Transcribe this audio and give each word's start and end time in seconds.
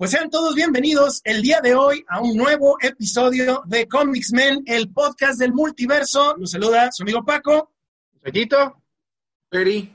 Pues 0.00 0.12
sean 0.12 0.30
todos 0.30 0.54
bienvenidos 0.54 1.20
el 1.24 1.42
día 1.42 1.60
de 1.60 1.74
hoy 1.74 2.02
a 2.08 2.22
un 2.22 2.34
nuevo 2.34 2.78
episodio 2.80 3.62
de 3.66 3.86
Comics 3.86 4.32
Men, 4.32 4.62
el 4.64 4.90
podcast 4.90 5.38
del 5.38 5.52
multiverso. 5.52 6.38
Nos 6.38 6.52
saluda 6.52 6.90
su 6.90 7.02
amigo 7.02 7.22
Paco. 7.22 7.74
Petito. 8.22 8.82
Peri. 9.50 9.94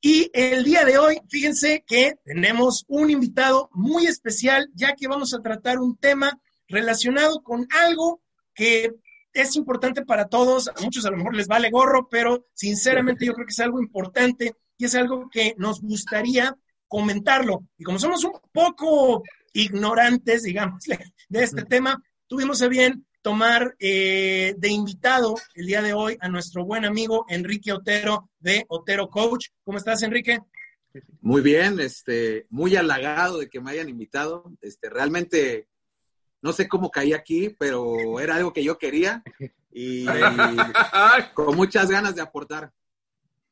Y 0.00 0.30
el 0.32 0.64
día 0.64 0.86
de 0.86 0.96
hoy, 0.96 1.20
fíjense 1.28 1.84
que 1.86 2.14
tenemos 2.24 2.86
un 2.88 3.10
invitado 3.10 3.68
muy 3.74 4.06
especial, 4.06 4.70
ya 4.72 4.94
que 4.94 5.06
vamos 5.06 5.34
a 5.34 5.42
tratar 5.42 5.80
un 5.80 5.98
tema 5.98 6.40
relacionado 6.66 7.42
con 7.42 7.68
algo 7.84 8.22
que 8.54 8.94
es 9.34 9.54
importante 9.54 10.02
para 10.06 10.28
todos. 10.28 10.68
A 10.68 10.80
muchos 10.80 11.04
a 11.04 11.10
lo 11.10 11.18
mejor 11.18 11.36
les 11.36 11.46
vale 11.46 11.68
gorro, 11.68 12.08
pero 12.08 12.46
sinceramente 12.54 13.26
yo 13.26 13.34
creo 13.34 13.46
que 13.46 13.52
es 13.52 13.60
algo 13.60 13.82
importante 13.82 14.54
y 14.78 14.86
es 14.86 14.94
algo 14.94 15.28
que 15.30 15.54
nos 15.58 15.82
gustaría 15.82 16.56
comentarlo. 16.88 17.64
Y 17.78 17.84
como 17.84 17.98
somos 17.98 18.24
un 18.24 18.32
poco 18.52 19.22
ignorantes, 19.52 20.42
digamos, 20.42 20.84
de 21.28 21.42
este 21.42 21.64
tema, 21.64 22.02
tuvimos 22.26 22.62
a 22.62 22.68
bien 22.68 23.06
tomar 23.22 23.74
eh, 23.80 24.54
de 24.56 24.68
invitado 24.68 25.34
el 25.54 25.66
día 25.66 25.82
de 25.82 25.92
hoy 25.92 26.16
a 26.20 26.28
nuestro 26.28 26.64
buen 26.64 26.84
amigo 26.84 27.26
Enrique 27.28 27.72
Otero 27.72 28.30
de 28.38 28.64
Otero 28.68 29.08
Coach. 29.08 29.48
¿Cómo 29.64 29.78
estás, 29.78 30.02
Enrique? 30.02 30.38
Muy 31.20 31.42
bien, 31.42 31.80
este, 31.80 32.46
muy 32.50 32.76
halagado 32.76 33.38
de 33.38 33.48
que 33.48 33.60
me 33.60 33.72
hayan 33.72 33.88
invitado. 33.88 34.52
Este, 34.60 34.88
realmente 34.88 35.68
no 36.40 36.52
sé 36.52 36.68
cómo 36.68 36.90
caí 36.90 37.12
aquí, 37.12 37.54
pero 37.58 38.20
era 38.20 38.36
algo 38.36 38.52
que 38.52 38.62
yo 38.62 38.78
quería 38.78 39.22
y 39.72 40.06
con 41.34 41.56
muchas 41.56 41.90
ganas 41.90 42.14
de 42.14 42.22
aportar. 42.22 42.72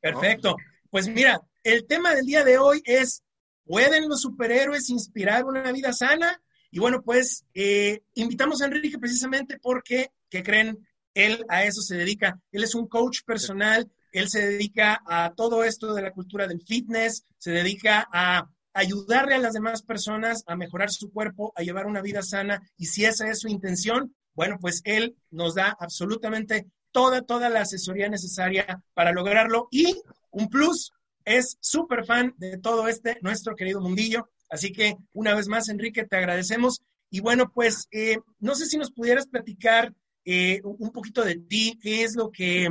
Perfecto. 0.01 0.56
Pues 0.91 1.09
mira, 1.09 1.41
el 1.65 1.87
tema 1.87 2.15
del 2.15 2.27
día 2.27 2.45
de 2.45 2.59
hoy 2.59 2.83
es, 2.85 3.23
¿pueden 3.65 4.09
los 4.09 4.21
superhéroes 4.21 4.91
inspirar 4.91 5.45
una 5.45 5.73
vida 5.73 5.93
sana? 5.93 6.41
Y 6.71 6.79
bueno, 6.79 7.03
pues 7.03 7.45
eh, 7.55 8.03
invitamos 8.15 8.61
a 8.61 8.67
Enrique 8.67 8.99
precisamente 8.99 9.59
porque, 9.61 10.11
¿qué 10.29 10.43
creen? 10.43 10.87
Él 11.15 11.45
a 11.48 11.65
eso 11.65 11.81
se 11.81 11.97
dedica. 11.97 12.39
Él 12.53 12.65
es 12.65 12.75
un 12.75 12.87
coach 12.87 13.21
personal, 13.25 13.91
él 14.12 14.29
se 14.29 14.47
dedica 14.47 15.03
a 15.06 15.33
todo 15.34 15.65
esto 15.65 15.95
de 15.95 16.03
la 16.03 16.12
cultura 16.12 16.47
del 16.47 16.62
fitness, 16.62 17.25
se 17.39 17.51
dedica 17.51 18.09
a 18.12 18.49
ayudarle 18.75 19.37
a 19.37 19.39
las 19.39 19.55
demás 19.55 19.83
personas 19.83 20.43
a 20.47 20.56
mejorar 20.56 20.91
su 20.91 21.11
cuerpo, 21.12 21.53
a 21.56 21.62
llevar 21.62 21.87
una 21.87 22.03
vida 22.03 22.23
sana. 22.23 22.61
Y 22.77 22.87
si 22.87 23.05
esa 23.05 23.28
es 23.28 23.41
su 23.41 23.49
intención, 23.49 24.15
bueno, 24.34 24.59
pues 24.61 24.83
él 24.84 25.17
nos 25.31 25.55
da 25.55 25.77
absolutamente 25.78 26.67
toda, 26.91 27.23
toda 27.23 27.49
la 27.49 27.62
asesoría 27.62 28.09
necesaria 28.09 28.83
para 28.93 29.12
lograrlo. 29.12 29.69
Y 29.71 29.97
un 30.31 30.49
plus, 30.49 30.93
es 31.25 31.56
súper 31.61 32.05
fan 32.05 32.34
de 32.39 32.58
todo 32.58 32.89
este, 32.89 33.19
nuestro 33.22 33.55
querido 33.55 33.80
mundillo. 33.80 34.28
Así 34.50 34.72
que 34.72 34.97
una 35.12 35.34
vez 35.34 35.48
más, 35.48 35.69
Enrique, 35.69 36.05
te 36.05 36.16
agradecemos. 36.16 36.83
Y 37.11 37.20
bueno, 37.20 37.50
pues 37.53 37.89
eh, 37.91 38.19
no 38.41 38.55
sé 38.55 38.66
si 38.66 38.77
nos 38.77 38.91
pudieras 38.91 39.27
platicar 39.27 39.92
eh, 40.25 40.61
un 40.64 40.91
poquito 40.91 41.25
de 41.25 41.36
ti, 41.36 41.78
qué 41.81 42.03
es 42.03 42.16
lo 42.16 42.31
que, 42.31 42.64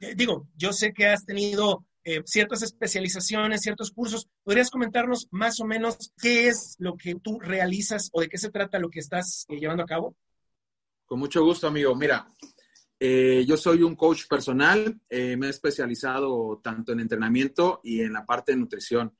eh, 0.00 0.14
digo, 0.14 0.48
yo 0.56 0.72
sé 0.72 0.92
que 0.92 1.06
has 1.06 1.24
tenido 1.24 1.84
ciertas 2.24 2.62
especializaciones, 2.62 3.60
ciertos 3.60 3.90
cursos. 3.90 4.28
¿Podrías 4.42 4.70
comentarnos 4.70 5.28
más 5.30 5.60
o 5.60 5.66
menos 5.66 6.10
qué 6.18 6.48
es 6.48 6.74
lo 6.78 6.96
que 6.96 7.16
tú 7.16 7.38
realizas 7.38 8.08
o 8.12 8.22
de 8.22 8.28
qué 8.28 8.38
se 8.38 8.48
trata 8.48 8.78
lo 8.78 8.88
que 8.88 9.00
estás 9.00 9.44
llevando 9.50 9.82
a 9.82 9.86
cabo? 9.86 10.16
Con 11.04 11.18
mucho 11.18 11.44
gusto, 11.44 11.66
amigo. 11.66 11.94
Mira, 11.94 12.32
eh, 13.00 13.44
yo 13.46 13.56
soy 13.56 13.82
un 13.82 13.94
coach 13.94 14.26
personal, 14.28 15.00
eh, 15.08 15.36
me 15.36 15.46
he 15.46 15.50
especializado 15.50 16.60
tanto 16.62 16.92
en 16.92 17.00
entrenamiento 17.00 17.80
y 17.84 18.00
en 18.00 18.12
la 18.12 18.26
parte 18.26 18.52
de 18.52 18.58
nutrición. 18.58 19.14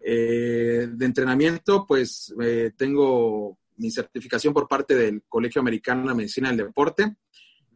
Eh, 0.00 0.88
de 0.90 1.04
entrenamiento, 1.04 1.84
pues 1.86 2.32
tengo 2.76 3.58
mi 3.76 3.90
certificación 3.90 4.54
por 4.54 4.66
parte 4.66 4.94
del 4.94 5.22
Colegio 5.28 5.60
Americano 5.60 6.08
de 6.08 6.14
Medicina 6.14 6.48
del 6.48 6.58
Deporte. 6.68 7.16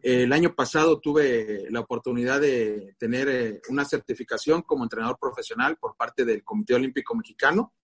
El 0.01 0.33
año 0.33 0.55
pasado 0.55 0.99
tuve 0.99 1.67
la 1.71 1.81
oportunidad 1.81 2.41
de 2.41 2.95
tener 2.99 3.61
una 3.69 3.85
certificación 3.85 4.63
como 4.63 4.85
entrenador 4.85 5.19
profesional 5.21 5.77
por 5.77 5.97
parte 5.97 6.25
del 6.25 6.43
Comité 6.43 6.75
Olímpico 6.75 7.15
Mexicano. 7.15 7.75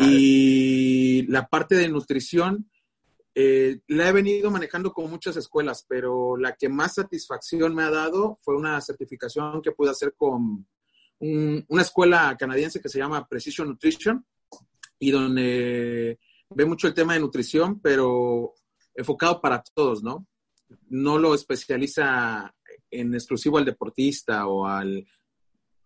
Y 0.00 1.26
la 1.28 1.48
parte 1.48 1.74
de 1.76 1.88
nutrición, 1.88 2.70
eh, 3.34 3.80
la 3.88 4.08
he 4.08 4.12
venido 4.12 4.50
manejando 4.50 4.92
con 4.92 5.10
muchas 5.10 5.36
escuelas, 5.36 5.86
pero 5.88 6.36
la 6.36 6.54
que 6.54 6.68
más 6.68 6.94
satisfacción 6.94 7.74
me 7.74 7.82
ha 7.82 7.90
dado 7.90 8.38
fue 8.42 8.56
una 8.56 8.80
certificación 8.80 9.62
que 9.62 9.72
pude 9.72 9.90
hacer 9.90 10.14
con 10.14 10.66
una 11.24 11.82
escuela 11.82 12.36
canadiense 12.36 12.80
que 12.80 12.88
se 12.88 12.98
llama 12.98 13.28
Precision 13.28 13.68
Nutrition 13.68 14.26
y 14.98 15.12
donde 15.12 16.18
ve 16.50 16.64
mucho 16.66 16.88
el 16.88 16.94
tema 16.94 17.14
de 17.14 17.20
nutrición, 17.20 17.80
pero 17.80 18.54
enfocado 18.92 19.40
para 19.40 19.62
todos, 19.74 20.02
¿no? 20.02 20.26
No 20.88 21.18
lo 21.18 21.34
especializa 21.34 22.52
en 22.90 23.14
exclusivo 23.14 23.58
al 23.58 23.64
deportista 23.64 24.48
o 24.48 24.66
al 24.66 25.06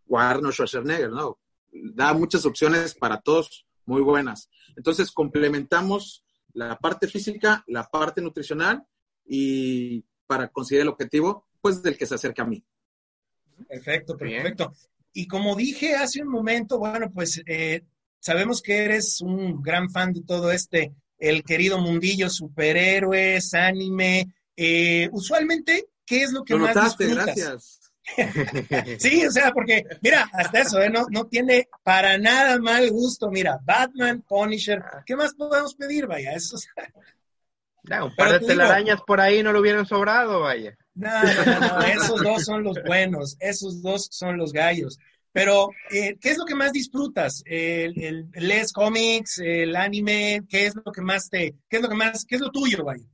o 0.09 0.19
Arnold 0.19 0.55
Schwarzenegger, 0.55 1.11
¿no? 1.11 1.39
Da 1.71 2.15
muchas 2.15 2.47
opciones 2.47 2.95
para 2.95 3.21
todos 3.21 3.67
muy 3.85 4.03
buenas. 4.03 4.49
Entonces 4.77 5.13
complementamos 5.13 6.26
la 6.57 6.79
parte 6.79 7.07
física, 7.07 7.63
la 7.67 7.85
parte 7.85 8.23
nutricional 8.23 8.83
y 9.27 10.03
para 10.27 10.49
conseguir 10.49 10.83
el 10.83 10.89
objetivo, 10.89 11.47
pues 11.61 11.83
del 11.83 11.99
que 11.99 12.07
se 12.07 12.15
acerca 12.15 12.43
a 12.43 12.47
mí. 12.47 12.65
Perfecto, 13.69 14.17
perfecto. 14.17 14.73
Y 15.13 15.27
como 15.27 15.55
dije 15.55 15.95
hace 15.95 16.23
un 16.23 16.29
momento, 16.29 16.79
bueno, 16.79 17.11
pues 17.13 17.43
eh, 17.47 17.85
sabemos 18.19 18.63
que 18.63 18.85
eres 18.85 19.21
un 19.21 19.63
gran 19.63 19.91
fan 19.91 20.13
de 20.13 20.23
todo 20.23 20.51
este, 20.51 20.95
el 21.19 21.45
querido 21.45 21.79
mundillo, 21.79 22.31
superhéroes, 22.31 23.53
anime. 23.53 24.33
Eh, 24.57 25.11
usualmente, 25.13 25.89
¿qué 26.07 26.23
es 26.23 26.33
lo 26.33 26.43
que 26.43 26.57
más 26.57 26.75
notaste, 26.75 27.07
gracias. 27.09 27.86
sí, 28.99 29.27
o 29.27 29.31
sea, 29.31 29.53
porque, 29.53 29.85
mira, 30.01 30.29
hasta 30.33 30.61
eso, 30.61 30.81
¿eh? 30.81 30.91
no, 30.91 31.07
no 31.11 31.27
tiene 31.27 31.69
para 31.83 32.19
nada 32.19 32.59
mal 32.59 32.91
gusto. 32.91 33.31
Mira, 33.31 33.59
Batman, 33.65 34.23
Punisher, 34.23 34.83
¿qué 35.05 35.17
más 35.17 35.35
podemos 35.35 35.75
pedir, 35.75 36.07
vaya? 36.07 36.33
Eso, 36.33 36.57
un 38.03 38.17
par 38.17 38.33
de 38.33 38.47
telarañas 38.47 39.01
por 39.07 39.21
ahí 39.21 39.43
no 39.43 39.53
lo 39.53 39.61
hubieran 39.61 39.87
sobrado, 39.87 40.41
vaya. 40.41 40.77
No, 40.95 41.11
no, 41.23 41.61
no, 41.61 41.81
esos 41.83 42.23
dos 42.23 42.45
son 42.45 42.63
los 42.63 42.79
buenos, 42.85 43.37
esos 43.41 43.83
dos 43.83 44.09
son 44.11 44.39
los 44.39 44.53
gallos. 44.53 44.99
Pero, 45.33 45.69
eh, 45.91 46.17
¿qué 46.19 46.31
es 46.31 46.39
lo 46.39 46.47
que 46.47 46.55
más 46.55 46.73
disfrutas? 46.73 47.43
¿El, 47.45 48.03
el, 48.03 48.27
¿Les 48.33 48.73
cómics, 48.73 49.39
el 49.39 49.77
anime? 49.77 50.43
¿Qué 50.49 50.67
es 50.67 50.75
lo 50.75 50.91
que 50.91 51.03
más 51.03 51.29
te, 51.29 51.55
qué 51.69 51.77
es 51.77 51.83
lo 51.83 51.91
que 51.91 51.95
más, 51.95 52.25
qué 52.25 52.37
es 52.37 52.41
lo 52.41 52.51
tuyo, 52.51 52.85
vaya? 52.85 53.05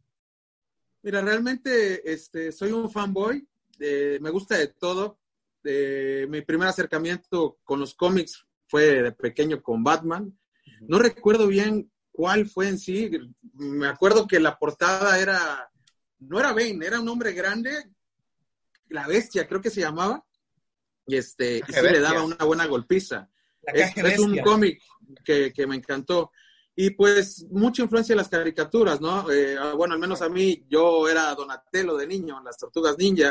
Mira, 1.02 1.20
realmente 1.20 2.12
este, 2.12 2.52
soy 2.52 2.70
un 2.70 2.88
fanboy 2.88 3.44
me 3.78 4.30
gusta 4.30 4.56
de 4.56 4.68
todo. 4.68 5.18
mi 5.64 6.40
primer 6.42 6.68
acercamiento 6.68 7.58
con 7.64 7.80
los 7.80 7.94
cómics 7.94 8.46
fue 8.66 9.02
de 9.02 9.12
pequeño 9.12 9.62
con 9.62 9.84
Batman. 9.84 10.36
No 10.80 10.98
recuerdo 10.98 11.46
bien 11.46 11.90
cuál 12.10 12.46
fue 12.46 12.68
en 12.68 12.78
sí. 12.78 13.10
Me 13.54 13.88
acuerdo 13.88 14.26
que 14.26 14.40
la 14.40 14.58
portada 14.58 15.18
era, 15.18 15.70
no 16.20 16.38
era 16.38 16.52
Bane, 16.52 16.84
era 16.84 17.00
un 17.00 17.08
hombre 17.08 17.32
grande, 17.32 17.90
la 18.88 19.06
bestia 19.06 19.48
creo 19.48 19.60
que 19.60 19.70
se 19.70 19.80
llamaba, 19.80 20.24
y 21.06 21.16
este, 21.16 21.62
y 21.66 21.72
le 21.72 22.00
daba 22.00 22.24
una 22.24 22.44
buena 22.44 22.66
golpiza. 22.66 23.28
Es, 23.62 24.18
un 24.18 24.38
cómic 24.38 24.82
que, 25.24 25.52
que 25.52 25.66
me 25.66 25.76
encantó. 25.76 26.32
Y 26.74 26.90
pues 26.90 27.46
mucha 27.50 27.82
influencia 27.82 28.14
de 28.14 28.16
las 28.16 28.28
caricaturas, 28.28 29.00
¿no? 29.00 29.30
Eh, 29.30 29.56
ah, 29.58 29.74
bueno, 29.74 29.94
al 29.94 30.00
menos 30.00 30.22
a 30.22 30.28
mí, 30.28 30.64
yo 30.68 31.06
era 31.06 31.34
Donatello 31.34 31.96
de 31.96 32.06
niño, 32.06 32.38
en 32.38 32.44
las 32.44 32.56
tortugas 32.56 32.96
ninja. 32.96 33.30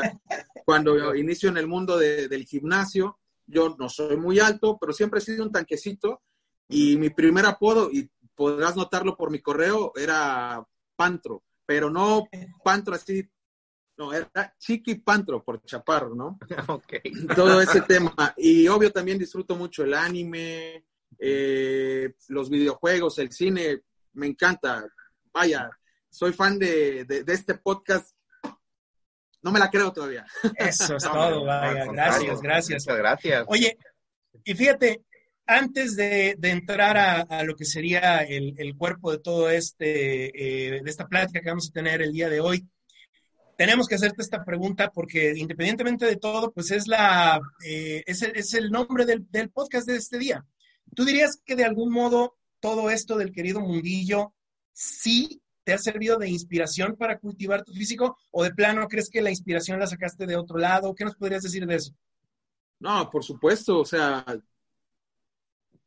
Cuando 0.64 1.14
inicio 1.14 1.48
en 1.48 1.56
el 1.56 1.66
mundo 1.66 1.98
del 1.98 2.44
gimnasio, 2.44 3.18
yo 3.46 3.74
no 3.78 3.88
soy 3.88 4.16
muy 4.16 4.38
alto, 4.38 4.78
pero 4.80 4.92
siempre 4.92 5.18
he 5.18 5.22
sido 5.22 5.44
un 5.44 5.52
tanquecito. 5.52 6.22
Y 6.68 6.96
mi 6.96 7.10
primer 7.10 7.44
apodo, 7.46 7.90
y 7.90 8.08
podrás 8.34 8.76
notarlo 8.76 9.16
por 9.16 9.30
mi 9.30 9.40
correo, 9.40 9.92
era 9.96 10.64
Pantro, 10.94 11.42
pero 11.66 11.90
no 11.90 12.28
Pantro 12.64 12.94
así, 12.94 13.28
no, 13.96 14.12
era 14.12 14.54
Chiqui 14.58 14.96
Pantro 14.96 15.42
por 15.44 15.62
chaparro, 15.64 16.14
¿no? 16.14 16.38
Ok. 16.68 16.94
Todo 17.34 17.60
ese 17.60 17.82
tema. 17.82 18.14
Y 18.36 18.68
obvio 18.68 18.92
también 18.92 19.18
disfruto 19.18 19.56
mucho 19.56 19.82
el 19.82 19.94
anime, 19.94 20.86
eh, 21.24 22.14
los 22.28 22.50
videojuegos, 22.50 23.18
el 23.20 23.30
cine, 23.30 23.82
me 24.14 24.26
encanta. 24.26 24.84
Vaya, 25.32 25.70
soy 26.10 26.32
fan 26.32 26.58
de, 26.58 27.06
este 27.28 27.54
podcast. 27.54 28.10
No 29.40 29.52
me 29.52 29.60
la 29.60 29.70
creo 29.70 29.92
todavía. 29.92 30.26
Eso 30.56 30.96
es 30.96 31.04
todo, 31.12 31.44
vaya. 31.44 31.86
Gracias, 31.92 32.42
gracias. 32.42 32.86
Muchas 32.86 32.98
gracias. 32.98 33.44
Oye, 33.46 33.78
y 34.44 34.54
fíjate, 34.54 35.04
antes 35.46 35.94
de, 35.94 36.36
entrar 36.42 36.96
a, 36.96 37.44
lo 37.44 37.54
que 37.54 37.66
sería 37.66 38.22
el, 38.22 38.76
cuerpo 38.76 39.12
de 39.12 39.18
todo 39.18 39.48
este, 39.48 40.26
eh, 40.76 40.82
de 40.82 40.90
esta 40.90 41.06
plática 41.06 41.40
que 41.40 41.50
vamos 41.50 41.68
a 41.68 41.72
tener 41.72 42.02
el 42.02 42.12
día 42.12 42.28
de 42.28 42.40
hoy, 42.40 42.66
tenemos 43.56 43.86
que 43.86 43.94
hacerte 43.94 44.22
esta 44.22 44.44
pregunta 44.44 44.90
porque 44.90 45.34
independientemente 45.36 46.04
de 46.04 46.16
todo, 46.16 46.50
pues 46.50 46.72
es 46.72 46.88
la, 46.88 47.40
eh, 47.64 48.02
es, 48.06 48.54
el, 48.54 48.72
nombre 48.72 49.04
del, 49.06 49.24
del, 49.30 49.50
podcast 49.50 49.86
de 49.86 49.96
este 49.96 50.18
día. 50.18 50.44
¿Tú 50.94 51.04
dirías 51.04 51.40
que 51.44 51.56
de 51.56 51.64
algún 51.64 51.90
modo 51.92 52.36
todo 52.60 52.90
esto 52.90 53.16
del 53.16 53.32
querido 53.32 53.60
mundillo 53.60 54.34
sí 54.72 55.42
te 55.64 55.72
ha 55.72 55.78
servido 55.78 56.18
de 56.18 56.28
inspiración 56.28 56.96
para 56.96 57.18
cultivar 57.18 57.64
tu 57.64 57.72
físico 57.72 58.18
o 58.30 58.42
de 58.42 58.52
plano 58.52 58.88
crees 58.88 59.08
que 59.08 59.22
la 59.22 59.30
inspiración 59.30 59.78
la 59.78 59.86
sacaste 59.86 60.26
de 60.26 60.36
otro 60.36 60.58
lado? 60.58 60.94
¿Qué 60.94 61.04
nos 61.04 61.16
podrías 61.16 61.42
decir 61.42 61.66
de 61.66 61.76
eso? 61.76 61.94
No, 62.80 63.08
por 63.10 63.22
supuesto, 63.22 63.78
o 63.78 63.84
sea, 63.84 64.24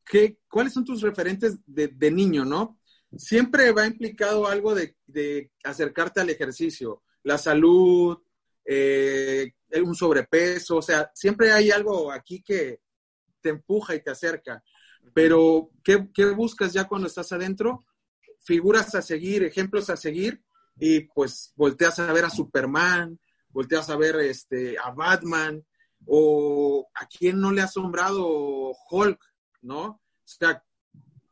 ¿qué, 0.05 0.37
¿cuáles 0.49 0.73
son 0.73 0.85
tus 0.85 1.01
referentes 1.01 1.57
de, 1.65 2.11
niño, 2.11 2.45
no? 2.45 2.79
Siempre 3.17 3.71
va 3.73 3.85
implicado 3.85 4.47
algo 4.47 4.73
de, 4.73 5.51
acercarte 5.63 6.21
al 6.21 6.29
ejercicio, 6.29 7.03
la 7.23 7.37
salud, 7.37 8.17
eh, 8.63 9.51
un 9.83 9.93
sobrepeso, 9.93 10.77
o 10.77 10.81
sea, 10.81 11.11
siempre 11.13 11.51
hay 11.51 11.69
algo 11.69 12.11
aquí 12.11 12.41
que 12.41 12.79
te 13.41 13.49
empuja 13.49 13.93
y 13.93 14.01
te 14.01 14.11
acerca. 14.11 14.63
Pero, 15.13 15.71
¿qué, 15.83 16.09
¿qué, 16.13 16.25
buscas 16.31 16.73
ya 16.73 16.87
cuando 16.87 17.07
estás 17.07 17.31
adentro? 17.31 17.85
Figuras 18.41 18.93
a 18.95 19.01
seguir, 19.01 19.43
ejemplos 19.43 19.89
a 19.89 19.97
seguir, 19.97 20.43
y 20.77 21.01
pues 21.01 21.53
volteas 21.55 21.99
a 21.99 22.11
ver 22.11 22.25
a 22.25 22.29
Superman, 22.29 23.19
volteas 23.49 23.89
a 23.89 23.97
ver 23.97 24.17
este, 24.17 24.77
a 24.77 24.91
Batman, 24.91 25.63
o 26.07 26.87
a 26.93 27.07
quién 27.07 27.39
no 27.39 27.51
le 27.51 27.61
ha 27.61 27.65
asombrado 27.65 28.71
Hulk, 28.89 29.19
¿no? 29.61 29.85
O 29.85 30.01
sea, 30.23 30.63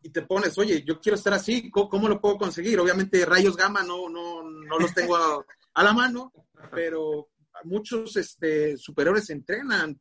y 0.02 0.10
te 0.10 0.24
pones, 0.24 0.58
oye, 0.58 0.84
yo 0.86 1.00
quiero 1.00 1.16
estar 1.16 1.34
así, 1.34 1.70
¿cómo, 1.72 2.10
lo 2.10 2.20
puedo 2.20 2.38
conseguir? 2.38 2.80
Obviamente 2.80 3.26
rayos 3.26 3.56
gamma 3.56 3.84
no, 3.84 4.10
no, 4.10 4.44
no 4.44 4.80
los 4.80 4.94
tengo 4.94 5.16
a, 5.16 5.84
la 5.84 5.94
mano, 5.94 6.32
pero 6.72 7.30
muchos 7.64 8.16
este, 8.18 8.78
superhéroes 8.78 9.30
entrenan, 9.30 10.00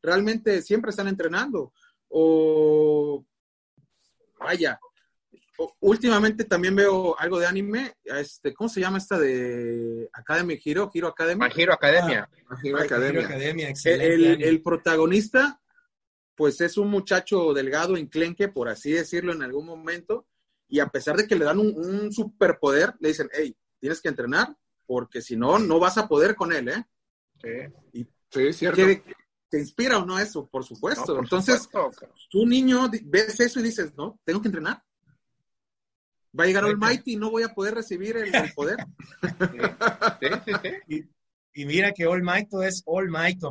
realmente 0.00 0.62
siempre 0.62 0.90
están 0.90 1.08
entrenando. 1.08 1.72
O, 2.14 3.24
vaya, 4.38 4.78
últimamente 5.80 6.44
también 6.44 6.76
veo 6.76 7.18
algo 7.18 7.38
de 7.38 7.46
anime, 7.46 7.94
este, 8.04 8.52
¿cómo 8.52 8.68
se 8.68 8.80
llama 8.80 8.98
esta 8.98 9.18
de 9.18 10.10
Academy 10.12 10.58
Hero? 10.62 10.90
Hero 10.92 11.08
Academy. 11.08 11.46
Hero 11.54 11.72
Academia. 11.72 12.28
Ah, 12.50 12.82
Academia. 12.82 13.72
el, 13.84 14.62
protagonista, 14.62 15.60
pues 16.34 16.60
es 16.60 16.76
un 16.76 16.88
muchacho 16.88 17.52
delgado, 17.54 17.96
enclenque, 17.96 18.48
por 18.48 18.68
así 18.68 18.92
decirlo, 18.92 19.32
en 19.32 19.42
algún 19.42 19.66
momento, 19.66 20.26
y 20.68 20.80
a 20.80 20.88
pesar 20.88 21.16
de 21.16 21.26
que 21.26 21.36
le 21.36 21.44
dan 21.44 21.58
un, 21.58 22.12
superpoder, 22.12 22.94
le 23.00 23.08
dicen, 23.08 23.28
hey, 23.32 23.56
tienes 23.78 24.00
que 24.00 24.08
entrenar, 24.08 24.54
porque 24.86 25.22
si 25.22 25.36
no, 25.36 25.58
no 25.58 25.78
vas 25.78 25.96
a 25.98 26.08
poder 26.08 26.34
con 26.34 26.52
él, 26.52 26.68
¿eh? 26.68 26.84
Sí, 27.90 28.06
sí 28.30 28.52
cierto. 28.52 28.82
¿Te 29.52 29.60
inspira 29.60 29.98
o 29.98 30.06
no 30.06 30.18
eso? 30.18 30.46
Por 30.46 30.64
supuesto. 30.64 31.18
Entonces, 31.18 31.68
tú 32.30 32.46
niño 32.46 32.90
ves 33.04 33.38
eso 33.38 33.60
y 33.60 33.62
dices, 33.62 33.92
no, 33.94 34.18
tengo 34.24 34.40
que 34.40 34.48
entrenar 34.48 34.82
Va 36.38 36.44
a 36.44 36.46
llegar 36.46 36.64
Almighty 36.64 37.12
y 37.12 37.16
no 37.16 37.30
voy 37.30 37.42
a 37.42 37.52
poder 37.52 37.74
recibir 37.74 38.16
el, 38.16 38.32
poder. 38.54 38.78
Y, 41.54 41.66
mira 41.66 41.92
que 41.92 42.04
Almighty 42.04 42.56
es 42.64 42.82
Almighty. 42.86 43.48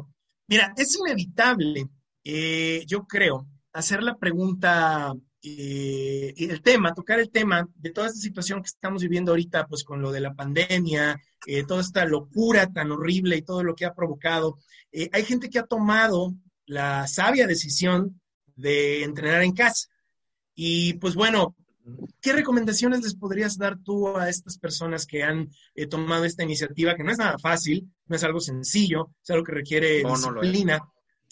Mira, 0.48 0.74
es 0.76 0.98
inevitable, 0.98 1.88
eh, 2.24 2.84
yo 2.88 3.06
creo, 3.06 3.48
hacer 3.72 4.02
la 4.02 4.18
pregunta, 4.18 5.14
eh, 5.44 6.34
el 6.38 6.62
tema, 6.62 6.94
tocar 6.94 7.20
el 7.20 7.30
tema 7.30 7.68
de 7.76 7.92
toda 7.92 8.08
esta 8.08 8.20
situación 8.20 8.62
que 8.62 8.68
estamos 8.68 9.02
viviendo 9.02 9.32
ahorita, 9.32 9.68
pues 9.68 9.84
con 9.84 10.02
lo 10.02 10.12
de 10.12 10.22
la 10.22 10.34
pandemia, 10.34 11.20
eh, 11.46 11.64
toda 11.66 11.82
esta 11.82 12.06
locura 12.06 12.72
tan 12.72 12.92
horrible 12.92 13.38
y 13.38 13.42
todo 13.42 13.64
lo 13.64 13.76
que 13.76 13.86
ha 13.86 13.94
provocado. 13.94 14.60
hay 15.12 15.24
gente 15.24 15.50
que 15.50 15.60
ha 15.60 15.66
tomado 15.66 16.34
la 16.66 17.08
sabia 17.08 17.48
decisión 17.48 18.22
de 18.56 19.04
entrenar 19.04 19.42
en 19.42 19.54
casa. 19.54 19.88
Y 20.54 20.94
pues 20.96 21.16
bueno, 21.16 21.56
¿Qué 22.22 22.34
recomendaciones 22.34 23.02
les 23.02 23.16
podrías 23.16 23.58
dar 23.58 23.78
tú 23.80 24.16
a 24.16 24.30
estas 24.30 24.58
personas 24.58 25.06
que 25.06 25.24
han 25.24 25.50
eh, 25.74 25.88
tomado 25.88 26.26
esta 26.26 26.44
iniciativa, 26.44 26.96
que 26.96 27.04
no 27.04 27.12
es 27.12 27.18
nada 27.18 27.38
fácil, 27.40 27.92
no 28.06 28.16
es 28.16 28.24
algo 28.24 28.40
sencillo, 28.40 29.10
es 29.24 29.30
algo 29.32 29.44
que 29.44 29.54
requiere 29.54 30.04
disciplina? 30.04 30.80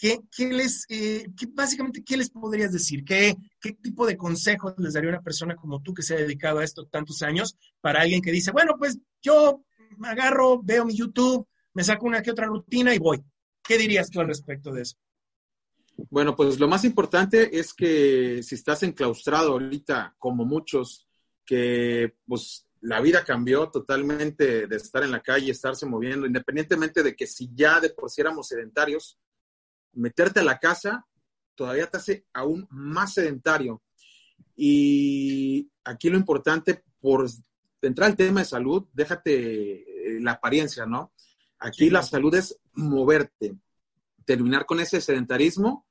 ¿Qué, 0.00 0.22
les, 0.38 0.86
eh, 0.88 1.26
básicamente, 1.52 2.02
qué 2.02 2.16
les 2.16 2.30
podrías 2.30 2.72
decir? 2.72 3.04
¿Qué, 3.04 3.36
¿Qué 3.60 3.74
tipo 3.74 4.06
de 4.06 4.16
consejos 4.16 4.72
les 4.78 4.94
daría 4.94 5.10
una 5.10 5.20
persona 5.20 5.54
como 5.54 5.82
tú 5.82 5.92
que 5.92 6.02
se 6.02 6.14
ha 6.14 6.18
dedicado 6.18 6.60
a 6.60 6.64
esto 6.64 6.86
tantos 6.86 7.20
años 7.20 7.54
para 7.82 8.00
alguien 8.00 8.22
que 8.22 8.32
dice, 8.32 8.50
bueno, 8.50 8.76
pues 8.78 8.98
yo 9.20 9.62
me 9.98 10.08
agarro, 10.08 10.62
veo 10.62 10.86
mi 10.86 10.96
YouTube, 10.96 11.46
me 11.74 11.84
saco 11.84 12.06
una 12.06 12.22
que 12.22 12.30
otra 12.30 12.46
rutina 12.46 12.94
y 12.94 12.98
voy? 12.98 13.22
¿Qué 13.62 13.76
dirías 13.76 14.08
tú 14.08 14.20
al 14.20 14.28
respecto 14.28 14.72
de 14.72 14.82
eso? 14.82 14.96
Bueno, 16.08 16.34
pues 16.34 16.58
lo 16.58 16.66
más 16.66 16.84
importante 16.86 17.58
es 17.58 17.74
que 17.74 18.42
si 18.42 18.54
estás 18.54 18.82
enclaustrado 18.82 19.52
ahorita, 19.52 20.14
como 20.18 20.46
muchos, 20.46 21.06
que 21.44 22.14
pues 22.26 22.66
la 22.80 23.02
vida 23.02 23.22
cambió 23.22 23.68
totalmente 23.68 24.66
de 24.66 24.76
estar 24.76 25.02
en 25.02 25.10
la 25.10 25.20
calle, 25.20 25.50
estarse 25.50 25.84
moviendo, 25.84 26.26
independientemente 26.26 27.02
de 27.02 27.14
que 27.14 27.26
si 27.26 27.50
ya 27.54 27.80
de 27.80 27.90
por 27.90 28.08
sí 28.08 28.22
éramos 28.22 28.48
sedentarios, 28.48 29.18
meterte 29.92 30.40
a 30.40 30.44
la 30.44 30.58
casa 30.58 31.06
todavía 31.54 31.86
te 31.88 31.98
hace 31.98 32.26
aún 32.32 32.66
más 32.70 33.14
sedentario. 33.14 33.82
Y 34.56 35.70
aquí 35.84 36.08
lo 36.08 36.16
importante, 36.16 36.82
por 37.00 37.28
entrar 37.82 38.10
al 38.10 38.16
tema 38.16 38.40
de 38.40 38.46
salud, 38.46 38.86
déjate 38.92 40.16
eh, 40.16 40.20
la 40.20 40.32
apariencia, 40.32 40.86
¿no? 40.86 41.12
Aquí 41.58 41.90
la 41.90 42.02
salud 42.02 42.34
es 42.34 42.58
moverte, 42.72 43.54
terminar 44.24 44.64
con 44.64 44.80
ese 44.80 45.00
sedentarismo 45.00 45.86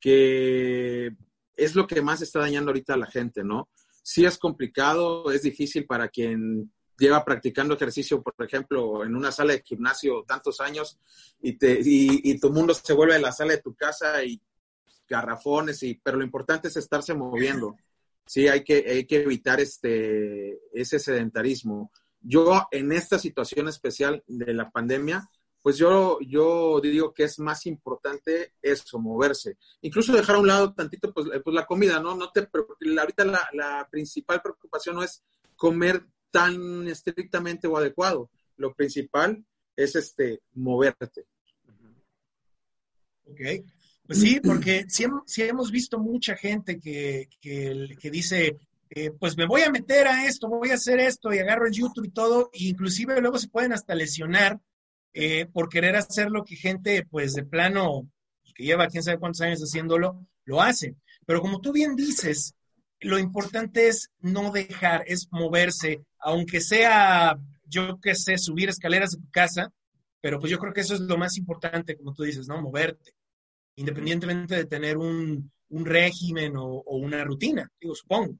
que 0.00 1.14
es 1.54 1.74
lo 1.74 1.86
que 1.86 2.02
más 2.02 2.20
está 2.22 2.40
dañando 2.40 2.70
ahorita 2.70 2.94
a 2.94 2.98
la 2.98 3.06
gente, 3.06 3.44
¿no? 3.44 3.68
Sí 4.02 4.24
es 4.24 4.38
complicado, 4.38 5.30
es 5.30 5.42
difícil 5.42 5.86
para 5.86 6.08
quien 6.08 6.72
lleva 6.98 7.24
practicando 7.24 7.74
ejercicio, 7.74 8.22
por 8.22 8.34
ejemplo, 8.44 9.04
en 9.04 9.14
una 9.14 9.30
sala 9.32 9.52
de 9.52 9.62
gimnasio 9.62 10.24
tantos 10.26 10.60
años 10.60 10.98
y, 11.40 11.54
te, 11.54 11.78
y, 11.82 12.38
tu 12.38 12.50
mundo 12.50 12.74
se 12.74 12.92
vuelve 12.92 13.18
la 13.18 13.32
sala 13.32 13.52
de 13.52 13.62
tu 13.62 13.74
casa 13.74 14.22
y 14.24 14.40
garrafones, 15.08 15.82
y, 15.82 15.94
pero 16.02 16.18
lo 16.18 16.24
importante 16.24 16.68
es 16.68 16.76
estarse 16.76 17.14
moviendo. 17.14 17.76
Sí, 18.24 18.48
hay 18.48 18.64
que, 18.64 18.84
hay 18.88 19.04
que 19.06 19.22
evitar 19.22 19.60
este, 19.60 20.58
ese 20.72 20.98
sedentarismo. 20.98 21.92
Yo 22.20 22.66
en 22.72 22.90
esta 22.92 23.18
situación 23.18 23.68
especial 23.68 24.24
de 24.26 24.52
la 24.52 24.70
pandemia, 24.70 25.30
pues 25.62 25.78
yo, 25.78 26.18
yo 26.20 26.80
digo 26.80 27.12
que 27.12 27.24
es 27.24 27.38
más 27.38 27.66
importante 27.66 28.54
eso, 28.62 28.98
moverse. 28.98 29.58
Incluso 29.82 30.12
dejar 30.12 30.36
a 30.36 30.38
un 30.38 30.46
lado 30.46 30.72
tantito, 30.72 31.12
pues, 31.12 31.26
eh, 31.32 31.40
pues 31.40 31.54
la 31.54 31.66
comida, 31.66 32.00
¿no? 32.00 32.14
no 32.14 32.30
te, 32.30 32.48
ahorita 32.98 33.24
la, 33.24 33.48
la, 33.52 33.88
principal 33.90 34.40
preocupación 34.40 34.96
no 34.96 35.02
es 35.02 35.24
comer 35.56 36.06
tan 36.36 36.86
estrictamente 36.86 37.66
o 37.66 37.78
adecuado. 37.78 38.28
Lo 38.58 38.74
principal 38.74 39.42
es 39.74 39.96
este, 39.96 40.40
moverte. 40.52 41.24
Ok. 43.24 43.40
Pues 44.06 44.20
sí, 44.20 44.38
porque 44.40 44.84
sí, 44.86 45.42
hemos 45.42 45.70
visto 45.70 45.98
mucha 45.98 46.36
gente 46.36 46.78
que, 46.78 47.30
que, 47.40 48.10
dice, 48.10 48.58
eh, 48.90 49.10
pues 49.18 49.34
me 49.38 49.46
voy 49.46 49.62
a 49.62 49.70
meter 49.70 50.06
a 50.06 50.26
esto, 50.26 50.46
voy 50.46 50.70
a 50.70 50.74
hacer 50.74 51.00
esto 51.00 51.32
y 51.32 51.38
agarro 51.38 51.66
el 51.66 51.72
YouTube 51.72 52.04
y 52.04 52.10
todo, 52.10 52.50
e 52.52 52.64
inclusive 52.64 53.18
luego 53.20 53.38
se 53.38 53.48
pueden 53.48 53.72
hasta 53.72 53.94
lesionar 53.94 54.60
eh, 55.14 55.46
por 55.46 55.70
querer 55.70 55.96
hacer 55.96 56.30
lo 56.30 56.44
que 56.44 56.54
gente, 56.54 57.04
pues 57.10 57.32
de 57.32 57.44
plano, 57.44 58.08
que 58.54 58.62
lleva 58.62 58.88
quién 58.88 59.02
sabe 59.02 59.18
cuántos 59.18 59.40
años 59.40 59.60
haciéndolo, 59.60 60.24
lo 60.44 60.60
hace. 60.60 60.96
Pero 61.24 61.40
como 61.40 61.60
tú 61.60 61.72
bien 61.72 61.96
dices, 61.96 62.54
lo 63.00 63.18
importante 63.18 63.88
es 63.88 64.10
no 64.20 64.50
dejar, 64.50 65.04
es 65.06 65.28
moverse, 65.30 66.04
aunque 66.18 66.60
sea, 66.60 67.38
yo 67.64 67.98
qué 68.00 68.14
sé, 68.14 68.38
subir 68.38 68.68
escaleras 68.68 69.10
de 69.10 69.18
tu 69.18 69.30
casa, 69.30 69.72
pero 70.20 70.40
pues 70.40 70.50
yo 70.50 70.58
creo 70.58 70.72
que 70.72 70.80
eso 70.80 70.94
es 70.94 71.00
lo 71.00 71.18
más 71.18 71.36
importante, 71.36 71.96
como 71.96 72.14
tú 72.14 72.22
dices, 72.22 72.48
¿no? 72.48 72.60
Moverte, 72.60 73.12
independientemente 73.76 74.56
de 74.56 74.64
tener 74.64 74.96
un, 74.96 75.52
régimen 75.70 76.56
o, 76.56 76.64
o, 76.64 76.96
una 76.96 77.22
rutina, 77.24 77.70
digo, 77.80 77.94
supongo. 77.94 78.38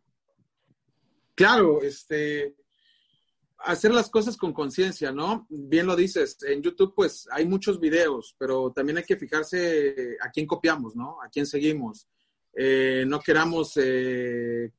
Claro, 1.34 1.82
este, 1.82 2.54
hacer 3.58 3.92
las 3.92 4.08
cosas 4.08 4.36
con 4.36 4.52
conciencia, 4.52 5.12
¿no? 5.12 5.46
Bien 5.48 5.86
lo 5.86 5.96
dices, 5.96 6.38
en 6.42 6.62
YouTube 6.62 6.94
pues 6.94 7.28
hay 7.30 7.46
muchos 7.46 7.80
videos, 7.80 8.34
pero 8.38 8.72
también 8.72 8.98
hay 8.98 9.04
que 9.04 9.16
fijarse 9.16 10.16
a 10.20 10.30
quién 10.30 10.46
copiamos, 10.46 10.94
¿no? 10.94 11.20
A 11.22 11.28
quién 11.28 11.46
seguimos. 11.46 12.08
Eh, 12.58 13.04
no 13.06 13.20
queramos 13.20 13.72
eh, 13.76 14.72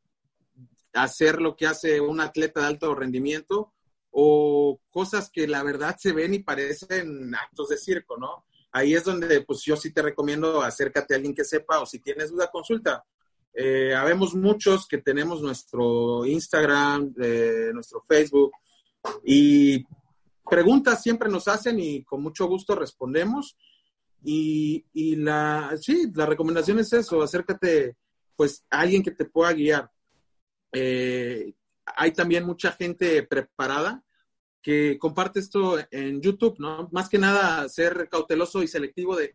hacer 0.94 1.40
lo 1.40 1.56
que 1.56 1.68
hace 1.68 2.02
un 2.02 2.20
atleta 2.20 2.62
de 2.62 2.66
alto 2.66 2.96
rendimiento 2.96 3.72
o 4.10 4.80
cosas 4.90 5.30
que 5.30 5.48
la 5.48 5.62
verdad 5.62 5.96
se 6.00 6.12
ven 6.12 6.34
y 6.34 6.40
parecen 6.40 7.36
actos 7.36 7.70
de 7.70 7.78
circo, 7.78 8.18
¿no? 8.18 8.46
Ahí 8.72 8.96
es 8.96 9.04
donde 9.04 9.42
pues 9.42 9.62
yo 9.64 9.78
sí 9.78 9.94
te 9.94 10.02
recomiendo 10.02 10.62
acércate 10.64 11.14
a 11.14 11.18
alguien 11.18 11.36
que 11.36 11.44
sepa 11.44 11.80
o 11.80 11.86
si 11.86 12.00
tienes 12.00 12.32
duda, 12.32 12.50
consulta. 12.50 13.06
Eh, 13.54 13.94
habemos 13.94 14.34
muchos 14.34 14.88
que 14.88 14.98
tenemos 14.98 15.42
nuestro 15.42 16.26
Instagram, 16.26 17.14
nuestro 17.74 18.04
Facebook, 18.08 18.52
y 19.24 19.86
preguntas 20.50 21.02
siempre 21.02 21.30
nos 21.30 21.48
hacen 21.48 21.80
y 21.80 22.04
con 22.04 22.24
mucho 22.24 22.48
gusto 22.48 22.76
respondemos. 22.76 23.56
Y, 24.24 25.16
la, 25.16 25.76
sí, 25.80 26.12
la 26.14 26.26
recomendación 26.26 26.80
es 26.80 26.92
eso, 26.94 27.22
acércate 27.22 27.96
pues 28.36 28.66
a 28.70 28.82
alguien 28.82 29.04
que 29.04 29.12
te 29.12 29.26
pueda 29.26 29.54
guiar. 29.54 29.90
eh, 30.74 31.54
hay 31.96 32.12
también 32.12 32.46
mucha 32.46 32.74
gente 32.74 33.24
preparada 33.24 34.04
que 34.62 34.98
comparte 35.00 35.40
esto 35.40 35.78
en 35.92 36.22
YouTube, 36.22 36.60
¿no? 36.60 36.90
Más 36.92 37.08
que 37.08 37.18
nada 37.18 37.70
ser 37.70 38.10
cauteloso 38.10 38.62
y 38.62 38.68
selectivo 38.68 39.16
de, 39.16 39.34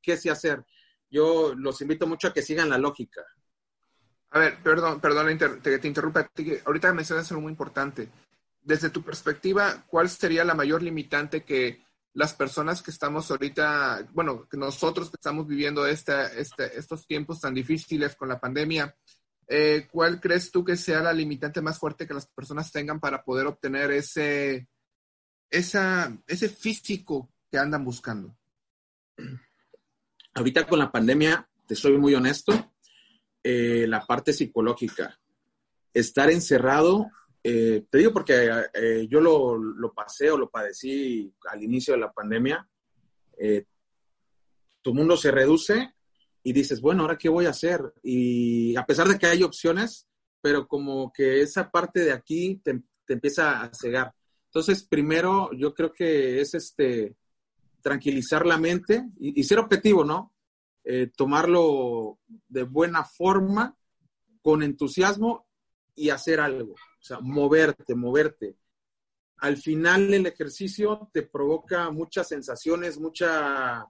qué 0.00 0.16
sí 0.16 0.30
hacer. 0.30 0.64
Yo 1.10 1.54
los 1.54 1.80
invito 1.82 2.06
mucho 2.06 2.28
a 2.28 2.32
que 2.32 2.40
sigan 2.42 2.70
la 2.70 2.78
lógica. 2.78 3.22
A 4.30 4.38
ver, 4.38 4.58
perdón, 4.62 5.00
perdón, 5.00 5.38
te, 5.62 5.78
te 5.78 5.88
interrumpa. 5.88 6.30
Ahorita 6.64 6.92
mencionas 6.94 7.30
algo 7.30 7.42
muy 7.42 7.50
importante. 7.50 8.08
Desde 8.62 8.88
tu 8.88 9.02
perspectiva, 9.02 9.84
¿cuál 9.86 10.08
sería 10.08 10.44
la 10.44 10.54
mayor 10.54 10.82
limitante 10.82 11.44
que 11.44 11.84
las 12.14 12.32
personas 12.32 12.80
que 12.80 12.92
estamos 12.92 13.30
ahorita, 13.30 14.08
bueno, 14.12 14.46
nosotros 14.52 15.10
que 15.10 15.16
estamos 15.16 15.46
viviendo 15.46 15.86
este, 15.86 16.12
estos 16.38 17.06
tiempos 17.06 17.40
tan 17.40 17.52
difíciles 17.52 18.14
con 18.14 18.28
la 18.28 18.38
pandemia, 18.38 18.96
eh, 19.48 19.88
¿cuál 19.90 20.20
crees 20.20 20.50
tú 20.50 20.64
que 20.64 20.76
sea 20.76 21.02
la 21.02 21.12
limitante 21.12 21.60
más 21.60 21.78
fuerte 21.78 22.06
que 22.06 22.14
las 22.14 22.26
personas 22.28 22.70
tengan 22.70 23.00
para 23.00 23.24
poder 23.24 23.46
obtener 23.46 23.90
ese, 23.90 24.68
esa, 25.50 26.16
ese 26.26 26.48
físico 26.48 27.32
que 27.50 27.58
andan 27.58 27.84
buscando? 27.84 28.36
Ahorita 30.34 30.66
con 30.66 30.78
la 30.78 30.92
pandemia, 30.92 31.48
te 31.66 31.74
soy 31.74 31.98
muy 31.98 32.14
honesto, 32.14 32.72
eh, 33.42 33.86
la 33.88 34.06
parte 34.06 34.32
psicológica, 34.32 35.20
estar 35.92 36.30
encerrado, 36.30 37.10
eh, 37.44 37.84
te 37.88 37.98
digo 37.98 38.12
porque 38.12 38.50
yo 39.08 39.20
lo, 39.20 39.56
lo, 39.56 39.92
pasé 39.92 40.30
o 40.30 40.38
lo 40.38 40.50
padecí 40.50 41.32
al 41.50 41.62
inicio 41.62 41.94
de 41.94 42.00
la 42.00 42.12
pandemia, 42.12 42.66
tu 44.82 44.94
mundo 44.94 45.16
se 45.16 45.30
reduce 45.30 45.94
y 46.42 46.52
dices, 46.52 46.80
bueno, 46.80 47.02
¿ahora 47.02 47.16
qué 47.16 47.30
voy 47.30 47.46
a 47.46 47.50
hacer? 47.50 47.80
Y 48.02 48.76
a 48.76 48.84
pesar 48.84 49.08
de 49.08 49.18
que 49.18 49.26
hay 49.26 49.42
opciones, 49.42 50.06
pero 50.42 50.68
como 50.68 51.10
que 51.10 51.40
esa 51.40 51.70
parte 51.70 52.00
de 52.00 52.12
aquí 52.12 52.60
te, 52.62 52.82
empieza 53.08 53.62
a 53.62 53.72
cegar. 53.72 54.14
Entonces, 54.44 54.84
primero, 54.84 55.50
yo 55.54 55.72
creo 55.72 55.90
que 55.90 56.42
es 56.42 56.54
este 56.54 57.16
tranquilizar 57.80 58.44
la 58.44 58.58
mente 58.58 59.08
y, 59.18 59.42
ser 59.42 59.58
objetivo, 59.58 60.04
¿no? 60.04 60.34
Eh, 60.84 61.10
tomarlo 61.16 62.18
de 62.48 62.64
buena 62.64 63.04
forma, 63.04 63.74
con 64.42 64.62
entusiasmo 64.62 65.46
y 65.94 66.10
hacer 66.10 66.40
algo. 66.40 66.74
O 67.04 67.06
sea, 67.06 67.20
moverte, 67.20 67.94
moverte. 67.94 68.56
Al 69.36 69.58
final 69.58 70.14
el 70.14 70.24
ejercicio 70.24 71.10
te 71.12 71.20
provoca 71.20 71.90
muchas 71.90 72.28
sensaciones, 72.28 72.98
mucha 72.98 73.86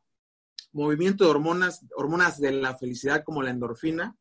movimiento 0.73 1.23
de 1.23 1.31
hormonas, 1.31 1.87
hormonas 1.95 2.41
de 2.41 2.51
la 2.51 2.75
felicidad 2.75 3.23
como 3.23 3.41
la 3.41 3.51
endorfina, 3.51 4.17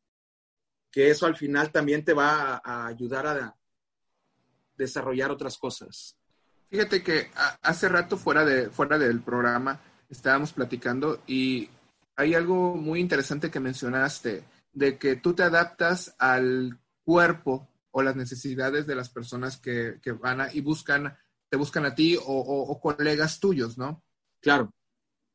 que 0.92 1.10
eso 1.10 1.26
al 1.26 1.34
final 1.34 1.72
también 1.72 2.04
te 2.04 2.12
va 2.12 2.62
a, 2.64 2.86
ayudar 2.86 3.26
a 3.26 3.56
desarrollar 4.76 5.32
otras 5.32 5.58
cosas. 5.58 6.16
Fíjate 6.70 7.02
que 7.02 7.32
hace 7.62 7.88
rato 7.88 8.16
fuera, 8.16 8.44
de, 8.44 8.70
fuera 8.70 8.96
del 8.96 9.20
programa 9.22 9.80
estábamos 10.08 10.52
platicando 10.52 11.20
y 11.26 11.68
hay 12.14 12.34
algo 12.34 12.76
muy 12.76 13.00
interesante 13.00 13.50
que 13.50 13.58
mencionaste, 13.58 14.44
de 14.72 14.98
que 14.98 15.16
tú 15.16 15.34
te 15.34 15.42
adaptas 15.42 16.14
al 16.16 16.78
cuerpo 17.02 17.73
o 17.96 18.02
las 18.02 18.16
necesidades 18.16 18.86
de 18.86 18.96
las 18.96 19.08
personas 19.08 19.56
que, 19.56 20.00
van 20.20 20.40
a, 20.40 20.52
y 20.52 20.60
buscan, 20.60 21.16
te 21.48 21.56
buscan 21.56 21.84
a 21.84 21.94
ti 21.94 22.16
o, 22.16 22.22
o 22.24 22.80
colegas 22.80 23.38
tuyos, 23.38 23.78
¿no? 23.78 24.02
Claro. 24.40 24.74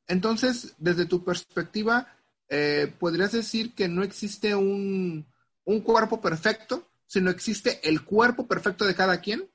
Entonces, 0.07 0.75
desde 0.77 1.05
tu 1.05 1.23
perspectiva, 1.23 2.19
eh, 2.49 2.91
¿podrías 2.99 3.31
decir 3.31 3.75
que 3.75 3.87
no 3.87 4.01
existe 4.01 4.55
un, 4.55 5.27
cuerpo 5.83 6.19
perfecto, 6.19 6.89
sino 7.05 7.29
existe 7.29 7.79
el 7.87 8.03
cuerpo 8.03 8.47
perfecto 8.47 8.85
de 8.85 8.95
cada 8.95 9.21
quien? 9.21 9.49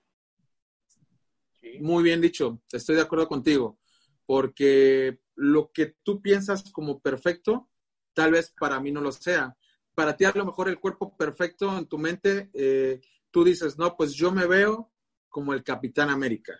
Muy 1.80 2.04
bien 2.04 2.20
dicho, 2.20 2.62
estoy 2.70 2.94
de 2.94 3.02
acuerdo 3.02 3.26
contigo, 3.26 3.80
porque 4.24 5.18
lo 5.34 5.72
que 5.72 5.96
tú 6.04 6.22
piensas 6.22 6.70
como 6.70 7.00
perfecto, 7.00 7.68
tal 8.12 8.30
vez 8.30 8.54
para 8.56 8.78
mí 8.78 8.92
no 8.92 9.00
lo 9.00 9.10
sea. 9.10 9.56
Para 9.94 10.16
ti 10.16 10.24
a 10.24 10.32
lo 10.34 10.44
mejor 10.44 10.68
el 10.68 10.80
cuerpo 10.80 11.16
perfecto 11.16 11.76
en 11.76 11.86
tu 11.86 11.98
mente, 11.98 12.50
eh, 12.52 13.00
tú 13.30 13.44
dices, 13.44 13.78
no, 13.78 13.96
pues 13.96 14.12
yo 14.14 14.32
me 14.32 14.46
veo 14.46 14.92
como 15.28 15.52
el 15.52 15.62
Capitán 15.62 16.10
América. 16.10 16.54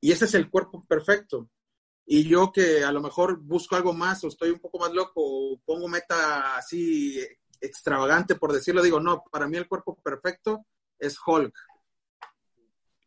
Y 0.00 0.12
ese 0.12 0.24
es 0.24 0.34
el 0.34 0.50
cuerpo 0.50 0.84
perfecto. 0.86 1.50
Y 2.06 2.24
yo 2.24 2.50
que 2.50 2.82
a 2.82 2.92
lo 2.92 3.00
mejor 3.00 3.38
busco 3.40 3.76
algo 3.76 3.92
más 3.92 4.24
o 4.24 4.28
estoy 4.28 4.50
un 4.50 4.58
poco 4.58 4.78
más 4.78 4.92
loco 4.92 5.12
o 5.16 5.60
pongo 5.64 5.88
meta 5.88 6.56
así 6.56 7.20
extravagante, 7.60 8.34
por 8.34 8.52
decirlo, 8.52 8.82
digo, 8.82 9.00
no, 9.00 9.22
para 9.30 9.46
mí 9.46 9.56
el 9.56 9.68
cuerpo 9.68 10.00
perfecto 10.02 10.66
es 10.98 11.18
Hulk. 11.24 11.54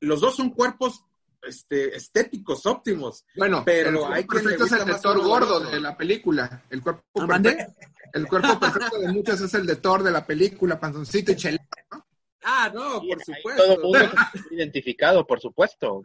Los 0.01 0.22
dos 0.22 0.36
son 0.36 0.51
cuerpos 0.51 1.06
este, 1.48 1.96
estéticos 1.96 2.66
óptimos. 2.66 3.26
Bueno, 3.36 3.64
pero 3.66 4.08
el 4.08 4.14
hay 4.14 4.24
perfecto 4.26 4.66
es 4.66 4.72
el 4.72 4.86
de 4.86 4.96
Thor 4.96 5.22
gordo 5.22 5.60
de 5.60 5.80
la 5.80 5.96
película. 5.96 6.64
El 6.70 6.82
cuerpo, 6.82 7.04
perfecto, 7.28 7.74
el 8.14 8.28
cuerpo 8.28 8.60
perfecto 8.60 9.00
de 9.00 9.12
muchos 9.12 9.42
es 9.42 9.54
el 9.54 9.66
de 9.66 9.76
Thor 9.78 10.04
de 10.04 10.12
la 10.12 10.26
película, 10.26 10.80
panzoncito 10.80 11.32
y 11.32 11.36
chelito, 11.36 11.66
¿no? 11.92 12.06
Ah, 12.44 12.72
no, 12.74 13.02
por 13.02 13.24
supuesto. 13.24 13.64
Todo 13.64 13.82
mundo 13.82 14.00
identificado, 14.52 15.26
por 15.26 15.40
supuesto. 15.40 16.04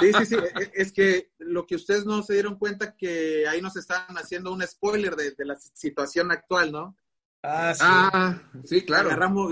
Sí, 0.00 0.12
sí, 0.18 0.26
sí. 0.26 0.36
E, 0.36 0.70
es 0.74 0.92
que 0.92 1.30
lo 1.38 1.66
que 1.66 1.76
ustedes 1.76 2.04
no 2.04 2.22
se 2.22 2.34
dieron 2.34 2.56
cuenta 2.56 2.94
que 2.94 3.48
ahí 3.48 3.62
nos 3.62 3.76
están 3.76 4.16
haciendo 4.16 4.52
un 4.52 4.62
spoiler 4.62 5.16
de, 5.16 5.34
la 5.44 5.56
situación 5.56 6.30
actual, 6.30 6.70
¿no? 6.70 6.96
Ah, 7.42 7.72
sí. 7.74 7.80
Ah, 7.82 8.42
sí, 8.64 8.84
claro. 8.84 9.10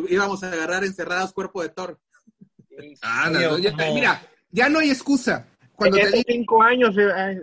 íbamos 0.08 0.42
a 0.42 0.52
agarrar 0.52 0.84
encerrados 0.84 1.32
cuerpo 1.32 1.62
de 1.62 1.70
Thor. 1.70 1.98
Ah, 3.00 3.30
no, 3.30 3.56
mira, 3.94 4.22
ya 4.56 4.70
no 4.70 4.78
hay 4.78 4.90
excusa. 4.90 5.46
Cuando 5.74 5.98
te 5.98 6.24
cinco 6.26 6.62
años. 6.62 6.96
Eh, 6.98 7.40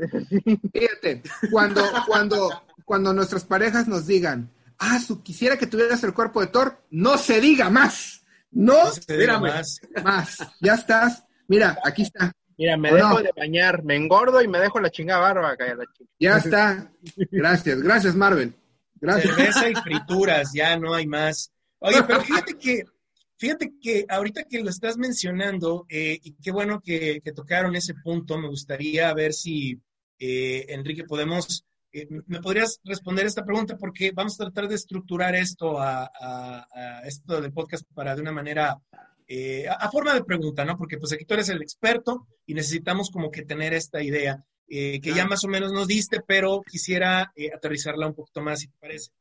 fíjate, 0.73 1.21
cuando, 1.51 1.83
cuando, 2.07 2.49
cuando 2.83 3.13
nuestras 3.13 3.43
parejas 3.43 3.87
nos 3.87 4.07
digan, 4.07 4.49
ah, 4.79 4.99
su, 4.99 5.21
quisiera 5.21 5.55
que 5.55 5.67
tuvieras 5.67 6.03
el 6.03 6.13
cuerpo 6.13 6.41
de 6.41 6.47
Thor, 6.47 6.79
no 6.89 7.19
se 7.19 7.39
diga 7.39 7.69
más. 7.69 8.23
No, 8.49 8.91
se 8.91 9.15
diga 9.15 9.39
más. 9.39 9.79
Más. 10.03 10.37
Ya 10.59 10.73
estás. 10.73 11.23
Mira, 11.47 11.77
aquí 11.85 12.01
está. 12.01 12.33
Mira, 12.57 12.77
me 12.77 12.91
dejo 12.91 13.21
de 13.21 13.31
bañar, 13.35 13.83
me 13.83 13.95
engordo 13.95 14.41
y 14.41 14.47
me 14.47 14.59
dejo 14.59 14.79
la 14.79 14.89
chingada 14.89 15.19
barba. 15.19 15.55
La 15.55 15.85
Ya 16.19 16.37
está. 16.37 16.91
Gracias, 17.31 17.79
gracias, 17.81 18.15
Marvel. 18.15 18.53
Gracias. 18.99 19.35
Cerveza 19.35 19.69
y 19.69 19.75
frituras, 19.75 20.51
ya 20.53 20.77
no 20.77 20.95
hay 20.95 21.05
más. 21.05 21.51
Oye, 21.79 22.01
pero 22.03 22.21
fíjate 22.21 22.55
que, 22.55 22.85
fíjate 23.43 23.73
que 23.81 24.05
ahorita 24.07 24.45
que 24.45 24.63
lo 24.63 24.69
estás 24.69 24.95
mencionando, 24.95 25.85
eh, 25.89 26.17
y 26.23 26.33
qué 26.41 26.49
bueno 26.49 26.79
que, 26.79 27.21
tocaron 27.35 27.75
ese 27.75 27.93
punto, 27.93 28.37
me 28.37 28.47
gustaría 28.47 29.13
ver 29.13 29.33
si, 29.33 29.77
eh, 30.17 30.65
Enrique, 30.69 31.03
podemos, 31.03 31.65
eh, 31.91 32.07
me 32.27 32.39
podrías 32.39 32.79
responder 32.85 33.25
esta 33.25 33.43
pregunta 33.43 33.75
porque 33.75 34.13
vamos 34.15 34.35
a 34.35 34.45
tratar 34.45 34.69
de 34.69 34.75
estructurar 34.75 35.35
esto 35.35 35.77
a, 35.77 36.09
a 36.17 37.01
esto 37.05 37.41
del 37.41 37.51
podcast 37.51 37.85
para 37.93 38.15
de 38.15 38.21
una 38.21 38.31
manera 38.31 38.79
a, 39.77 39.91
forma 39.91 40.13
de 40.13 40.23
pregunta, 40.23 40.63
¿no? 40.63 40.77
Porque 40.77 40.97
pues 40.97 41.11
aquí 41.11 41.25
tú 41.25 41.33
eres 41.33 41.49
el 41.49 41.61
experto 41.61 42.25
y 42.45 42.53
necesitamos 42.53 43.09
como 43.11 43.29
que 43.29 43.43
tener 43.43 43.73
esta 43.73 44.01
idea 44.01 44.41
que 44.65 45.13
ya 45.13 45.25
más 45.25 45.43
o 45.43 45.49
menos 45.49 45.73
nos 45.73 45.87
diste, 45.87 46.21
pero 46.25 46.61
quisiera 46.61 47.33
aterrizarla 47.53 48.07
un 48.07 48.15
poquito 48.15 48.41
más, 48.41 48.61
si 48.61 48.67
te 48.69 48.77
parece. 48.79 49.11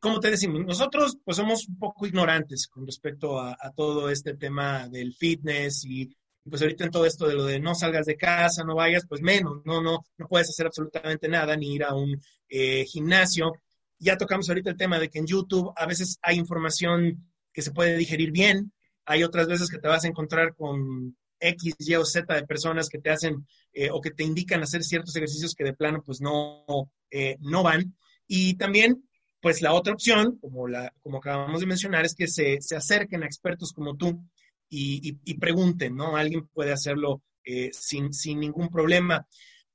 Como 0.00 0.20
te 0.20 0.30
decimos, 0.30 0.64
nosotros 0.64 1.18
pues 1.24 1.36
somos 1.36 1.68
un 1.68 1.78
poco 1.78 2.06
ignorantes 2.06 2.66
con 2.68 2.86
respecto 2.86 3.40
a, 3.40 3.56
todo 3.76 4.10
este 4.10 4.34
tema 4.34 4.88
del 4.88 5.14
fitness 5.14 5.84
y 5.84 6.08
pues 6.48 6.62
ahorita 6.62 6.84
en 6.84 6.90
todo 6.90 7.04
esto 7.04 7.26
de 7.26 7.34
lo 7.34 7.44
de 7.44 7.60
no 7.60 7.74
salgas 7.74 8.06
de 8.06 8.16
casa, 8.16 8.64
no 8.64 8.74
vayas, 8.74 9.04
pues 9.06 9.20
menos, 9.20 9.60
no, 9.64 9.82
no, 9.82 10.04
no 10.16 10.28
puedes 10.28 10.48
hacer 10.48 10.66
absolutamente 10.66 11.28
nada 11.28 11.56
ni 11.56 11.74
ir 11.74 11.84
a 11.84 11.94
un 11.94 12.20
gimnasio. 12.48 13.52
Ya 13.98 14.16
tocamos 14.16 14.48
ahorita 14.48 14.70
el 14.70 14.76
tema 14.76 14.98
de 14.98 15.10
que 15.10 15.18
en 15.18 15.26
YouTube 15.26 15.72
a 15.76 15.84
veces 15.84 16.18
hay 16.22 16.36
información 16.36 17.28
que 17.52 17.62
se 17.62 17.72
puede 17.72 17.96
digerir 17.96 18.30
bien. 18.30 18.72
Hay 19.04 19.24
otras 19.24 19.48
veces 19.48 19.68
que 19.68 19.78
te 19.78 19.88
vas 19.88 20.04
a 20.04 20.08
encontrar 20.08 20.54
con 20.54 21.16
X, 21.40 21.74
Y 21.78 21.94
o 21.94 22.04
Z 22.04 22.32
de 22.32 22.46
personas 22.46 22.88
que 22.88 22.98
te 22.98 23.10
hacen 23.10 23.46
eh, 23.72 23.90
o 23.90 24.00
que 24.00 24.10
te 24.10 24.24
indican 24.24 24.62
hacer 24.62 24.82
ciertos 24.82 25.14
ejercicios 25.16 25.54
que 25.54 25.64
de 25.64 25.72
plano 25.72 26.02
pues 26.04 26.20
no, 26.20 26.64
eh, 27.10 27.36
no 27.40 27.62
van. 27.62 27.96
Y 28.26 28.54
también, 28.54 29.07
pues 29.40 29.62
la 29.62 29.72
otra 29.72 29.92
opción, 29.92 30.38
como, 30.38 30.68
la, 30.68 30.92
como 31.02 31.18
acabamos 31.18 31.60
de 31.60 31.66
mencionar, 31.66 32.04
es 32.04 32.14
que 32.14 32.26
se, 32.26 32.60
se 32.60 32.76
acerquen 32.76 33.22
a 33.22 33.26
expertos 33.26 33.72
como 33.72 33.96
tú 33.96 34.20
y, 34.68 35.18
y, 35.24 35.34
pregunten, 35.38 35.96
¿no? 35.96 36.16
Alguien 36.16 36.46
puede 36.48 36.72
hacerlo 36.72 37.22
eh, 37.44 37.70
sin, 37.72 38.12
sin 38.12 38.40
ningún 38.40 38.68
problema. 38.68 39.26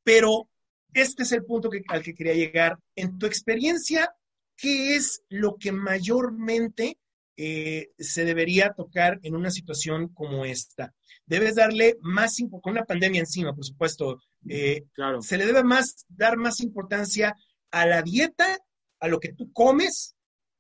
Pero 0.04 0.50
este 0.94 1.24
es 1.24 1.32
el 1.32 1.46
punto 1.46 1.70
que, 1.70 1.82
al 1.88 2.04
que 2.04 2.14
quería 2.14 2.36
llegar. 2.36 2.78
En 2.96 3.18
tu 3.18 3.26
experiencia, 3.26 4.14
¿qué 4.56 4.96
es 4.96 5.24
lo 5.30 5.56
que 5.56 5.72
mayormente 5.72 6.98
eh, 7.36 7.90
se 7.98 8.26
debería 8.26 8.74
tocar 8.74 9.20
en 9.24 9.36
una 9.36 9.50
situación 9.50 10.10
como 10.10 10.46
esta. 10.46 10.94
Debes 11.26 11.56
darle 11.56 11.98
más, 12.02 12.38
con 12.62 12.74
una 12.74 12.86
pandemia 12.86 13.22
encima, 13.22 13.56
por 13.56 13.66
supuesto, 13.66 14.22
eh, 14.48 14.84
claro. 14.94 15.22
se 15.22 15.38
le 15.38 15.48
debe 15.48 15.64
más, 15.64 16.06
dar 16.10 16.38
más 16.38 16.60
importancia 16.60 17.36
a 17.72 17.88
la 17.88 18.04
dieta, 18.04 18.60
a 19.04 19.10
lo 19.10 19.20
que 19.20 19.34
tú 19.34 19.52
comes 19.52 20.16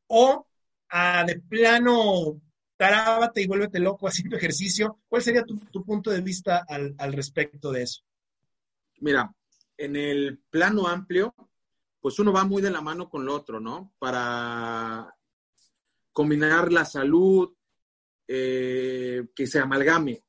o 0.08 0.46
a 0.90 1.24
de 1.24 1.40
plano 1.40 2.42
tarábate 2.76 3.42
y 3.42 3.48
vuélvete 3.48 3.80
loco 3.80 4.06
haciendo 4.06 4.36
ejercicio. 4.38 5.00
¿Cuál 5.08 5.22
sería 5.22 5.46
tu, 5.46 5.86
punto 5.86 6.12
de 6.12 6.20
vista 6.20 6.66
al, 6.68 7.14
respecto 7.14 7.72
de 7.72 7.84
eso? 7.84 8.04
Mira, 9.00 9.34
en 9.78 9.96
el 9.96 10.40
plano 10.50 10.88
amplio, 10.88 11.34
pues 12.02 12.20
uno 12.20 12.34
va 12.34 12.44
muy 12.44 12.62
de 12.62 12.70
la 12.70 12.82
mano 12.82 13.10
con 13.10 13.26
lo 13.26 13.34
otro, 13.34 13.62
¿no? 13.62 13.94
Para 13.98 15.16
combinar 16.12 16.70
la 16.70 16.84
salud, 16.84 17.56
eh, 18.28 19.26
que 19.34 19.48
se 19.48 19.60
amalgame. 19.60 20.22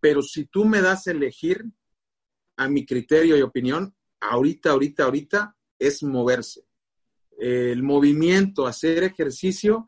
Pero 0.00 0.20
si 0.20 0.46
tú 0.46 0.64
me 0.64 0.82
das 0.82 1.06
a 1.06 1.12
elegir, 1.12 1.64
a 2.56 2.68
mi 2.68 2.84
criterio 2.84 3.36
y 3.36 3.42
opinión, 3.42 3.94
ahorita, 4.20 4.70
ahorita, 4.70 5.04
ahorita, 5.04 5.56
es 5.78 6.02
moverse. 6.02 6.65
El 7.38 7.82
movimiento, 7.82 8.66
hacer 8.66 9.04
ejercicio, 9.04 9.86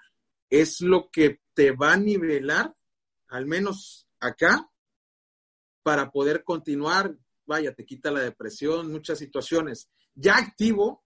es 0.50 0.80
lo 0.80 1.10
que 1.10 1.40
te 1.54 1.72
va 1.72 1.94
a 1.94 1.96
nivelar, 1.96 2.74
al 3.28 3.46
menos 3.46 4.06
acá, 4.20 4.70
para 5.82 6.10
poder 6.10 6.44
continuar. 6.44 7.16
Vaya, 7.46 7.74
te 7.74 7.84
quita 7.84 8.10
la 8.10 8.20
depresión, 8.20 8.92
muchas 8.92 9.18
situaciones. 9.18 9.90
Ya 10.14 10.36
activo, 10.36 11.04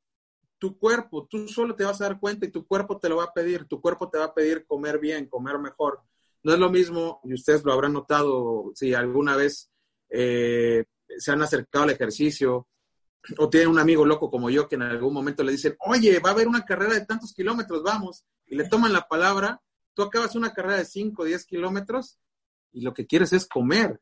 tu 0.58 0.78
cuerpo, 0.78 1.26
tú 1.28 1.48
solo 1.48 1.74
te 1.74 1.84
vas 1.84 2.00
a 2.00 2.04
dar 2.04 2.20
cuenta 2.20 2.46
y 2.46 2.50
tu 2.50 2.66
cuerpo 2.66 2.98
te 2.98 3.08
lo 3.08 3.16
va 3.16 3.24
a 3.24 3.32
pedir, 3.32 3.64
tu 3.66 3.80
cuerpo 3.80 4.08
te 4.08 4.18
va 4.18 4.26
a 4.26 4.34
pedir 4.34 4.64
comer 4.66 4.98
bien, 4.98 5.28
comer 5.28 5.58
mejor. 5.58 6.02
No 6.44 6.52
es 6.52 6.58
lo 6.58 6.70
mismo, 6.70 7.20
y 7.24 7.34
ustedes 7.34 7.64
lo 7.64 7.72
habrán 7.72 7.92
notado 7.92 8.72
si 8.74 8.94
alguna 8.94 9.36
vez 9.36 9.70
eh, 10.08 10.84
se 11.18 11.32
han 11.32 11.42
acercado 11.42 11.84
al 11.84 11.90
ejercicio 11.90 12.68
o 13.38 13.48
tienen 13.48 13.70
un 13.70 13.78
amigo 13.78 14.04
loco 14.04 14.30
como 14.30 14.50
yo 14.50 14.68
que 14.68 14.74
en 14.74 14.82
algún 14.82 15.14
momento 15.14 15.42
le 15.42 15.52
dicen, 15.52 15.76
oye, 15.80 16.18
va 16.18 16.30
a 16.30 16.32
haber 16.32 16.48
una 16.48 16.64
carrera 16.64 16.94
de 16.94 17.06
tantos 17.06 17.32
kilómetros, 17.32 17.82
vamos, 17.82 18.24
y 18.46 18.56
le 18.56 18.68
toman 18.68 18.92
la 18.92 19.06
palabra, 19.06 19.60
tú 19.94 20.02
acabas 20.02 20.34
una 20.34 20.52
carrera 20.52 20.78
de 20.78 20.84
5 20.84 21.22
o 21.22 21.24
10 21.24 21.46
kilómetros 21.46 22.18
y 22.72 22.80
lo 22.80 22.92
que 22.92 23.06
quieres 23.06 23.32
es 23.32 23.46
comer. 23.46 24.00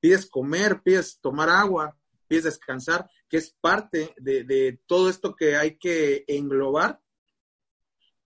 Pides 0.00 0.28
comer, 0.28 0.82
pides 0.82 1.18
tomar 1.20 1.48
agua, 1.48 1.96
pides 2.26 2.44
descansar, 2.44 3.08
que 3.28 3.36
es 3.36 3.54
parte 3.60 4.14
de, 4.16 4.44
de 4.44 4.80
todo 4.86 5.10
esto 5.10 5.34
que 5.34 5.56
hay 5.56 5.76
que 5.76 6.24
englobar 6.28 7.00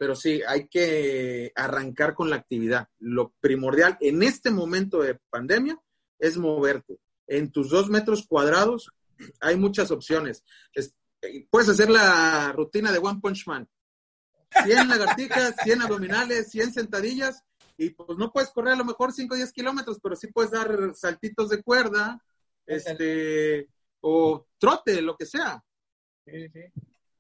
pero 0.03 0.17
sí, 0.17 0.43
hay 0.49 0.67
que 0.67 1.53
arrancar 1.55 2.17
con 2.17 2.29
la 2.29 2.35
actividad. 2.35 2.89
Lo 2.99 3.35
primordial 3.39 3.99
en 4.01 4.25
este 4.25 4.51
momento 4.51 5.01
de 5.01 5.15
pandemia 5.31 5.81
es 6.19 6.37
moverte. 6.37 6.99
En 7.29 7.53
tus 7.53 7.71
dos 7.71 7.89
metros 7.89 8.27
cuadrados 8.27 8.91
hay 9.41 9.57
muchas 9.57 9.91
opciones. 9.91 10.45
puedes 11.51 11.69
hacer 11.69 11.91
la 11.91 12.53
rutina 12.53 12.93
de 12.93 12.99
One 12.99 13.21
Punch 13.21 13.47
Man. 13.47 13.69
100 14.65 14.89
lagartijas, 14.89 15.55
100 15.65 15.83
abdominales, 15.83 16.51
100 16.51 16.73
sentadillas, 16.73 17.43
y 17.77 17.91
pues 17.91 18.19
no 18.19 18.31
puedes 18.33 18.51
correr 18.51 18.75
a 18.75 18.77
lo 18.77 18.85
mejor 18.85 19.13
5 19.13 19.35
o 19.35 19.37
10 19.37 19.53
kilómetros, 19.53 19.99
pero 20.03 20.17
sí 20.17 20.29
puedes 20.29 20.51
dar 20.51 20.95
saltitos 20.95 21.51
de 21.51 21.63
cuerda, 21.63 22.23
este, 22.67 23.69
o 24.01 24.47
trote, 24.59 25.01
lo 25.03 25.17
que 25.17 25.27
sea. 25.27 25.63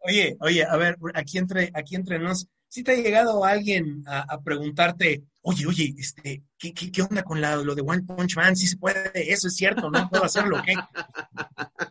Oye, 0.04 0.36
oye, 0.40 0.64
a 0.64 0.76
ver, 0.76 0.96
aquí 1.14 1.38
entre, 1.38 1.70
aquí 1.74 1.96
entre 1.96 2.18
nos, 2.18 2.48
si 2.68 2.82
te 2.82 2.92
ha 2.92 2.96
llegado 2.96 3.44
alguien 3.44 4.02
a, 4.06 4.40
preguntarte, 4.40 5.24
oye, 5.42 5.66
oye, 5.66 5.94
este, 5.98 6.42
¿qué, 6.58 6.72
qué, 6.72 7.02
onda 7.02 7.22
con 7.22 7.40
lo 7.40 7.74
de 7.74 7.82
One 7.82 8.02
Punch 8.02 8.36
Man? 8.36 8.56
¿Sí 8.56 8.66
se 8.66 8.76
puede? 8.76 9.10
¿Eso 9.14 9.48
es 9.48 9.56
cierto? 9.56 9.90
¿No 9.90 10.08
puedo 10.08 10.24
hacerlo? 10.24 10.60
¿Qué? 10.64 10.74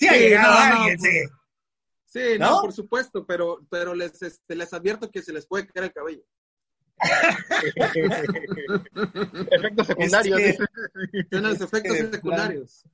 Sí, 0.00 0.08
ha 0.08 0.16
llegado 0.16 0.54
alguien, 0.54 0.98
sí. 0.98 1.20
Sí, 2.06 2.38
no, 2.38 2.62
por 2.62 2.72
supuesto, 2.72 3.26
pero, 3.26 3.60
pero 3.70 3.94
les, 3.94 4.20
este, 4.22 4.56
les 4.56 4.72
advierto 4.72 5.10
que 5.10 5.22
se 5.22 5.32
les 5.32 5.46
puede 5.46 5.66
caer 5.66 5.84
el 5.84 5.92
cabello. 5.92 6.22
efectos 9.50 9.86
secundarios. 9.86 10.40
Es 10.40 10.58
que, 11.30 11.38
los 11.38 11.60
efectos 11.60 11.96
secundarios. 12.10 12.84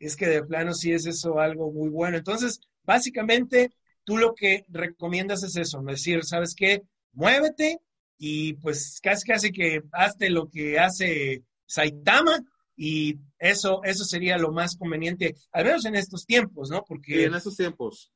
es 0.00 0.16
que 0.16 0.26
de 0.26 0.42
plano 0.44 0.72
sí 0.72 0.92
es 0.92 1.06
eso 1.06 1.38
algo 1.38 1.70
muy 1.70 1.90
bueno. 1.90 2.16
Entonces, 2.16 2.60
básicamente, 2.84 3.72
tú 4.04 4.16
lo 4.16 4.34
que 4.34 4.64
recomiendas 4.68 5.42
es 5.42 5.56
eso, 5.56 5.82
decir, 5.82 6.24
¿sabes 6.24 6.54
qué? 6.54 6.82
Muévete 7.12 7.80
y 8.18 8.54
pues 8.54 9.00
casi 9.02 9.26
casi 9.26 9.52
que 9.52 9.82
hazte 9.92 10.30
lo 10.30 10.48
que 10.48 10.78
hace 10.78 11.42
Saitama 11.66 12.42
y 12.76 13.18
eso, 13.38 13.80
eso 13.84 14.04
sería 14.04 14.36
lo 14.36 14.52
más 14.52 14.76
conveniente, 14.76 15.34
al 15.52 15.64
menos 15.64 15.84
en 15.86 15.96
estos 15.96 16.26
tiempos, 16.26 16.70
¿no? 16.70 16.84
Porque... 16.84 17.14
Sí, 17.14 17.24
en 17.24 17.34
estos 17.34 17.56
tiempos. 17.56 18.12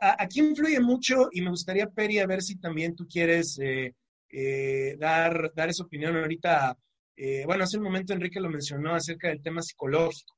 aquí 0.00 0.40
influye 0.40 0.80
mucho 0.80 1.28
y 1.30 1.42
me 1.42 1.50
gustaría, 1.50 1.86
Peri, 1.86 2.18
a 2.18 2.26
ver 2.26 2.42
si 2.42 2.56
también 2.56 2.96
tú 2.96 3.06
quieres 3.06 3.58
eh, 3.60 3.94
eh, 4.30 4.96
dar, 4.98 5.52
dar 5.54 5.68
esa 5.68 5.84
opinión 5.84 6.16
ahorita. 6.16 6.76
Eh, 7.14 7.44
bueno, 7.44 7.64
hace 7.64 7.76
un 7.76 7.84
momento 7.84 8.14
Enrique 8.14 8.40
lo 8.40 8.48
mencionó 8.48 8.94
acerca 8.94 9.28
del 9.28 9.42
tema 9.42 9.62
psicológico. 9.62 10.34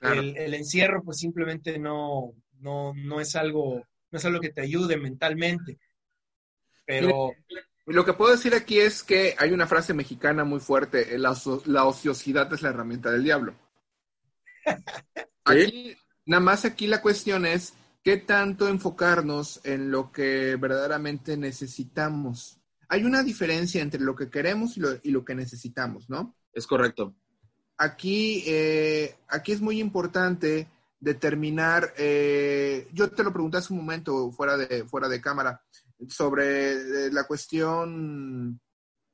El, 0.00 0.36
el, 0.36 0.52
encierro, 0.52 1.02
pues 1.02 1.18
simplemente 1.18 1.78
no, 1.78 2.34
no, 2.60 2.92
no 2.94 3.20
es 3.20 3.36
algo, 3.36 3.86
no 4.10 4.18
es 4.18 4.24
algo 4.24 4.40
que 4.40 4.50
te 4.50 4.60
ayude 4.60 4.96
mentalmente. 4.96 5.78
Pero. 6.84 7.32
Lo 7.86 8.04
que 8.04 8.14
puedo 8.14 8.32
decir 8.32 8.54
aquí 8.54 8.80
es 8.80 9.02
que 9.02 9.34
hay 9.38 9.52
una 9.52 9.66
frase 9.66 9.92
mexicana 9.92 10.44
muy 10.44 10.60
fuerte: 10.60 11.18
la, 11.18 11.36
la 11.66 11.84
ociosidad 11.84 12.52
es 12.52 12.62
la 12.62 12.70
herramienta 12.70 13.10
del 13.10 13.24
diablo. 13.24 13.54
Aquí, 15.44 15.94
nada 16.24 16.40
más 16.40 16.64
aquí 16.64 16.86
la 16.86 17.02
cuestión 17.02 17.44
es 17.44 17.74
qué 18.02 18.16
tanto 18.16 18.66
enfocarnos 18.66 19.60
en 19.64 19.90
lo 19.90 20.10
que 20.10 20.56
verdaderamente 20.56 21.36
necesitamos. 21.36 22.58
Hay 22.88 23.04
una 23.04 23.22
diferencia 23.22 23.82
entre 23.82 24.00
lo 24.00 24.16
que 24.16 24.30
queremos 24.30 24.78
y 24.78 24.80
lo, 24.80 24.88
y 25.02 25.10
lo 25.10 25.22
que 25.22 25.34
necesitamos, 25.34 26.08
¿no? 26.08 26.34
Es 26.54 26.66
correcto. 26.66 27.14
Aquí, 27.76 28.42
eh, 28.46 29.16
aquí 29.28 29.52
es 29.52 29.60
muy 29.60 29.80
importante 29.80 30.68
determinar, 31.00 31.92
eh, 31.98 32.88
yo 32.92 33.10
te 33.10 33.22
lo 33.22 33.32
pregunté 33.32 33.58
hace 33.58 33.72
un 33.72 33.80
momento 33.80 34.30
fuera 34.32 34.56
de, 34.56 34.84
fuera 34.84 35.08
de 35.08 35.20
cámara, 35.20 35.62
sobre 36.08 36.72
eh, 36.72 37.10
la 37.12 37.24
cuestión, 37.24 38.60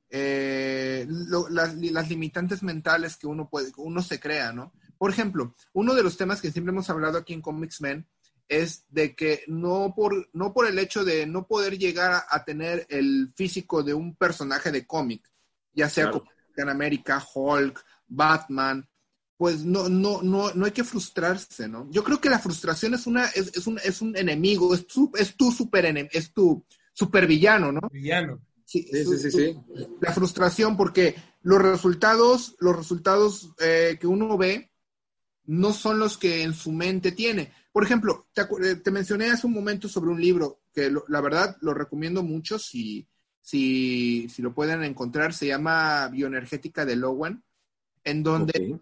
eh, 0.09 1.07
las, 1.51 2.09
limitantes 2.09 2.63
mentales 2.63 3.17
que 3.17 3.27
uno, 3.27 3.49
puede, 3.49 3.73
uno 3.77 4.03
se 4.03 4.19
crea, 4.19 4.53
¿no? 4.53 4.73
Por 4.99 5.11
ejemplo, 5.11 5.55
uno 5.73 5.95
de 5.95 6.03
los 6.03 6.17
temas 6.17 6.41
que 6.41 6.51
siempre 6.51 6.73
hemos 6.73 6.91
hablado 6.91 7.19
aquí 7.19 7.33
en 7.33 7.41
Comics 7.41 7.81
Men 7.81 8.07
es 8.49 8.85
de 8.89 9.15
que 9.15 9.45
no 9.47 9.95
por, 9.97 10.29
no 10.33 10.53
por 10.53 10.67
el 10.67 10.79
hecho 10.79 11.05
de 11.05 11.25
no 11.27 11.47
poder 11.47 11.79
llegar 11.79 12.25
a, 12.29 12.45
tener 12.45 12.85
el 12.91 13.33
físico 13.37 13.83
de 13.83 13.95
un 13.95 14.17
personaje 14.17 14.73
de 14.73 14.87
cómic, 14.87 15.31
ya 15.73 15.89
sea 15.89 16.11
como 16.11 16.25
Capitán 16.25 16.69
América, 16.69 17.25
Hulk, 17.33 17.83
Batman, 18.09 18.90
pues 19.41 19.65
no, 19.65 19.89
no, 19.89 20.21
no, 20.21 20.53
no 20.53 20.67
hay 20.67 20.71
que 20.71 20.85
frustrarse, 20.85 21.67
¿no? 21.67 21.89
Yo 21.91 22.05
creo 22.05 22.21
que 22.21 22.29
la 22.29 22.41
frustración 22.41 22.93
es 22.93 23.07
una, 23.07 23.25
es, 23.25 23.57
es 23.57 23.67
un, 23.67 23.81
es 23.83 24.03
un 24.03 24.15
enemigo, 24.15 24.75
es 24.75 24.87
tu, 24.87 25.11
es 25.17 25.35
tu 25.35 25.51
super 25.51 25.87
es 26.13 26.35
tu 26.35 26.63
supervillano, 26.93 27.73
¿no? 27.73 27.81
Villano. 27.91 28.43
Sí, 28.67 28.87
sí, 28.93 29.17
sí, 29.17 29.31
sí, 29.31 29.57
La 30.03 30.13
frustración, 30.13 30.77
porque 30.77 31.15
los 31.41 31.59
resultados, 31.63 32.55
los 32.61 32.77
resultados 32.77 33.55
eh, 33.61 33.97
que 33.99 34.07
uno 34.07 34.37
ve 34.37 34.73
no 35.47 35.73
son 35.73 35.99
los 35.99 36.19
que 36.19 36.43
en 36.43 36.53
su 36.53 36.71
mente 36.71 37.13
tiene. 37.13 37.51
Por 37.73 37.83
ejemplo, 37.83 38.29
te, 38.35 38.43
eh, 38.43 38.77
te 38.77 38.91
mencioné 38.91 39.31
hace 39.31 39.47
un 39.47 39.55
momento 39.55 39.89
sobre 39.89 40.11
un 40.11 40.21
libro 40.21 40.61
que 40.75 40.93
la 41.09 41.21
verdad 41.23 41.57
lo 41.63 41.73
recomiendo 41.73 42.23
mucho 42.23 42.59
si, 42.59 43.09
si, 43.41 44.29
si 44.29 44.43
lo 44.43 44.53
pueden 44.53 44.85
encontrar, 44.85 45.33
se 45.33 45.47
llama 45.47 46.09
Bioenergética 46.09 46.85
de 46.85 46.97
Lowen, 46.97 47.43
en 48.05 48.23
donde 48.23 48.79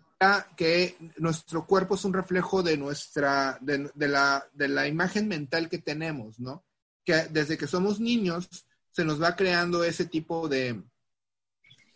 que 0.57 0.97
nuestro 1.19 1.67
cuerpo 1.67 1.95
es 1.95 2.05
un 2.05 2.13
reflejo 2.13 2.63
de 2.63 2.77
nuestra, 2.77 3.59
de, 3.61 3.91
la, 4.09 4.45
de 4.53 4.69
la 4.69 4.89
imagen 4.89 5.29
mental 5.29 5.69
que 5.69 5.79
tenemos, 5.79 6.41
¿no? 6.41 6.65
Que 7.05 7.29
desde 7.31 7.57
que 7.57 7.67
somos 7.67 8.01
niños 8.01 8.49
se 8.91 9.05
nos 9.05 9.23
va 9.23 9.37
creando 9.37 9.85
ese 9.85 10.07
tipo 10.07 10.49
de, 10.49 10.83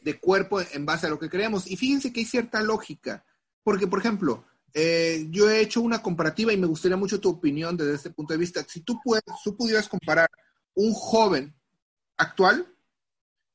de 0.03 0.21
cuerpo 0.21 0.61
en 0.61 0.87
base 0.87 1.07
a 1.07 1.11
lo 1.11 1.19
que 1.19 1.29
creemos. 1.29 1.69
Y 1.69 1.77
fíjense 1.77 2.13
que 2.13 2.21
hay 2.21 2.27
cierta 2.27 2.63
lógica, 2.63 3.25
porque, 3.65 3.89
por 3.89 3.99
ejemplo, 3.99 4.45
eh, 4.73 5.27
yo 5.31 5.51
he 5.51 5.61
hecho 5.61 5.81
una 5.81 6.01
comparativa 6.01 6.53
y 6.53 6.57
me 6.57 6.67
gustaría 6.67 6.97
mucho 6.97 7.21
tu 7.21 7.29
opinión 7.29 7.77
desde 7.77 7.95
este 7.95 8.11
punto 8.11 8.35
de 8.35 8.39
vista. 8.39 8.65
Si 8.69 8.81
tú, 8.81 9.01
puedes, 9.03 9.25
tú 9.43 9.57
pudieras 9.57 9.89
comparar 9.89 10.31
un 10.75 10.93
joven 10.93 11.55
actual 12.17 12.67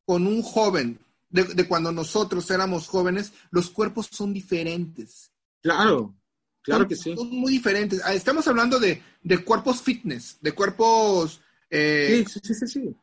con 0.05 0.27
un 0.27 0.41
joven 0.41 0.99
de, 1.29 1.67
cuando 1.67 1.91
nosotros 1.91 2.49
éramos 2.51 2.87
jóvenes, 2.87 3.33
los 3.51 3.69
cuerpos 3.69 4.07
son 4.11 4.33
diferentes. 4.33 5.31
Claro, 5.61 6.15
claro 6.61 6.87
que 6.87 6.95
sí. 6.95 7.15
Son 7.15 7.29
muy 7.29 7.51
diferentes. 7.51 8.01
Ah, 8.03 8.13
estamos 8.13 8.47
hablando 8.47 8.79
de, 8.79 9.01
cuerpos 9.43 9.81
fitness, 9.81 10.37
de 10.41 10.51
cuerpos... 10.51 11.41
Eh, 11.69 12.23
sí, 12.27 12.39
sí, 12.43 12.53
sí, 12.53 12.67
sí. 12.67 12.95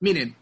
Miren, 0.00 0.34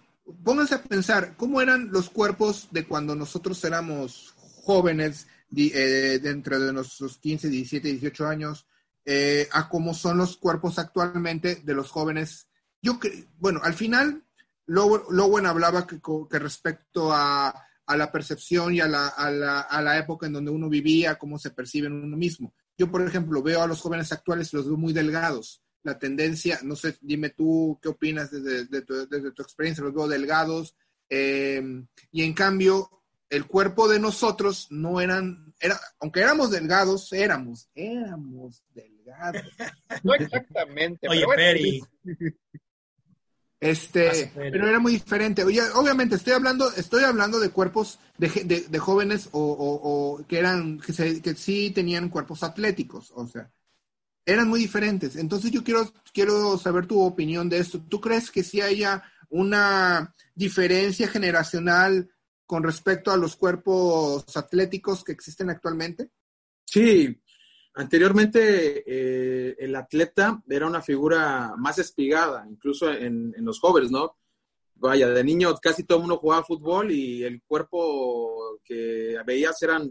pónganse 0.44 0.76
a 0.76 0.82
pensar, 0.82 1.36
¿cómo 1.36 1.60
eran 1.60 1.90
los 1.90 2.08
cuerpos 2.10 2.68
de 2.70 2.86
cuando 2.86 3.16
nosotros 3.16 3.62
éramos 3.64 4.34
jóvenes, 4.62 5.26
eh, 5.56 6.20
dentro 6.22 6.60
de 6.60 6.72
nuestros 6.72 7.18
15, 7.18 7.48
17, 7.48 7.88
18 7.88 8.26
años, 8.26 8.66
eh, 9.04 9.48
a 9.52 9.68
cómo 9.68 9.94
son 9.94 10.18
los 10.18 10.36
cuerpos 10.36 10.78
actualmente 10.78 11.56
de 11.64 11.74
los 11.74 11.90
jóvenes 11.90 12.48
yo 12.82 12.98
bueno, 13.38 13.60
al 13.62 13.74
final, 13.74 14.22
Lowen 14.68 15.46
hablaba 15.46 15.86
que, 15.86 15.98
que 16.30 16.38
respecto 16.38 17.12
a, 17.12 17.48
a, 17.86 17.96
la 17.96 18.12
percepción 18.12 18.74
y 18.74 18.80
a 18.80 18.86
la, 18.86 19.08
a, 19.08 19.30
la, 19.30 19.60
a 19.60 19.82
la 19.82 19.98
época 19.98 20.26
en 20.26 20.34
donde 20.34 20.50
uno 20.50 20.68
vivía, 20.68 21.16
cómo 21.16 21.38
se 21.38 21.50
percibe 21.50 21.86
en 21.86 21.94
uno 21.94 22.16
mismo. 22.16 22.54
Yo, 22.76 22.90
por 22.90 23.02
ejemplo, 23.02 23.42
veo 23.42 23.62
a 23.62 23.66
los 23.66 23.80
jóvenes 23.80 24.12
actuales 24.12 24.52
y 24.52 24.56
los 24.56 24.66
veo 24.66 24.76
muy 24.76 24.92
delgados. 24.92 25.62
La 25.82 25.98
tendencia, 25.98 26.58
no 26.62 26.76
sé, 26.76 26.96
dime 27.00 27.30
tú 27.30 27.78
qué 27.82 27.88
opinas 27.88 28.30
desde, 28.30 28.82
tu, 28.82 29.08
desde 29.08 29.32
tu, 29.32 29.42
experiencia, 29.42 29.82
los 29.82 29.94
veo 29.94 30.06
delgados. 30.06 30.76
Eh, 31.08 31.62
y 32.12 32.22
en 32.22 32.34
cambio, 32.34 32.90
el 33.30 33.46
cuerpo 33.46 33.88
de 33.88 33.98
nosotros 33.98 34.68
no 34.70 35.00
eran, 35.00 35.54
era, 35.60 35.80
aunque 36.00 36.20
éramos 36.20 36.50
delgados, 36.50 37.12
éramos, 37.12 37.70
éramos 37.74 38.62
delgados. 38.74 39.42
No 40.04 40.14
exactamente. 40.14 41.08
Oye, 41.08 41.24
Peri. 41.34 41.82
Este, 43.60 44.30
pero 44.34 44.68
era 44.68 44.78
muy 44.78 44.92
diferente. 44.92 45.42
Oye, 45.42 45.60
obviamente 45.74 46.14
estoy 46.14 46.32
hablando, 46.32 46.72
estoy 46.74 47.02
hablando 47.02 47.40
de 47.40 47.50
cuerpos 47.50 47.98
de, 48.16 48.66
de, 48.68 48.78
jóvenes 48.78 49.28
o, 49.32 49.40
o, 49.40 50.26
que 50.26 50.38
eran, 50.38 50.78
que, 50.78 50.92
se, 50.92 51.20
que 51.20 51.34
sí 51.34 51.72
tenían 51.72 52.08
cuerpos 52.08 52.44
atléticos, 52.44 53.12
o 53.16 53.26
sea, 53.26 53.50
eran 54.24 54.48
muy 54.48 54.60
diferentes. 54.60 55.16
Entonces 55.16 55.50
yo 55.50 55.64
quiero, 55.64 55.92
quiero 56.12 56.56
saber 56.58 56.86
tu 56.86 57.00
opinión 57.00 57.48
de 57.48 57.58
esto. 57.58 57.80
¿Tú 57.80 58.00
crees 58.00 58.30
que 58.30 58.44
sí 58.44 58.60
haya 58.60 59.02
una 59.28 60.14
diferencia 60.34 61.08
generacional 61.08 62.10
con 62.46 62.62
respecto 62.62 63.10
a 63.10 63.16
los 63.16 63.36
cuerpos 63.36 64.24
atléticos 64.36 65.02
que 65.02 65.12
existen 65.12 65.50
actualmente? 65.50 66.10
Sí, 66.64 67.20
anteriormente 67.78 68.82
eh, 68.84 69.56
el 69.56 69.74
atleta 69.76 70.42
era 70.48 70.66
una 70.66 70.82
figura 70.82 71.54
más 71.56 71.78
espigada, 71.78 72.44
incluso 72.50 72.90
en, 72.90 73.32
los 73.38 73.60
jóvenes, 73.60 73.92
¿no? 73.92 74.16
Vaya, 74.74 75.08
de 75.08 75.24
niño 75.24 75.54
casi 75.62 75.84
todo 75.84 75.98
el 75.98 76.02
mundo 76.02 76.18
jugaba 76.18 76.44
fútbol 76.44 76.90
y 76.90 77.22
el 77.22 77.40
cuerpo 77.46 78.58
que 78.64 79.16
veías 79.24 79.62
eran, 79.62 79.88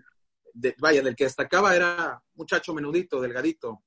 vaya, 0.79 1.01
del 1.01 1.15
que 1.15 1.23
destacaba 1.23 1.75
era 1.75 2.21
muchacho 2.35 2.73
menudito, 2.73 3.21
delgadito, 3.21 3.83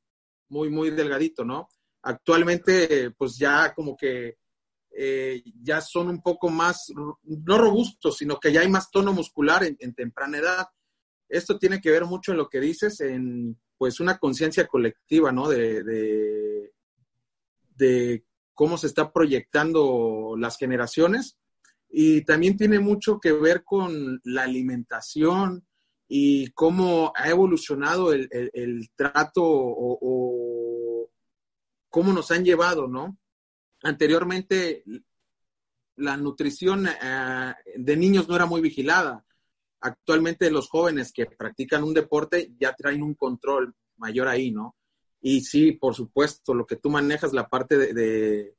muy, 0.49 0.71
muy 0.71 0.91
delgadito, 0.91 1.45
¿no? 1.45 1.69
Actualmente, 2.03 3.11
pues 3.11 3.37
ya 3.37 3.75
como 3.75 3.95
que 3.97 4.39
eh, 4.93 5.43
ya 5.63 5.83
son 5.83 6.09
un 6.09 6.23
poco 6.23 6.49
más, 6.49 6.91
no 7.23 7.59
robustos, 7.59 8.17
sino 8.17 8.41
que 8.41 8.51
ya 8.51 8.63
hay 8.63 8.69
más 8.69 8.91
tono 8.91 9.13
muscular 9.13 9.63
en, 9.63 9.95
temprana 9.95 10.39
edad. 10.39 10.67
Esto 11.29 11.59
tiene 11.59 11.83
que 11.83 11.91
ver 11.91 12.07
mucho 12.07 12.33
en 12.33 12.39
lo 12.39 12.49
que 12.49 12.61
dices, 12.61 13.01
en 13.01 13.59
pues 13.81 13.99
una 13.99 14.19
conciencia 14.19 14.67
colectiva, 14.67 15.33
¿no? 15.33 15.49
De, 15.49 15.83
de, 17.77 18.25
cómo 18.53 18.77
se 18.77 18.89
está 18.89 19.11
proyectando 19.11 20.35
las 20.37 20.59
generaciones 20.59 21.39
y 21.89 22.21
también 22.27 22.59
tiene 22.59 22.79
mucho 22.79 23.19
que 23.19 23.33
ver 23.33 23.65
con 23.65 24.21
la 24.25 24.43
alimentación 24.43 25.67
y 26.07 26.51
cómo 26.51 27.11
ha 27.17 27.31
evolucionado 27.31 28.13
el, 28.13 28.91
trato 28.95 29.43
o, 29.43 29.99
o, 30.03 31.11
cómo 31.89 32.13
nos 32.13 32.31
han 32.33 32.45
llevado, 32.45 32.87
¿no? 32.87 33.17
anteriormente 33.83 34.85
la 35.97 36.19
nutrición 36.19 36.87
eh, 36.87 37.55
de 37.77 37.97
niños 37.97 38.29
no 38.29 38.37
era 38.37 38.45
muy 38.45 38.61
vigilada. 38.61 39.25
Actualmente 39.81 40.51
los 40.51 40.69
jóvenes 40.69 41.13
que 41.13 41.27
practican 41.27 41.83
un 41.83 41.95
deporte 41.95 42.53
ya 42.59 42.75
traen 42.75 43.03
un 43.03 43.15
control 43.15 43.75
mayor 43.97 44.29
ahí, 44.29 44.51
¿no? 44.51 44.77
Y 45.21 45.43
sí, 45.43 45.73
por 45.73 45.95
supuesto, 45.95 46.55
lo 46.55 46.67
que 46.67 46.77
tú 46.77 46.91
manejas, 46.91 47.33
la 47.33 47.49
parte 47.49 47.77
de, 47.77 48.55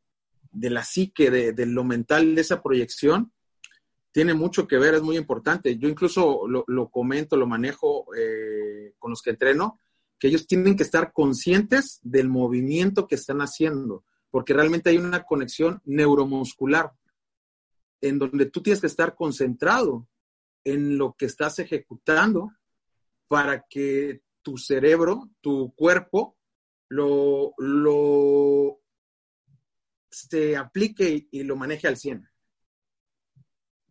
la 0.51 0.83
psique, 0.83 1.31
de, 1.31 1.65
lo 1.65 1.83
mental, 1.83 2.35
de 2.35 2.41
esa 2.41 2.61
proyección, 2.61 3.31
tiene 4.11 4.33
mucho 4.33 4.67
que 4.67 4.77
ver, 4.77 4.95
es 4.95 5.01
muy 5.01 5.17
importante. 5.17 5.77
Yo 5.77 5.89
incluso 5.89 6.47
lo, 6.47 6.89
comento, 6.89 7.37
lo 7.37 7.47
manejo 7.47 8.05
eh, 8.15 8.93
con 8.99 9.11
los 9.11 9.21
que 9.21 9.31
entreno, 9.31 9.79
que 10.19 10.27
ellos 10.27 10.45
tienen 10.45 10.75
que 10.75 10.83
estar 10.83 11.13
conscientes 11.13 11.99
del 12.03 12.29
movimiento 12.29 13.07
que 13.07 13.15
están 13.15 13.41
haciendo 13.41 14.03
porque 14.31 14.53
realmente 14.53 14.89
hay 14.89 14.97
una 14.97 15.23
conexión 15.23 15.81
neuromuscular 15.85 16.91
en 17.99 18.17
donde 18.17 18.47
tú 18.47 18.63
tienes 18.63 18.79
que 18.79 18.87
estar 18.87 19.13
concentrado 19.13 20.07
en 20.63 20.97
lo 20.97 21.13
que 21.13 21.25
estás 21.25 21.59
ejecutando 21.59 22.51
para 23.27 23.65
que 23.69 24.21
tu 24.41 24.57
cerebro, 24.57 25.29
tu 25.41 25.73
cuerpo, 25.75 26.37
lo, 26.89 27.53
lo 27.57 28.81
se 30.09 30.57
aplique 30.57 31.27
y, 31.31 31.43
lo 31.43 31.55
maneje 31.55 31.87
al 31.87 31.97
100. 31.97 32.27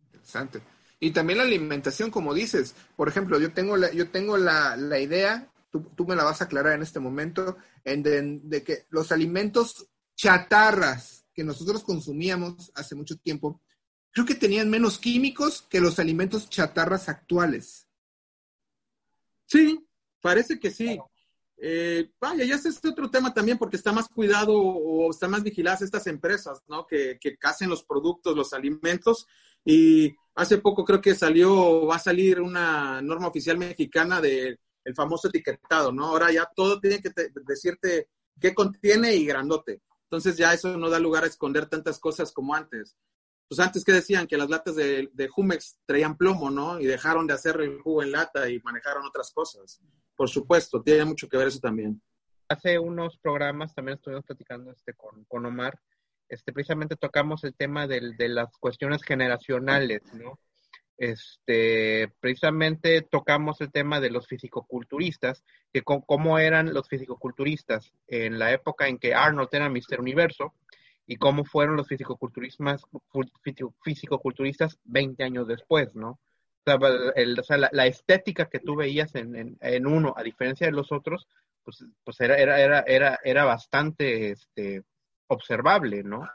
Interesante. 0.05 0.61
Y 0.99 1.11
también 1.11 1.39
la 1.39 1.45
alimentación, 1.45 2.11
como 2.11 2.33
dices. 2.33 2.75
Por 2.95 3.09
ejemplo, 3.09 3.39
yo 3.39 3.53
tengo 3.53 3.75
la, 3.75 3.91
yo 3.91 4.11
tengo 4.11 4.37
la, 4.37 4.99
idea, 4.99 5.51
tú, 5.71 6.05
me 6.05 6.15
la 6.15 6.23
vas 6.23 6.41
a 6.41 6.45
aclarar 6.45 6.73
en 6.73 6.83
este 6.83 6.99
momento, 6.99 7.57
en 7.83 8.47
de 8.47 8.63
que 8.63 8.85
los 8.89 9.11
alimentos 9.11 9.89
chatarras 10.15 11.25
que 11.33 11.43
nosotros 11.43 11.83
consumíamos 11.83 12.71
hace 12.75 12.93
mucho 12.93 13.17
tiempo, 13.17 13.61
creo 14.11 14.25
que 14.25 14.35
tenían 14.35 14.69
menos 14.69 14.99
químicos 14.99 15.61
que 15.69 15.79
los 15.79 15.99
alimentos 15.99 16.49
chatarras 16.49 17.09
actuales. 17.09 17.87
Sí, 19.45 19.85
parece 20.21 20.59
que 20.59 20.71
sí. 20.71 20.99
Eh, 21.63 22.11
vaya, 22.19 22.43
ya 22.43 22.55
es 22.55 22.65
este 22.65 22.89
otro 22.89 23.11
tema 23.11 23.33
también 23.33 23.57
porque 23.57 23.77
está 23.77 23.91
más 23.91 24.07
cuidado 24.07 24.53
o 24.53 25.11
están 25.11 25.29
más 25.29 25.43
vigiladas 25.43 25.83
estas 25.83 26.07
empresas, 26.07 26.63
¿no? 26.67 26.87
Que, 26.87 27.19
que 27.19 27.35
hacen 27.43 27.69
los 27.69 27.83
productos, 27.83 28.35
los 28.35 28.53
alimentos. 28.53 29.27
Y 29.63 30.15
hace 30.35 30.57
poco 30.57 30.83
creo 30.83 31.01
que 31.01 31.13
salió, 31.13 31.85
va 31.85 31.97
a 31.97 31.99
salir 31.99 32.41
una 32.41 33.01
norma 33.01 33.27
oficial 33.27 33.57
mexicana 33.57 34.19
del 34.19 34.57
famoso 34.95 35.27
etiquetado, 35.27 35.91
¿no? 35.91 36.07
Ahora 36.07 36.31
ya 36.31 36.49
todo 36.55 36.79
tiene 36.79 36.99
que 36.99 37.11
decirte 37.45 38.09
qué 38.39 38.55
contiene 38.55 39.15
y 39.15 39.25
grandote. 39.25 39.81
Entonces 40.03 40.35
ya 40.37 40.53
eso 40.53 40.77
no 40.77 40.89
da 40.89 40.99
lugar 40.99 41.23
a 41.23 41.27
esconder 41.27 41.67
tantas 41.67 41.99
cosas 41.99 42.31
como 42.31 42.55
antes. 42.55 42.97
Pues 43.51 43.59
antes 43.59 43.83
que 43.83 43.91
decían 43.91 44.27
que 44.27 44.37
las 44.37 44.49
latas 44.49 44.77
de, 44.77 45.09
de 45.11 45.27
Jumex 45.27 45.81
traían 45.85 46.15
plomo, 46.15 46.49
¿no? 46.49 46.79
Y 46.79 46.85
dejaron 46.85 47.27
de 47.27 47.33
hacer 47.33 47.59
el 47.59 47.81
jugo 47.81 48.01
en 48.01 48.13
lata 48.13 48.49
y 48.49 48.61
manejaron 48.61 49.05
otras 49.05 49.29
cosas. 49.33 49.81
Por 50.15 50.29
supuesto, 50.29 50.81
tiene 50.81 51.03
mucho 51.03 51.27
que 51.27 51.35
ver 51.35 51.49
eso 51.49 51.59
también. 51.59 52.01
Hace 52.47 52.79
unos 52.79 53.17
programas 53.17 53.75
también 53.75 53.97
estuvimos 53.97 54.23
platicando 54.23 54.71
este 54.71 54.93
con, 54.93 55.25
con 55.25 55.45
Omar. 55.45 55.77
Este, 56.29 56.53
precisamente 56.53 56.95
tocamos 56.95 57.43
el 57.43 57.53
tema 57.53 57.87
de 57.87 58.29
las 58.29 58.55
cuestiones 58.57 59.03
generacionales, 59.03 60.01
¿no? 60.13 60.39
este, 61.01 62.13
precisamente 62.19 63.01
tocamos 63.01 63.59
el 63.59 63.71
tema 63.71 63.99
de 63.99 64.11
los 64.11 64.27
fisicoculturistas, 64.27 65.43
que 65.73 65.81
cómo 65.81 66.37
eran 66.37 66.75
los 66.75 66.87
fisicoculturistas 66.87 67.91
en 68.07 68.37
la 68.37 68.51
época 68.51 68.87
en 68.87 68.99
que 68.99 69.15
Arnold 69.15 69.49
era 69.51 69.67
Mister 69.67 69.99
Universo 69.99 70.53
y 71.11 71.17
cómo 71.17 71.43
fueron 71.43 71.75
los 71.75 71.89
fisicoculturistas, 71.89 72.85
fisicoculturistas 73.83 74.79
20 74.85 75.21
años 75.25 75.45
después, 75.45 75.93
¿no? 75.93 76.21
O 76.65 77.43
sea, 77.43 77.57
la, 77.57 77.85
estética 77.85 78.45
que 78.45 78.59
tú 78.59 78.77
veías 78.77 79.13
en, 79.15 79.57
en, 79.59 79.87
uno, 79.87 80.13
a 80.15 80.23
diferencia 80.23 80.67
de 80.67 80.71
los 80.71 80.89
otros, 80.93 81.27
pues, 81.65 81.83
pues 82.05 82.21
era, 82.21 82.37
era, 82.37 82.61
era, 82.61 82.79
era, 82.87 83.19
era 83.25 83.43
bastante 83.43 84.31
este, 84.31 84.83
observable, 85.27 86.01
¿no? 86.01 86.25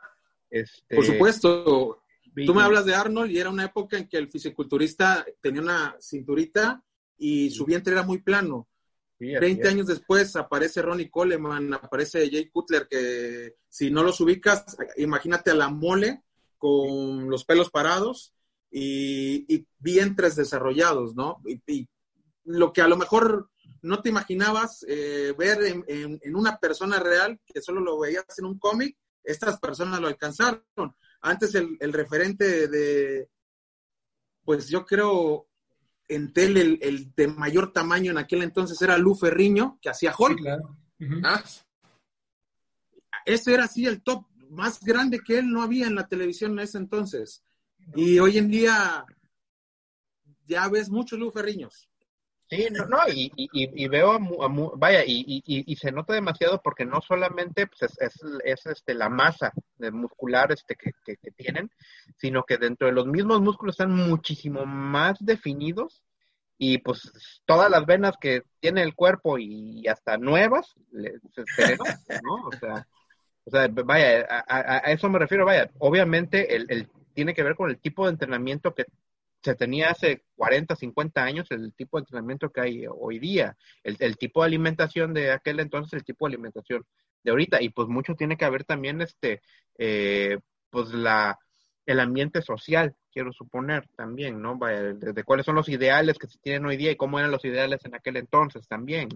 Este, 0.51 0.95
Por 0.95 1.07
supuesto, 1.07 2.03
Tú 2.45 2.55
me 2.55 2.61
hablas 2.61 2.85
de 2.85 2.95
Arnold 2.95 3.31
y 3.31 3.39
era 3.39 3.49
una 3.49 3.65
época 3.65 3.97
en 3.97 4.07
que 4.07 4.19
el 4.19 4.29
fisiculturista 4.29 5.25
tenía 5.41 5.63
una 5.63 5.97
cinturita 5.99 6.85
y 7.17 7.49
su 7.49 7.65
vientre 7.65 7.95
era 7.95 8.03
muy 8.03 8.19
plano. 8.19 8.69
Veinte 9.19 9.69
años 9.69 9.87
después 9.87 10.37
aparece 10.37 10.83
Ronnie 10.83 11.11
Coleman, 11.11 11.73
aparece 11.73 12.31
Jay 12.31 12.51
Cutler, 12.51 12.87
que 12.87 13.55
si 13.69 13.91
no 13.91 14.03
los 14.03 14.21
ubicas, 14.21 14.77
imagínate 14.97 15.51
a 15.51 15.55
la 15.55 15.69
mole 15.69 16.23
con 16.59 17.31
los 17.31 17.45
pelos 17.45 17.71
parados 17.71 18.35
y, 18.71 19.67
vientres 19.79 20.37
desarrollados, 20.37 21.15
¿no? 21.15 21.41
Y, 21.67 21.89
lo 22.45 22.73
que 22.73 22.81
a 22.81 22.87
lo 22.87 22.97
mejor 22.97 23.51
no 23.83 24.03
te 24.03 24.09
imaginabas 24.09 24.85
eh, 24.89 25.35
ver 25.37 25.83
en, 25.89 26.37
una 26.37 26.59
persona 26.59 27.01
real, 27.01 27.41
que 27.45 27.61
solo 27.61 27.81
lo 27.81 27.99
veías 27.99 28.25
en 28.39 28.45
un 28.45 28.59
cómic, 28.59 28.97
estas 29.25 29.59
personas 29.59 30.01
lo 30.01 30.07
alcanzaron. 30.07 30.63
Antes 31.21 31.57
el, 31.57 31.93
referente 31.93 32.69
de, 32.69 33.29
pues 34.45 34.69
yo 34.69 34.85
creo, 34.87 35.46
en 36.09 36.33
tele, 36.33 36.79
el, 36.81 37.15
de 37.15 37.29
mayor 37.29 37.73
tamaño 37.73 38.11
en 38.11 38.19
aquel 38.19 38.43
entonces 38.43 38.81
era 38.81 38.99
Lu 38.99 39.15
Ferriño, 39.15 39.79
que 39.81 39.91
hacía 39.91 40.15
Hulk. 40.17 40.41
Ah. 41.25 41.43
ese 43.27 43.53
era 43.53 43.65
así 43.65 43.87
el 43.87 44.03
top, 44.03 44.25
más 44.51 44.81
grande 44.81 45.21
que 45.21 45.39
él 45.39 45.51
no 45.51 45.63
había 45.63 45.87
en 45.87 45.95
la 45.95 46.07
televisión 46.07 46.53
en 46.53 46.61
ese 46.61 46.79
entonces. 46.79 47.43
Y 47.95 48.19
hoy 48.19 48.39
en 48.39 48.51
día 48.51 49.05
ya 50.47 50.69
ves 50.69 50.89
muchos 50.89 51.19
Lu 51.19 51.31
Ferriños. 51.31 51.89
Sí, 52.49 52.69
no, 52.71 52.87
no 52.87 52.99
y, 53.09 53.33
y, 53.35 53.89
veo, 53.89 54.13
a, 54.13 54.19
vaya, 54.77 55.03
y, 55.05 55.43
y, 55.45 55.77
se 55.77 55.91
nota 55.91 56.15
demasiado 56.15 56.63
porque 56.63 56.85
no 56.85 57.01
solamente 57.01 57.67
pues, 57.67 57.93
es, 57.99 58.21
es, 58.45 58.67
este, 58.67 58.95
la 58.95 59.09
masa 59.09 59.53
muscular 59.91 60.53
este, 60.53 60.77
que, 60.77 60.93
tienen, 61.33 61.71
sino 62.17 62.45
que 62.45 62.57
dentro 62.57 62.87
de 62.87 62.93
los 62.93 63.07
mismos 63.07 63.41
músculos 63.41 63.75
están 63.75 63.93
muchísimo 63.93 64.65
más 64.65 65.19
definidos 65.19 66.05
y 66.57 66.79
pues 66.79 67.11
todas 67.47 67.69
las 67.69 67.85
venas 67.85 68.15
que 68.21 68.43
tiene 68.61 68.83
el 68.83 68.95
cuerpo 68.95 69.39
y 69.39 69.87
hasta 69.89 70.17
nuevas 70.17 70.73
se, 71.35 71.77
¿no? 72.23 72.47
O 72.47 72.53
sea, 72.53 72.87
o 73.45 73.51
sea 73.51 73.69
vaya, 73.69 74.25
a, 74.31 74.77
a, 74.77 74.79
eso 74.93 75.09
me 75.09 75.19
refiero, 75.19 75.45
vaya, 75.45 75.69
obviamente 75.79 76.55
el, 76.55 76.89
tiene 77.13 77.35
que 77.35 77.43
ver 77.43 77.57
con 77.57 77.71
el 77.71 77.79
tipo 77.79 78.05
de 78.05 78.13
entrenamiento 78.13 78.73
que 78.73 78.85
se 79.47 79.55
tenía 79.55 79.91
hace 79.91 80.25
40, 80.35 80.75
50 80.75 81.23
años, 81.23 81.47
el 81.51 81.73
tipo 81.75 81.97
de 81.97 82.03
entrenamiento 82.03 82.51
que 82.51 82.61
hay 82.61 82.85
hoy 82.89 83.19
día, 83.19 83.57
el, 83.85 84.17
tipo 84.17 84.43
de 84.43 84.49
alimentación 84.49 85.15
de 85.15 85.31
aquel 85.31 85.61
entonces, 85.61 85.93
el 85.95 86.05
tipo 86.05 86.27
de 86.27 86.35
alimentación 86.35 86.85
de 87.23 87.31
ahorita, 87.31 87.63
y 87.63 87.71
pues 87.71 87.89
mucho 87.89 88.15
tiene 88.15 88.37
que 88.37 88.51
ver 88.51 88.65
también 88.65 89.01
este, 89.01 89.41
eh, 89.79 90.39
pues 90.69 90.91
la, 90.91 91.39
el 91.87 92.01
ambiente 92.01 92.43
social, 92.43 92.95
quiero 93.13 93.33
suponer 93.33 93.89
también, 93.97 94.43
¿no? 94.43 94.59
de, 94.59 95.25
cuáles 95.25 95.47
son 95.47 95.55
los 95.55 95.69
ideales 95.69 96.19
que 96.19 96.27
se 96.27 96.39
tienen 96.41 96.67
hoy 96.67 96.77
día 96.77 96.91
y 96.91 96.97
cómo 96.97 97.19
eran 97.19 97.31
los 97.31 97.45
ideales 97.45 97.85
en 97.85 97.95
aquel 97.95 98.17
entonces 98.17 98.67
también. 98.67 99.09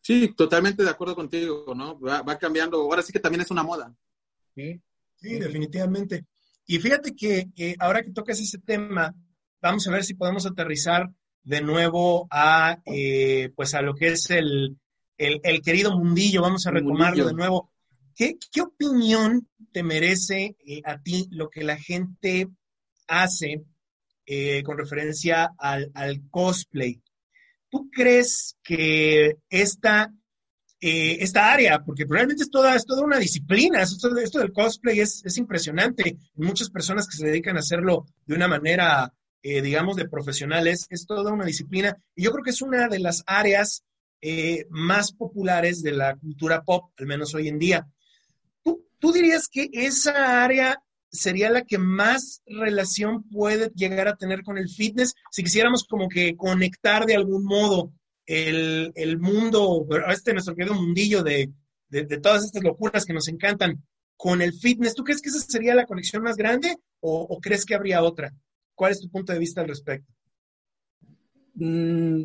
Sí, 0.00 0.34
totalmente 0.36 0.84
de 0.84 0.90
acuerdo 0.90 1.16
contigo, 1.16 1.74
¿no? 1.74 1.98
Va, 1.98 2.22
va 2.22 2.38
cambiando, 2.38 2.76
ahora 2.80 3.02
sí 3.02 3.12
que 3.12 3.20
también 3.20 3.40
es 3.40 3.50
una 3.50 3.62
moda. 3.62 3.92
Sí, 4.54 4.80
sí, 5.16 5.38
definitivamente. 5.38 6.26
Y 6.66 6.78
fíjate 6.78 7.14
que, 7.14 7.76
ahora 7.78 8.02
que 8.02 8.10
tocas 8.10 8.40
ese 8.40 8.58
tema, 8.58 9.14
vamos 9.60 9.86
a 9.86 9.90
ver 9.90 10.04
si 10.04 10.14
podemos 10.14 10.46
aterrizar 10.46 11.10
de 11.42 11.60
nuevo 11.60 12.26
a, 12.30 12.78
eh, 12.86 13.50
pues 13.54 13.74
a 13.74 13.82
lo 13.82 13.94
que 13.94 14.08
es 14.08 14.30
el, 14.30 14.78
querido 15.62 15.96
mundillo, 15.96 16.42
vamos 16.42 16.66
a 16.66 16.70
retomarlo 16.70 17.26
de 17.26 17.34
nuevo. 17.34 17.70
¿Qué, 18.14 18.38
opinión 18.62 19.48
te 19.72 19.82
merece 19.82 20.56
eh, 20.66 20.80
a 20.84 21.00
ti 21.02 21.28
lo 21.30 21.50
que 21.50 21.64
la 21.64 21.76
gente 21.76 22.48
hace 23.08 23.64
eh, 24.24 24.62
con 24.62 24.78
referencia 24.78 25.50
al, 25.58 25.90
al, 25.94 26.22
cosplay? 26.30 27.02
¿Tú 27.68 27.90
crees 27.90 28.56
que 28.62 29.36
esta 29.50 30.12
eh, 30.86 31.24
esta 31.24 31.50
área, 31.50 31.82
porque 31.82 32.04
realmente 32.06 32.42
es 32.42 32.50
toda, 32.50 32.74
es 32.74 32.84
toda 32.84 33.00
una 33.02 33.18
disciplina. 33.18 33.80
Esto, 33.80 34.10
del 34.10 34.52
cosplay 34.52 35.00
es, 35.00 35.22
es, 35.24 35.38
impresionante. 35.38 36.18
Muchas 36.34 36.68
personas 36.68 37.08
que 37.08 37.16
se 37.16 37.26
dedican 37.26 37.56
a 37.56 37.60
hacerlo 37.60 38.04
de 38.26 38.34
una 38.34 38.48
manera, 38.48 39.10
eh, 39.42 39.62
digamos, 39.62 39.96
de 39.96 40.10
profesionales, 40.10 40.86
es 40.90 41.06
toda 41.06 41.32
una 41.32 41.46
disciplina. 41.46 41.96
Y 42.14 42.24
yo 42.24 42.32
creo 42.32 42.44
que 42.44 42.50
es 42.50 42.60
una 42.60 42.86
de 42.88 42.98
las 42.98 43.24
áreas 43.26 43.82
eh, 44.20 44.66
más 44.68 45.12
populares 45.12 45.82
de 45.82 45.92
la 45.92 46.16
cultura 46.16 46.62
pop, 46.62 46.90
al 46.98 47.06
menos 47.06 47.34
hoy 47.34 47.48
en 47.48 47.58
día. 47.58 47.88
¿Tú, 48.62 48.86
¿Tú 48.98 49.10
dirías 49.10 49.48
que 49.48 49.70
esa 49.72 50.44
área 50.44 50.82
sería 51.10 51.48
la 51.48 51.64
que 51.64 51.78
más 51.78 52.42
relación 52.44 53.22
puede 53.30 53.70
llegar 53.74 54.06
a 54.06 54.16
tener 54.16 54.42
con 54.42 54.58
el 54.58 54.68
fitness? 54.68 55.14
Si 55.30 55.42
quisiéramos 55.42 55.84
como 55.84 56.10
que 56.10 56.36
conectar 56.36 57.06
de 57.06 57.16
algún 57.16 57.46
modo 57.46 57.90
el, 58.26 58.92
el 58.94 59.18
mundo, 59.18 59.86
este 60.08 60.32
nuestro 60.32 60.54
querido 60.54 60.74
mundillo 60.74 61.22
de, 61.22 61.52
de, 61.88 62.18
todas 62.18 62.44
estas 62.44 62.62
locuras 62.62 63.04
que 63.04 63.12
nos 63.12 63.28
encantan 63.28 63.82
con 64.16 64.42
el 64.42 64.52
fitness, 64.52 64.94
¿tú 64.94 65.04
crees 65.04 65.20
que 65.20 65.28
esa 65.28 65.40
sería 65.40 65.74
la 65.74 65.86
conexión 65.86 66.22
más 66.22 66.36
grande 66.36 66.76
o, 67.00 67.38
crees 67.40 67.64
que 67.64 67.74
habría 67.74 68.02
otra? 68.02 68.34
¿Cuál 68.74 68.92
es 68.92 69.00
tu 69.00 69.10
punto 69.10 69.32
de 69.32 69.38
vista 69.38 69.60
al 69.60 69.68
respecto? 69.68 70.12
Mm, 71.54 72.24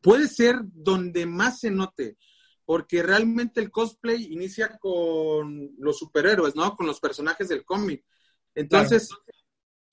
puede 0.00 0.28
ser 0.28 0.56
donde 0.62 1.26
más 1.26 1.60
se 1.60 1.70
note, 1.70 2.16
porque 2.64 3.02
realmente 3.02 3.60
el 3.60 3.70
cosplay 3.70 4.32
inicia 4.32 4.76
con 4.78 5.70
los 5.78 5.98
superhéroes, 5.98 6.54
¿no? 6.54 6.76
Con 6.76 6.86
los 6.86 7.00
personajes 7.00 7.48
del 7.48 7.64
cómic. 7.64 8.04
Entonces, 8.54 9.08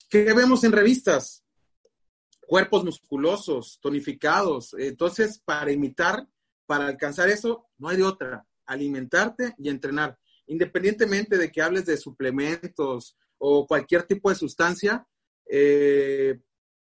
¿qué 0.08 0.32
vemos 0.34 0.64
en 0.64 0.72
revistas? 0.72 1.44
Cuerpos 2.50 2.84
musculosos, 2.84 3.78
tonificados. 3.80 4.74
Entonces, 4.76 5.40
para 5.44 5.70
imitar, 5.70 6.26
para 6.66 6.88
alcanzar 6.88 7.28
eso, 7.28 7.68
no 7.78 7.88
hay 7.88 7.98
de 7.98 8.02
otra. 8.02 8.44
Alimentarte 8.66 9.54
y 9.56 9.68
entrenar. 9.68 10.18
Independientemente 10.48 11.38
de 11.38 11.52
que 11.52 11.62
hables 11.62 11.86
de 11.86 11.96
suplementos 11.96 13.16
o 13.38 13.68
cualquier 13.68 14.02
tipo 14.02 14.30
de 14.30 14.34
sustancia, 14.34 15.06
eh, 15.48 16.40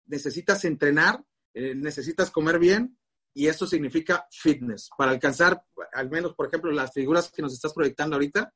necesitas 0.05 0.63
entrenar, 0.65 1.25
eh, 1.55 1.73
necesitas 1.73 2.29
comer 2.29 2.59
bien 2.59 2.95
y 3.33 3.47
eso 3.47 3.65
significa 3.65 4.27
fitness. 4.29 4.91
Para 4.95 5.09
alcanzar, 5.09 5.65
al 5.93 6.11
menos, 6.11 6.35
por 6.35 6.45
ejemplo, 6.45 6.71
las 6.71 6.93
figuras 6.93 7.31
que 7.31 7.41
nos 7.41 7.53
estás 7.53 7.73
proyectando 7.73 8.17
ahorita, 8.17 8.53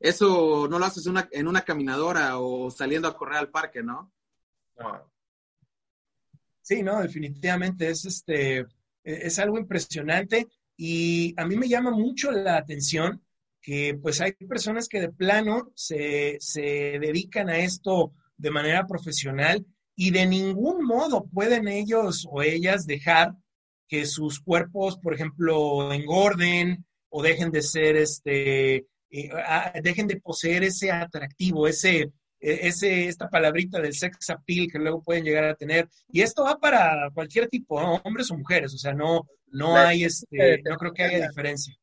eso 0.00 0.66
no 0.70 0.78
lo 0.78 0.86
haces 0.86 1.06
en 1.32 1.48
una 1.48 1.60
caminadora 1.60 2.38
o 2.38 2.70
saliendo 2.70 3.08
a 3.08 3.14
correr 3.14 3.36
al 3.36 3.50
parque, 3.50 3.82
¿no? 3.82 4.10
No. 4.78 5.13
Sí, 6.64 6.82
no, 6.82 7.02
definitivamente 7.02 7.90
es 7.90 8.06
este, 8.06 8.60
e, 8.60 8.66
es 9.04 9.38
algo 9.38 9.58
impresionante 9.58 10.46
y 10.78 11.34
a 11.36 11.44
mí 11.46 11.56
me 11.56 11.68
llama 11.68 11.90
mucho 11.90 12.32
la 12.32 12.56
atención 12.56 13.22
que 13.60 13.98
pues 14.00 14.22
hay 14.22 14.32
personas 14.32 14.88
que 14.88 15.00
de 15.00 15.12
plano 15.12 15.72
se, 15.74 16.38
se 16.40 16.62
dedican 16.62 17.50
a 17.50 17.58
esto 17.58 18.14
de 18.38 18.50
manera 18.50 18.86
profesional 18.86 19.66
y 19.94 20.10
de 20.10 20.24
ningún 20.26 20.86
modo 20.86 21.26
pueden 21.26 21.68
ellos 21.68 22.26
o 22.30 22.40
ellas 22.42 22.86
dejar 22.86 23.34
que 23.86 24.06
sus 24.06 24.40
cuerpos, 24.40 24.96
por 24.96 25.12
ejemplo, 25.12 25.92
engorden 25.92 26.86
o 27.10 27.22
dejen 27.22 27.50
de 27.50 27.60
ser, 27.60 27.96
este, 27.96 28.86
eh, 29.10 29.30
dejen 29.82 30.06
de 30.06 30.18
poseer 30.18 30.64
ese 30.64 30.90
atractivo, 30.90 31.68
ese, 31.68 32.10
ese, 32.44 33.08
esta 33.08 33.28
palabrita 33.28 33.80
del 33.80 33.94
sex 33.94 34.30
appeal 34.30 34.68
que 34.70 34.78
luego 34.78 35.02
pueden 35.02 35.24
llegar 35.24 35.44
a 35.44 35.54
tener. 35.54 35.88
Y 36.12 36.20
esto 36.20 36.44
va 36.44 36.58
para 36.58 37.10
cualquier 37.14 37.48
tipo, 37.48 37.76
hombres 37.76 38.30
o 38.30 38.36
mujeres, 38.36 38.74
o 38.74 38.78
sea, 38.78 38.92
no, 38.92 39.26
no 39.48 39.76
hay, 39.76 40.04
este, 40.04 40.62
no 40.62 40.76
creo 40.76 40.92
que 40.92 41.04
haya 41.04 41.28
diferencia. 41.28 41.74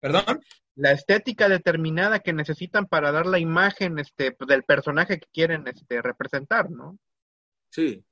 ¿Perdón? 0.00 0.40
La 0.74 0.92
estética 0.92 1.48
determinada 1.48 2.20
que 2.20 2.32
necesitan 2.32 2.86
para 2.86 3.10
dar 3.10 3.26
la 3.26 3.38
imagen 3.38 3.98
este, 3.98 4.36
del 4.46 4.62
personaje 4.64 5.18
que 5.18 5.26
quieren 5.32 5.66
este, 5.66 6.02
representar, 6.02 6.70
¿no? 6.70 6.98
Sí. 7.70 8.04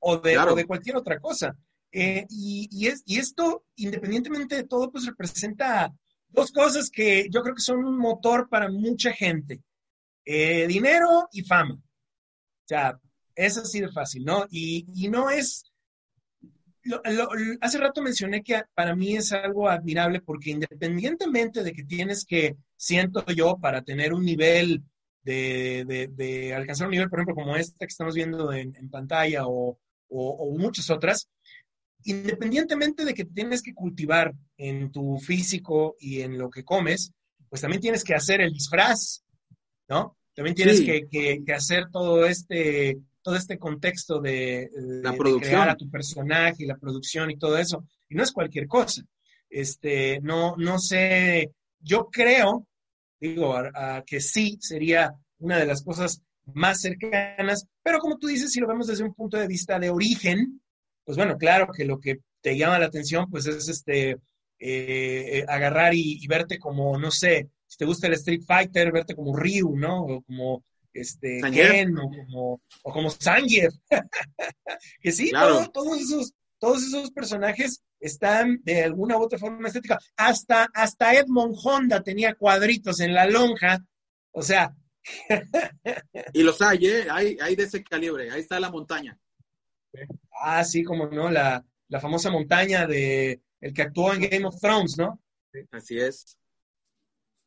O 0.00 0.18
de, 0.18 0.38
o 0.38 0.54
de 0.54 0.66
cualquier 0.66 0.96
otra 0.96 1.18
cosa. 1.20 1.56
Eh, 1.90 2.26
y, 2.28 2.68
y, 2.70 2.88
es, 2.88 3.02
y 3.06 3.18
esto, 3.18 3.64
independientemente 3.76 4.56
de 4.56 4.64
todo, 4.64 4.90
pues 4.90 5.06
representa 5.06 5.92
dos 6.28 6.52
cosas 6.52 6.90
que 6.90 7.28
yo 7.30 7.42
creo 7.42 7.54
que 7.54 7.62
son 7.62 7.84
un 7.84 7.96
motor 7.96 8.48
para 8.48 8.68
mucha 8.68 9.12
gente. 9.12 9.60
Eh, 10.30 10.66
dinero 10.66 11.26
y 11.32 11.40
fama. 11.40 11.72
O 11.72 12.66
sea, 12.66 13.00
es 13.34 13.56
así 13.56 13.80
de 13.80 13.88
fácil, 13.88 14.26
¿no? 14.26 14.44
Y, 14.50 14.84
no 15.08 15.30
es... 15.30 15.64
hace 17.62 17.78
rato 17.78 18.02
mencioné 18.02 18.42
que 18.42 18.62
para 18.74 18.94
mí 18.94 19.16
es 19.16 19.32
algo 19.32 19.70
admirable 19.70 20.20
porque 20.20 20.50
independientemente 20.50 21.64
de 21.64 21.72
que 21.72 21.82
tienes 21.82 22.26
que, 22.26 22.58
siento 22.76 23.24
yo, 23.32 23.56
para 23.56 23.80
tener 23.80 24.12
un 24.12 24.22
nivel 24.22 24.82
de, 25.22 26.52
alcanzar 26.54 26.88
un 26.88 26.92
nivel, 26.92 27.08
por 27.08 27.20
ejemplo, 27.20 27.34
como 27.34 27.56
este 27.56 27.86
que 27.86 27.90
estamos 27.90 28.14
viendo 28.14 28.52
en, 28.52 28.74
pantalla 28.90 29.46
o, 29.46 29.78
o, 30.10 30.58
muchas 30.58 30.90
otras, 30.90 31.30
independientemente 32.04 33.06
de 33.06 33.14
que 33.14 33.24
tienes 33.24 33.62
que 33.62 33.72
cultivar 33.72 34.34
en 34.58 34.92
tu 34.92 35.18
físico 35.20 35.96
y 35.98 36.20
en 36.20 36.36
lo 36.36 36.50
que 36.50 36.64
comes, 36.64 37.12
pues 37.48 37.62
también 37.62 37.80
tienes 37.80 38.04
que 38.04 38.14
hacer 38.14 38.42
el 38.42 38.52
disfraz, 38.52 39.24
¿no? 39.88 40.17
También 40.38 40.54
tienes 40.54 40.82
que, 40.82 41.52
hacer 41.52 41.86
todo 41.90 42.24
este, 42.24 42.96
todo 43.22 43.34
este 43.34 43.58
contexto 43.58 44.20
de, 44.20 44.70
la 45.02 45.12
crear 45.16 45.68
a 45.68 45.74
tu 45.74 45.90
personaje 45.90 46.62
y 46.62 46.66
la 46.66 46.76
producción 46.76 47.28
y 47.28 47.36
todo 47.36 47.58
eso. 47.58 47.84
Y 48.08 48.14
no 48.14 48.22
es 48.22 48.30
cualquier 48.30 48.68
cosa. 48.68 49.02
Este, 49.50 50.20
no, 50.20 50.54
no 50.56 50.78
sé, 50.78 51.50
yo 51.80 52.08
creo, 52.08 52.68
digo, 53.18 53.52
que 54.06 54.20
sí 54.20 54.56
sería 54.60 55.12
una 55.38 55.58
de 55.58 55.66
las 55.66 55.82
cosas 55.82 56.22
más 56.54 56.82
cercanas, 56.82 57.66
pero 57.82 57.98
como 57.98 58.16
tú 58.16 58.28
dices, 58.28 58.52
si 58.52 58.60
lo 58.60 58.68
vemos 58.68 58.86
desde 58.86 59.02
un 59.02 59.14
punto 59.14 59.38
de 59.38 59.48
vista 59.48 59.76
de 59.80 59.90
origen, 59.90 60.62
pues 61.02 61.16
bueno, 61.16 61.36
claro 61.36 61.66
que 61.76 61.84
lo 61.84 61.98
que 61.98 62.20
te 62.40 62.56
llama 62.56 62.78
la 62.78 62.86
atención, 62.86 63.28
pues 63.28 63.44
es 63.46 63.68
este, 63.68 64.10
eh, 64.10 64.18
eh, 64.60 65.44
agarrar 65.48 65.94
y, 65.94 66.24
verte 66.28 66.60
como, 66.60 66.96
no 66.96 67.10
sé, 67.10 67.48
si 67.68 67.76
te 67.76 67.84
gusta 67.84 68.06
el 68.06 68.14
Street 68.14 68.42
Fighter, 68.44 68.90
verte 68.90 69.14
como 69.14 69.36
Ryu, 69.36 69.76
¿no? 69.76 70.02
O 70.04 70.22
como 70.22 70.64
este, 70.92 71.40
Ken, 71.52 71.96
o 71.98 72.10
como, 72.10 72.62
o 72.82 72.92
como 72.92 73.10
que 75.00 75.12
sí, 75.12 75.30
todos, 75.30 76.00
esos, 76.00 76.32
todos 76.58 76.82
esos 76.82 77.10
personajes 77.10 77.82
están 78.00 78.60
de 78.64 78.84
alguna 78.84 79.18
u 79.18 79.22
otra 79.22 79.38
forma 79.38 79.68
estética. 79.68 79.98
Hasta, 80.16 80.68
hasta 80.74 81.14
Edmond 81.14 81.56
Honda 81.62 82.02
tenía 82.02 82.34
cuadritos 82.34 83.00
en 83.00 83.14
la 83.14 83.26
lonja. 83.26 83.84
O 84.32 84.42
sea. 84.42 84.74
y 86.32 86.42
los 86.42 86.60
hay, 86.62 86.86
¿eh? 86.86 87.06
Hay, 87.10 87.36
hay 87.40 87.54
de 87.54 87.64
ese 87.64 87.84
calibre. 87.84 88.30
Ahí 88.30 88.40
está 88.40 88.58
la 88.58 88.70
montaña. 88.70 89.18
Ah, 90.40 90.64
sí, 90.64 90.82
como 90.82 91.06
no, 91.06 91.30
la, 91.30 91.64
la 91.88 92.00
famosa 92.00 92.30
montaña 92.30 92.86
de 92.86 93.40
el 93.60 93.74
que 93.74 93.82
actuó 93.82 94.14
en 94.14 94.22
Game 94.22 94.46
of 94.46 94.60
Thrones, 94.60 94.96
¿no? 94.96 95.20
Así 95.72 95.98
es. 95.98 96.38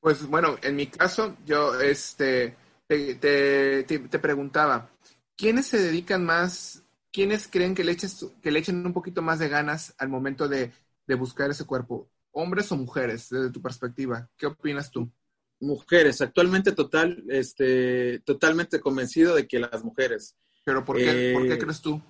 Pues 0.02 0.26
bueno, 0.28 0.58
en 0.64 0.76
mi 0.76 0.88
caso, 0.88 1.38
yo 1.46 1.80
este, 1.80 2.58
te, 2.88 3.16
te, 3.16 3.84
te 3.84 4.20
preguntaba, 4.20 4.90
¿quiénes 5.38 5.68
se 5.68 5.78
dedican 5.78 6.26
más, 6.26 6.84
quiénes 7.12 7.48
creen 7.48 7.76
que 7.76 7.84
le, 7.84 7.92
eches, 7.94 8.26
que 8.42 8.52
le 8.52 8.60
echen 8.60 8.86
un 8.86 8.94
poquito 8.94 9.22
más 9.22 9.40
de 9.40 9.48
ganas 9.50 9.94
al 10.00 10.10
momento 10.10 10.48
de, 10.48 10.72
de 11.08 11.16
buscar 11.16 11.52
ese 11.52 11.66
cuerpo? 11.66 12.10
¿Hombres 12.32 12.72
o 12.72 12.78
mujeres, 12.78 13.30
desde 13.30 13.52
tu 13.52 13.62
perspectiva? 13.62 14.28
¿Qué 14.38 14.48
opinas 14.48 14.90
tú? 14.92 15.12
Mujeres, 15.60 16.22
actualmente 16.22 16.72
total, 16.72 17.24
este, 17.30 18.20
totalmente 18.26 18.80
convencido 18.80 19.36
de 19.36 19.48
que 19.48 19.60
las 19.60 19.84
mujeres. 19.84 20.36
¿Pero 20.64 20.84
por 20.84 20.98
qué, 20.98 21.32
¿por 21.32 21.48
qué 21.48 21.54
Eh, 21.54 21.58
crees 21.60 21.82
tú? 21.82 22.02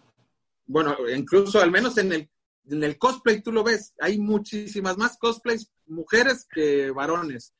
Bueno, 0.66 0.96
incluso 1.14 1.60
al 1.60 1.72
menos 1.72 1.98
en 1.98 2.14
el, 2.14 2.30
en 2.70 2.84
el 2.84 2.98
cosplay 2.98 3.42
tú 3.42 3.52
lo 3.52 3.64
ves, 3.64 3.94
hay 4.00 4.20
muchísimas 4.20 4.98
más 4.98 5.18
cosplays 5.18 5.70
mujeres 5.88 6.48
que 6.50 6.92
varones. 6.92 7.54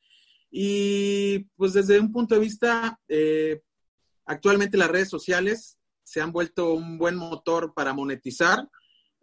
Y 0.54 1.38
pues 1.56 1.72
desde 1.72 1.98
un 1.98 2.12
punto 2.12 2.34
de 2.34 2.40
vista, 2.42 3.00
eh, 3.08 3.62
actualmente 4.26 4.76
las 4.76 4.90
redes 4.90 5.08
sociales 5.08 5.78
se 6.04 6.20
han 6.20 6.30
vuelto 6.30 6.74
un 6.74 6.98
buen 6.98 7.16
motor 7.16 7.72
para 7.74 7.94
monetizar 7.94 8.68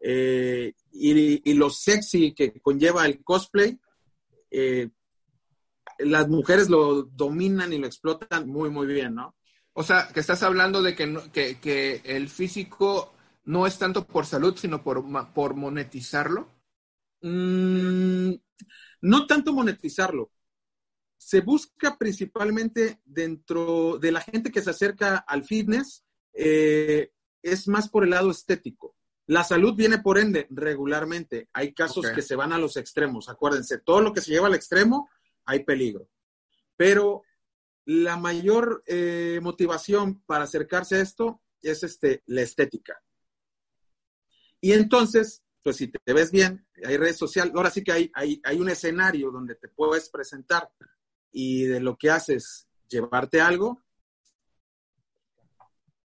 eh, 0.01 0.73
y, 0.91 1.51
y 1.51 1.53
lo 1.53 1.69
sexy 1.69 2.33
que 2.33 2.59
conlleva 2.61 3.05
el 3.05 3.23
cosplay, 3.23 3.79
eh, 4.49 4.89
las 5.99 6.27
mujeres 6.29 6.69
lo 6.69 7.03
dominan 7.03 7.73
y 7.73 7.77
lo 7.77 7.85
explotan 7.85 8.47
muy, 8.47 8.69
muy 8.69 8.87
bien, 8.87 9.15
¿no? 9.15 9.35
O 9.73 9.83
sea, 9.83 10.07
que 10.13 10.21
estás 10.21 10.41
hablando 10.43 10.81
de 10.81 10.95
que, 10.95 11.05
no- 11.05 11.31
que, 11.31 11.59
que 11.59 12.01
el 12.05 12.29
físico 12.29 13.13
no 13.45 13.67
es 13.67 13.77
tanto 13.77 14.05
por 14.07 14.25
salud, 14.25 14.55
sino 14.57 14.81
por, 14.83 15.03
por 15.33 15.55
monetizarlo. 15.55 16.49
Mm, 17.21 18.31
no 19.01 19.27
tanto 19.27 19.53
monetizarlo. 19.53 20.31
Se 21.19 21.41
busca 21.41 21.97
principalmente 21.97 23.01
dentro 23.05 23.99
de 23.99 24.11
la 24.11 24.21
gente 24.21 24.51
que 24.51 24.61
se 24.61 24.71
acerca 24.71 25.17
al 25.17 25.43
fitness, 25.43 26.05
eh, 26.33 27.11
es 27.43 27.67
más 27.67 27.89
por 27.89 28.03
el 28.03 28.11
lado 28.11 28.31
estético. 28.31 28.95
La 29.27 29.43
salud 29.43 29.75
viene 29.75 29.99
por 29.99 30.17
ende 30.17 30.47
regularmente. 30.49 31.49
Hay 31.53 31.73
casos 31.73 32.09
que 32.09 32.21
se 32.23 32.35
van 32.35 32.53
a 32.53 32.57
los 32.57 32.77
extremos. 32.77 33.29
Acuérdense, 33.29 33.77
todo 33.77 34.01
lo 34.01 34.11
que 34.11 34.21
se 34.21 34.31
lleva 34.31 34.47
al 34.47 34.55
extremo, 34.55 35.09
hay 35.45 35.63
peligro. 35.63 36.09
Pero 36.75 37.23
la 37.85 38.17
mayor 38.17 38.81
eh, 38.87 39.39
motivación 39.43 40.23
para 40.25 40.45
acercarse 40.45 40.95
a 40.95 41.01
esto 41.01 41.41
es 41.61 41.83
este, 41.83 42.23
la 42.27 42.41
estética. 42.41 43.03
Y 44.61 44.71
entonces, 44.71 45.43
pues 45.61 45.75
si 45.75 45.89
te 45.89 46.13
ves 46.13 46.31
bien, 46.31 46.65
hay 46.83 46.97
redes 46.97 47.17
sociales, 47.17 47.53
ahora 47.55 47.69
sí 47.69 47.83
que 47.83 47.91
hay, 47.91 48.11
hay, 48.13 48.41
hay 48.43 48.59
un 48.59 48.69
escenario 48.69 49.31
donde 49.31 49.55
te 49.55 49.67
puedes 49.67 50.09
presentar 50.09 50.71
y 51.31 51.63
de 51.65 51.79
lo 51.79 51.97
que 51.97 52.09
haces, 52.09 52.67
llevarte 52.87 53.41
algo, 53.41 53.83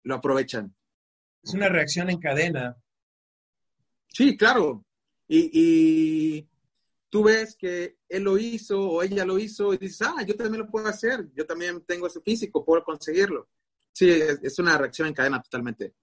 lo 0.04 0.14
aprovechan. 0.16 0.74
Es 1.42 1.54
una 1.54 1.68
reacción 1.68 2.10
en 2.10 2.18
cadena. 2.20 2.76
Sí, 4.08 4.36
claro. 4.36 4.84
Y, 5.26 5.50
y 5.52 6.48
tú 7.10 7.24
ves 7.24 7.56
que 7.56 7.98
él 8.08 8.22
lo 8.24 8.38
hizo 8.38 8.80
o 8.80 9.02
ella 9.02 9.24
lo 9.24 9.38
hizo 9.38 9.74
y 9.74 9.78
dices, 9.78 10.02
ah, 10.02 10.22
yo 10.26 10.34
también 10.36 10.62
lo 10.64 10.70
puedo 10.70 10.86
hacer, 10.88 11.28
yo 11.34 11.46
también 11.46 11.82
tengo 11.84 12.06
ese 12.06 12.20
físico, 12.20 12.64
puedo 12.64 12.82
conseguirlo. 12.82 13.48
Sí, 13.92 14.10
es, 14.10 14.40
es 14.42 14.58
una 14.58 14.78
reacción 14.78 15.08
en 15.08 15.14
cadena 15.14 15.42
totalmente. 15.42 15.94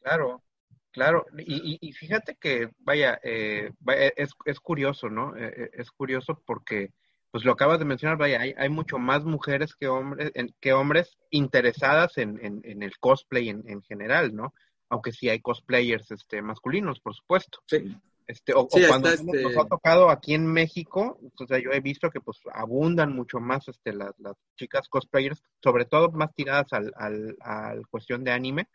Claro, 0.00 0.44
claro. 0.92 1.26
Y, 1.38 1.72
y- 1.74 1.78
y 1.88 1.92
fíjate 1.92 2.36
que, 2.36 2.70
vaya, 2.78 3.18
eh, 3.22 3.72
es, 4.16 4.30
es 4.44 4.60
curioso, 4.60 5.08
¿no? 5.08 5.34
Eh, 5.36 5.52
eh, 5.56 5.70
es 5.72 5.90
curioso 5.90 6.40
porque, 6.46 6.92
pues 7.34 7.44
lo 7.44 7.50
acabas 7.50 7.80
de 7.80 7.84
mencionar, 7.84 8.16
vaya, 8.16 8.40
hay, 8.40 8.54
hay 8.56 8.68
mucho 8.68 8.96
más 8.96 9.24
mujeres 9.24 9.74
que 9.74 9.88
hombres, 9.88 10.30
en- 10.36 10.54
que 10.60 10.72
hombres 10.72 11.18
interesadas 11.30 12.16
en, 12.16 12.38
en- 12.40 12.60
en 12.62 12.84
el 12.84 12.96
cosplay 13.00 13.48
en, 13.48 13.64
en 13.66 13.82
general, 13.82 14.36
¿no? 14.36 14.54
Aunque 14.88 15.10
sí 15.10 15.28
hay 15.28 15.40
cosplayers 15.40 16.12
este, 16.12 16.42
masculinos, 16.42 17.00
por 17.00 17.12
supuesto. 17.12 17.58
Sí. 17.66 17.92
Este, 18.28 18.54
o, 18.54 18.68
Sí, 18.70 18.84
o 18.84 18.86
cuando 18.86 19.08
este- 19.08 19.42
nos 19.42 19.56
ha 19.56 19.64
tocado 19.66 20.10
aquí 20.10 20.32
en 20.32 20.46
México, 20.46 21.18
o 21.36 21.46
sea, 21.48 21.58
yo 21.58 21.72
he 21.72 21.80
visto 21.80 22.08
que 22.08 22.20
pues 22.20 22.38
abundan 22.52 23.12
mucho 23.12 23.40
más 23.40 23.66
este, 23.66 23.92
las, 23.92 24.12
las 24.18 24.36
chicas 24.56 24.88
cosplayers, 24.88 25.42
sobre 25.60 25.86
todo 25.86 26.12
más 26.12 26.32
tiradas 26.36 26.72
al, 26.72 26.92
al, 26.94 27.36
al 27.40 27.88
cuestión 27.88 28.22
de 28.22 28.30
anime 28.30 28.68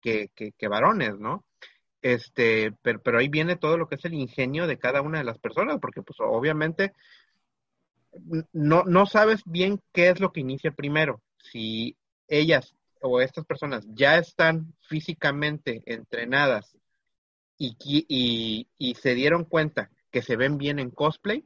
que, 0.00 0.30
que, 0.36 0.52
que 0.52 0.68
varones, 0.68 1.18
¿no? 1.18 1.44
Este, 2.02 2.70
pero, 2.82 3.02
pero 3.02 3.18
ahí 3.18 3.26
viene 3.26 3.56
todo 3.56 3.76
lo 3.76 3.88
que 3.88 3.96
es 3.96 4.04
el 4.04 4.14
ingenio 4.14 4.68
de 4.68 4.78
cada 4.78 5.02
una 5.02 5.18
de 5.18 5.24
las 5.24 5.38
personas, 5.40 5.78
porque 5.80 6.02
pues 6.02 6.18
obviamente 6.20 6.92
no, 8.52 8.84
no 8.84 9.06
sabes 9.06 9.42
bien 9.44 9.80
qué 9.92 10.08
es 10.10 10.20
lo 10.20 10.32
que 10.32 10.40
inicia 10.40 10.70
primero, 10.72 11.22
si 11.38 11.96
ellas 12.28 12.74
o 13.00 13.20
estas 13.20 13.44
personas 13.44 13.86
ya 13.94 14.18
están 14.18 14.74
físicamente 14.88 15.82
entrenadas 15.86 16.76
y, 17.58 17.76
y, 18.08 18.68
y 18.78 18.94
se 18.96 19.14
dieron 19.14 19.44
cuenta 19.44 19.90
que 20.10 20.22
se 20.22 20.36
ven 20.36 20.58
bien 20.58 20.78
en 20.78 20.90
cosplay, 20.90 21.44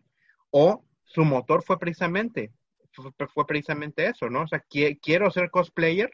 o 0.51 0.85
su 1.05 1.25
motor 1.25 1.63
fue 1.65 1.79
precisamente, 1.79 2.53
fue, 2.93 3.47
precisamente 3.47 4.07
eso, 4.07 4.29
¿no? 4.31 4.43
O 4.43 4.47
sea, 4.49 4.65
qui- 4.69 4.99
quiero 5.01 5.31
ser 5.31 5.51
cosplayer 5.51 6.11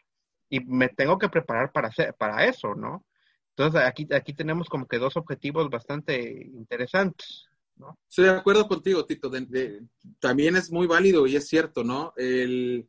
y 0.48 0.60
me 0.60 0.88
tengo 0.88 1.18
que 1.18 1.28
preparar 1.28 1.72
para, 1.72 1.88
hacer, 1.88 2.14
para 2.14 2.44
eso, 2.46 2.74
¿no? 2.74 3.04
Entonces 3.50 3.82
aquí, 3.82 4.06
aquí 4.14 4.34
tenemos 4.34 4.68
como 4.68 4.86
que 4.86 4.98
dos 4.98 5.16
objetivos 5.16 5.70
bastante 5.70 6.20
interesantes, 6.54 7.45
¿no? 7.76 7.98
Estoy 8.08 8.24
de 8.26 8.30
acuerdo 8.30 8.66
contigo, 8.68 9.04
Tito. 9.04 9.28
de- 9.28 9.46
de- 9.46 9.86
también 10.18 10.56
es 10.56 10.70
muy 10.70 10.86
válido 10.86 11.26
y 11.26 11.36
es 11.36 11.46
cierto, 11.48 11.84
¿no? 11.84 12.12
El, 12.16 12.88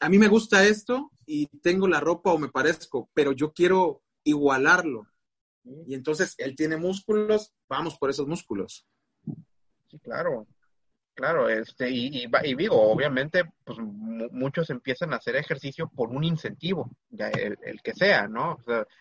a 0.00 0.08
mí 0.08 0.18
me 0.18 0.28
gusta 0.28 0.64
esto 0.64 1.10
y 1.26 1.46
tengo 1.60 1.86
la 1.86 2.00
ropa 2.00 2.32
o 2.32 2.38
me 2.38 2.48
parezco, 2.48 3.10
pero 3.14 3.32
yo 3.32 3.52
quiero 3.52 4.02
igualarlo. 4.24 5.06
Y 5.86 5.94
entonces 5.94 6.34
él 6.38 6.56
tiene 6.56 6.76
músculos, 6.76 7.52
vamos 7.68 7.98
por 7.98 8.10
esos 8.10 8.26
músculos. 8.26 8.86
Sí, 9.88 9.98
claro, 9.98 10.46
claro, 11.20 11.48
este, 11.48 11.90
y, 11.90 12.24
y, 12.24 12.30
y 12.44 12.54
digo, 12.54 12.80
obviamente, 12.80 13.44
pues 13.64 13.78
mu- 13.78 14.28
muchos 14.32 14.70
empiezan 14.70 15.12
a 15.12 15.16
hacer 15.16 15.36
ejercicio 15.36 15.88
por 15.88 16.08
un 16.08 16.24
incentivo, 16.24 16.90
ya 17.10 17.28
el, 17.28 17.58
el 17.62 17.82
que 17.82 17.94
sea, 17.94 18.26
¿no? 18.26 18.58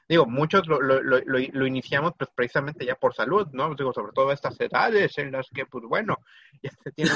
Digo, 0.08 0.26
muchos 0.26 0.68
lo, 0.68 0.80
lo, 0.82 1.66
iniciamos 1.68 2.14
pues 2.18 2.30
precisamente 2.36 2.86
ya 2.86 2.96
por 2.96 3.16
salud, 3.16 3.48
¿no? 3.54 3.74
Digo, 3.74 3.94
sobre 3.94 4.12
todo 4.14 4.32
estas 4.32 4.60
edades 4.60 5.18
en 5.18 5.32
las 5.32 5.48
que, 5.50 5.66
pues 5.66 5.86
bueno, 5.88 6.18
ya 6.62 6.72
se 6.84 6.92
tiene 6.92 7.12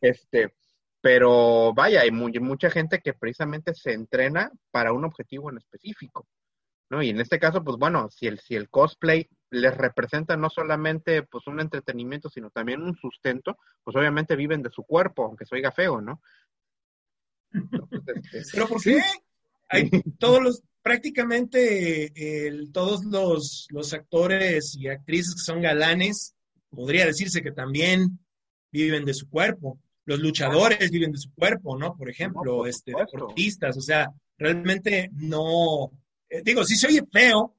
este, 0.00 0.54
pero 1.00 1.72
vaya, 1.74 2.02
hay 2.02 2.10
mu- 2.10 2.30
mucha 2.40 2.70
gente 2.70 3.00
que 3.00 3.12
precisamente 3.14 3.74
se 3.74 3.92
entrena 3.92 4.50
para 4.70 4.92
un 4.92 5.04
objetivo 5.04 5.50
en 5.50 5.58
específico. 5.58 6.26
¿no? 6.90 7.02
Y 7.02 7.10
en 7.10 7.20
este 7.20 7.38
caso, 7.38 7.64
pues 7.64 7.76
bueno, 7.78 8.08
si 8.10 8.26
el, 8.26 8.38
si 8.38 8.54
el 8.54 8.68
cosplay 8.68 9.28
les 9.52 9.76
representa 9.76 10.36
no 10.36 10.48
solamente 10.48 11.22
pues 11.22 11.46
un 11.46 11.60
entretenimiento, 11.60 12.30
sino 12.30 12.50
también 12.50 12.82
un 12.82 12.96
sustento, 12.96 13.58
pues 13.84 13.94
obviamente 13.96 14.34
viven 14.34 14.62
de 14.62 14.70
su 14.70 14.82
cuerpo, 14.82 15.26
aunque 15.26 15.44
se 15.44 15.54
oiga 15.54 15.70
feo, 15.70 16.00
¿no? 16.00 16.22
Entonces, 17.52 18.00
este, 18.32 18.50
¿Pero 18.52 18.66
por 18.66 18.82
qué? 18.82 19.00
Hay 19.68 19.90
todos 20.18 20.42
los, 20.42 20.62
prácticamente 20.82 22.12
todos 22.72 23.04
los, 23.04 23.66
los 23.70 23.92
actores 23.92 24.74
y 24.76 24.88
actrices 24.88 25.34
que 25.34 25.42
son 25.42 25.60
galanes, 25.60 26.34
podría 26.70 27.04
decirse 27.04 27.42
que 27.42 27.52
también 27.52 28.18
viven 28.70 29.04
de 29.04 29.14
su 29.14 29.28
cuerpo. 29.28 29.78
Los 30.06 30.18
luchadores 30.18 30.90
viven 30.90 31.12
de 31.12 31.18
su 31.18 31.32
cuerpo, 31.34 31.78
¿no? 31.78 31.94
Por 31.94 32.08
ejemplo, 32.08 32.42
No, 32.44 32.56
por 32.58 32.68
este, 32.68 32.92
deportistas, 32.92 33.76
o 33.76 33.82
sea, 33.82 34.10
realmente 34.38 35.10
no, 35.12 35.92
eh, 36.28 36.40
digo, 36.42 36.64
sí 36.64 36.76
se 36.76 36.86
oye 36.88 37.02
feo, 37.12 37.54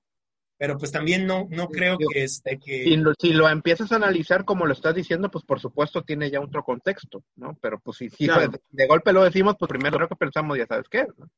pero 0.57 0.77
pues 0.77 0.91
también 0.91 1.25
no, 1.25 1.47
no 1.49 1.67
creo 1.69 1.97
que 1.97 2.23
este, 2.23 2.59
que... 2.59 2.83
si, 2.83 2.95
lo, 2.97 3.13
si 3.19 3.33
lo 3.33 3.49
empiezas 3.49 3.91
a 3.91 3.95
analizar 3.97 4.45
como 4.45 4.65
lo 4.65 4.73
estás 4.73 4.95
diciendo, 4.95 5.29
pues 5.29 5.43
por 5.45 5.59
supuesto 5.59 6.03
tiene 6.03 6.29
ya 6.31 6.39
otro 6.41 6.63
contexto, 6.63 7.23
¿no? 7.35 7.57
Pero 7.61 7.79
pues 7.79 7.97
si, 7.97 8.09
si 8.09 8.25
Claro. 8.27 8.51
de, 8.51 8.59
de 8.69 8.87
golpe 8.87 9.11
lo 9.13 9.23
decimos, 9.23 9.55
pues 9.57 9.69
primero 9.69 9.97
creo 9.97 10.07
que 10.07 10.15
pensamos, 10.15 10.57
ya 10.57 10.65
sabes 10.65 10.87
qué, 10.89 11.05
¿no? 11.17 11.29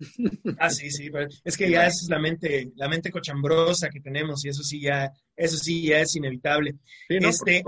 Ah, 0.58 0.70
sí, 0.70 0.90
sí, 0.90 1.10
pero 1.10 1.28
es 1.44 1.56
que 1.56 1.70
ya 1.70 1.86
es 1.86 2.06
la 2.08 2.18
mente, 2.18 2.72
la 2.76 2.88
mente 2.88 3.10
cochambrosa 3.10 3.88
que 3.88 4.00
tenemos 4.00 4.44
y 4.44 4.48
eso 4.48 4.62
sí 4.62 4.80
ya, 4.80 5.12
eso 5.36 5.56
sí 5.56 5.86
ya 5.86 6.00
es 6.00 6.14
inevitable. 6.16 6.74
Sí, 7.08 7.18
¿no? 7.20 7.28
Este. 7.28 7.62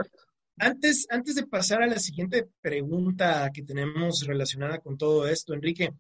Antes, 0.58 1.06
antes 1.10 1.34
de 1.34 1.46
pasar 1.46 1.82
a 1.82 1.86
la 1.86 1.98
siguiente 1.98 2.48
pregunta 2.62 3.50
que 3.52 3.62
tenemos 3.62 4.24
relacionada 4.26 4.78
con 4.78 4.96
todo 4.96 5.28
esto, 5.28 5.52
Enrique, 5.52 5.92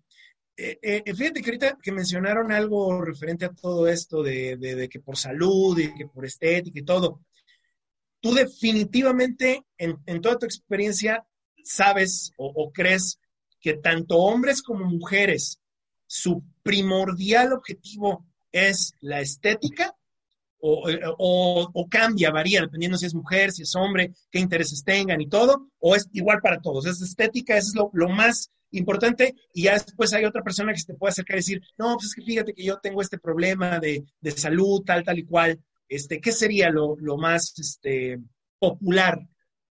eh, 0.56 1.02
eh, 1.04 1.14
fíjate 1.14 1.42
que 1.42 1.50
ahorita 1.50 1.78
que 1.82 1.92
mencionaron 1.92 2.50
algo 2.52 3.02
referente 3.02 3.44
a 3.44 3.52
todo 3.52 3.88
esto 3.88 4.22
de, 4.22 4.88
que 4.90 5.00
por 5.00 5.16
salud 5.16 5.78
y 5.78 5.94
que 5.94 6.06
por 6.06 6.24
estética 6.24 6.78
y 6.78 6.84
todo, 6.84 7.20
tú 8.20 8.34
definitivamente 8.34 9.64
en, 9.78 10.20
toda 10.20 10.38
tu 10.38 10.46
experiencia 10.46 11.26
sabes 11.62 12.32
o, 12.36 12.46
o 12.46 12.72
crees 12.72 13.18
que 13.60 13.74
tanto 13.74 14.18
hombres 14.18 14.62
como 14.62 14.84
mujeres 14.84 15.60
su 16.06 16.42
primordial 16.62 17.52
objetivo 17.52 18.26
es 18.52 18.94
la 19.00 19.20
estética 19.20 19.94
o, 20.68 21.86
cambia, 21.88 22.30
varía, 22.30 22.60
dependiendo 22.62 22.98
si 22.98 23.06
es 23.06 23.14
mujer, 23.14 23.52
si 23.52 23.62
es 23.62 23.74
hombre, 23.76 24.12
qué 24.30 24.38
intereses 24.38 24.82
tengan 24.82 25.20
y 25.20 25.28
todo, 25.28 25.68
o 25.78 25.94
es 25.94 26.08
igual 26.12 26.40
para 26.40 26.60
todos. 26.60 26.86
Es 26.86 27.00
estética, 27.00 27.56
es 27.56 27.72
lo, 27.74 28.08
más 28.08 28.50
importante, 28.76 29.34
y 29.52 29.64
ya 29.64 29.74
después 29.74 30.12
hay 30.12 30.24
otra 30.24 30.42
persona 30.42 30.72
que 30.72 30.80
se 30.80 30.92
te 30.92 30.94
puede 30.94 31.10
acercar 31.10 31.36
y 31.36 31.40
decir, 31.40 31.62
no, 31.78 31.94
pues 31.94 32.06
es 32.06 32.14
que 32.14 32.22
fíjate 32.22 32.54
que 32.54 32.64
yo 32.64 32.78
tengo 32.78 33.02
este 33.02 33.18
problema 33.18 33.78
de, 33.78 34.04
salud, 34.36 34.82
tal, 34.84 35.04
tal 35.04 35.18
y 35.18 35.24
cual. 35.24 35.60
Este, 35.88 36.20
¿Qué 36.20 36.32
sería 36.32 36.70
lo, 36.70 36.96
más 37.16 37.54
este, 37.58 38.20
popular 38.58 39.20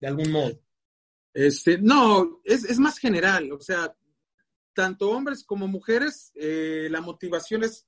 de 0.01 0.07
algún 0.07 0.31
modo? 0.31 0.61
Este, 1.33 1.79
no, 1.79 2.41
es, 2.45 2.79
más 2.79 2.99
general, 2.99 3.51
o 3.53 3.61
sea, 3.61 3.93
tanto 4.73 5.11
hombres 5.11 5.45
como 5.45 5.67
mujeres, 5.67 6.31
eh, 6.35 6.89
la 6.91 7.01
motivación 7.01 7.65
es 7.65 7.87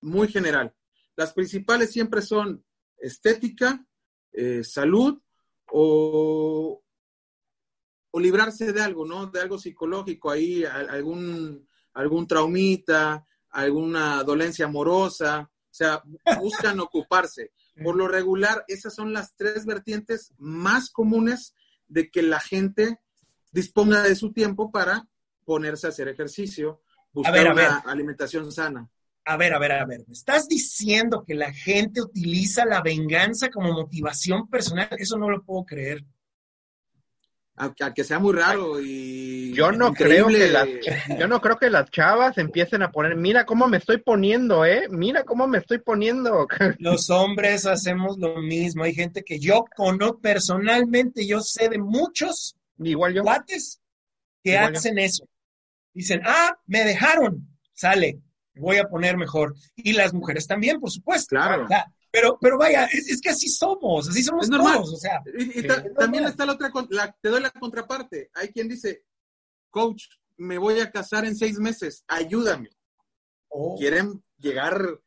muy 0.00 0.28
general. 0.28 0.74
Las 1.16 1.32
principales 1.32 1.92
siempre 1.92 2.22
son 2.22 2.64
estética, 2.98 3.84
eh, 4.32 4.62
salud 4.64 5.20
o, 5.70 6.82
o, 8.10 8.20
librarse 8.20 8.72
de 8.72 8.82
algo, 8.82 9.06
¿no? 9.06 9.26
De 9.26 9.40
algo 9.40 9.58
psicológico, 9.58 10.30
ahí 10.30 10.64
algún, 10.64 11.66
algún 11.94 12.26
traumita, 12.26 13.26
alguna 13.50 14.22
dolencia 14.24 14.66
amorosa, 14.66 15.50
o 15.50 15.74
sea, 15.74 16.02
buscan 16.40 16.80
ocuparse. 16.80 17.52
Por 17.82 17.96
lo 17.96 18.08
regular, 18.08 18.64
esas 18.66 18.94
son 18.94 19.12
las 19.12 19.34
tres 19.36 19.64
vertientes 19.64 20.32
más 20.38 20.90
comunes 20.90 21.54
de 21.86 22.10
que 22.10 22.22
la 22.22 22.40
gente 22.40 23.00
disponga 23.52 24.02
de 24.02 24.16
su 24.16 24.32
tiempo 24.32 24.70
para 24.72 25.06
ponerse 25.44 25.86
a 25.86 25.90
hacer 25.90 26.08
ejercicio, 26.08 26.82
buscar 27.12 27.52
una 27.52 27.78
alimentación 27.78 28.50
sana 28.50 28.90
a 29.28 29.36
ver, 29.36 29.52
a 29.52 29.58
ver, 29.58 29.72
a 29.72 29.84
ver, 29.84 30.04
¿me 30.06 30.14
estás 30.14 30.48
diciendo 30.48 31.22
que 31.22 31.34
la 31.34 31.52
gente 31.52 32.00
utiliza 32.00 32.64
la 32.64 32.80
venganza 32.80 33.50
como 33.50 33.74
motivación 33.74 34.48
personal? 34.48 34.88
Eso 34.96 35.18
no 35.18 35.28
lo 35.28 35.44
puedo 35.44 35.66
creer. 35.66 36.02
Aunque 37.58 38.04
sea 38.04 38.18
muy 38.18 38.34
raro 38.34 38.80
y 38.80 39.52
yo 39.52 39.72
no 39.72 39.92
creo 39.92 40.28
que 40.28 40.48
las, 40.48 40.68
yo 41.18 41.26
no 41.26 41.40
creo 41.40 41.58
que 41.58 41.70
las 41.70 41.90
chavas 41.90 42.38
empiecen 42.38 42.82
a 42.82 42.90
poner, 42.92 43.16
mira 43.16 43.44
cómo 43.44 43.66
me 43.66 43.78
estoy 43.78 43.98
poniendo, 43.98 44.64
eh, 44.64 44.86
mira 44.90 45.24
cómo 45.24 45.46
me 45.46 45.58
estoy 45.58 45.78
poniendo. 45.78 46.46
Los 46.78 47.10
hombres 47.10 47.66
hacemos 47.66 48.18
lo 48.18 48.40
mismo. 48.40 48.84
Hay 48.84 48.94
gente 48.94 49.22
que 49.24 49.38
yo 49.38 49.64
conozco 49.76 50.20
personalmente, 50.20 51.26
yo 51.26 51.40
sé 51.40 51.68
de 51.68 51.78
muchos 51.78 52.56
igual 52.86 53.14
yo 53.14 53.22
cuates 53.22 53.80
que 54.42 54.56
hacen 54.56 54.98
eso. 54.98 55.28
Dicen, 55.92 56.22
ah, 56.24 56.56
me 56.66 56.84
dejaron, 56.84 57.48
sale, 57.72 58.20
voy 58.54 58.76
a 58.76 58.84
poner 58.84 59.16
mejor. 59.16 59.54
Y 59.76 59.92
las 59.92 60.14
mujeres 60.14 60.46
también, 60.46 60.80
por 60.80 60.90
supuesto. 60.90 61.30
Claro. 61.30 61.66
Pero, 62.20 62.38
pero 62.40 62.58
vaya, 62.58 62.84
es, 62.86 63.20
que 63.20 63.30
así 63.30 63.48
somos, 63.48 64.08
así 64.08 64.22
somos 64.22 64.48
todos. 64.48 64.92
O 64.92 64.96
sea, 64.96 65.22
y, 65.38 65.62
también 65.94 66.24
está 66.24 66.46
la 66.46 66.52
otra, 66.52 66.70
te 67.20 67.28
doy 67.28 67.40
la 67.40 67.50
contraparte. 67.50 68.30
Hay 68.34 68.48
quien 68.48 68.68
dice, 68.68 69.04
coach, 69.70 70.04
me 70.36 70.58
voy 70.58 70.80
a 70.80 70.90
casar 70.90 71.24
en 71.24 71.36
seis 71.36 71.58
meses, 71.58 72.04
ayúdame. 72.08 72.70
Oh. 73.48 73.76
Quieren 73.78 74.22
llegar 74.38 75.00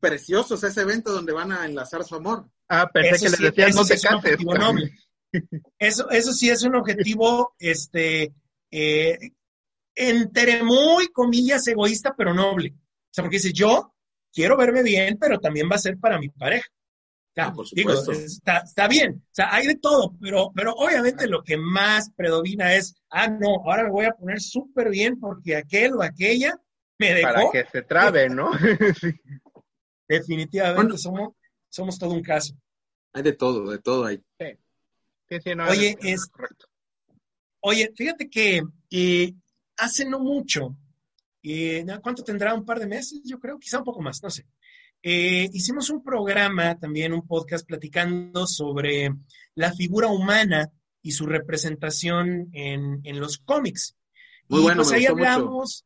preciosos 0.00 0.62
a 0.62 0.68
ese 0.68 0.82
evento 0.82 1.12
donde 1.12 1.32
van 1.32 1.52
a 1.52 1.64
enlazar 1.64 2.04
su 2.04 2.14
amor. 2.14 2.48
Ah, 2.68 2.90
pensé 2.92 3.24
que 3.24 3.30
les 3.30 3.40
decían 3.40 3.70
no 3.74 3.84
te 3.84 3.98
cases. 3.98 4.38
Eso, 5.78 6.08
eso 6.10 6.32
sí 6.32 6.48
es 6.48 6.62
un 6.62 6.76
objetivo, 6.76 7.54
este, 7.58 8.34
eh, 8.70 9.18
entre 9.94 10.62
muy 10.62 11.08
comillas 11.08 11.66
egoísta, 11.66 12.14
pero 12.16 12.32
noble 12.32 12.74
sea, 13.16 13.24
porque 13.24 13.38
dice, 13.38 13.52
yo 13.52 13.94
quiero 14.36 14.56
verme 14.58 14.82
bien, 14.82 15.16
pero 15.18 15.40
también 15.40 15.68
va 15.70 15.76
a 15.76 15.78
ser 15.78 15.98
para 15.98 16.18
mi 16.18 16.28
pareja. 16.28 16.68
Ah, 17.38 17.52
digo, 17.72 17.92
está, 17.92 18.58
está, 18.58 18.88
bien, 18.88 19.22
o 19.22 19.34
sea, 19.34 19.54
hay 19.54 19.66
de 19.66 19.76
todo, 19.76 20.14
pero, 20.18 20.52
pero 20.54 20.72
obviamente 20.72 21.26
lo 21.26 21.42
que 21.42 21.58
más 21.58 22.10
predomina 22.16 22.74
es, 22.74 22.94
ah, 23.10 23.28
no, 23.28 23.62
ahora 23.66 23.84
me 23.84 23.90
voy 23.90 24.06
a 24.06 24.12
poner 24.12 24.40
súper 24.40 24.88
bien 24.88 25.20
porque 25.20 25.54
aquel 25.54 25.94
o 25.94 26.02
aquella 26.02 26.58
me 26.98 27.12
dejó. 27.12 27.32
Para 27.32 27.50
que 27.50 27.66
se 27.70 27.82
trabe, 27.82 28.30
¿no? 28.30 28.52
Definitivamente 30.08 30.96
somos, 30.96 31.34
somos 31.68 31.98
todo 31.98 32.12
un 32.12 32.22
caso. 32.22 32.54
Hay 33.12 33.22
de 33.22 33.32
todo, 33.34 33.70
de 33.70 33.78
todo 33.80 34.06
hay. 34.06 34.22
Sí. 34.38 35.38
Sí, 35.44 35.54
no, 35.54 35.68
oye, 35.68 35.98
es, 36.00 36.30
oye, 37.60 37.92
fíjate 37.94 38.30
que 38.30 38.62
eh, 38.90 39.34
hace 39.76 40.06
no 40.06 40.20
mucho 40.20 40.74
¿Cuánto 42.02 42.24
tendrá? 42.24 42.54
Un 42.54 42.64
par 42.64 42.80
de 42.80 42.86
meses, 42.86 43.20
yo 43.24 43.38
creo, 43.38 43.58
quizá 43.58 43.78
un 43.78 43.84
poco 43.84 44.02
más, 44.02 44.22
no 44.22 44.30
sé. 44.30 44.46
Eh, 45.02 45.48
hicimos 45.52 45.88
un 45.90 46.02
programa, 46.02 46.76
también 46.78 47.12
un 47.12 47.26
podcast 47.26 47.64
platicando 47.64 48.44
sobre 48.46 49.14
la 49.54 49.72
figura 49.72 50.08
humana 50.08 50.68
y 51.00 51.12
su 51.12 51.26
representación 51.26 52.48
en, 52.52 53.20
los 53.20 53.38
cómics. 53.38 53.96
Muy 54.48 54.62
bueno, 54.62 54.82
pues 54.82 54.92
ahí 54.92 55.06
hablamos, 55.06 55.84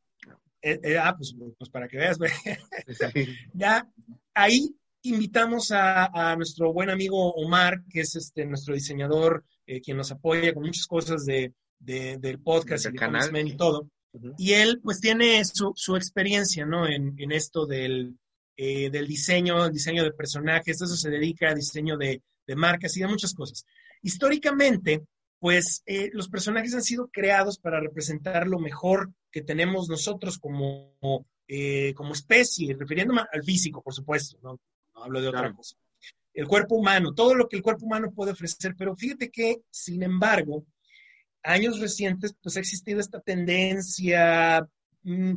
eh, 0.63 0.81
eh, 0.83 0.99
ah, 0.99 1.15
pues, 1.17 1.35
pues, 1.59 1.69
para 1.69 1.87
que 1.87 1.99
veas, 1.99 2.19
ya 3.53 3.87
ahí 4.33 4.75
invitamos 5.03 5.71
a, 5.73 6.35
nuestro 6.37 6.73
buen 6.73 6.89
amigo 6.89 7.33
Omar, 7.35 7.83
que 7.91 8.01
es 8.01 8.17
este 8.17 8.47
nuestro 8.47 8.75
diseñador, 8.75 9.45
quien 9.85 9.99
nos 9.99 10.11
apoya 10.13 10.55
con 10.55 10.65
muchas 10.65 10.87
cosas 10.87 11.27
de, 11.27 11.53
del 11.79 12.41
podcast 12.41 12.87
y 12.87 12.95
canal 12.95 13.37
y 13.47 13.57
todo. 13.57 13.91
Y 14.39 14.53
él 14.55 14.81
pues 14.83 15.01
tiene 15.01 15.45
su, 15.45 15.73
su 15.77 15.97
experiencia, 15.97 16.67
¿no? 16.67 16.87
En, 16.87 17.15
en 17.17 17.33
esto 17.33 17.67
del, 17.67 18.19
eh, 18.57 18.91
del 18.91 19.07
diseño, 19.07 19.65
el 19.65 19.73
diseño 19.73 20.03
de 20.03 20.13
personajes, 20.13 20.83
eso 20.83 20.97
se 20.97 21.11
dedica 21.11 21.51
a 21.51 21.55
diseño 21.55 21.97
de, 21.97 22.21
de 22.47 22.57
marcas 22.57 22.97
y 22.97 23.01
de 23.01 23.07
muchas 23.07 23.33
cosas. 23.35 23.65
Históricamente, 24.03 25.05
pues 25.39 25.83
eh, 25.87 26.11
los 26.13 26.29
personajes 26.29 26.75
han 26.75 26.83
sido 26.83 27.09
creados 27.09 27.59
para 27.59 27.81
representar 27.81 28.47
lo 28.47 28.59
mejor 28.59 29.13
que 29.31 29.43
tenemos 29.43 29.89
nosotros 29.89 30.39
como, 30.39 30.97
eh, 31.47 31.95
como 31.95 32.13
especie, 32.13 32.77
refiriéndome 32.79 33.23
al 33.33 33.45
físico, 33.45 33.81
por 33.81 33.95
supuesto, 33.95 34.39
no, 34.43 34.59
no 34.95 35.05
hablo 35.05 35.21
de 35.21 35.29
otra 35.29 35.53
cosa. 35.55 35.77
El 36.35 36.47
cuerpo 36.47 36.75
humano, 36.77 37.13
todo 37.15 37.35
lo 37.35 37.49
que 37.49 37.57
el 37.57 37.63
cuerpo 37.63 37.87
humano 37.87 38.13
puede 38.13 38.33
ofrecer, 38.33 38.75
pero 38.77 38.95
fíjate 38.97 39.31
que, 39.31 39.63
sin 39.71 40.03
embargo, 40.03 40.65
años 41.43 41.81
recientes, 41.81 42.35
pues 42.43 42.57
ha 42.57 42.61
existido 42.61 43.01
esta 43.01 43.21
tendencia, 43.21 44.67
mm, 45.03 45.35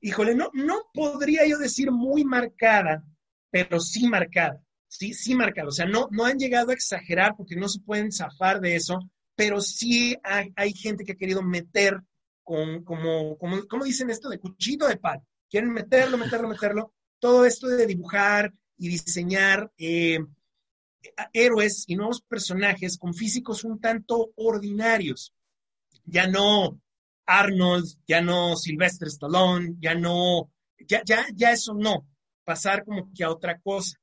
híjole, 0.00 0.34
no, 0.34 0.50
no 0.54 0.82
podría 0.92 1.46
yo 1.46 1.58
decir 1.58 1.90
muy 1.90 2.24
marcada, 2.24 3.04
pero 3.50 3.80
sí 3.80 4.06
marcada, 4.08 4.62
sí, 4.88 5.14
sí 5.14 5.34
marcada. 5.34 5.68
O 5.68 5.72
sea, 5.72 5.86
no, 5.86 6.08
no 6.10 6.24
han 6.24 6.38
llegado 6.38 6.70
a 6.70 6.74
exagerar 6.74 7.34
porque 7.36 7.56
no 7.56 7.68
se 7.68 7.80
pueden 7.80 8.12
zafar 8.12 8.60
de 8.60 8.76
eso, 8.76 8.98
pero 9.34 9.60
sí 9.60 10.16
hay, 10.22 10.72
gente 10.72 11.04
que 11.04 11.12
ha 11.12 11.16
querido 11.16 11.42
meter 11.42 12.00
con, 12.42 12.84
como, 12.84 13.38
como, 13.38 13.66
¿cómo 13.66 13.84
dicen 13.84 14.10
esto? 14.10 14.28
De 14.28 14.38
cuchillo 14.38 14.86
de 14.86 14.96
pan. 14.96 15.20
Quieren 15.48 15.72
meterlo, 15.72 16.18
meterlo, 16.18 16.48
meterlo. 16.48 16.94
Todo 17.18 17.44
esto 17.44 17.66
de 17.68 17.86
dibujar 17.86 18.52
y 18.76 18.88
diseñar 18.88 19.72
eh, 19.78 20.18
héroes 21.32 21.84
y 21.86 21.96
nuevos 21.96 22.22
personajes 22.22 22.98
con 22.98 23.14
físicos 23.14 23.64
un 23.64 23.80
tanto 23.80 24.30
ordinarios. 24.36 25.32
Ya 26.04 26.26
no 26.26 26.80
Arnold, 27.26 27.86
ya 28.06 28.20
no 28.20 28.56
Sylvester 28.56 29.08
Stallone, 29.08 29.76
ya 29.80 29.94
no, 29.94 30.50
ya, 30.86 31.02
ya, 31.04 31.26
ya 31.34 31.52
eso 31.52 31.74
no, 31.74 32.06
pasar 32.44 32.84
como 32.84 33.10
que 33.14 33.24
a 33.24 33.30
otra 33.30 33.60
cosa. 33.60 33.98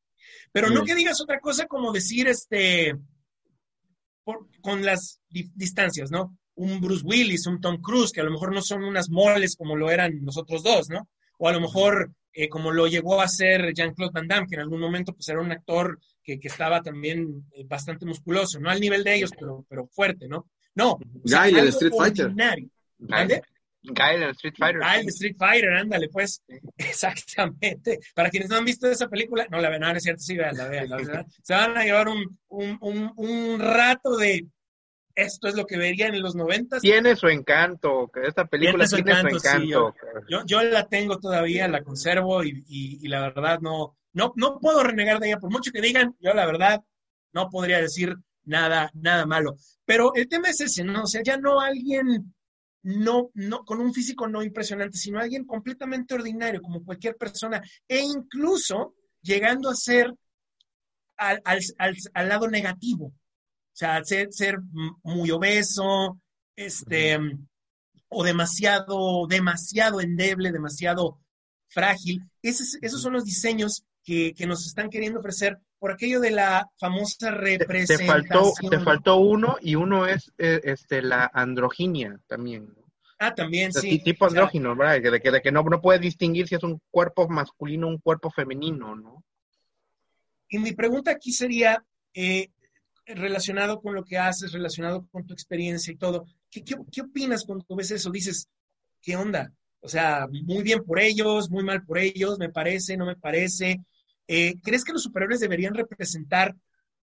Pero 0.51 0.69
no 0.69 0.83
que 0.83 0.95
digas 0.95 1.21
otra 1.21 1.39
cosa 1.39 1.67
como 1.67 1.91
decir, 1.91 2.27
este, 2.27 2.95
con 4.61 4.85
las 4.85 5.21
distancias, 5.29 6.11
¿no? 6.11 6.37
Un 6.55 6.81
Bruce 6.81 7.05
Willis, 7.05 7.47
un 7.47 7.61
Tom 7.61 7.81
Cruise, 7.81 8.11
que 8.11 8.21
a 8.21 8.23
lo 8.23 8.31
mejor 8.31 8.53
no 8.53 8.61
son 8.61 8.83
unas 8.83 9.09
moles 9.09 9.55
como 9.55 9.75
lo 9.75 9.89
eran 9.89 10.23
nosotros 10.23 10.63
dos, 10.63 10.89
¿no? 10.89 11.07
O 11.37 11.47
a 11.47 11.53
lo 11.53 11.61
mejor 11.61 12.11
eh, 12.33 12.49
como 12.49 12.71
lo 12.71 12.87
llegó 12.87 13.21
a 13.21 13.27
ser 13.27 13.73
Jean-Claude 13.73 14.11
Van 14.13 14.27
Damme, 14.27 14.47
que 14.47 14.55
en 14.55 14.61
algún 14.61 14.79
momento 14.79 15.13
pues 15.13 15.27
era 15.29 15.41
un 15.41 15.51
actor 15.51 15.99
que, 16.35 16.47
estaba 16.47 16.81
también 16.81 17.45
eh, 17.53 17.63
bastante 17.65 18.05
musculoso, 18.05 18.59
no 18.59 18.69
al 18.69 18.81
nivel 18.81 19.03
de 19.03 19.15
ellos, 19.15 19.31
pero, 19.37 19.65
pero 19.69 19.87
fuerte, 19.87 20.27
¿no? 20.27 20.49
No. 20.75 20.99
Guy, 21.23 21.57
el 21.57 21.69
Street 21.69 21.93
Fighter. 21.97 22.31
Guy, 22.31 24.15
el 24.15 24.29
Street 24.31 24.53
Fighter. 24.57 24.81
Guy, 24.81 24.99
el 24.99 25.07
Street 25.07 25.35
Fighter, 25.37 25.73
ándale, 25.73 26.09
pues. 26.09 26.43
Exactamente. 26.77 27.99
Para 28.13 28.29
quienes 28.29 28.49
no 28.49 28.57
han 28.57 28.65
visto 28.65 28.89
esa 28.89 29.07
película, 29.07 29.47
no 29.49 29.59
la 29.59 29.69
ven, 29.69 29.81
no, 29.81 29.91
es 29.91 30.03
cierto, 30.03 30.21
sí, 30.21 30.35
vean, 30.35 30.57
la 30.57 30.67
vean, 30.67 30.89
Se 31.41 31.53
van 31.53 31.77
a 31.77 31.83
llevar 31.83 32.09
un, 32.09 32.37
un, 32.49 32.77
un, 32.81 33.13
un 33.15 33.59
rato 33.59 34.17
de, 34.17 34.45
esto 35.17 35.47
es 35.47 35.55
lo 35.55 35.65
que 35.65 35.77
verían 35.77 36.13
en 36.13 36.21
los 36.21 36.35
noventas. 36.35 36.81
Tiene 36.81 37.15
su 37.15 37.27
encanto, 37.27 38.11
esta 38.23 38.45
película 38.45 38.85
tiene 38.85 39.19
su 39.19 39.27
encanto. 39.27 39.95
yo, 40.45 40.61
la 40.61 40.87
tengo 40.87 41.17
todavía, 41.17 41.67
la 41.67 41.83
conservo 41.83 42.43
y, 42.43 43.07
la 43.07 43.21
verdad 43.21 43.59
no, 43.59 43.96
no, 44.17 44.33
no 44.35 44.59
puedo 44.59 44.81
renegar 44.81 45.19
de 45.19 45.27
ella, 45.27 45.39
por 45.39 45.51
mucho 45.51 45.71
que 45.71 45.79
digan, 45.79 46.15
yo 46.19 46.33
la 46.33 46.47
verdad 46.47 46.83
no 47.33 47.49
podría 47.51 47.77
decir 47.77 48.15
nada, 48.45 48.89
nada 48.95 49.27
malo. 49.27 49.57
Pero 49.85 50.11
el 50.15 50.27
tema 50.27 50.49
es 50.49 50.59
ese, 50.59 50.83
¿no? 50.83 51.03
O 51.03 51.05
sea, 51.05 51.21
ya 51.23 51.37
no 51.37 51.59
alguien, 51.61 52.33
no, 52.81 53.29
no, 53.35 53.63
con 53.63 53.79
un 53.79 53.93
físico 53.93 54.27
no 54.27 54.41
impresionante, 54.41 54.97
sino 54.97 55.19
alguien 55.19 55.45
completamente 55.45 56.15
ordinario, 56.15 56.63
como 56.63 56.83
cualquier 56.83 57.15
persona, 57.15 57.61
e 57.87 57.99
incluso 57.99 58.95
llegando 59.21 59.69
a 59.69 59.75
ser 59.75 60.11
al, 61.17 62.27
lado 62.27 62.47
negativo. 62.47 63.05
O 63.05 63.13
sea, 63.77 64.03
ser, 64.03 64.29
ser 64.31 64.57
muy 65.03 65.29
obeso, 65.29 66.19
este, 66.55 67.19
o 68.09 68.23
demasiado, 68.23 69.27
demasiado 69.27 70.01
endeble, 70.01 70.51
demasiado 70.51 71.19
frágil. 71.67 72.23
esos 72.41 72.99
son 72.99 73.13
los 73.13 73.23
diseños 73.23 73.85
que, 74.07 74.47
nos 74.47 74.65
están 74.65 74.89
queriendo 74.89 75.19
ofrecer 75.19 75.59
por 75.79 75.91
aquello 75.91 76.21
de 76.21 76.31
la 76.31 76.69
famosa 76.79 77.29
representación. 77.31 78.23
Te, 78.23 78.29
faltó, 78.29 78.53
te 78.69 78.79
faltó 78.79 79.17
uno 79.17 79.57
y 79.59 79.75
uno 79.75 80.07
es 80.07 80.31
eh, 80.37 80.61
este, 80.63 81.01
la 81.01 81.29
androginia 81.33 82.17
también. 82.25 82.73
Ah, 83.19 83.35
también, 83.35 83.73
sí. 83.73 83.99
Tipo 83.99 84.27
andrógino, 84.27 84.75
¿verdad? 84.77 85.01
De 85.11 85.19
que, 85.19 85.31
de 85.31 85.41
que 85.41 85.51
no, 85.51 85.61
no 85.63 85.81
puede 85.81 85.99
distinguir 85.99 86.47
si 86.47 86.55
es 86.55 86.63
un 86.63 86.79
cuerpo 86.89 87.27
masculino 87.27 87.87
o 87.87 87.89
un 87.89 87.97
cuerpo 87.97 88.31
femenino, 88.31 88.95
¿no? 88.95 89.25
Y 90.47 90.59
mi 90.59 90.71
pregunta 90.71 91.11
aquí 91.11 91.33
sería, 91.33 91.83
eh, 92.13 92.49
relacionado 93.05 93.81
con 93.81 93.93
lo 93.93 94.05
que 94.05 94.17
haces, 94.17 94.53
relacionado 94.53 95.05
con 95.11 95.27
tu 95.27 95.33
experiencia 95.33 95.91
y 95.91 95.97
todo, 95.97 96.25
¿qué, 96.49 96.63
qué, 96.63 97.01
opinas 97.01 97.43
cuando 97.43 97.65
ves 97.75 97.91
eso? 97.91 98.09
Dices, 98.09 98.47
¿qué 99.01 99.17
onda? 99.17 99.51
O 99.81 99.89
sea, 99.89 100.27
muy 100.45 100.63
bien 100.63 100.85
por 100.85 100.99
ellos, 100.99 101.49
muy 101.49 101.65
mal 101.65 101.83
por 101.83 101.97
ellos, 101.97 102.39
me 102.39 102.49
parece, 102.49 102.95
no 102.95 103.05
me 103.05 103.17
parece. 103.17 103.81
Eh, 104.27 104.55
¿Crees 104.61 104.83
que 104.83 104.93
los 104.93 105.03
superhéroes 105.03 105.39
deberían 105.39 105.73
representar 105.73 106.55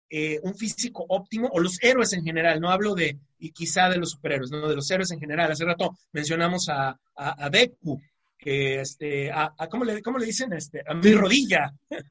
eh, 0.10 0.40
un 0.44 0.56
físico 0.56 1.06
óptimo 1.08 1.48
o 1.52 1.60
los 1.60 1.82
héroes 1.82 2.14
en 2.14 2.24
general? 2.24 2.60
No 2.60 2.72
hablo 2.72 2.96
de, 2.96 3.20
y 3.40 3.52
quizá 3.52 3.90
de 3.90 3.98
los 3.98 4.12
superhéroes, 4.12 4.52
no, 4.52 4.68
de 4.68 4.76
los 4.76 4.90
héroes 4.90 5.12
en 5.12 5.20
general. 5.20 5.52
Hace 5.52 5.66
rato 5.66 5.98
mencionamos 6.12 6.70
a, 6.70 7.00
a, 7.16 7.50
Deku, 7.50 8.02
que 8.38 8.82
este, 8.82 9.32
a, 9.32 9.54
¿cómo, 9.70 9.86
le, 9.86 10.02
¿cómo, 10.02 10.18
le, 10.18 10.26
dicen? 10.26 10.54
Este, 10.54 10.82
a 10.86 10.94
mi 10.94 11.14
rodilla. 11.14 11.74
es, 11.90 12.02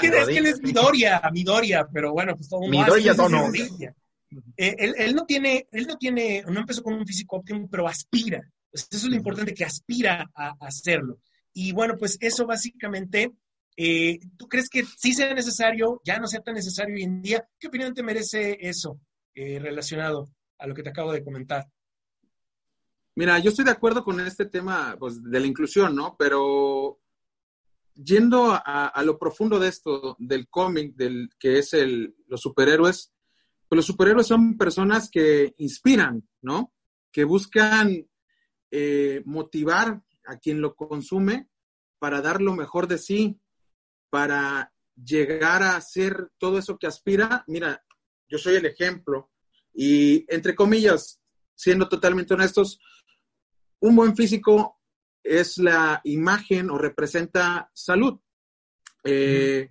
que, 0.00 0.06
es 0.06 0.26
que 0.28 0.38
él 0.38 0.46
es 0.46 0.60
Midoriya, 0.62 1.20
Midoriya, 1.32 1.88
pero 1.92 2.12
bueno, 2.12 2.36
pues 2.36 2.48
todo 2.48 2.68
Midoriya 2.68 3.14
no. 3.14 3.50
Eh, 4.56 4.76
él, 4.78 4.94
él, 4.96 5.14
no 5.14 5.26
tiene, 5.26 5.66
él 5.72 5.88
no 5.88 5.96
tiene, 5.98 6.44
no 6.46 6.60
empezó 6.60 6.84
con 6.84 6.94
un 6.94 7.04
físico 7.04 7.36
óptimo, 7.36 7.68
pero 7.68 7.88
aspira. 7.88 8.40
Eso 8.72 8.86
es 8.92 9.04
lo 9.04 9.16
importante, 9.16 9.52
que 9.52 9.64
aspira 9.64 10.30
a 10.32 10.54
hacerlo. 10.60 11.18
Y 11.52 11.72
bueno, 11.72 11.96
pues 11.98 12.16
eso 12.20 12.46
básicamente, 12.46 13.32
eh, 13.76 14.18
¿tú 14.36 14.48
crees 14.48 14.68
que 14.68 14.84
sí 14.84 15.12
sea 15.12 15.34
necesario, 15.34 16.00
ya 16.04 16.18
no 16.18 16.26
sea 16.26 16.40
tan 16.40 16.54
necesario 16.54 16.94
hoy 16.94 17.02
en 17.02 17.22
día? 17.22 17.48
¿Qué 17.58 17.68
opinión 17.68 17.94
te 17.94 18.02
merece 18.02 18.58
eso 18.60 19.00
eh, 19.34 19.58
relacionado 19.58 20.28
a 20.58 20.66
lo 20.66 20.74
que 20.74 20.82
te 20.82 20.90
acabo 20.90 21.12
de 21.12 21.24
comentar? 21.24 21.66
Mira, 23.16 23.38
yo 23.38 23.50
estoy 23.50 23.64
de 23.64 23.72
acuerdo 23.72 24.04
con 24.04 24.20
este 24.20 24.46
tema 24.46 24.96
pues, 24.98 25.22
de 25.22 25.40
la 25.40 25.46
inclusión, 25.46 25.94
¿no? 25.94 26.16
Pero 26.18 27.00
yendo 27.94 28.52
a, 28.52 29.02
lo 29.04 29.18
profundo 29.18 29.58
de 29.58 29.68
esto, 29.68 30.16
del 30.18 30.48
cómic, 30.48 30.94
del 30.94 31.28
que 31.38 31.58
es 31.58 31.74
el, 31.74 32.14
los 32.28 32.40
superhéroes, 32.40 33.12
pues 33.68 33.76
los 33.76 33.86
superhéroes 33.86 34.26
son 34.26 34.56
personas 34.56 35.10
que 35.10 35.54
inspiran, 35.58 36.26
¿no? 36.40 36.72
Que 37.12 37.24
buscan 37.24 38.06
eh, 38.70 39.22
motivar 39.24 40.02
a 40.26 40.38
quien 40.38 40.60
lo 40.60 40.74
consume 40.74 41.48
para 41.98 42.20
dar 42.20 42.40
lo 42.40 42.54
mejor 42.54 42.86
de 42.86 42.98
sí, 42.98 43.40
para 44.10 44.72
llegar 44.94 45.62
a 45.62 45.76
hacer 45.76 46.30
todo 46.38 46.58
eso 46.58 46.78
que 46.78 46.86
aspira. 46.86 47.44
Mira, 47.46 47.84
yo 48.28 48.38
soy 48.38 48.56
el 48.56 48.66
ejemplo 48.66 49.30
y 49.72 50.24
entre 50.32 50.54
comillas, 50.54 51.20
siendo 51.54 51.88
totalmente 51.88 52.34
honestos, 52.34 52.80
un 53.80 53.96
buen 53.96 54.16
físico 54.16 54.80
es 55.22 55.58
la 55.58 56.00
imagen 56.04 56.70
o 56.70 56.78
representa 56.78 57.70
salud. 57.74 58.18
Eh, 59.04 59.70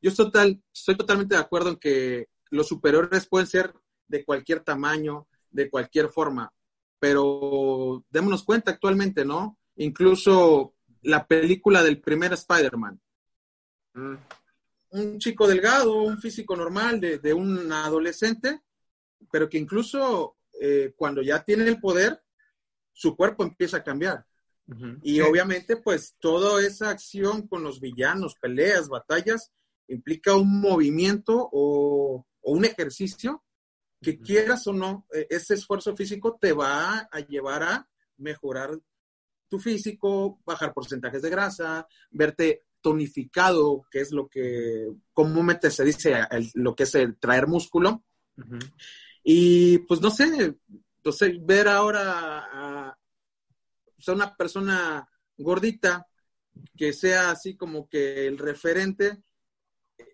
yo 0.00 0.10
estoy, 0.10 0.62
estoy 0.72 0.96
totalmente 0.96 1.34
de 1.34 1.40
acuerdo 1.40 1.70
en 1.70 1.76
que 1.76 2.28
los 2.50 2.68
superiores 2.68 3.26
pueden 3.26 3.46
ser 3.46 3.74
de 4.08 4.24
cualquier 4.24 4.60
tamaño, 4.60 5.28
de 5.50 5.70
cualquier 5.70 6.08
forma, 6.08 6.52
pero 6.98 8.04
démonos 8.10 8.44
cuenta 8.44 8.70
actualmente, 8.70 9.24
¿no? 9.24 9.58
Incluso 9.80 10.74
la 11.02 11.26
película 11.26 11.82
del 11.82 12.00
primer 12.00 12.34
Spider-Man. 12.34 13.00
Mm. 13.94 14.14
Un 14.90 15.18
chico 15.18 15.46
delgado, 15.46 16.02
un 16.02 16.18
físico 16.18 16.54
normal 16.56 17.00
de, 17.00 17.32
un 17.32 17.72
adolescente, 17.72 18.60
pero 19.30 19.48
que 19.48 19.58
incluso 19.58 20.36
eh, 20.60 20.92
cuando 20.96 21.22
ya 21.22 21.42
tiene 21.44 21.66
el 21.68 21.80
poder, 21.80 22.22
su 22.92 23.16
cuerpo 23.16 23.44
empieza 23.44 23.78
a 23.78 23.84
cambiar. 23.84 24.26
Y 25.02 25.20
obviamente, 25.20 25.78
pues 25.78 26.14
toda 26.20 26.64
esa 26.64 26.90
acción 26.90 27.48
con 27.48 27.64
los 27.64 27.80
villanos, 27.80 28.36
peleas, 28.36 28.88
batallas, 28.88 29.50
implica 29.88 30.36
un 30.36 30.60
movimiento 30.60 31.48
o 31.50 32.24
un 32.42 32.64
ejercicio 32.64 33.42
que 34.00 34.20
quieras 34.20 34.66
o 34.66 34.72
no, 34.72 35.06
e, 35.12 35.26
ese 35.30 35.54
esfuerzo 35.54 35.96
físico 35.96 36.38
te 36.40 36.52
va 36.52 37.08
a 37.10 37.20
llevar 37.20 37.62
a 37.62 37.88
mejorar 38.16 38.78
tu 39.50 39.58
físico, 39.58 40.40
bajar 40.46 40.72
porcentajes 40.72 41.20
de 41.20 41.28
grasa, 41.28 41.86
verte 42.10 42.64
tonificado, 42.80 43.84
que 43.90 44.00
es 44.00 44.12
lo 44.12 44.28
que 44.28 44.88
comúnmente 45.12 45.70
se 45.70 45.84
dice, 45.84 46.16
lo 46.54 46.74
que 46.74 46.84
es 46.84 46.94
el 46.94 47.18
traer 47.18 47.46
músculo. 47.46 48.04
Y 49.22 49.78
pues 49.80 50.00
no 50.00 50.10
sé, 50.10 50.56
no 51.04 51.12
sé, 51.12 51.36
ver 51.42 51.68
ahora 51.68 52.46
a, 52.52 52.98
una 54.08 54.34
persona 54.34 55.06
gordita 55.36 56.06
que 56.76 56.92
sea 56.92 57.30
así 57.30 57.56
como 57.56 57.88
que 57.88 58.26
el 58.26 58.38
referente, 58.38 59.22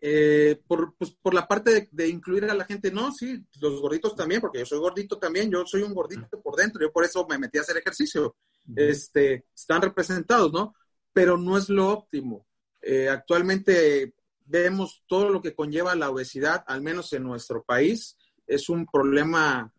eh, 0.00 0.60
por, 0.66 0.96
pues, 0.96 1.12
por 1.12 1.34
la 1.34 1.46
parte 1.46 1.88
de, 1.90 2.08
incluir 2.08 2.44
a 2.46 2.54
la 2.54 2.64
gente, 2.64 2.90
no, 2.90 3.12
sí, 3.12 3.44
los 3.60 3.80
gorditos 3.80 4.16
también, 4.16 4.40
porque 4.40 4.58
yo 4.58 4.66
soy 4.66 4.78
gordito 4.78 5.18
también, 5.18 5.50
yo 5.50 5.64
soy 5.66 5.82
un 5.82 5.94
gordito 5.94 6.40
por 6.42 6.56
dentro, 6.56 6.80
yo 6.82 6.92
por 6.92 7.04
eso 7.04 7.26
me 7.28 7.38
metí 7.38 7.58
a 7.58 7.60
hacer 7.60 7.76
ejercicio. 7.76 8.36
Este, 8.74 9.46
están 9.54 9.82
representados, 9.82 10.52
¿no? 10.52 10.74
Pero 11.12 11.36
no 11.36 11.56
es 11.56 11.68
lo 11.68 11.88
óptimo. 11.88 12.46
Eh, 12.82 13.08
actualmente 13.08 14.14
vemos 14.44 15.02
todo 15.06 15.30
lo 15.30 15.42
que 15.42 15.54
conlleva 15.54 15.94
la 15.94 16.10
obesidad, 16.10 16.64
al 16.66 16.82
menos 16.82 17.12
en 17.12 17.24
nuestro 17.24 17.62
país, 17.64 18.16
es 18.46 18.68
un 18.68 18.86
problema 18.86 19.72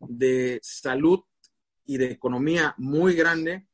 de 0.00 0.60
salud 0.62 1.20
y 1.86 1.98
de 1.98 2.10
economía 2.10 2.74
muy 2.78 3.14
grande, 3.14 3.66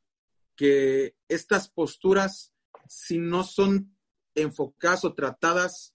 que 0.57 1.15
estas 1.29 1.69
posturas, 1.69 2.53
si 2.87 3.19
no 3.19 3.45
son 3.45 3.97
enfocadas 4.35 5.05
o 5.05 5.15
tratadas 5.15 5.95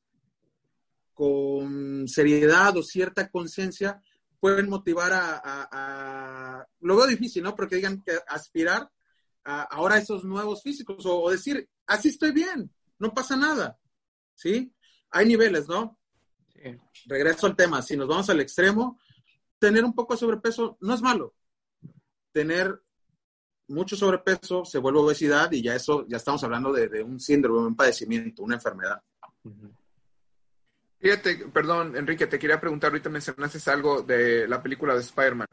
con 1.14 2.08
seriedad 2.08 2.76
o 2.78 2.84
cierta 2.84 3.30
conciencia, 3.30 4.02
pueden 4.40 4.70
motivar 4.70 5.12
a, 5.14 6.66
Lo 6.80 6.96
veo 6.96 7.08
difícil, 7.08 7.44
¿no? 7.44 7.56
Porque 7.56 7.78
digan 7.78 8.02
que 8.02 8.18
aspirar 8.28 8.90
a, 9.44 9.64
ahora 9.64 9.96
a 9.96 10.00
esos 10.00 10.24
nuevos 10.24 10.62
físicos 10.62 11.06
o, 11.06 11.30
decir, 11.30 11.70
así 11.88 12.10
estoy 12.10 12.32
bien, 12.32 12.72
no 13.00 13.14
pasa 13.14 13.36
nada, 13.36 13.80
¿sí? 14.34 14.74
Hay 15.12 15.26
niveles, 15.26 15.68
¿no? 15.68 16.00
Regreso 17.06 17.48
al 17.48 17.56
tema, 17.56 17.82
si 17.82 17.96
nos 17.96 18.08
vamos 18.08 18.30
al 18.30 18.40
extremo, 18.40 19.00
tener 19.60 19.84
un 19.84 19.94
poco 19.94 20.14
de 20.14 20.20
sobrepeso 20.20 20.78
no 20.82 20.94
es 20.94 21.02
malo. 21.02 21.34
Tener 22.32 22.82
mucho 23.68 23.96
sobrepeso 23.96 24.66
se 24.66 24.80
vuelve 24.80 25.00
obesidad 25.00 25.52
y 25.52 25.62
ya 25.62 25.76
eso, 25.76 26.06
ya 26.08 26.18
estamos 26.18 26.44
hablando 26.44 26.72
de, 26.72 27.04
un 27.04 27.20
síndrome, 27.20 27.68
un 27.68 27.76
padecimiento, 27.76 28.44
una 28.44 28.56
enfermedad. 28.56 29.02
Fíjate, 31.06 31.36
perdón, 31.54 31.96
Enrique, 31.96 32.26
te 32.26 32.40
quería 32.40 32.60
preguntar, 32.60 32.90
ahorita 32.90 33.12
mencionaste 33.12 33.70
algo 33.70 34.02
de 34.02 34.48
la 34.48 34.64
película 34.64 34.96
de 34.96 35.02
Spider-Man. 35.02 35.46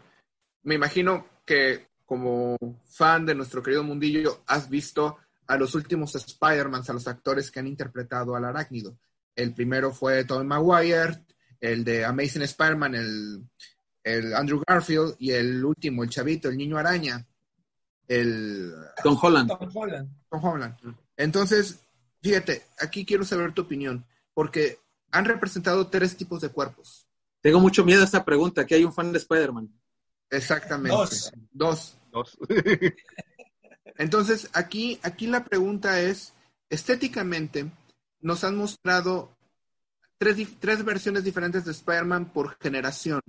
Me 0.62 0.76
imagino 0.76 1.26
que 1.44 1.88
como 2.07 2.57
fan 2.86 3.26
de 3.26 3.34
nuestro 3.34 3.62
querido 3.62 3.82
mundillo, 3.84 4.44
has 4.46 4.70
visto 4.70 5.18
a 5.46 5.59
los 5.59 5.74
últimos 5.74 6.14
Spider-Man, 6.14 6.84
a 6.88 6.92
los 6.94 7.07
actores 7.07 7.50
que 7.50 7.61
han 7.61 7.66
interpretado 7.66 8.34
al 8.34 8.46
arácnido. 8.46 8.96
El 9.36 9.53
primero 9.53 9.92
fue 9.92 10.24
Tobey 10.24 10.46
Maguire, 10.46 11.22
el 11.61 11.84
de 11.84 12.07
Amazing 12.07 12.44
Spider-Man, 12.44 12.94
el, 12.94 13.44
el 14.05 14.34
Andrew 14.34 14.62
Garfield, 14.66 15.16
y 15.18 15.32
el 15.32 15.62
último, 15.62 16.03
el 16.03 16.09
chavito, 16.09 16.48
el 16.48 16.57
niño 16.57 16.78
araña 16.78 17.26
el... 18.09 18.72
Tom 19.05 19.18
Holland. 19.20 19.50
Tom 20.30 20.42
Holland. 20.42 20.76
Entonces, 21.14 21.78
fíjate, 22.22 22.62
aquí 22.80 23.05
quiero 23.05 23.26
saber 23.26 23.53
tu 23.53 23.61
opinión, 23.61 24.07
porque 24.32 24.80
han 25.12 25.24
representado 25.26 25.86
tres 25.88 26.16
tipos 26.16 26.40
de 26.40 26.48
cuerpos. 26.48 27.06
Tengo 27.40 27.60
mucho 27.60 27.84
miedo 27.84 28.00
a 28.00 28.04
esta 28.04 28.24
pregunta, 28.24 28.66
que 28.66 28.74
hay 28.74 28.84
un 28.84 28.92
fan 28.92 29.12
de 29.12 29.18
Spider-Man. 29.18 29.70
Exactamente. 30.30 30.96
Dos. 31.52 31.98
Dos. 32.10 32.38
Entonces, 33.96 34.48
aquí, 34.54 34.98
aquí 35.02 35.26
la 35.26 35.44
pregunta 35.44 36.00
es, 36.00 36.32
estéticamente, 36.70 37.70
nos 38.20 38.42
han 38.44 38.56
mostrado 38.56 39.36
tres, 40.18 40.36
tres 40.58 40.84
versiones 40.84 41.24
diferentes 41.24 41.64
de 41.64 41.72
Spider-Man 41.72 42.32
por 42.32 42.56
generación. 42.58 43.20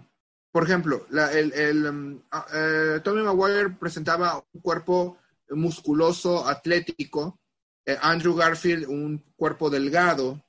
por 0.51 0.63
ejemplo, 0.63 1.05
la, 1.09 1.31
el, 1.31 1.51
el, 1.53 1.86
um, 1.88 2.21
ah, 2.31 2.45
eh, 2.53 3.01
Tommy 3.03 3.23
Maguire 3.23 3.71
presentaba 3.71 4.43
un 4.53 4.61
cuerpo 4.61 5.17
musculoso, 5.49 6.47
atlético, 6.47 7.39
eh, 7.86 7.97
Andrew 7.99 8.36
Garfield 8.36 8.88
un 8.88 9.23
cuerpo 9.36 9.69
delgado 9.69 10.41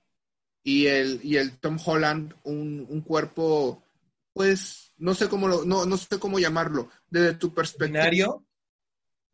y 0.64 0.86
el, 0.86 1.20
y 1.22 1.36
el 1.36 1.58
Tom 1.58 1.78
Holland 1.84 2.34
un, 2.44 2.86
un 2.88 3.00
cuerpo, 3.02 3.82
pues, 4.32 4.92
no 4.98 5.14
sé 5.14 5.28
cómo 5.28 5.46
lo, 5.46 5.64
no, 5.64 5.86
no 5.86 5.96
sé 5.96 6.18
cómo 6.18 6.38
llamarlo, 6.40 6.88
desde 7.10 7.34
tu 7.34 7.54
perspectiva. 7.54 8.00
¿Ordinario? 8.04 8.44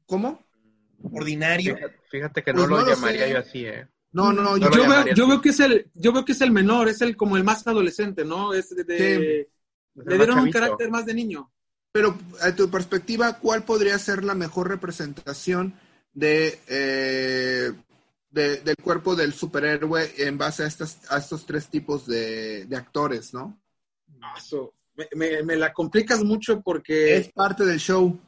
¿Cómo? 0.07 0.45
¿Ordinario? 1.13 1.77
Fíjate, 1.77 1.97
fíjate 2.11 2.43
que 2.43 2.53
no 2.53 2.59
Pues 2.61 2.71
lo 2.71 2.77
no 2.79 2.85
lo 2.85 2.91
llamaría 2.91 3.27
sé. 3.27 3.33
yo 3.33 3.39
así, 3.39 3.65
¿eh? 3.65 3.89
No, 4.13 4.33
no, 4.33 4.57
No 4.57 4.59
yo, 4.59 4.71
veo, 4.89 5.07
yo 5.15 5.29
veo 5.29 5.41
que 5.41 5.51
es 5.51 5.61
el, 5.61 5.91
yo 5.95 6.13
veo 6.13 6.25
que 6.25 6.33
es 6.33 6.41
el 6.41 6.51
menor, 6.51 6.89
es 6.89 7.01
el 7.01 7.17
como 7.17 7.37
el 7.37 7.45
más 7.45 7.67
adolescente, 7.67 8.25
¿no? 8.25 8.53
Es 8.53 8.71
de, 8.75 8.83
de- 8.85 9.49
le 9.95 10.17
dieron 10.17 10.41
un 10.41 10.51
carácter 10.51 10.91
más 10.91 11.07
de 11.07 11.15
niño. 11.15 11.51
pero 11.93 12.17
a 12.43 12.55
tu 12.55 12.69
perspectiva, 12.71 13.39
¿cuál 13.39 13.65
podría 13.65 13.99
ser 13.99 14.25
la 14.25 14.35
mejor 14.35 14.69
representación 14.69 15.75
de, 16.13 16.59
eh, 16.69 17.73
de- 18.31 18.59
del 18.61 18.77
cuerpo 18.77 19.15
del 19.17 19.33
superhéroe 19.35 20.13
en 20.19 20.39
base 20.39 20.63
a, 20.63 20.67
estas, 20.67 21.01
a 21.11 21.19
estos 21.19 21.45
tres 21.47 21.69
tipos 21.69 22.07
de, 22.07 22.65
de 22.67 22.77
actores, 22.77 23.35
no? 23.35 23.61
Aso, 24.23 24.75
Me, 24.95 25.09
me- 25.15 25.43
me 25.43 25.57
la 25.57 25.73
complicas 25.73 26.23
mucho 26.23 26.61
porque 26.61 27.17
Es 27.17 27.33
parte 27.33 27.65
del 27.65 27.79
show. 27.79 28.19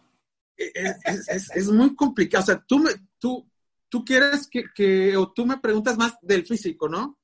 es, 0.56 0.96
es- 1.04 1.28
es- 1.28 1.50
es 1.54 1.68
muy 1.68 1.94
complicado. 1.94 2.42
O 2.42 2.46
sea, 2.46 2.64
tú, 2.66 2.78
me, 2.78 2.90
tú, 3.18 3.46
tú 3.88 4.04
quieres 4.04 4.46
que, 4.48 4.64
que, 4.74 5.16
o 5.16 5.30
tú 5.32 5.44
me 5.46 5.58
preguntas 5.58 5.96
más 5.98 6.14
del 6.22 6.46
físico, 6.46 6.88
¿no? 6.88 7.18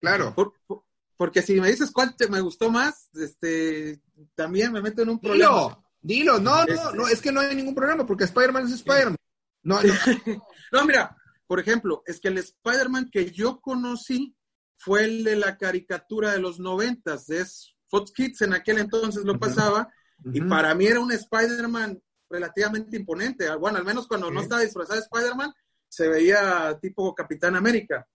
Claro. 0.00 0.34
Por- 0.34 0.54
por- 0.66 0.84
porque 1.16 1.42
si 1.42 1.60
me 1.60 1.70
dices 1.70 1.90
cuál 1.92 2.16
te 2.16 2.28
me 2.28 2.40
gustó 2.40 2.70
más, 2.70 3.08
este, 3.14 4.00
también 4.34 4.72
me 4.72 4.80
meto 4.82 5.02
en 5.02 5.10
un 5.10 5.20
problema. 5.20 5.78
Dilo, 6.00 6.34
dilo. 6.34 6.38
No, 6.40 6.64
no, 6.64 6.72
Este- 6.72 6.96
no, 6.96 7.08
es 7.08 7.20
que 7.20 7.30
no 7.32 7.40
hay 7.40 7.54
ningún 7.54 7.74
problema 7.74 8.04
porque 8.06 8.24
Spider-Man 8.24 8.66
es 8.66 8.72
Spider-Man. 8.72 9.16
No, 9.64 9.80
no. 9.82 9.82
No, 10.72 10.84
mira, 10.86 11.16
por 11.52 11.60
ejemplo, 11.60 12.02
es 12.06 12.18
que 12.18 12.28
el 12.28 12.38
Spider-Man 12.38 13.10
que 13.12 13.30
yo 13.30 13.60
conocí 13.60 14.34
fue 14.78 15.04
el 15.04 15.22
de 15.22 15.36
la 15.36 15.58
caricatura 15.58 16.32
de 16.32 16.38
los 16.40 16.58
noventas, 16.58 17.28
es 17.28 17.76
Fox 17.88 18.10
Kids 18.10 18.40
en 18.40 18.54
aquel 18.54 18.78
entonces 18.78 19.22
lo 19.26 19.38
pasaba, 19.38 19.86
y 20.32 20.40
Ujú. 20.40 20.48
para 20.48 20.74
mí 20.74 20.86
era 20.86 20.98
un 21.00 21.12
Spider-Man 21.12 22.02
relativamente 22.30 22.96
imponente. 22.96 23.54
Bueno, 23.56 23.76
al 23.76 23.84
menos 23.84 24.06
cuando 24.08 24.30
no 24.30 24.40
estaba 24.40 24.62
disfrazado 24.62 24.98
de 24.98 25.04
Spider-Man, 25.04 25.52
se 25.90 26.08
veía 26.08 26.78
tipo 26.80 27.14
Capitán 27.14 27.54
América. 27.54 28.08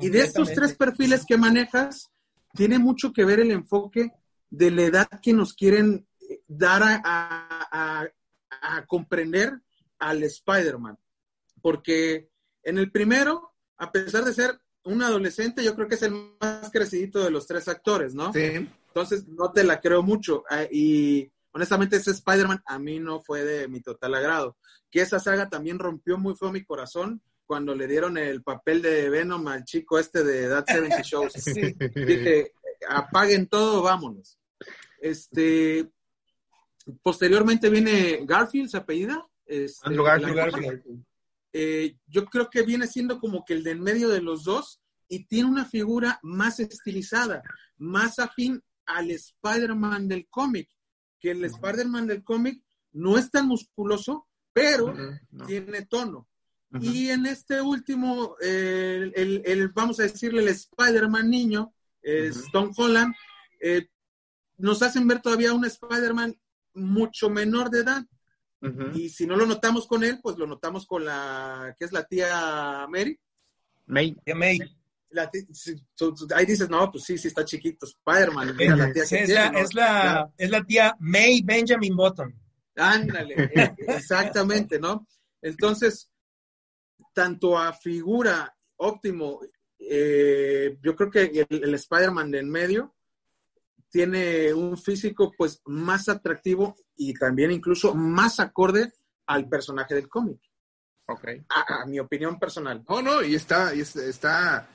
Y 0.00 0.08
de 0.08 0.20
estos 0.22 0.50
tres 0.54 0.74
perfiles 0.74 1.26
que 1.28 1.36
manejas, 1.36 2.08
tiene 2.54 2.78
mucho 2.78 3.12
que 3.12 3.26
ver 3.26 3.40
el 3.40 3.50
enfoque 3.50 4.12
de 4.48 4.70
la 4.70 4.82
edad 4.84 5.08
que 5.20 5.34
nos 5.34 5.52
quieren 5.52 6.08
eh, 6.30 6.40
dar 6.48 6.82
a, 6.84 7.02
a- 7.04 7.68
a- 7.70 8.08
a 8.78 8.86
comprender 8.86 9.60
al 9.98 10.22
Spider-Man. 10.22 10.96
Porque 11.60 12.30
en 12.68 12.78
el 12.78 12.90
primero, 12.90 13.54
a 13.78 13.90
pesar 13.90 14.24
de 14.24 14.34
ser 14.34 14.60
un 14.84 15.02
adolescente, 15.02 15.64
yo 15.64 15.74
creo 15.74 15.88
que 15.88 15.94
es 15.94 16.02
el 16.02 16.12
más 16.40 16.70
crecidito 16.70 17.24
de 17.24 17.30
los 17.30 17.46
tres 17.46 17.66
actores, 17.66 18.14
¿no? 18.14 18.32
Sí. 18.32 18.68
Entonces, 18.88 19.26
no 19.26 19.52
te 19.52 19.64
la 19.64 19.80
creo 19.80 20.02
mucho. 20.02 20.44
Ah, 20.50 20.64
Y 20.70 21.30
honestamente, 21.52 21.96
ese 21.96 22.10
Spider-Man 22.10 22.62
a 22.66 22.78
mí 22.78 22.98
no 22.98 23.20
fue 23.20 23.44
de 23.44 23.68
mi 23.68 23.80
total 23.80 24.14
agrado. 24.14 24.56
Que 24.90 25.00
esa 25.00 25.18
saga 25.18 25.48
también 25.48 25.78
rompió 25.78 26.18
muy 26.18 26.34
feo 26.34 26.52
mi 26.52 26.62
corazón 26.62 27.22
cuando 27.46 27.74
le 27.74 27.86
dieron 27.86 28.18
el 28.18 28.42
papel 28.42 28.82
de 28.82 29.08
Venom 29.08 29.48
al 29.48 29.64
chico 29.64 29.98
este 29.98 30.22
de 30.22 30.48
That 30.48 30.66
70 30.68 31.02
Shows. 31.02 31.32
Sí. 31.38 31.74
Dije, 31.94 32.52
apaguen 32.88 33.46
todo, 33.46 33.82
vámonos. 33.82 34.38
Este, 35.00 35.88
posteriormente 37.02 37.70
viene 37.70 38.20
Garfield, 38.24 38.68
¿se 38.68 38.76
apellida? 38.76 39.26
Este, 39.46 39.88
Andrew 39.88 40.04
Garfield. 40.04 41.07
Eh, 41.52 41.96
yo 42.06 42.26
creo 42.26 42.50
que 42.50 42.62
viene 42.62 42.86
siendo 42.86 43.18
como 43.18 43.44
que 43.44 43.54
el 43.54 43.62
de 43.64 43.70
en 43.72 43.82
medio 43.82 44.08
de 44.08 44.20
los 44.20 44.44
dos 44.44 44.80
y 45.08 45.24
tiene 45.24 45.48
una 45.48 45.64
figura 45.64 46.18
más 46.22 46.60
estilizada, 46.60 47.42
más 47.78 48.18
afín 48.18 48.62
al 48.86 49.10
Spider-Man 49.10 50.08
del 50.08 50.26
cómic, 50.28 50.68
que 51.20 51.30
el 51.32 51.44
Spider-Man 51.44 52.06
del 52.06 52.22
cómic 52.22 52.62
no 52.92 53.16
es 53.18 53.30
tan 53.30 53.46
musculoso, 53.48 54.26
pero 54.52 54.94
no. 55.30 55.46
tiene 55.46 55.86
tono. 55.86 56.28
Y 56.80 57.08
en 57.08 57.24
este 57.24 57.62
último, 57.62 58.36
eh, 58.42 59.10
el, 59.14 59.42
el- 59.46 59.68
vamos 59.68 59.98
a 60.00 60.02
decirle, 60.02 60.42
el 60.42 60.48
Spider-Man 60.48 61.30
niño, 61.30 61.72
es 62.02 62.36
Ujú. 62.36 62.50
Tom 62.52 62.72
Holland, 62.76 63.14
eh, 63.60 63.88
nos 64.58 64.82
hacen 64.82 65.08
ver 65.08 65.22
todavía 65.22 65.54
un 65.54 65.64
Spider-Man 65.64 66.38
mucho 66.74 67.30
menor 67.30 67.70
de 67.70 67.80
edad. 67.80 68.04
Y 68.94 69.08
si 69.10 69.26
no 69.26 69.36
lo 69.36 69.46
notamos 69.46 69.86
con 69.86 70.02
él, 70.02 70.18
pues 70.22 70.36
lo 70.36 70.46
notamos 70.46 70.86
con 70.86 71.04
la, 71.04 71.74
que 71.78 71.84
es 71.84 71.92
la 71.92 72.04
tía 72.04 72.86
Mary. 72.88 73.18
May. 73.86 74.16
La 75.10 75.30
su- 75.52 75.80
su- 75.94 76.28
ahí 76.34 76.44
dices, 76.44 76.68
no, 76.68 76.90
pues 76.90 77.04
sí, 77.04 77.16
sí 77.16 77.28
está 77.28 77.44
chiquito, 77.44 77.86
Spider-Man. 77.86 78.56
mira 78.56 78.76
la 78.76 78.92
tía 78.92 79.06
Sí, 79.06 79.16
que 79.16 79.22
es, 79.22 79.26
tiene, 79.28 79.40
la, 79.44 79.50
¿no? 79.52 79.58
es, 79.58 79.74
la, 79.74 80.32
es 80.36 80.50
la 80.50 80.64
tía 80.64 80.96
May 80.98 81.40
Benjamin 81.42 81.96
Button. 81.96 82.34
Ándale, 82.76 83.34
eh, 83.54 83.74
exactamente, 83.88 84.78
¿no? 84.78 85.06
Entonces, 85.40 86.10
tanto 87.14 87.56
a 87.58 87.72
figura 87.72 88.54
óptimo, 88.76 89.40
eh, 89.78 90.76
yo 90.82 90.94
creo 90.94 91.10
que 91.10 91.46
el, 91.48 91.64
el 91.64 91.74
Spider-Man 91.74 92.30
de 92.30 92.38
en 92.40 92.50
medio 92.50 92.94
tiene 93.90 94.52
un 94.54 94.76
físico 94.76 95.32
pues 95.36 95.60
más 95.66 96.08
atractivo 96.08 96.76
y 96.96 97.14
también 97.14 97.50
incluso 97.50 97.94
más 97.94 98.40
acorde 98.40 98.92
al 99.26 99.48
personaje 99.48 99.94
del 99.94 100.08
cómic, 100.08 100.40
Ok. 101.06 101.26
a, 101.48 101.82
a 101.82 101.86
mi 101.86 101.98
opinión 102.00 102.38
personal. 102.38 102.84
No, 102.88 103.02
no, 103.02 103.22
y 103.22 103.34
está, 103.34 103.74
y 103.74 103.80
es- 103.80 103.96
está, 103.96 104.68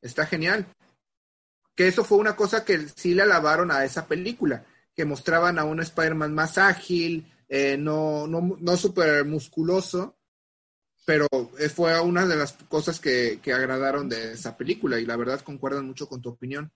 está 0.00 0.26
genial. 0.26 0.66
Que 1.74 1.88
eso 1.88 2.04
fue 2.04 2.18
una 2.18 2.36
cosa 2.36 2.64
que 2.64 2.88
sí 2.94 3.14
le 3.14 3.22
alabaron 3.22 3.70
a 3.70 3.84
esa 3.84 4.06
película, 4.06 4.64
que 4.94 5.04
mostraban 5.04 5.58
a 5.58 5.64
un 5.64 5.80
Spider-Man 5.80 6.34
más 6.34 6.58
ágil, 6.58 7.32
eh, 7.48 7.76
no, 7.78 8.26
no, 8.26 8.56
no 8.60 8.76
súper 8.76 9.24
musculoso, 9.24 10.16
pero 11.06 11.26
fue 11.74 11.98
una 12.00 12.26
de 12.26 12.36
las 12.36 12.52
cosas 12.68 13.00
que, 13.00 13.40
que 13.42 13.52
agradaron 13.52 14.08
de 14.08 14.32
esa 14.34 14.56
película 14.56 15.00
y 15.00 15.06
la 15.06 15.16
verdad 15.16 15.40
concuerdan 15.40 15.86
mucho 15.86 16.08
con 16.08 16.20
tu 16.20 16.28
opinión. 16.28 16.70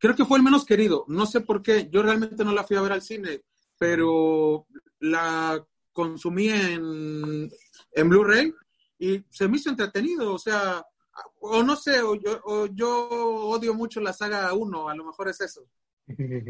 Creo 0.00 0.16
que 0.16 0.24
fue 0.24 0.38
el 0.38 0.44
menos 0.44 0.64
querido, 0.64 1.04
no 1.08 1.26
sé 1.26 1.42
por 1.42 1.62
qué, 1.62 1.88
yo 1.90 2.02
realmente 2.02 2.42
no 2.42 2.52
la 2.52 2.64
fui 2.64 2.76
a 2.76 2.80
ver 2.80 2.92
al 2.92 3.02
cine, 3.02 3.42
pero 3.78 4.66
la 4.98 5.62
consumí 5.92 6.48
en, 6.48 7.50
en 7.92 8.08
Blu-ray 8.08 8.54
y 8.98 9.22
se 9.28 9.46
me 9.46 9.58
hizo 9.58 9.68
entretenido, 9.68 10.32
o 10.32 10.38
sea, 10.38 10.82
o 11.40 11.62
no 11.62 11.76
sé, 11.76 12.00
o 12.00 12.14
yo, 12.14 12.40
o 12.44 12.66
yo 12.66 13.08
odio 13.10 13.74
mucho 13.74 14.00
la 14.00 14.14
saga 14.14 14.52
1, 14.54 14.88
a 14.88 14.94
lo 14.94 15.04
mejor 15.04 15.28
es 15.28 15.40
eso. 15.42 15.66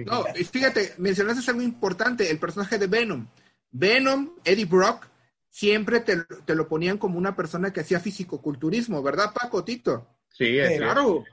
No, 0.07 0.25
y 0.35 0.45
fíjate, 0.45 0.95
mencionaste 0.99 1.51
algo 1.51 1.63
importante, 1.63 2.31
el 2.31 2.39
personaje 2.39 2.79
de 2.79 2.87
Venom. 2.87 3.27
Venom, 3.73 4.37
Eddie 4.45 4.65
Brock, 4.65 5.07
siempre 5.49 6.01
te, 6.01 6.25
te 6.25 6.55
lo 6.55 6.69
ponían 6.69 6.99
como 6.99 7.19
una 7.19 7.37
persona 7.37 7.73
que 7.73 7.81
hacía 7.81 8.01
fisicoculturismo, 8.01 9.03
¿verdad, 9.03 9.33
Paco, 9.35 9.65
Tito? 9.65 10.07
Sí, 10.29 10.59
es 10.59 10.79
Claro, 10.79 11.25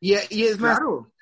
Y, 0.00 0.14
y 0.30 0.44
es 0.44 0.58
más, 0.58 0.78
claro. 0.78 1.12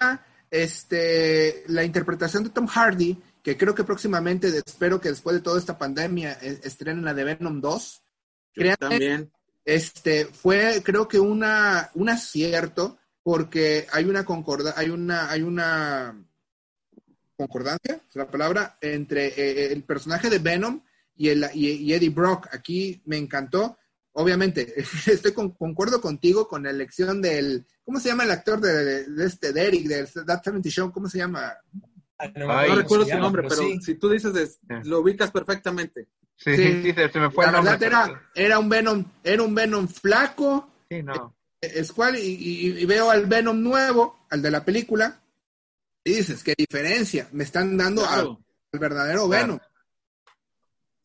Este, 0.52 1.64
la 1.68 1.82
interpretación 1.82 2.44
de 2.44 2.50
Tom 2.50 2.66
Hardy, 2.66 3.18
que 3.42 3.56
creo 3.56 3.74
que 3.74 3.84
próximamente, 3.84 4.48
espero 4.64 5.00
que 5.00 5.08
después 5.08 5.34
de 5.34 5.40
toda 5.40 5.58
esta 5.58 5.78
pandemia, 5.78 6.38
eh, 6.42 6.60
estrenen 6.62 7.04
la 7.04 7.14
de 7.14 7.24
Venom 7.24 7.60
2. 7.60 8.02
Yo 8.54 8.60
Créanme, 8.60 8.76
también. 8.78 9.32
este, 9.64 10.26
fue 10.26 10.82
creo 10.84 11.08
que 11.08 11.18
una, 11.18 11.90
un 11.94 12.10
acierto, 12.10 12.98
porque 13.22 13.86
hay 13.92 14.04
una 14.04 14.24
concorda, 14.26 14.74
hay 14.76 14.90
una, 14.90 15.30
hay 15.30 15.40
una 15.40 16.22
concordancia, 17.34 18.02
es 18.08 18.14
la 18.14 18.30
palabra, 18.30 18.76
entre 18.82 19.28
eh, 19.28 19.72
el 19.72 19.82
personaje 19.84 20.28
de 20.28 20.38
Venom 20.38 20.82
y, 21.16 21.30
el, 21.30 21.46
y, 21.54 21.70
y 21.70 21.94
Eddie 21.94 22.10
Brock. 22.10 22.48
Aquí 22.52 23.00
me 23.06 23.16
encantó. 23.16 23.78
Obviamente, 24.14 24.74
estoy 25.06 25.32
con, 25.32 25.50
concuerdo 25.52 26.00
contigo 26.00 26.46
con 26.48 26.64
la 26.64 26.70
elección 26.70 27.22
del, 27.22 27.64
¿cómo 27.84 27.98
se 27.98 28.08
llama 28.10 28.24
el 28.24 28.30
actor 28.30 28.60
de, 28.60 29.04
de 29.08 29.26
este, 29.26 29.52
de 29.52 29.66
Eric, 29.66 29.86
de 29.86 30.06
That 30.26 30.42
70 30.44 30.68
Show? 30.68 30.92
¿Cómo 30.92 31.08
se 31.08 31.18
llama? 31.18 31.54
Ah, 32.18 32.28
No, 32.36 32.50
Ay, 32.52 32.68
No 32.68 32.74
cómo 32.74 32.82
recuerdo 32.82 33.06
su 33.06 33.18
nombre, 33.18 33.42
pero 33.48 33.56
sí. 33.62 33.80
si 33.80 33.94
tú 33.94 34.10
dices, 34.10 34.58
Sí. 34.60 34.74
lo 34.88 35.00
ubicas 35.00 35.30
perfectamente. 35.30 36.08
Sí, 36.36 36.56
Sí. 36.56 36.92
se, 36.92 37.08
se 37.10 37.20
me 37.20 37.30
fue 37.30 37.44
La 37.44 37.50
el 37.50 37.56
nombre. 37.56 37.72
verdad 37.78 38.08
era, 38.08 38.30
era 38.34 38.58
un 38.58 38.68
Venom, 38.68 39.04
era 39.24 39.42
un 39.42 39.54
Venom 39.54 39.88
flaco, 39.88 40.70
Sí, 40.90 41.02
no. 41.02 41.34
es 41.60 41.92
cual, 41.92 42.16
y, 42.16 42.20
y- 42.20 42.78
y 42.80 42.84
veo 42.84 43.10
al 43.10 43.26
Venom 43.26 43.62
nuevo, 43.62 44.26
al 44.30 44.42
de 44.42 44.50
la 44.50 44.64
película, 44.64 45.20
y 46.04 46.14
dices, 46.14 46.42
qué 46.42 46.54
diferencia, 46.58 47.28
me 47.32 47.44
están 47.44 47.76
dando 47.76 48.02
al, 48.02 48.08
Claro. 48.14 48.40
al 48.72 48.78
verdadero 48.80 49.28
Claro. 49.28 49.42
Venom. 49.46 49.58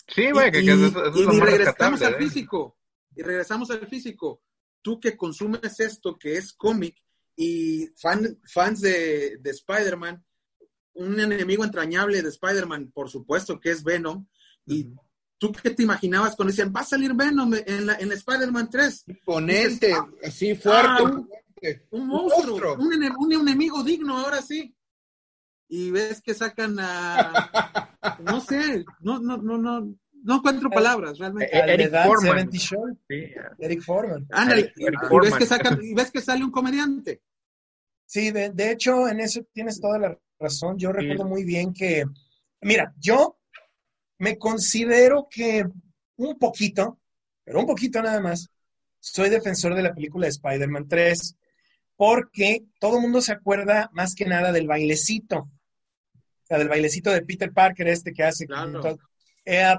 Sí, 0.07 0.31
güey, 0.31 0.51
que, 0.51 0.61
y, 0.61 0.65
que 0.65 0.71
eso, 0.73 0.85
eso 0.87 1.05
es 1.07 1.15
y- 1.17 1.23
lo 1.23 1.33
y 1.33 1.37
más 1.37 2.01
al 2.01 2.13
¿eh? 2.13 2.17
físico. 2.17 2.76
Y 3.17 3.23
regresamos 3.23 3.71
al 3.71 3.87
físico. 3.87 4.43
Tú 4.81 4.99
que 4.99 5.17
consumes 5.17 5.79
esto, 5.79 6.17
que 6.17 6.37
es 6.37 6.53
cómic, 6.53 6.95
y 7.35 7.87
fan, 7.95 8.39
fans 8.45 8.81
de, 8.81 9.37
de 9.37 9.49
Spider-Man, 9.51 10.23
un 10.93 11.19
enemigo 11.19 11.63
entrañable 11.63 12.21
de 12.21 12.29
Spider-Man, 12.29 12.91
por 12.93 13.09
supuesto, 13.09 13.59
que 13.59 13.71
es 13.71 13.83
Venom. 13.83 14.25
Y 14.65 14.89
tú 15.37 15.51
qué 15.51 15.69
te 15.69 15.83
imaginabas 15.83 16.35
cuando 16.35 16.51
decían, 16.51 16.73
va 16.75 16.81
a 16.81 16.85
salir 16.85 17.13
Venom 17.13 17.53
en, 17.53 17.85
la, 17.85 17.95
en 17.95 18.11
Spider-Man 18.11 18.69
3? 18.69 19.03
Imponente, 19.07 19.95
así 20.23 20.55
fuerte. 20.55 20.89
Ah, 20.89 21.03
un, 21.03 21.29
un, 21.91 22.07
monstruo, 22.07 22.75
un, 22.75 22.93
un, 22.93 23.15
un, 23.17 23.33
enemigo 23.33 23.83
digno, 23.83 24.17
ahora 24.17 24.41
sí. 24.41 24.75
Y 25.69 25.91
ves 25.91 26.21
que 26.21 26.33
sacan 26.33 26.77
a, 26.79 28.17
no 28.23 28.41
sé, 28.41 28.85
no, 29.01 29.19
no, 29.19 29.37
no, 29.37 29.57
no, 29.57 29.95
no 30.27 30.35
encuentro 30.35 30.69
palabras 30.69 31.17
realmente. 31.17 31.57
Eh, 31.57 31.73
Eric 31.73 31.91
Foreman. 32.03 32.51
Sí. 32.51 32.75
Eric 33.59 33.81
Foreman. 33.81 34.27
Ah, 34.29 34.45
Eric, 34.51 34.73
Eric 34.77 34.99
y, 35.09 35.19
ves 35.19 35.35
que 35.35 35.45
sacan, 35.45 35.79
y 35.81 35.93
ves 35.93 36.11
que 36.11 36.19
sale 36.19 36.43
un 36.43 36.51
comediante. 36.51 37.21
Sí, 38.05 38.31
de, 38.31 38.49
de, 38.49 38.71
hecho, 38.71 39.07
en 39.07 39.21
eso 39.21 39.41
tienes 39.53 39.79
toda 39.79 39.97
la 39.97 40.19
razón. 40.37 40.77
Yo 40.77 40.91
recuerdo 40.91 41.23
muy 41.23 41.45
bien 41.45 41.73
que, 41.73 42.03
mira, 42.59 42.93
yo 42.99 43.37
me 44.17 44.37
considero 44.37 45.29
que 45.31 45.65
un 46.17 46.37
poquito, 46.37 46.99
pero 47.45 47.61
un 47.61 47.65
poquito 47.65 48.01
nada 48.01 48.19
más, 48.19 48.49
soy 48.99 49.29
defensor 49.29 49.75
de 49.75 49.83
la 49.83 49.93
película 49.93 50.25
de 50.25 50.31
Spider-Man 50.31 50.89
3, 50.89 51.37
porque 51.95 52.65
todo 52.81 52.97
el 52.97 53.03
mundo 53.03 53.21
se 53.21 53.31
acuerda 53.31 53.89
más 53.93 54.13
que 54.13 54.25
nada 54.25 54.51
del 54.51 54.67
bailecito, 54.67 55.37
o 55.37 56.45
sea, 56.45 56.57
del 56.57 56.67
bailecito 56.67 57.11
de 57.11 57.21
Peter 57.21 57.53
Parker 57.53 57.87
este 57.87 58.11
que 58.11 58.23
hace. 58.23 58.45
Claro. 58.45 58.97
Eh, 59.45 59.73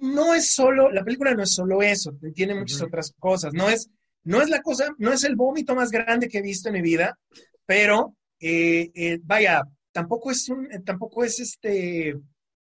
no 0.00 0.34
es 0.34 0.54
solo, 0.54 0.90
la 0.90 1.04
película 1.04 1.34
no 1.34 1.42
es 1.42 1.54
solo 1.54 1.82
eso, 1.82 2.12
tiene 2.34 2.54
muchas 2.54 2.80
uh 2.80 2.84
-huh. 2.84 2.88
otras 2.88 3.14
cosas, 3.18 3.52
no 3.52 3.68
es, 3.68 3.90
no 4.24 4.40
es 4.40 4.48
la 4.48 4.62
cosa, 4.62 4.88
no 4.98 5.12
es 5.12 5.24
el 5.24 5.36
vómito 5.36 5.74
más 5.74 5.90
grande 5.90 6.28
que 6.28 6.38
he 6.38 6.42
visto 6.42 6.68
en 6.68 6.74
mi 6.74 6.82
vida, 6.82 7.18
pero 7.66 8.16
eh, 8.40 8.90
eh, 8.94 9.18
vaya, 9.22 9.62
tampoco 9.92 10.30
es 10.30 10.48
un, 10.48 10.68
tampoco 10.84 11.24
es 11.24 11.40
este 11.40 12.16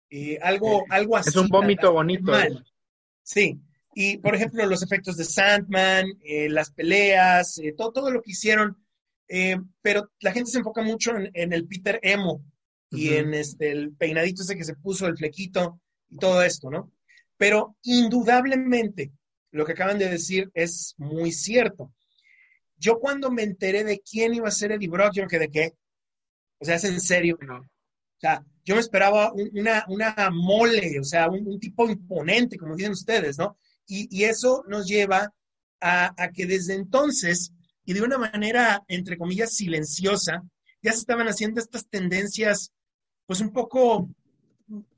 eh, 0.10 0.38
algo, 0.42 0.84
algo 0.90 1.16
así. 1.16 1.30
Es 1.30 1.36
un 1.38 1.48
vómito 1.48 1.94
bonito. 1.94 2.34
Sí. 3.24 3.60
Y 3.94 4.18
por 4.18 4.36
ejemplo, 4.36 4.66
los 4.66 4.84
efectos 4.84 5.18
de 5.18 5.24
Sandman, 5.24 6.06
eh, 6.24 6.50
las 6.50 6.72
peleas, 6.72 7.58
eh, 7.60 7.74
todo, 7.78 7.92
todo 7.92 8.12
lo 8.12 8.22
que 8.22 8.32
hicieron. 8.32 8.78
pero 9.82 10.12
la 10.20 10.34
gente 10.34 10.52
se 10.52 10.58
enfoca 10.58 10.82
mucho 10.82 11.16
en, 11.16 11.32
en 11.34 11.54
el 11.54 11.66
Peter 11.66 12.00
Emo 12.04 12.34
uh 12.34 12.40
-huh. 12.40 13.00
y 13.00 13.14
en 13.14 13.34
este, 13.34 13.72
el 13.72 13.94
peinadito 13.94 14.44
ese 14.44 14.58
que 14.58 14.66
se 14.66 14.76
puso, 14.76 15.08
el 15.08 15.18
flequito 15.18 15.80
y 16.10 16.18
todo 16.18 16.44
esto, 16.44 16.70
¿no? 16.70 16.92
Pero 17.42 17.76
indudablemente, 17.82 19.12
lo 19.50 19.66
que 19.66 19.72
acaban 19.72 19.98
de 19.98 20.08
decir 20.08 20.52
es 20.54 20.94
muy 21.00 21.32
cierto. 21.32 21.92
Yo 22.78 23.00
cuando 23.00 23.32
me 23.32 23.42
enteré 23.42 23.84
de 23.84 24.00
quién 24.00 24.36
iba 24.36 24.48
a 24.48 24.52
ser 24.52 24.74
Eddie 24.74 24.88
Brock, 24.88 25.14
yo 25.16 25.24
me 25.24 25.28
quedé, 25.28 25.50
¿qué? 25.50 25.72
O 26.60 26.66
sea, 26.66 26.76
es 26.76 26.84
en 26.84 27.02
serio. 27.02 27.40
No. 27.42 27.58
O 27.58 28.20
sea, 28.20 28.46
yo 28.64 28.76
me 28.76 28.82
esperaba 28.82 29.34
un, 29.34 29.50
una, 29.56 29.84
una 29.88 30.30
mole, 30.32 31.00
o 31.00 31.04
sea, 31.04 31.30
un, 31.30 31.48
un, 31.48 31.60
tipo 31.60 31.90
imponente, 31.90 32.60
como 32.60 32.76
dicen 32.76 32.92
ustedes, 32.92 33.40
¿no? 33.40 33.58
Y, 33.88 34.08
y 34.16 34.26
eso 34.26 34.64
nos 34.68 34.86
lleva 34.86 35.34
a, 35.80 36.14
a, 36.24 36.30
que 36.30 36.46
desde 36.46 36.76
entonces, 36.76 37.54
y 37.86 37.94
de 37.94 38.04
una 38.04 38.20
manera, 38.20 38.84
entre 38.88 39.18
comillas, 39.18 39.56
silenciosa, 39.56 40.44
ya 40.84 40.92
se 40.92 41.00
estaban 41.00 41.28
haciendo 41.28 41.60
estas 41.60 41.88
tendencias, 41.90 42.72
pues 43.26 43.42
un 43.42 43.52
poco 43.52 44.12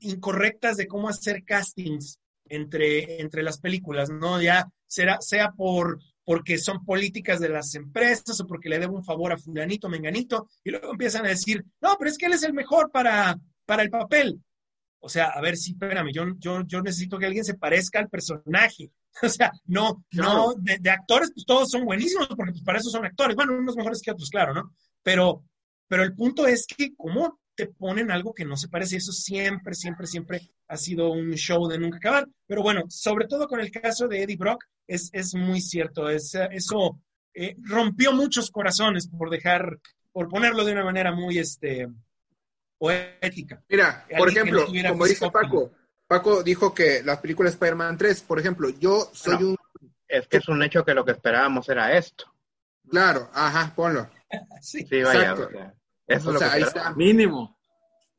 incorrectas 0.00 0.76
de 0.76 0.86
cómo 0.86 1.08
hacer 1.08 1.42
castings 1.42 2.18
entre, 2.48 3.20
entre 3.20 3.42
las 3.42 3.58
películas, 3.58 4.10
¿no? 4.10 4.40
Ya 4.40 4.68
será, 4.86 5.20
sea 5.20 5.52
por 5.52 5.98
porque 6.24 6.58
son 6.58 6.84
políticas 6.84 7.38
de 7.38 7.50
las 7.50 7.74
empresas 7.74 8.40
o 8.40 8.46
porque 8.46 8.68
le 8.68 8.78
debo 8.78 8.96
un 8.96 9.04
favor 9.04 9.32
a 9.32 9.38
fulanito, 9.38 9.88
menganito, 9.88 10.48
y 10.64 10.70
luego 10.70 10.92
empiezan 10.92 11.26
a 11.26 11.28
decir, 11.28 11.62
no, 11.80 11.96
pero 11.98 12.10
es 12.10 12.16
que 12.16 12.26
él 12.26 12.32
es 12.32 12.42
el 12.42 12.54
mejor 12.54 12.90
para, 12.90 13.38
para 13.66 13.82
el 13.82 13.90
papel. 13.90 14.40
O 15.00 15.08
sea, 15.08 15.26
a 15.26 15.40
ver, 15.42 15.56
sí, 15.56 15.72
espérame, 15.72 16.12
yo, 16.14 16.24
yo, 16.38 16.62
yo 16.66 16.80
necesito 16.80 17.18
que 17.18 17.26
alguien 17.26 17.44
se 17.44 17.54
parezca 17.54 17.98
al 17.98 18.08
personaje. 18.08 18.90
O 19.22 19.28
sea, 19.28 19.52
no, 19.66 20.04
no, 20.10 20.54
de, 20.56 20.76
de 20.80 20.90
actores, 20.90 21.30
pues 21.32 21.46
todos 21.46 21.70
son 21.70 21.84
buenísimos, 21.84 22.26
porque 22.26 22.50
pues 22.50 22.64
para 22.64 22.78
eso 22.80 22.90
son 22.90 23.04
actores. 23.04 23.36
Bueno, 23.36 23.56
unos 23.56 23.76
mejores 23.76 24.02
que 24.02 24.10
otros, 24.10 24.28
claro, 24.28 24.52
¿no? 24.52 24.74
Pero, 25.04 25.44
pero 25.86 26.02
el 26.02 26.16
punto 26.16 26.48
es 26.48 26.66
que, 26.66 26.96
¿cómo 26.96 27.38
te 27.54 27.66
ponen 27.66 28.10
algo 28.10 28.34
que 28.34 28.44
no 28.44 28.56
se 28.56 28.68
parece? 28.68 28.96
Eso 28.96 29.12
siempre, 29.12 29.74
siempre, 29.74 30.06
siempre 30.06 30.40
ha 30.68 30.76
sido 30.76 31.10
un 31.10 31.32
show 31.34 31.66
de 31.68 31.78
nunca 31.78 31.98
acabar. 31.98 32.26
Pero 32.46 32.62
bueno, 32.62 32.84
sobre 32.88 33.26
todo 33.26 33.46
con 33.46 33.60
el 33.60 33.70
caso 33.70 34.08
de 34.08 34.22
Eddie 34.22 34.36
Brock, 34.36 34.64
es, 34.86 35.10
es 35.12 35.34
muy 35.34 35.60
cierto. 35.60 36.08
Es, 36.08 36.34
eso 36.34 37.00
eh, 37.34 37.56
rompió 37.62 38.12
muchos 38.12 38.50
corazones 38.50 39.08
por 39.08 39.30
dejar, 39.30 39.78
por 40.12 40.28
ponerlo 40.28 40.64
de 40.64 40.72
una 40.72 40.84
manera 40.84 41.12
muy 41.12 41.38
este, 41.38 41.88
poética. 42.78 43.62
Mira, 43.68 44.06
por 44.16 44.28
ejemplo, 44.28 44.66
no 44.70 44.88
como 44.90 45.06
dice 45.06 45.30
Paco, 45.30 45.72
Paco 46.06 46.42
dijo 46.42 46.74
que 46.74 47.02
las 47.02 47.18
películas 47.18 47.54
Spider-Man 47.54 47.98
3, 47.98 48.22
por 48.22 48.38
ejemplo, 48.38 48.68
yo 48.70 49.10
soy 49.12 49.38
no, 49.38 49.48
un... 49.48 49.56
Es 50.06 50.28
que 50.28 50.36
es 50.36 50.48
un 50.48 50.62
hecho 50.62 50.84
que 50.84 50.94
lo 50.94 51.04
que 51.04 51.12
esperábamos 51.12 51.68
era 51.68 51.96
esto. 51.96 52.26
Claro, 52.88 53.30
ajá, 53.32 53.72
ponlo. 53.74 54.08
sí, 54.60 54.86
sí, 54.86 55.02
vaya. 55.02 55.34
O 55.34 55.36
sea, 55.50 55.74
eso 56.06 56.30
o 56.30 56.32
es 56.32 56.38
sea, 56.38 56.48
lo 56.48 56.52
que 56.52 56.56
ahí 56.56 56.62
está. 56.62 56.94
Mínimo. 56.94 57.56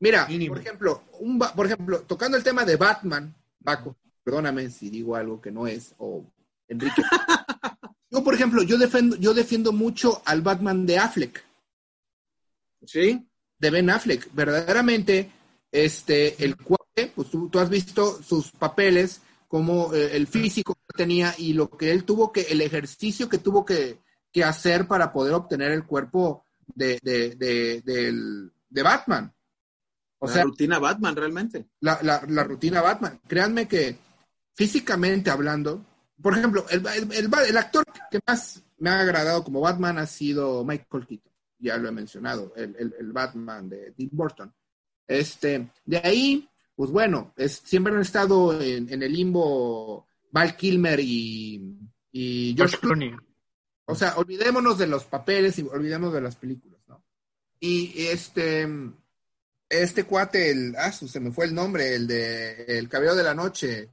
Mira, 0.00 0.26
Mínimo. 0.26 0.54
por 0.54 0.62
ejemplo, 0.62 1.02
un, 1.20 1.38
por 1.38 1.66
ejemplo, 1.66 2.00
tocando 2.02 2.36
el 2.36 2.44
tema 2.44 2.64
de 2.64 2.76
Batman, 2.76 3.34
Paco, 3.64 3.96
perdóname 4.22 4.70
si 4.70 4.90
digo 4.90 5.16
algo 5.16 5.40
que 5.40 5.50
no 5.50 5.66
es, 5.66 5.94
o 5.98 6.24
Enrique. 6.68 7.02
yo, 8.10 8.22
por 8.22 8.34
ejemplo, 8.34 8.62
yo 8.62 8.76
defiendo, 8.78 9.16
yo 9.16 9.34
defiendo 9.34 9.72
mucho 9.72 10.22
al 10.24 10.42
Batman 10.42 10.84
de 10.86 10.98
Affleck. 10.98 11.44
¿Sí? 12.84 13.26
De 13.58 13.70
Ben 13.70 13.88
Affleck. 13.88 14.28
Verdaderamente, 14.32 15.30
este, 15.72 16.42
el 16.44 16.56
cuate, 16.56 17.12
pues 17.14 17.30
tú, 17.30 17.48
tú 17.48 17.58
has 17.58 17.70
visto 17.70 18.22
sus 18.22 18.50
papeles, 18.52 19.22
como 19.48 19.94
eh, 19.94 20.16
el 20.16 20.26
físico 20.26 20.74
que 20.74 20.96
tenía 20.96 21.34
y 21.38 21.52
lo 21.52 21.70
que 21.70 21.90
él 21.90 22.04
tuvo 22.04 22.32
que, 22.32 22.42
el 22.42 22.60
ejercicio 22.60 23.28
que 23.28 23.38
tuvo 23.38 23.64
que, 23.64 24.00
que 24.32 24.44
hacer 24.44 24.86
para 24.86 25.12
poder 25.12 25.34
obtener 25.34 25.70
el 25.72 25.84
cuerpo 25.84 26.45
de, 26.74 26.98
de, 27.02 27.34
de, 27.36 27.82
de, 27.82 28.50
de 28.68 28.82
Batman. 28.82 29.32
O 30.18 30.26
la 30.26 30.32
sea, 30.32 30.44
rutina 30.44 30.78
Batman, 30.78 31.14
realmente. 31.14 31.68
La, 31.80 31.98
la, 32.02 32.22
la, 32.26 32.44
rutina 32.44 32.80
Batman. 32.80 33.20
Créanme 33.26 33.68
que 33.68 33.98
físicamente 34.54 35.30
hablando, 35.30 35.84
por 36.20 36.36
ejemplo, 36.36 36.64
el, 36.70 36.86
el, 36.86 37.12
el, 37.12 37.30
el, 37.48 37.56
actor 37.56 37.84
que 38.10 38.20
más 38.26 38.62
me 38.78 38.90
ha 38.90 39.00
agradado 39.00 39.44
como 39.44 39.60
Batman 39.60 39.98
ha 39.98 40.06
sido 40.06 40.64
Michael 40.64 41.06
Keaton. 41.06 41.32
Ya 41.58 41.76
lo 41.78 41.88
he 41.88 41.92
mencionado, 41.92 42.52
el, 42.56 43.12
Batman 43.12 43.68
de 43.68 43.92
Tim 43.92 44.10
Burton. 44.12 44.52
Este, 45.06 45.70
de 45.84 45.98
ahí, 45.98 46.48
pues 46.74 46.90
bueno, 46.90 47.32
es, 47.36 47.62
siempre 47.64 47.94
han 47.94 48.00
estado 48.00 48.60
en, 48.60 48.92
en 48.92 49.02
el 49.02 49.12
limbo 49.12 50.06
Val 50.30 50.56
Kilmer 50.56 51.00
y, 51.00 51.78
y 52.12 52.54
George 52.56 52.78
Clooney. 52.78 53.14
O 53.86 53.94
sea, 53.94 54.16
olvidémonos 54.16 54.78
de 54.78 54.86
los 54.86 55.04
papeles 55.04 55.58
y 55.58 55.62
olvidémonos 55.62 56.14
de 56.14 56.20
las 56.20 56.36
películas, 56.36 56.80
¿no? 56.88 57.02
Y 57.60 58.06
este, 58.08 58.68
este 59.68 60.04
cuate, 60.04 60.50
el, 60.50 60.74
ah, 60.76 60.92
se 60.92 61.20
me 61.20 61.32
fue 61.32 61.46
el 61.46 61.54
nombre, 61.54 61.94
el 61.94 62.06
de 62.06 62.64
El 62.78 62.88
Cabello 62.88 63.14
de 63.14 63.22
la 63.22 63.34
Noche, 63.34 63.90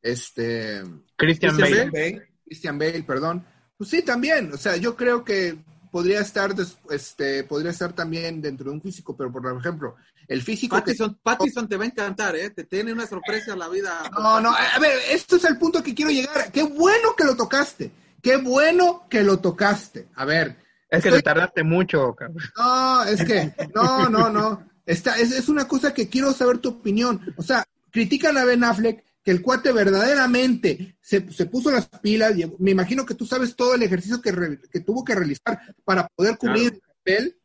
este... 0.00 0.82
Christian, 1.16 1.56
Christian 1.56 1.90
Bale. 1.90 1.90
Bale. 1.90 2.28
Christian 2.44 2.78
Bale, 2.78 3.02
perdón. 3.02 3.44
Pues 3.76 3.90
sí, 3.90 4.02
también, 4.02 4.52
o 4.52 4.56
sea, 4.56 4.76
yo 4.76 4.96
creo 4.96 5.24
que 5.24 5.58
podría 5.90 6.20
estar, 6.20 6.54
este, 6.90 7.44
podría 7.44 7.70
estar 7.70 7.92
también 7.92 8.40
dentro 8.40 8.66
de 8.70 8.76
un 8.76 8.82
físico, 8.82 9.16
pero 9.16 9.32
por 9.32 9.58
ejemplo, 9.58 9.96
el 10.26 10.42
físico 10.42 10.76
Pattison, 10.76 11.14
que... 11.14 11.20
Pattison 11.22 11.68
te 11.68 11.76
va 11.76 11.84
a 11.84 11.88
encantar, 11.88 12.36
¿eh? 12.36 12.50
Te 12.50 12.64
tiene 12.64 12.92
una 12.92 13.06
sorpresa 13.06 13.56
la 13.56 13.68
vida. 13.68 14.10
No, 14.12 14.40
no, 14.40 14.50
a 14.50 14.78
ver, 14.78 14.98
esto 15.10 15.36
es 15.36 15.44
el 15.44 15.58
punto 15.58 15.82
que 15.82 15.94
quiero 15.94 16.10
llegar. 16.10 16.52
Qué 16.52 16.62
bueno 16.62 17.14
que 17.16 17.24
lo 17.24 17.36
tocaste. 17.36 17.90
Qué 18.22 18.36
bueno 18.36 19.06
que 19.08 19.22
lo 19.22 19.38
tocaste. 19.40 20.08
A 20.14 20.24
ver. 20.24 20.56
Es 20.90 21.02
que 21.02 21.10
te 21.10 21.22
tardaste 21.22 21.62
mucho, 21.62 22.14
cabrón. 22.14 22.42
No, 22.56 23.04
es 23.04 23.24
que, 23.24 23.54
no, 23.74 24.08
no, 24.08 24.30
no. 24.30 24.68
Está, 24.86 25.18
es, 25.18 25.32
es, 25.32 25.48
una 25.48 25.68
cosa 25.68 25.92
que 25.92 26.08
quiero 26.08 26.32
saber 26.32 26.58
tu 26.58 26.70
opinión. 26.70 27.34
O 27.36 27.42
sea, 27.42 27.64
critican 27.90 28.38
a 28.38 28.44
Ben 28.44 28.64
Affleck 28.64 29.04
que 29.22 29.30
el 29.30 29.42
cuate 29.42 29.70
verdaderamente 29.70 30.96
se, 31.02 31.30
se 31.30 31.46
puso 31.46 31.70
las 31.70 31.88
pilas. 31.88 32.38
Y 32.38 32.50
me 32.58 32.70
imagino 32.70 33.04
que 33.04 33.14
tú 33.14 33.26
sabes 33.26 33.54
todo 33.54 33.74
el 33.74 33.82
ejercicio 33.82 34.22
que, 34.22 34.32
re, 34.32 34.58
que 34.72 34.80
tuvo 34.80 35.04
que 35.04 35.14
realizar 35.14 35.60
para 35.84 36.08
poder 36.08 36.38
cubrir 36.38 36.70
claro. 36.70 36.76
el 36.76 36.96
papel. 36.96 37.40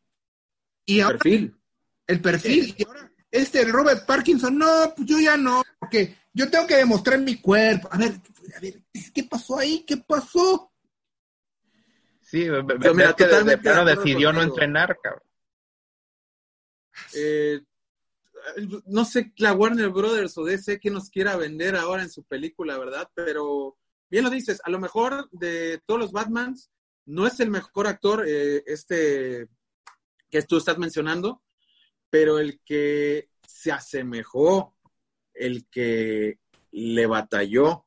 Y 0.85 0.99
el 0.99 1.05
ahora, 1.05 1.17
perfil. 1.17 1.55
El 2.07 2.21
perfil. 2.21 2.65
Sí. 2.65 2.75
Y 2.77 2.85
ahora, 2.85 3.11
este 3.29 3.65
Robert 3.65 4.05
Parkinson, 4.05 4.57
no, 4.57 4.93
pues 4.95 5.07
yo 5.07 5.19
ya 5.19 5.35
no, 5.35 5.63
porque 5.79 6.15
yo 6.33 6.49
tengo 6.49 6.67
que 6.67 6.77
demostrar 6.77 7.19
mi 7.19 7.39
cuerpo. 7.39 7.87
A 7.91 7.97
ver, 7.97 8.13
a 8.55 8.59
ver, 8.59 8.81
¿qué 9.13 9.23
pasó 9.23 9.59
ahí? 9.59 9.83
¿Qué 9.85 9.97
pasó? 9.97 10.71
Sí, 12.21 12.47
pero 12.79 12.95
mira, 12.95 13.13
que 13.13 13.25
de 13.25 13.57
plano 13.59 13.85
decidió 13.85 14.33
no 14.33 14.41
entrenar, 14.41 14.97
cabrón. 15.01 15.23
Eh, 17.13 17.61
no 18.87 19.05
sé 19.05 19.31
la 19.37 19.53
Warner 19.53 19.89
Brothers 19.89 20.37
o 20.37 20.43
DC 20.43 20.79
que 20.79 20.89
nos 20.89 21.09
quiera 21.09 21.37
vender 21.37 21.75
ahora 21.75 22.03
en 22.03 22.09
su 22.09 22.23
película, 22.23 22.77
¿verdad? 22.77 23.07
Pero 23.13 23.77
bien 24.09 24.23
lo 24.23 24.29
dices, 24.29 24.61
a 24.63 24.69
lo 24.69 24.79
mejor 24.79 25.29
de 25.31 25.81
todos 25.85 25.99
los 25.99 26.11
Batmans 26.11 26.71
no 27.05 27.27
es 27.27 27.39
el 27.39 27.49
mejor 27.49 27.87
actor 27.87 28.25
eh, 28.27 28.63
este 28.65 29.47
que 30.29 30.41
tú 30.43 30.57
estás 30.57 30.77
mencionando, 30.77 31.43
pero 32.09 32.39
el 32.39 32.59
que 32.65 33.29
se 33.45 33.71
asemejó, 33.71 34.72
el 35.33 35.67
que 35.69 36.39
le 36.71 37.05
batalló 37.05 37.85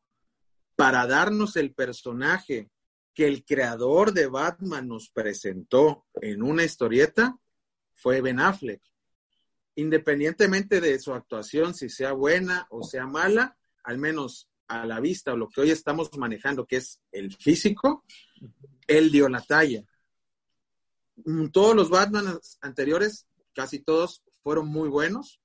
para 0.76 1.06
darnos 1.06 1.56
el 1.56 1.72
personaje 1.74 2.70
que 3.14 3.26
el 3.26 3.44
creador 3.44 4.12
de 4.12 4.26
Batman 4.26 4.86
nos 4.86 5.08
presentó 5.08 6.04
en 6.20 6.42
una 6.42 6.64
historieta 6.64 7.38
fue 7.94 8.20
Ben 8.20 8.40
Affleck. 8.40 8.82
Independientemente 9.76 10.80
de 10.80 10.98
su 10.98 11.14
actuación, 11.14 11.74
si 11.74 11.88
sea 11.88 12.12
buena 12.12 12.66
o 12.70 12.82
sea 12.82 13.06
mala, 13.06 13.56
al 13.84 13.98
menos 13.98 14.50
a 14.68 14.84
la 14.84 15.00
vista 15.00 15.32
o 15.32 15.36
lo 15.36 15.48
que 15.48 15.62
hoy 15.62 15.70
estamos 15.70 16.10
manejando, 16.18 16.66
que 16.66 16.76
es 16.76 17.00
el 17.10 17.34
físico, 17.34 18.04
él 18.86 19.10
dio 19.10 19.28
la 19.28 19.40
talla. 19.40 19.82
Mm, 21.24 21.48
todos 21.48 21.74
los 21.74 21.88
Batman 21.88 22.38
anteriores, 22.60 23.26
casi 23.54 23.78
todos, 23.78 24.22
fueron 24.42 24.68
muy 24.68 24.88
buenos, 24.88 25.40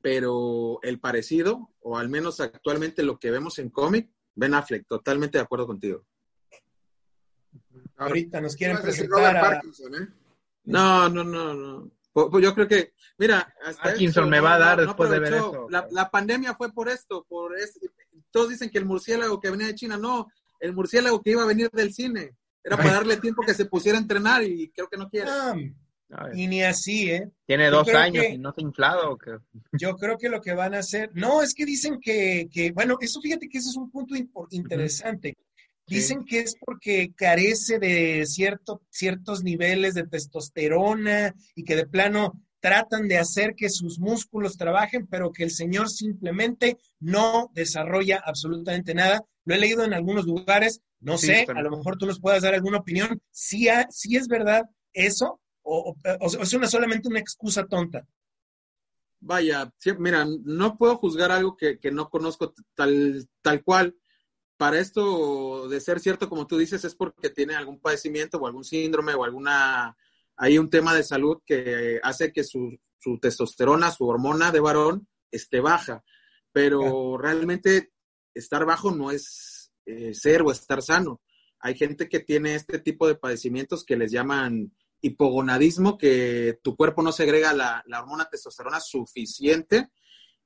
pero 0.00 0.78
el 0.82 1.00
parecido, 1.00 1.70
o 1.80 1.98
al 1.98 2.08
menos 2.08 2.40
actualmente 2.40 3.02
lo 3.02 3.18
que 3.18 3.30
vemos 3.30 3.58
en 3.58 3.70
cómic, 3.70 4.10
Ben 4.34 4.54
Affleck, 4.54 4.86
totalmente 4.86 5.38
de 5.38 5.44
acuerdo 5.44 5.66
contigo. 5.66 6.04
Ahorita 7.96 8.40
nos 8.40 8.54
quieren 8.54 8.80
presentar 8.80 9.36
a... 9.36 9.56
¿eh? 9.56 10.08
No, 10.64 11.08
no, 11.08 11.24
no, 11.24 11.54
no. 11.54 11.90
Pues, 12.12 12.42
yo 12.42 12.54
creo 12.54 12.66
que, 12.66 12.94
mira, 13.18 13.52
Parkinson 13.82 14.28
me 14.28 14.40
va 14.40 14.54
a 14.54 14.58
dar 14.58 14.80
después 14.80 15.10
de 15.10 15.18
ver 15.18 15.34
esto. 15.34 15.68
La, 15.70 16.10
pandemia 16.10 16.54
fue 16.54 16.72
por 16.72 16.88
esto, 16.88 17.24
por 17.28 17.54
todos 18.30 18.50
dicen 18.50 18.70
que 18.70 18.78
el 18.78 18.84
murciélago 18.84 19.40
que 19.40 19.50
venía 19.50 19.66
de 19.68 19.74
China, 19.74 19.96
no, 19.96 20.28
el 20.60 20.72
murciélago 20.72 21.22
que 21.22 21.30
iba 21.30 21.42
a 21.42 21.46
venir 21.46 21.70
del 21.72 21.92
cine. 21.92 22.36
Era 22.62 22.76
para 22.76 22.94
darle 22.94 23.16
tiempo 23.16 23.42
que 23.42 23.54
se 23.54 23.64
pusiera 23.64 23.98
a 23.98 24.00
entrenar 24.00 24.42
y 24.42 24.70
creo 24.70 24.88
que 24.88 24.98
no 24.98 25.08
quiere. 25.08 25.30
Y 26.34 26.46
ni 26.46 26.62
así, 26.62 27.10
¿eh? 27.10 27.30
Tiene 27.46 27.70
dos 27.70 27.88
años 27.88 28.24
y 28.30 28.38
no 28.38 28.52
se 28.52 28.60
ha 28.60 28.64
inflado. 28.64 29.18
Yo 29.72 29.96
creo 29.96 30.16
que 30.16 30.28
lo 30.28 30.40
que 30.40 30.54
van 30.54 30.74
a 30.74 30.78
hacer, 30.78 31.10
no, 31.14 31.42
es 31.42 31.54
que 31.54 31.66
dicen 31.66 31.98
que, 32.00 32.48
que 32.50 32.70
bueno, 32.72 32.96
eso 33.00 33.20
fíjate 33.20 33.48
que 33.48 33.58
ese 33.58 33.70
es 33.70 33.76
un 33.76 33.90
punto 33.90 34.14
interesante. 34.50 35.36
Dicen 35.86 36.24
que 36.24 36.40
es 36.40 36.54
porque 36.60 37.12
carece 37.14 37.78
de 37.78 38.24
cierto, 38.26 38.82
ciertos 38.90 39.42
niveles 39.42 39.94
de 39.94 40.06
testosterona 40.06 41.34
y 41.54 41.64
que 41.64 41.76
de 41.76 41.86
plano 41.86 42.44
tratan 42.60 43.08
de 43.08 43.16
hacer 43.16 43.54
que 43.54 43.70
sus 43.70 43.98
músculos 43.98 44.58
trabajen, 44.58 45.06
pero 45.06 45.32
que 45.32 45.44
el 45.44 45.50
señor 45.50 45.88
simplemente 45.88 46.76
no 47.00 47.50
desarrolla 47.54 48.22
absolutamente 48.22 48.94
nada. 48.94 49.24
Lo 49.44 49.54
he 49.54 49.58
leído 49.58 49.84
en 49.84 49.94
algunos 49.94 50.26
lugares, 50.26 50.82
no 51.00 51.16
sé, 51.16 51.46
a 51.48 51.62
lo 51.62 51.70
mejor 51.70 51.96
tú 51.96 52.04
nos 52.04 52.20
puedas 52.20 52.42
dar 52.42 52.52
alguna 52.52 52.78
opinión. 52.78 53.22
Si, 53.30 53.68
si 53.90 54.16
es 54.16 54.28
verdad 54.28 54.64
eso 54.92 55.40
o, 55.70 55.96
es 56.20 56.52
una, 56.52 56.66
solamente 56.66 57.08
una 57.08 57.20
excusa 57.20 57.66
tonta. 57.66 58.06
Vaya, 59.20 59.72
mira, 59.98 60.26
no 60.44 60.76
puedo 60.76 60.96
juzgar 60.96 61.32
algo 61.32 61.56
que, 61.56 61.78
que 61.78 61.90
no 61.90 62.08
conozco 62.08 62.54
tal, 62.74 63.28
tal 63.42 63.64
cual 63.64 63.96
para 64.58 64.80
esto 64.80 65.68
de 65.68 65.80
ser 65.80 66.00
cierto, 66.00 66.28
como 66.28 66.46
tú 66.46 66.58
dices, 66.58 66.84
es 66.84 66.94
porque 66.96 67.30
tiene 67.30 67.54
algún 67.54 67.80
padecimiento 67.80 68.38
o 68.38 68.46
algún 68.46 68.64
síndrome 68.64 69.14
o 69.14 69.24
alguna, 69.24 69.96
hay 70.36 70.58
un 70.58 70.68
tema 70.68 70.94
de 70.94 71.04
salud 71.04 71.38
que 71.46 72.00
hace 72.02 72.32
que 72.32 72.42
su, 72.42 72.76
testosterona, 73.22 73.92
su 73.92 74.06
hormona 74.06 74.50
de 74.50 74.60
varón, 74.60 75.06
esté 75.30 75.60
baja. 75.60 76.02
Pero 76.52 77.16
realmente 77.16 77.92
estar 78.34 78.66
bajo 78.66 78.90
no 78.90 79.12
es 79.12 79.70
eh, 79.86 80.12
ser 80.12 80.42
o 80.42 80.50
estar 80.50 80.82
sano. 80.82 81.22
Hay 81.60 81.76
gente 81.76 82.08
que 82.08 82.20
tiene 82.20 82.56
este 82.56 82.80
tipo 82.80 83.06
de 83.06 83.14
padecimientos 83.14 83.84
que 83.84 83.96
les 83.96 84.10
llaman 84.10 84.72
hipogonadismo, 85.00 85.96
que 85.98 86.58
tu 86.62 86.76
cuerpo 86.76 87.02
no 87.02 87.12
segrega 87.12 87.52
la, 87.52 87.82
la 87.86 88.00
hormona 88.00 88.28
testosterona 88.28 88.80
suficiente 88.80 89.90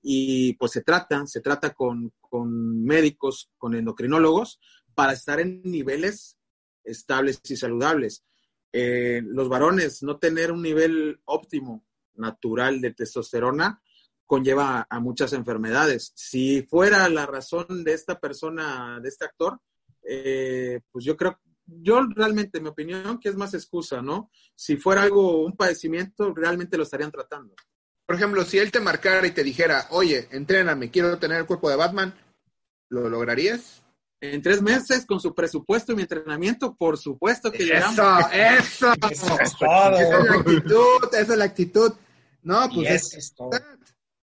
y 0.02 0.54
pues 0.54 0.72
se 0.72 0.82
trata, 0.82 1.24
se 1.26 1.40
trata 1.40 1.72
con, 1.72 2.12
médicos, 2.84 3.50
con 3.56 3.74
endocrinólogos, 3.74 4.60
para 4.94 5.12
estar 5.12 5.40
en 5.40 5.62
niveles 5.64 6.36
estables 6.82 7.40
y 7.48 7.56
saludables. 7.56 8.24
Eh, 8.72 9.22
los 9.24 9.48
varones, 9.48 10.02
no 10.02 10.18
tener 10.18 10.50
un 10.50 10.62
nivel 10.62 11.20
óptimo 11.24 11.86
natural 12.14 12.80
de 12.80 12.92
testosterona 12.92 13.80
conlleva 14.26 14.86
a 14.90 14.98
muchas 14.98 15.32
enfermedades. 15.34 16.12
Si 16.16 16.62
fuera 16.62 17.08
la 17.08 17.26
razón 17.26 17.84
de 17.84 17.92
esta 17.92 18.18
persona, 18.18 18.98
de 19.00 19.08
este 19.08 19.24
actor, 19.24 19.60
eh, 20.02 20.80
pues 20.90 21.04
yo 21.04 21.16
creo, 21.16 21.38
yo 21.66 22.02
realmente, 22.14 22.60
mi 22.60 22.68
opinión, 22.68 23.18
que 23.18 23.28
es 23.28 23.36
más 23.36 23.54
excusa, 23.54 24.02
¿no? 24.02 24.30
Si 24.54 24.76
fuera 24.76 25.02
algo, 25.02 25.44
un 25.44 25.56
padecimiento, 25.56 26.32
realmente 26.34 26.76
lo 26.76 26.82
estarían 26.82 27.10
tratando. 27.10 27.54
Por 28.06 28.16
ejemplo, 28.16 28.44
si 28.44 28.58
él 28.58 28.70
te 28.70 28.80
marcara 28.80 29.26
y 29.26 29.30
te 29.30 29.44
dijera, 29.44 29.86
oye, 29.90 30.28
entréname, 30.32 30.90
quiero 30.90 31.18
tener 31.18 31.38
el 31.38 31.46
cuerpo 31.46 31.70
de 31.70 31.76
Batman, 31.76 32.14
¿lo 32.88 33.08
lograrías? 33.08 33.82
En 34.20 34.40
tres 34.40 34.62
meses, 34.62 35.04
con 35.04 35.18
su 35.18 35.34
presupuesto 35.34 35.92
y 35.92 35.96
mi 35.96 36.02
entrenamiento, 36.02 36.76
por 36.76 36.96
supuesto 36.96 37.50
que 37.50 37.64
Eso, 37.64 38.18
eso, 38.32 38.92
eso 39.10 39.40
es 39.40 39.52
Esa 39.52 40.18
es 40.18 40.24
la 40.28 40.34
actitud, 40.34 41.08
esa 41.12 41.32
es 41.32 41.38
la 41.38 41.44
actitud. 41.44 41.92
No, 42.42 42.68
pues 42.72 42.90
es, 42.90 43.14
es, 43.14 43.34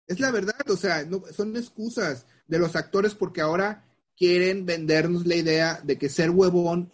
es, 0.06 0.20
la 0.20 0.30
verdad, 0.30 0.60
o 0.68 0.76
sea, 0.76 1.04
no, 1.04 1.22
son 1.32 1.56
excusas 1.56 2.26
de 2.46 2.58
los 2.58 2.76
actores 2.76 3.14
porque 3.14 3.40
ahora 3.40 3.84
quieren 4.16 4.66
vendernos 4.66 5.26
la 5.26 5.36
idea 5.36 5.80
de 5.82 5.96
que 5.96 6.08
ser 6.08 6.30
huevón, 6.30 6.92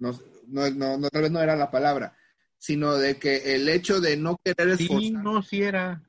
no, 0.00 0.18
no, 0.48 0.98
no, 0.98 1.08
tal 1.10 1.22
vez 1.22 1.30
no 1.30 1.40
era 1.40 1.54
la 1.54 1.70
palabra, 1.70 2.16
sino 2.58 2.94
de 2.94 3.16
que 3.18 3.54
el 3.54 3.68
hecho 3.68 4.00
de 4.00 4.16
no 4.16 4.40
querer 4.42 4.70
esforzar. 4.70 5.00
Sí, 5.00 5.10
no, 5.12 5.42
sí 5.42 5.62
era. 5.62 6.02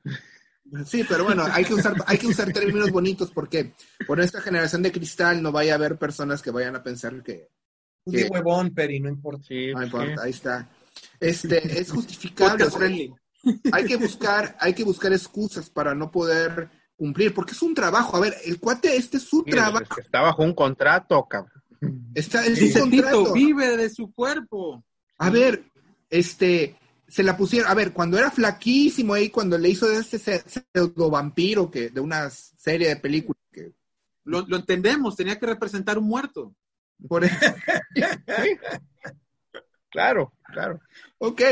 Sí, 0.86 1.04
pero 1.06 1.24
bueno, 1.24 1.44
hay 1.50 1.64
que 1.64 1.74
usar, 1.74 1.94
hay 2.06 2.16
que 2.16 2.26
usar 2.26 2.52
términos 2.52 2.90
bonitos 2.90 3.30
porque 3.30 3.74
por 4.06 4.20
esta 4.20 4.40
generación 4.40 4.82
de 4.82 4.92
cristal 4.92 5.42
no 5.42 5.52
vaya 5.52 5.72
a 5.72 5.76
haber 5.76 5.98
personas 5.98 6.40
que 6.40 6.50
vayan 6.50 6.74
a 6.76 6.82
pensar 6.82 7.22
que. 7.22 7.50
que 8.10 8.24
huevón, 8.24 8.72
Peri, 8.74 8.98
no 8.98 9.08
importa. 9.08 9.46
no 9.50 9.82
importa, 9.82 10.22
ahí 10.22 10.30
está. 10.30 10.70
Este, 11.20 11.78
es 11.78 11.90
justificable. 11.90 12.66
hay 13.72 13.84
que 13.84 13.96
buscar, 13.96 14.56
hay 14.60 14.72
que 14.72 14.84
buscar 14.84 15.12
excusas 15.12 15.68
para 15.68 15.94
no 15.94 16.10
poder 16.10 16.70
cumplir, 16.96 17.34
porque 17.34 17.52
es 17.52 17.62
un 17.62 17.74
trabajo. 17.74 18.16
A 18.16 18.20
ver, 18.20 18.34
el 18.44 18.58
cuate, 18.58 18.96
este 18.96 19.18
es 19.18 19.24
su 19.24 19.42
trabajo. 19.44 20.00
está 20.00 20.22
bajo 20.22 20.42
un 20.42 20.54
contrato, 20.54 21.22
cabrón. 21.28 21.61
Está, 22.14 22.46
es 22.46 22.76
un 22.76 22.90
contrato. 22.90 23.32
vive 23.32 23.76
de 23.76 23.90
su 23.90 24.12
cuerpo. 24.12 24.84
A 25.18 25.30
ver, 25.30 25.64
este, 26.10 26.76
se 27.08 27.22
la 27.22 27.36
pusieron, 27.36 27.70
a 27.70 27.74
ver, 27.74 27.92
cuando 27.92 28.16
era 28.18 28.30
flaquísimo 28.30 29.14
ahí, 29.14 29.28
cuando 29.30 29.58
le 29.58 29.68
hizo 29.68 29.88
de 29.88 29.98
este 29.98 30.18
pseudo 30.18 31.10
vampiro 31.10 31.70
que, 31.70 31.90
de 31.90 32.00
una 32.00 32.30
serie 32.30 32.88
de 32.88 32.96
películas 32.96 33.42
que... 33.52 33.72
Lo, 34.24 34.46
entendemos, 34.56 35.16
tenía 35.16 35.38
que 35.38 35.46
representar 35.46 35.98
un 35.98 36.06
muerto. 36.06 36.54
Por 37.08 37.24
Claro, 39.90 40.32
claro. 40.42 40.80
Ok, 41.18 41.42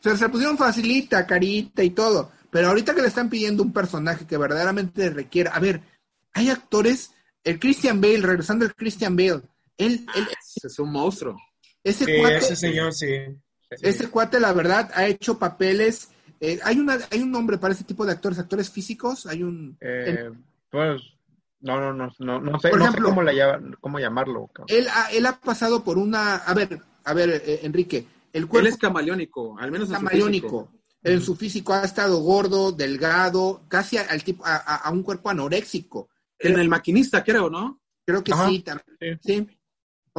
se 0.00 0.16
la 0.16 0.30
pusieron 0.30 0.56
facilita, 0.56 1.26
carita 1.26 1.82
y 1.82 1.90
todo, 1.90 2.32
pero 2.50 2.68
ahorita 2.68 2.94
que 2.94 3.02
le 3.02 3.08
están 3.08 3.28
pidiendo 3.28 3.62
un 3.62 3.74
personaje 3.74 4.26
que 4.26 4.38
verdaderamente 4.38 5.10
requiere, 5.10 5.50
a 5.52 5.58
ver, 5.58 5.82
hay 6.32 6.48
actores, 6.48 7.12
el 7.44 7.60
Christian 7.60 8.00
Bale, 8.00 8.22
regresando 8.22 8.64
al 8.64 8.74
Christian 8.74 9.16
Bale, 9.16 9.42
él, 9.86 10.06
él 10.14 10.28
es 10.62 10.78
un 10.78 10.92
monstruo. 10.92 11.36
Ese 11.82 12.04
cuate, 12.18 12.36
ese 12.36 12.56
señor, 12.56 12.92
sí. 12.92 13.08
Ese 13.70 14.08
cuate, 14.08 14.40
la 14.40 14.52
verdad, 14.52 14.90
ha 14.94 15.06
hecho 15.06 15.38
papeles. 15.38 16.10
Eh, 16.40 16.58
hay, 16.64 16.78
una, 16.78 16.98
hay 17.10 17.22
un 17.22 17.30
nombre 17.30 17.58
para 17.58 17.74
ese 17.74 17.84
tipo 17.84 18.04
de 18.04 18.12
actores, 18.12 18.38
actores 18.38 18.70
físicos. 18.70 19.26
Hay 19.26 19.42
un. 19.42 19.76
Eh, 19.80 20.30
pues. 20.70 21.02
No, 21.62 21.78
no, 21.78 21.92
no, 21.92 22.10
no, 22.20 22.40
no 22.40 22.58
sé, 22.58 22.70
no 22.72 22.90
sé 22.90 22.98
cómo, 23.02 23.22
cómo 23.80 23.98
llamarlo. 23.98 24.50
Él 24.66 24.86
ha, 24.88 25.12
él 25.12 25.26
ha 25.26 25.38
pasado 25.38 25.84
por 25.84 25.98
una. 25.98 26.36
A 26.36 26.54
ver, 26.54 26.80
a 27.04 27.12
ver, 27.12 27.42
eh, 27.44 27.60
Enrique. 27.62 28.06
El 28.32 28.46
cuerpo, 28.46 28.66
él 28.66 28.72
es 28.72 28.78
camaleónico, 28.78 29.58
al 29.58 29.70
menos 29.70 29.90
camaleónico. 29.90 30.72
En 31.02 31.22
su 31.22 31.34
físico 31.34 31.72
ha 31.72 31.82
estado 31.82 32.20
gordo, 32.20 32.72
delgado, 32.72 33.64
casi 33.68 33.96
al 33.96 34.22
tipo, 34.22 34.44
a, 34.46 34.88
un 34.92 35.02
cuerpo 35.02 35.30
anoréxico. 35.30 36.10
En 36.38 36.58
el 36.58 36.68
maquinista, 36.68 37.24
creo, 37.24 37.50
¿no? 37.50 37.80
Creo 38.04 38.22
que 38.22 38.32
sí, 38.32 38.60
también. 38.60 39.20
sí. 39.22 39.59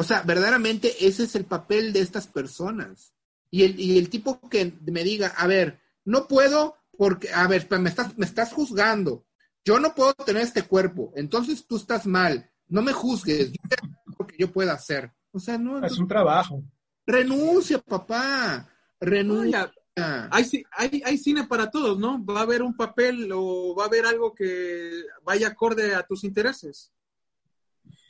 O 0.02 0.04
sea, 0.04 0.24
verdaderamente 0.24 1.06
ese 1.06 1.26
es 1.26 1.36
el 1.36 1.46
papel 1.46 1.94
de 1.94 2.00
estas 2.00 2.26
personas. 2.26 3.14
Y 3.52 3.62
el, 3.66 3.80
y 3.80 4.00
el 4.00 4.10
tipo 4.10 4.50
que 4.50 4.74
me 4.88 5.04
diga, 5.04 5.28
a 5.38 5.46
ver, 5.46 5.80
no 6.06 6.28
puedo 6.28 6.76
porque, 6.98 7.32
a 7.32 7.48
ver, 7.48 7.68
me 7.80 7.88
estás, 7.88 8.18
me 8.18 8.26
estás 8.26 8.52
juzgando. 8.52 9.28
Yo 9.64 9.80
no 9.80 9.94
puedo 9.94 10.16
tener 10.16 10.42
este 10.42 10.64
cuerpo, 10.64 11.14
entonces 11.16 11.68
tú 11.68 11.76
estás 11.76 12.08
mal. 12.08 12.50
No 12.68 12.82
me 12.82 12.94
juzgues, 12.94 13.52
yo 13.52 13.88
lo 14.18 14.26
que 14.26 14.38
yo 14.40 14.52
pueda 14.52 14.74
hacer. 14.74 15.12
O 15.32 15.40
sea, 15.40 15.60
no. 15.60 15.86
Es 15.86 16.00
un 16.00 16.08
trabajo. 16.08 16.64
Renuncia, 17.06 17.78
papá. 17.78 18.68
Renuncia. 19.00 19.72
hay, 19.96 20.64
hay, 20.72 21.04
hay, 21.06 21.18
cine 21.20 21.44
para 21.44 21.70
todos, 21.70 22.00
¿no? 22.00 22.26
Va 22.26 22.40
a 22.40 22.44
haber 22.44 22.64
un 22.64 22.76
papel 22.76 23.30
o 23.32 23.76
va 23.76 23.84
a 23.84 23.88
haber 23.88 24.08
algo 24.08 24.34
que 24.34 25.04
vaya 25.22 25.50
acorde 25.50 25.94
a 25.94 26.02
tus 26.02 26.24
intereses. 26.24 26.92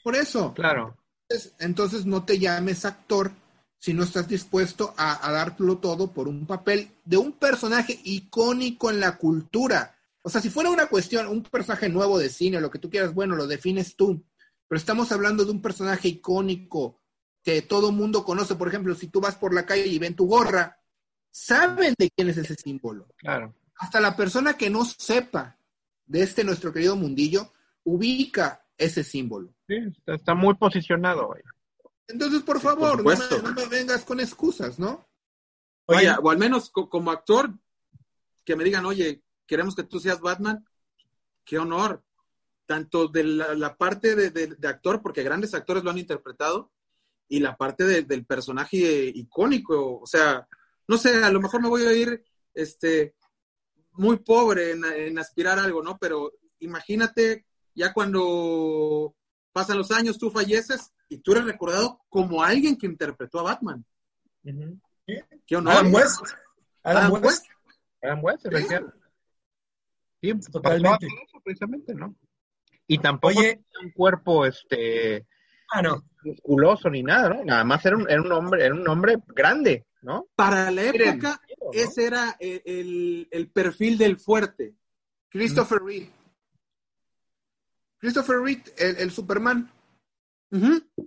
Por 0.05 0.15
eso. 0.15 0.53
Claro. 0.53 1.00
Entonces 1.59 2.05
no 2.05 2.23
te 2.23 2.39
llames 2.39 2.85
actor 2.85 3.31
si 3.77 3.93
no 3.93 4.03
estás 4.03 4.27
dispuesto 4.27 4.93
a, 4.97 5.27
a 5.27 5.31
dártelo 5.31 5.79
todo 5.79 6.11
por 6.11 6.27
un 6.27 6.45
papel 6.45 6.91
de 7.03 7.17
un 7.17 7.33
personaje 7.33 7.99
icónico 8.03 8.89
en 8.91 8.99
la 8.99 9.17
cultura. 9.17 9.95
O 10.21 10.29
sea, 10.29 10.39
si 10.39 10.49
fuera 10.49 10.69
una 10.69 10.87
cuestión, 10.87 11.27
un 11.27 11.41
personaje 11.41 11.89
nuevo 11.89 12.19
de 12.19 12.29
cine, 12.29 12.61
lo 12.61 12.69
que 12.69 12.79
tú 12.79 12.89
quieras, 12.89 13.13
bueno, 13.13 13.35
lo 13.35 13.47
defines 13.47 13.95
tú. 13.95 14.23
Pero 14.67 14.77
estamos 14.77 15.11
hablando 15.11 15.43
de 15.43 15.51
un 15.51 15.61
personaje 15.61 16.07
icónico 16.07 17.01
que 17.43 17.61
todo 17.63 17.91
mundo 17.91 18.23
conoce. 18.23 18.55
Por 18.55 18.67
ejemplo, 18.67 18.93
si 18.95 19.07
tú 19.07 19.19
vas 19.19 19.35
por 19.35 19.53
la 19.53 19.65
calle 19.65 19.87
y 19.87 19.99
ven 19.99 20.15
tu 20.15 20.27
gorra, 20.27 20.79
saben 21.31 21.95
de 21.97 22.09
quién 22.11 22.29
es 22.29 22.37
ese 22.37 22.55
símbolo. 22.55 23.07
Claro. 23.17 23.55
Hasta 23.77 23.99
la 23.99 24.15
persona 24.15 24.53
que 24.53 24.69
no 24.69 24.85
sepa 24.85 25.57
de 26.05 26.21
este 26.21 26.43
nuestro 26.43 26.71
querido 26.71 26.95
mundillo, 26.95 27.51
ubica 27.83 28.60
ese 28.85 29.03
símbolo. 29.03 29.53
Sí, 29.67 29.75
está, 29.75 30.15
está 30.15 30.33
muy 30.35 30.55
posicionado. 30.55 31.27
güey. 31.27 31.41
Entonces, 32.07 32.41
por 32.43 32.57
Sí, 32.59 32.63
por 32.63 32.73
favor, 32.73 32.97
no, 32.97 33.03
me, 33.09 33.15
supuesto. 33.15 33.41
no 33.41 33.53
me 33.53 33.65
vengas 33.67 34.03
con 34.03 34.19
excusas, 34.19 34.79
¿no? 34.79 35.07
Oye, 35.85 36.07
Vaya, 36.07 36.19
o 36.19 36.29
al 36.29 36.37
menos 36.37 36.69
co- 36.69 36.89
como 36.89 37.11
actor, 37.11 37.53
que 38.43 38.55
me 38.55 38.63
digan, 38.63 38.85
oye, 38.85 39.23
queremos 39.45 39.75
que 39.75 39.83
tú 39.83 39.99
seas 39.99 40.19
Batman, 40.19 40.65
qué 41.45 41.57
honor. 41.57 42.03
Tanto 42.65 43.07
de 43.07 43.23
la, 43.23 43.53
la 43.55 43.75
parte 43.77 44.15
de, 44.15 44.29
de- 44.29 44.55
de 44.55 44.67
actor, 44.67 45.01
porque 45.01 45.23
grandes 45.23 45.53
actores 45.53 45.83
lo 45.83 45.89
han 45.91 45.97
interpretado, 45.97 46.71
y 47.27 47.39
la 47.39 47.55
parte 47.55 47.83
de- 47.85 48.03
del 48.03 48.25
personaje 48.25 48.77
icónico. 49.13 49.99
O 49.99 50.05
sea, 50.07 50.47
no 50.87 50.97
sé, 50.97 51.23
a 51.23 51.31
lo 51.31 51.39
mejor 51.39 51.61
me 51.61 51.69
voy 51.69 51.83
a 51.83 51.93
ir 51.93 52.23
este, 52.53 53.15
muy 53.93 54.17
pobre 54.19 54.71
en, 54.71 54.83
en 54.85 55.17
aspirar 55.19 55.59
a 55.59 55.63
algo, 55.63 55.81
¿no? 55.81 55.97
Pero 55.97 56.33
imagínate 56.59 57.45
ya 57.75 57.93
cuando 57.93 59.15
pasan 59.53 59.77
los 59.77 59.91
años, 59.91 60.17
tú 60.17 60.29
falleces 60.31 60.91
y 61.09 61.17
tú 61.19 61.31
eres 61.33 61.45
recordado 61.45 62.01
como 62.09 62.43
alguien 62.43 62.77
que 62.77 62.85
interpretó 62.87 63.39
a 63.39 63.43
Batman. 63.43 63.85
Qué 65.45 65.55
honor. 65.55 65.73
Adam 65.73 65.93
West. 65.93 66.19
Adam, 66.83 66.97
Adam 66.97 67.11
West. 67.13 67.25
West. 67.25 67.45
Adam 68.03 68.19
West. 68.23 68.47
Sí, 70.21 70.33
Totalmente. 70.51 71.07
pasó 71.07 71.23
eso 71.27 71.41
precisamente, 71.43 71.93
¿no? 71.95 72.15
Y 72.87 72.97
tampoco 72.99 73.39
Oye. 73.39 73.49
tenía 73.55 73.85
un 73.85 73.91
cuerpo 73.91 74.45
este 74.45 75.25
Ah, 75.73 75.81
no. 75.81 76.03
musculoso 76.23 76.89
ni 76.89 77.01
nada, 77.01 77.29
¿no? 77.29 77.43
Nada 77.45 77.63
más 77.63 77.85
era 77.85 77.95
un, 77.97 78.09
era 78.09 78.21
un 78.21 78.31
hombre, 78.31 78.65
era 78.65 78.75
un 78.75 78.87
hombre 78.87 79.15
grande, 79.27 79.85
¿no? 80.01 80.27
Para 80.35 80.69
la 80.69 80.83
época, 80.83 81.41
¿no? 81.59 81.69
ese 81.73 82.05
era 82.05 82.35
el, 82.39 82.61
el- 82.65 83.27
el 83.31 83.49
perfil 83.49 83.97
del 83.97 84.17
fuerte. 84.17 84.75
Christopher 85.29 85.79
Reed. 85.81 86.09
Christopher 88.01 88.39
Reed, 88.41 88.59
el, 88.77 88.97
el 88.97 89.11
Superman. 89.11 89.71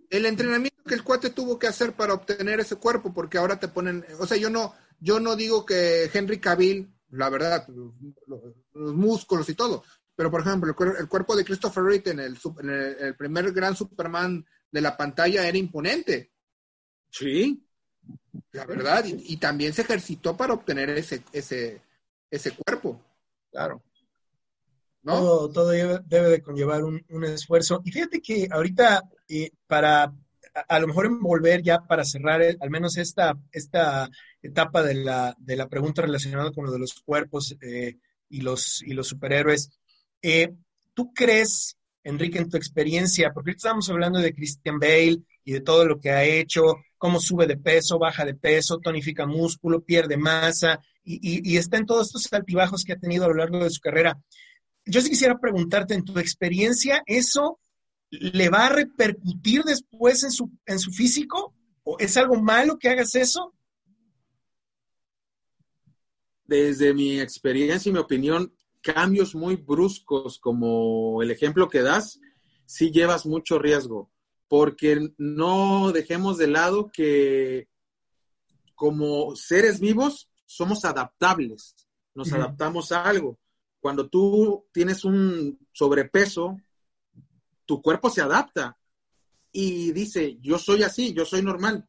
El 0.09 0.25
entrenamiento 0.25 0.83
que 0.85 0.95
el 0.95 1.05
cuate 1.05 1.29
tuvo 1.29 1.59
que 1.59 1.67
hacer 1.67 1.93
para 1.93 2.15
obtener 2.15 2.61
ese 2.61 2.77
cuerpo, 2.77 3.13
porque 3.13 3.37
ahora 3.37 3.61
te 3.61 3.69
ponen, 3.69 4.03
o 4.19 4.27
sea, 4.27 4.39
yo 4.39 4.49
no, 4.49 4.75
yo 5.01 5.21
no 5.21 5.37
digo 5.37 5.67
que 5.67 6.09
Henry 6.11 6.39
Cavill, 6.41 6.91
la 7.11 7.29
verdad, 7.29 7.67
los, 7.69 7.93
los 8.73 8.95
músculos 8.95 9.47
y 9.51 9.55
todo, 9.55 9.85
pero 10.17 10.31
por 10.31 10.41
ejemplo, 10.41 10.71
el, 10.71 10.75
cuer- 10.77 10.99
el 10.99 11.09
cuerpo 11.09 11.37
de 11.37 11.45
Christopher 11.45 11.85
Reed 11.85 12.09
en 12.09 12.21
el, 12.21 12.39
en 12.61 12.71
el- 12.71 12.97
el 13.01 13.17
primer 13.17 13.53
gran 13.53 13.77
Superman 13.77 14.47
de 14.71 14.81
la 14.81 14.97
pantalla 14.97 15.47
era 15.47 15.59
imponente, 15.59 16.33
Sí. 17.11 17.69
la 18.53 18.65
verdad, 18.65 19.05
y, 19.05 19.33
y 19.35 19.37
también 19.37 19.75
se 19.75 19.83
ejercitó 19.83 20.35
para 20.39 20.55
obtener 20.55 20.89
ese, 20.91 21.23
ese, 21.33 21.83
ese 22.31 22.53
cuerpo, 22.53 22.99
Claro. 23.51 23.83
¿No? 25.05 25.49
Todo, 25.51 25.69
debe, 25.71 26.01
de 26.31 26.43
conllevar 26.43 26.85
un, 26.85 27.05
un 27.11 27.25
esfuerzo. 27.25 27.81
Y 27.85 27.93
fíjate 27.93 28.21
que 28.21 28.49
ahorita, 28.51 29.03
para 29.67 30.13
a, 30.69 30.79
lo 30.79 30.87
mejor 30.87 31.07
envolver 31.07 31.63
ya 31.63 31.81
para 31.87 32.05
cerrar 32.05 32.43
al 32.61 32.71
menos 32.71 32.97
esta, 32.97 33.35
esta 33.53 34.09
etapa 34.43 34.83
de 34.83 34.95
la, 34.95 35.35
de 35.39 35.57
la 35.57 35.69
pregunta 35.69 36.03
relacionada 36.03 36.53
con 36.53 36.65
lo 36.67 36.73
de 36.73 36.79
los 36.79 36.95
cuerpos 37.05 37.57
eh, 37.61 37.97
y, 38.29 38.41
los, 38.41 38.83
y 38.83 38.95
los 38.95 39.09
superhéroes, 39.09 39.71
eh, 40.23 40.53
¿tú 40.95 41.13
crees, 41.13 41.77
Enrique, 42.03 42.39
en 42.39 42.49
tu 42.51 42.57
experiencia, 42.57 43.33
porque 43.33 43.53
estamos 43.53 43.89
hablando 43.91 44.19
de 44.21 44.35
Christian 44.35 44.79
Bale 44.79 45.23
y 45.45 45.53
de 45.53 45.61
todo 45.61 45.85
lo 45.87 46.01
que 46.01 46.11
ha 46.11 46.25
hecho, 46.25 46.77
cómo 46.99 47.21
sube 47.21 47.47
de 47.47 47.57
peso, 47.57 47.99
baja 47.99 48.25
de 48.25 48.35
peso, 48.35 48.79
tonifica 48.79 49.27
músculo, 49.27 49.83
pierde 49.83 50.17
masa, 50.17 50.81
y, 51.03 51.15
y- 51.17 51.53
y 51.55 51.57
está 51.59 51.77
en 51.79 51.87
todos 51.87 52.07
estos 52.07 52.33
altibajos 52.33 52.85
que 52.85 52.93
ha 52.95 52.99
tenido 52.99 53.25
a 53.25 53.29
lo 53.29 53.35
largo 53.35 53.63
de 53.63 53.71
su 53.71 53.81
carrera 53.81 54.19
yo 54.87 55.01
sí 55.01 55.11
quisiera 55.11 55.39
preguntarte, 55.39 55.95
en 55.95 56.05
tu 56.05 56.18
experiencia, 56.18 57.03
¿eso 57.07 57.59
le 58.11 58.49
va 58.49 58.66
a 58.66 58.70
repercutir 58.70 59.62
después 59.64 60.22
en 60.24 60.30
su, 60.30 60.51
en 60.66 60.78
su 60.78 60.91
físico? 60.91 61.55
¿O 61.82 61.99
es 61.99 62.16
algo 62.16 62.37
malo 62.37 62.78
que 62.78 62.89
hagas 62.89 63.14
eso? 63.14 63.55
Desde 66.47 66.93
mi 66.93 67.20
experiencia 67.20 67.91
y 67.91 67.93
mi 67.93 67.99
opinión, 67.99 68.55
cambios 68.80 69.35
muy 69.35 69.57
bruscos 69.57 70.39
como 70.39 71.22
el 71.22 71.30
ejemplo 71.30 71.68
que 71.68 71.82
das, 71.82 72.20
sí 72.66 72.91
llevas 72.91 73.26
mucho 73.26 73.59
riesgo, 73.59 74.11
porque 74.49 75.11
no 75.16 75.93
dejemos 75.93 76.37
de 76.37 76.49
lado 76.49 76.91
que 76.93 77.68
como 78.74 79.35
seres 79.37 79.80
vivos 79.80 80.28
somos 80.47 80.85
adaptables, 80.85 81.74
nos 82.14 82.32
adaptamos 82.32 82.93
a 82.93 83.05
algo. 83.05 83.39
Cuando 83.85 84.09
tú 84.09 84.66
tienes 84.72 85.05
un 85.05 85.59
sobrepeso, 85.70 86.57
tu 87.66 87.82
cuerpo 87.82 88.09
se 88.09 88.22
adapta 88.22 88.78
y 89.53 89.93
dice, 89.93 90.39
yo 90.41 90.59
soy 90.59 90.82
así, 90.82 91.12
yo 91.12 91.26
soy 91.26 91.43
normal. 91.43 91.87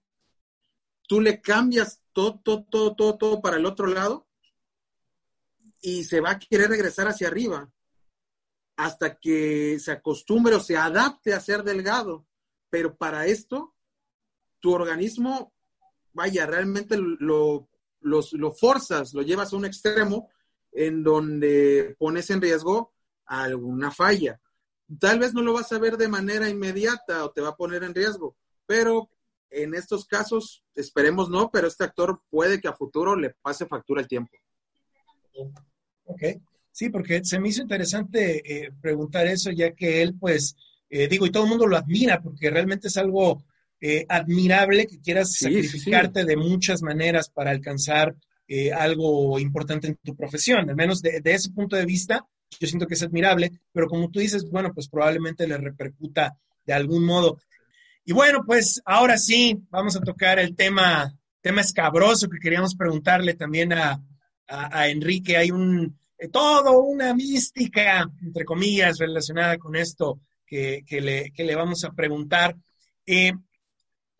Tú 1.07 1.21
le 1.21 1.39
cambias 1.39 2.01
todo, 2.11 2.41
todo, 2.43 2.65
todo, 2.69 2.95
todo, 2.97 3.17
todo 3.17 3.41
para 3.41 3.55
el 3.55 3.65
otro 3.65 3.87
lado 3.87 4.27
y 5.81 6.03
se 6.03 6.19
va 6.19 6.31
a 6.31 6.39
querer 6.39 6.69
regresar 6.69 7.07
hacia 7.07 7.29
arriba 7.29 7.71
hasta 8.75 9.17
que 9.17 9.79
se 9.79 9.93
acostumbre 9.93 10.53
o 10.55 10.59
se 10.59 10.75
adapte 10.75 11.33
a 11.33 11.39
ser 11.39 11.63
delgado. 11.63 12.27
Pero 12.69 12.97
para 12.97 13.25
esto, 13.25 13.73
tu 14.59 14.73
organismo, 14.73 15.53
vaya, 16.11 16.45
realmente 16.45 16.97
lo, 16.97 17.69
los- 18.01 18.33
lo 18.33 18.51
forzas, 18.51 19.13
lo 19.13 19.21
llevas 19.21 19.53
a 19.53 19.55
un 19.55 19.63
extremo 19.63 20.29
en 20.75 21.03
donde 21.03 21.95
pones 21.97 22.29
en 22.29 22.41
riesgo 22.41 22.93
alguna 23.25 23.91
falla. 23.91 24.39
Tal 24.99 25.19
vez 25.19 25.33
no 25.33 25.41
lo 25.41 25.53
vas 25.53 25.71
a 25.71 25.79
ver 25.79 25.97
de 25.97 26.07
manera 26.07 26.49
inmediata 26.49 27.25
o 27.25 27.31
te 27.31 27.41
va 27.41 27.49
a 27.49 27.55
poner 27.55 27.83
en 27.83 27.95
riesgo, 27.95 28.35
pero 28.67 29.09
en 29.49 29.73
estos 29.73 30.05
casos, 30.05 30.63
esperemos 30.75 31.29
no, 31.29 31.49
pero 31.49 31.67
este 31.67 31.85
actor 31.85 32.21
puede 32.29 32.59
que 32.59 32.67
a 32.67 32.73
futuro 32.73 33.15
le 33.15 33.31
pase 33.41 33.65
factura 33.65 34.01
el 34.01 34.07
tiempo. 34.07 34.31
Ok. 36.05 36.23
Sí, 36.71 36.89
porque 36.89 37.23
se 37.23 37.39
me 37.39 37.49
hizo 37.49 37.61
interesante 37.61 38.65
eh, 38.65 38.71
preguntar 38.81 39.27
eso, 39.27 39.49
ya 39.49 39.71
que 39.71 40.01
él, 40.01 40.13
pues, 40.19 40.57
eh, 40.89 41.07
digo, 41.07 41.25
y 41.25 41.31
todo 41.31 41.43
el 41.43 41.49
mundo 41.49 41.67
lo 41.67 41.77
admira, 41.77 42.21
porque 42.21 42.49
realmente 42.49 42.89
es 42.89 42.97
algo 42.97 43.43
eh, 43.79 44.05
admirable 44.09 44.85
que 44.85 44.99
quieras 44.99 45.31
Sí, 45.31 45.45
sí, 45.45 45.63
sí. 45.63 45.67
sacrificarte 45.69 46.25
de 46.25 46.35
muchas 46.35 46.81
maneras 46.81 47.29
para 47.29 47.51
alcanzar 47.51 48.15
eh, 48.47 48.71
algo 48.71 49.39
importante 49.39 49.87
en 49.87 49.97
tu 50.03 50.15
profesión. 50.15 50.69
Al 50.69 50.75
menos 50.75 51.01
de, 51.01 51.21
ese 51.23 51.51
punto 51.51 51.75
de 51.75 51.85
vista, 51.85 52.25
yo 52.59 52.67
siento 52.67 52.87
que 52.87 52.93
es 52.93 53.03
admirable, 53.03 53.51
pero 53.71 53.87
como 53.87 54.09
tú 54.09 54.19
dices, 54.19 54.49
bueno, 54.49 54.73
pues 54.73 54.87
probablemente 54.87 55.47
le 55.47 55.57
repercuta 55.57 56.37
de 56.65 56.73
algún 56.73 57.05
modo. 57.05 57.39
Y 58.05 58.13
bueno, 58.13 58.43
pues 58.45 58.81
ahora 58.85 59.17
sí, 59.17 59.59
vamos 59.69 59.95
a 59.95 60.01
tocar 60.01 60.39
el 60.39 60.55
tema, 60.55 61.13
tema 61.41 61.61
escabroso 61.61 62.29
que 62.29 62.39
queríamos 62.39 62.75
preguntarle 62.75 63.33
también 63.33 63.73
a, 63.73 63.99
a, 64.47 64.79
a 64.79 64.89
Enrique. 64.89 65.37
Hay 65.37 65.51
un, 65.51 65.97
eh, 66.17 66.29
todo 66.29 66.81
una 66.83 67.13
mística, 67.13 68.09
entre 68.21 68.45
comillas, 68.45 68.99
relacionada 68.99 69.57
con 69.57 69.75
esto 69.75 70.19
que, 70.45 70.83
que, 70.85 71.01
le, 71.01 71.31
que 71.31 71.43
le 71.43 71.55
vamos 71.55 71.83
a 71.83 71.91
preguntar. 71.91 72.55
Eh, 73.05 73.33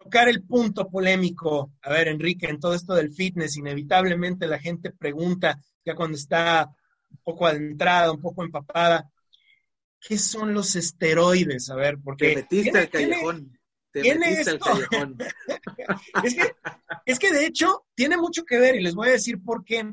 tocar 0.05 0.29
el 0.29 0.43
punto 0.43 0.87
polémico. 0.87 1.71
A 1.81 1.89
ver, 1.89 2.07
Enrique, 2.09 2.47
en 2.47 2.59
todo 2.59 2.75
esto 2.75 2.93
del 2.93 3.11
fitness, 3.11 3.57
inevitablemente 3.57 4.45
la 4.45 4.59
gente 4.59 4.91
pregunta, 4.91 5.59
ya 5.83 5.95
cuando 5.95 6.15
está 6.15 6.69
un 7.09 7.17
poco 7.23 7.47
adentrada, 7.47 8.11
un 8.11 8.21
poco 8.21 8.43
empapada, 8.43 9.09
¿qué 9.99 10.19
son 10.19 10.53
los 10.53 10.75
esteroides? 10.75 11.71
A 11.71 11.75
ver, 11.75 11.97
porque... 12.03 12.29
Te 12.29 12.35
metiste 12.35 12.87
tiene- 12.87 13.15
al 13.15 13.21
callejón. 13.21 13.59
Te 13.91 14.01
tiene 14.03 14.19
metiste 14.29 14.49
al 14.51 14.55
esto. 14.57 14.65
callejón. 14.65 15.17
es 16.23 16.35
que, 16.35 16.51
es 17.07 17.19
que 17.19 17.31
de 17.31 17.45
hecho 17.47 17.85
tiene 17.95 18.17
mucho 18.17 18.43
que 18.43 18.59
ver 18.59 18.75
y 18.75 18.83
les 18.83 18.93
voy 18.93 19.07
a 19.09 19.13
decir 19.13 19.41
por 19.43 19.65
qué. 19.65 19.91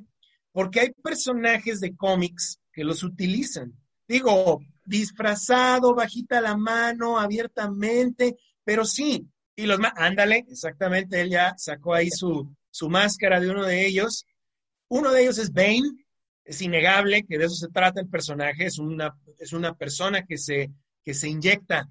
Porque 0.53 0.81
hay 0.81 0.91
personajes 0.93 1.81
de 1.81 1.97
cómics 1.97 2.61
que 2.71 2.85
los 2.85 3.03
utilizan. 3.03 3.73
Digo, 4.07 4.61
disfrazado, 4.85 5.95
bajita 5.95 6.43
la 6.43 6.55
mano, 6.55 7.19
abiertamente, 7.19 8.37
pero 8.63 8.85
sí. 8.85 9.27
Y 9.55 9.67
los 9.67 9.79
más, 9.79 9.93
ándale, 9.97 10.45
exactamente, 10.49 11.21
él 11.21 11.31
ya 11.31 11.55
sacó 11.59 11.95
ahí 11.95 12.11
su, 12.11 12.55
su 12.71 12.89
máscara 12.89 13.39
de 13.39 13.51
uno 13.51 13.65
de 13.65 13.87
ellos. 13.87 14.25
Uno 14.89 15.11
de 15.11 15.23
ellos 15.23 15.39
es 15.39 15.53
Bane, 15.53 16.05
es 16.45 16.61
innegable 16.63 17.25
que 17.25 17.39
de 17.39 17.47
eso 17.47 17.55
se 17.55 17.69
trata 17.69 18.01
el 18.01 18.09
personaje, 18.09 18.67
es 18.67 18.79
una, 18.79 19.15
es 19.39 19.53
una 19.53 19.75
persona 19.75 20.25
que 20.25 20.39
se, 20.39 20.71
que 21.05 21.15
se 21.15 21.29
inyecta 21.29 21.89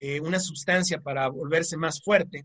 eh, 0.00 0.20
una 0.20 0.40
sustancia 0.40 1.00
para 1.00 1.28
volverse 1.28 1.76
más 1.76 2.02
fuerte. 2.02 2.44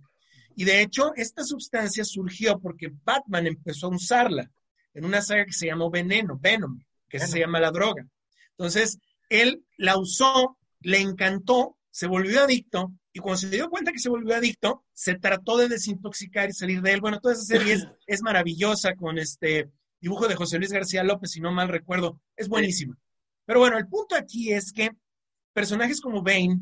Y 0.55 0.65
de 0.65 0.81
hecho, 0.81 1.13
esta 1.15 1.43
sustancia 1.43 2.03
surgió 2.03 2.59
porque 2.59 2.91
Batman 3.03 3.47
empezó 3.47 3.87
a 3.87 3.95
usarla 3.95 4.49
en 4.93 5.05
una 5.05 5.21
saga 5.21 5.45
que 5.45 5.53
se 5.53 5.67
llamó 5.67 5.89
Veneno, 5.89 6.37
Venom, 6.39 6.79
que 7.07 7.19
se 7.19 7.39
llama 7.39 7.59
la 7.59 7.71
droga. 7.71 8.05
Entonces, 8.51 8.99
él 9.29 9.63
la 9.77 9.97
usó, 9.97 10.57
le 10.81 10.99
encantó, 10.99 11.77
se 11.91 12.07
volvió 12.07 12.43
adicto 12.43 12.93
y 13.19 13.21
cuando 13.21 13.37
se 13.37 13.49
dio 13.49 13.69
cuenta 13.69 13.91
que 13.91 13.99
se 13.99 14.09
volvió 14.09 14.35
adicto, 14.35 14.83
se 14.93 15.15
trató 15.15 15.57
de 15.57 15.67
desintoxicar 15.67 16.49
y 16.49 16.53
salir 16.53 16.81
de 16.81 16.93
él. 16.93 17.01
Bueno, 17.01 17.19
toda 17.19 17.33
esa 17.33 17.43
serie 17.43 17.73
es, 17.73 17.87
es 18.07 18.21
maravillosa 18.21 18.95
con 18.95 19.17
este 19.17 19.69
dibujo 19.99 20.27
de 20.27 20.35
José 20.35 20.57
Luis 20.57 20.71
García 20.71 21.03
López, 21.03 21.31
si 21.31 21.41
no 21.41 21.51
mal 21.51 21.67
recuerdo, 21.67 22.21
es 22.35 22.47
buenísima. 22.47 22.97
Pero 23.45 23.59
bueno, 23.59 23.77
el 23.77 23.87
punto 23.87 24.15
aquí 24.15 24.51
es 24.53 24.71
que 24.71 24.91
personajes 25.53 25.99
como 26.01 26.23
Bane, 26.23 26.59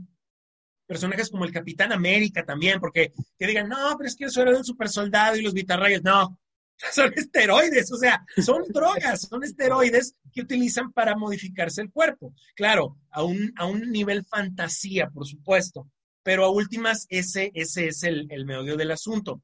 personajes 0.87 1.29
como 1.29 1.45
el 1.45 1.51
Capitán 1.51 1.91
América 1.91 2.43
también, 2.43 2.79
porque 2.79 3.13
que 3.37 3.47
digan, 3.47 3.69
no, 3.69 3.95
pero 3.97 4.07
es 4.07 4.15
que 4.15 4.25
eso 4.25 4.41
era 4.41 4.51
de 4.51 4.57
un 4.57 4.65
super 4.65 4.89
soldado 4.89 5.35
y 5.35 5.41
los 5.41 5.53
vitarrayos, 5.53 6.01
no, 6.03 6.39
son 6.91 7.13
esteroides, 7.15 7.91
o 7.91 7.97
sea, 7.97 8.25
son 8.37 8.63
drogas, 8.69 9.21
son 9.21 9.43
esteroides 9.43 10.15
que 10.31 10.41
utilizan 10.41 10.91
para 10.91 11.15
modificarse 11.15 11.81
el 11.81 11.91
cuerpo. 11.91 12.33
Claro, 12.55 12.97
a 13.11 13.23
un, 13.23 13.53
a 13.57 13.65
un 13.65 13.91
nivel 13.91 14.25
fantasía, 14.25 15.09
por 15.09 15.27
supuesto, 15.27 15.89
pero 16.27 16.43
a 16.43 16.49
últimas 16.49 17.05
ese, 17.07 17.53
ese 17.53 17.87
es 17.87 18.03
el, 18.03 18.27
el 18.29 18.45
meollo 18.45 18.75
del 18.75 18.91
asunto. 18.91 19.43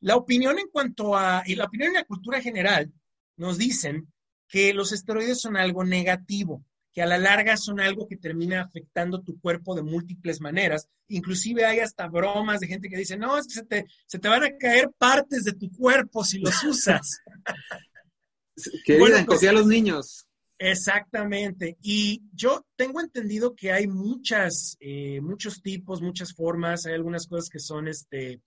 La 0.00 0.16
opinión 0.16 0.58
en 0.58 0.66
cuanto 0.66 1.16
a, 1.16 1.44
y 1.46 1.54
la 1.54 1.66
opinión 1.66 1.90
en 1.90 1.94
la 2.00 2.04
cultura 2.04 2.40
general, 2.40 2.92
nos 3.36 3.58
dicen 3.58 4.12
que 4.48 4.74
los 4.74 4.90
esteroides 4.90 5.40
son 5.40 5.56
algo 5.56 5.84
negativo, 5.84 6.64
que 6.92 7.00
a 7.00 7.06
la 7.06 7.16
larga 7.16 7.56
son 7.56 7.78
algo 7.78 8.08
que 8.08 8.16
termina 8.16 8.62
afectando 8.62 9.22
tu 9.22 9.38
cuerpo 9.38 9.76
de 9.76 9.84
múltiples 9.84 10.40
maneras. 10.40 10.88
Inclusive 11.06 11.64
hay 11.64 11.78
hasta 11.78 12.08
bromas 12.08 12.58
de 12.58 12.66
gente 12.66 12.88
que 12.88 12.98
dice, 12.98 13.16
no, 13.16 13.38
es 13.38 13.46
que 13.46 13.54
se 13.54 13.64
te, 13.64 13.86
se 14.06 14.18
te 14.18 14.28
van 14.28 14.42
a 14.42 14.56
caer 14.58 14.90
partes 14.98 15.44
de 15.44 15.52
tu 15.52 15.70
cuerpo 15.70 16.24
si 16.24 16.40
los 16.40 16.60
usas. 16.64 17.20
que 18.84 18.98
bueno, 18.98 19.16
digan, 19.16 19.38
que 19.38 19.52
los 19.52 19.66
niños. 19.68 20.25
Exactamente. 20.58 21.76
Y 21.82 22.22
yo 22.32 22.66
tengo 22.76 23.00
entendido 23.00 23.54
que 23.54 23.72
hay 23.72 23.86
muchas, 23.86 24.76
eh, 24.80 25.20
muchos 25.20 25.60
tipos, 25.62 26.00
muchas 26.00 26.32
formas, 26.32 26.86
hay 26.86 26.94
algunas 26.94 27.26
cosas 27.26 27.50
que 27.50 27.58
son, 27.58 27.88
este, 27.88 28.40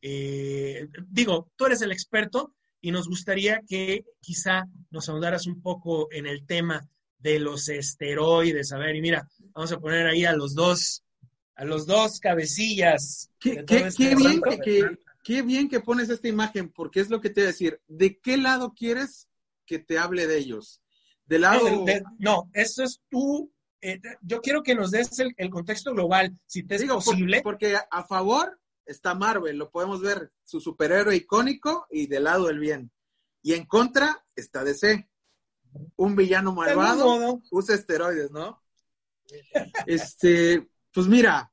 eh, 0.00 0.88
digo, 1.08 1.50
tú 1.56 1.66
eres 1.66 1.82
el 1.82 1.92
experto 1.92 2.54
y 2.80 2.90
nos 2.90 3.08
gustaría 3.08 3.60
que 3.66 4.04
quizá 4.20 4.64
nos 4.90 5.08
ahondaras 5.08 5.46
un 5.46 5.60
poco 5.60 6.10
en 6.10 6.26
el 6.26 6.46
tema 6.46 6.88
de 7.18 7.38
los 7.38 7.68
esteroides. 7.68 8.72
A 8.72 8.78
ver, 8.78 8.96
y 8.96 9.02
mira, 9.02 9.28
vamos 9.52 9.72
a 9.72 9.78
poner 9.78 10.06
ahí 10.06 10.24
a 10.24 10.32
los 10.32 10.54
dos, 10.54 11.04
a 11.56 11.64
los 11.64 11.86
dos 11.86 12.20
cabecillas. 12.20 13.30
Qué, 13.38 13.64
qué, 13.66 13.88
este 13.88 14.14
bien 14.14 14.40
que, 14.64 14.96
qué 15.22 15.42
bien 15.42 15.68
que 15.68 15.80
pones 15.80 16.08
esta 16.08 16.28
imagen, 16.28 16.70
porque 16.70 17.00
es 17.00 17.10
lo 17.10 17.20
que 17.20 17.28
te 17.28 17.42
voy 17.42 17.48
a 17.48 17.52
decir. 17.52 17.80
¿De 17.86 18.18
qué 18.18 18.38
lado 18.38 18.72
quieres 18.72 19.28
que 19.66 19.78
te 19.78 19.98
hable 19.98 20.26
de 20.26 20.38
ellos? 20.38 20.79
¿Del 21.30 21.42
lado? 21.42 21.64
No, 22.18 22.50
eso 22.52 22.82
es 22.82 23.00
tú. 23.08 23.52
Eh, 23.80 24.00
yo 24.20 24.40
quiero 24.40 24.64
que 24.64 24.74
nos 24.74 24.90
des 24.90 25.16
el, 25.20 25.48
contexto 25.48 25.92
global, 25.92 26.36
si 26.44 26.64
te 26.64 26.74
es 26.74 26.84
posible. 26.84 27.40
porque 27.40 27.76
a 27.88 28.02
favor 28.02 28.60
está 28.84 29.14
Marvel, 29.14 29.56
lo 29.56 29.70
podemos 29.70 30.00
ver, 30.00 30.32
su 30.42 30.60
superhéroe 30.60 31.14
icónico 31.14 31.86
y 31.88 32.08
del 32.08 32.24
lado 32.24 32.48
del 32.48 32.58
bien. 32.58 32.90
Y 33.42 33.52
en 33.52 33.64
contra 33.64 34.26
está 34.34 34.64
DC 34.64 35.08
un 35.94 36.16
villano 36.16 36.52
malvado 36.52 37.40
usa 37.52 37.76
esteroides, 37.76 38.32
¿no? 38.32 38.60
Este, 39.86 40.68
pues 40.92 41.06
mira, 41.06 41.52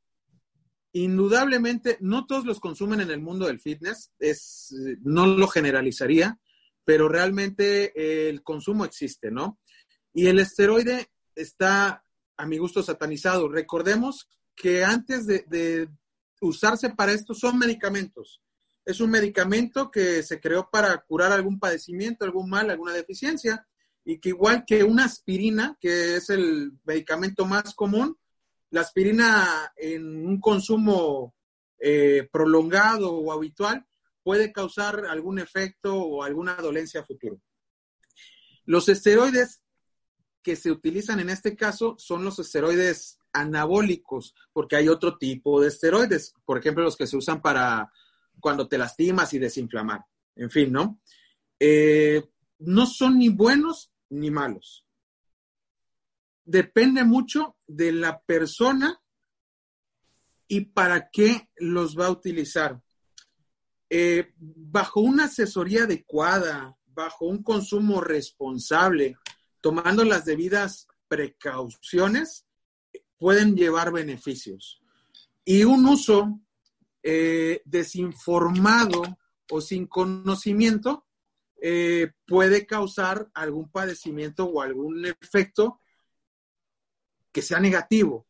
indudablemente 0.91 1.99
no 2.01 2.25
todos 2.25 2.45
los 2.45 2.59
consumen 2.59 3.01
en 3.01 3.11
el 3.11 3.21
mundo 3.21 3.45
del 3.45 3.59
fitness, 3.59 4.11
es, 4.17 4.73
no 5.01 5.27
lo 5.27 5.47
generalizaría, 5.47 6.39
pero 6.83 7.07
realmente 7.07 8.27
el 8.27 8.41
consumo 8.41 8.85
existe, 8.85 9.29
¿no? 9.29 9.59
Y 10.17 10.25
el 10.25 10.39
esteroide 10.39 11.11
está 11.35 12.03
a 12.37 12.47
mi 12.47 12.57
gusto 12.57 12.81
satanizado. 12.81 13.47
Recordemos 13.49 14.27
que 14.55 14.83
antes 14.83 15.27
de, 15.27 15.89
usarse 16.41 16.89
para 16.89 17.11
esto 17.11 17.35
son 17.35 17.59
medicamentos. 17.59 18.41
Es 18.83 18.99
un 18.99 19.11
medicamento 19.11 19.91
que 19.91 20.23
se 20.23 20.39
creó 20.39 20.69
para 20.71 20.97
curar 21.03 21.31
algún 21.31 21.59
padecimiento, 21.59 22.25
algún 22.25 22.49
mal, 22.49 22.71
alguna 22.71 22.93
deficiencia 22.93 23.67
y 24.03 24.17
que 24.17 24.29
igual 24.29 24.63
que 24.65 24.83
una 24.83 25.05
aspirina, 25.05 25.77
que 25.79 26.15
es 26.15 26.31
el 26.31 26.71
medicamento 26.83 27.45
más 27.45 27.75
común, 27.75 28.17
la 28.71 28.81
aspirina 28.81 29.71
en 29.75 30.25
un 30.25 30.41
consumo 30.41 31.35
eh, 31.77 32.27
prolongado 32.31 33.13
o 33.13 33.31
habitual 33.31 33.85
puede 34.23 34.51
causar 34.51 35.05
algún 35.05 35.37
efecto 35.37 35.95
o 35.95 36.23
alguna 36.23 36.55
dolencia 36.55 37.03
futuro. 37.03 37.39
Los 38.65 38.89
esteroides 38.89 39.61
que 40.47 40.55
se 40.55 40.71
utilizan 40.71 41.19
en 41.19 41.29
este 41.29 41.57
caso 41.57 41.97
son 41.99 42.23
los 42.23 42.39
esteroides 42.39 43.19
anabólicos, 43.33 44.33
porque 44.53 44.77
hay 44.77 44.87
otro 44.87 45.17
tipo 45.17 45.59
de 45.59 45.67
esteroides, 45.67 46.33
por 46.45 46.57
ejemplo, 46.57 46.85
los 46.85 46.95
que 46.95 47.05
se 47.05 47.17
usan 47.17 47.41
para 47.41 47.91
cuando 48.39 48.65
te 48.65 48.77
lastimas 48.77 49.33
y 49.33 49.39
desinflamar. 49.39 50.05
En 50.37 50.49
fin, 50.49 50.71
¿no? 50.71 51.01
Eh, 51.59 52.23
no 52.59 52.85
son 52.85 53.19
ni 53.19 53.27
buenos 53.27 53.91
ni 54.09 54.31
malos. 54.31 54.85
Depende 56.45 57.03
mucho 57.03 57.57
de 57.67 57.91
la 57.91 58.21
persona 58.21 59.01
y 60.47 60.61
para 60.61 61.09
qué 61.09 61.49
los 61.57 61.99
va 61.99 62.05
a 62.05 62.11
utilizar. 62.11 62.81
Eh, 63.89 64.31
bajo 64.37 65.01
una 65.01 65.25
asesoría 65.25 65.83
adecuada, 65.83 66.77
bajo 66.85 67.25
un 67.25 67.43
consumo 67.43 67.99
responsable, 67.99 69.17
tomando 69.67 70.05
las 70.05 70.23
debidas 70.23 70.87
precauciones, 71.09 72.45
pueden 73.17 73.57
llevar 73.57 73.91
beneficios. 73.91 74.81
Y 75.43 75.65
un 75.65 75.85
uso 75.85 76.39
eh, 77.03 77.61
desinformado 77.65 79.01
o 79.51 79.59
sin 79.59 79.85
conocimiento 79.87 81.05
eh, 81.61 82.13
puede 82.25 82.65
causar 82.65 83.29
algún 83.33 83.69
padecimiento 83.69 84.45
o 84.45 84.61
algún 84.61 85.05
efecto 85.05 85.81
que 87.33 87.41
sea 87.41 87.59
negativo. 87.59 88.25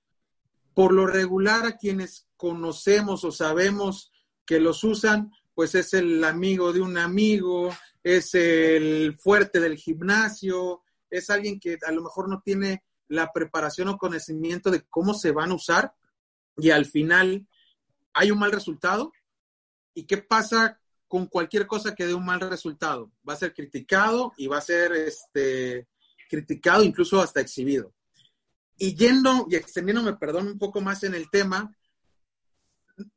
Por 0.73 0.91
lo 0.91 1.05
regular, 1.05 1.67
a 1.67 1.77
quienes 1.77 2.25
conocemos 2.35 3.23
o 3.23 3.31
sabemos 3.31 4.11
que 4.43 4.59
los 4.59 4.83
usan, 4.83 5.31
pues 5.53 5.75
es 5.75 5.93
el 5.93 6.23
amigo 6.23 6.73
de 6.73 6.81
un 6.81 6.97
amigo, 6.97 7.69
es 8.01 8.33
el 8.33 9.15
fuerte 9.19 9.59
del 9.59 9.77
gimnasio, 9.77 10.81
es 11.09 11.29
alguien 11.29 11.59
que 11.59 11.77
a 11.85 11.91
lo 11.91 12.01
mejor 12.03 12.29
no 12.29 12.41
tiene 12.43 12.83
la 13.07 13.31
preparación 13.31 13.87
o 13.89 13.97
conocimiento 13.97 14.71
de 14.71 14.83
cómo 14.89 15.13
se 15.13 15.31
van 15.31 15.51
a 15.51 15.55
usar 15.55 15.93
y 16.57 16.71
al 16.71 16.85
final 16.85 17.47
hay 18.13 18.31
un 18.31 18.39
mal 18.39 18.51
resultado. 18.51 19.11
¿Y 19.93 20.03
qué 20.03 20.17
pasa 20.17 20.79
con 21.07 21.27
cualquier 21.27 21.67
cosa 21.67 21.95
que 21.95 22.05
dé 22.05 22.13
un 22.13 22.25
mal 22.25 22.39
resultado. 22.39 23.11
Va 23.27 23.33
a 23.33 23.37
ser 23.37 23.53
criticado 23.53 24.33
y 24.37 24.47
va 24.47 24.57
a 24.57 24.61
ser 24.61 24.91
este, 24.91 25.87
criticado, 26.29 26.83
incluso 26.83 27.21
hasta 27.21 27.41
exhibido. 27.41 27.93
Y 28.77 28.95
yendo 28.95 29.47
y 29.49 29.55
extendiéndome, 29.55 30.13
perdón, 30.17 30.47
un 30.47 30.59
poco 30.59 30.81
más 30.81 31.03
en 31.03 31.15
el 31.15 31.29
tema, 31.29 31.75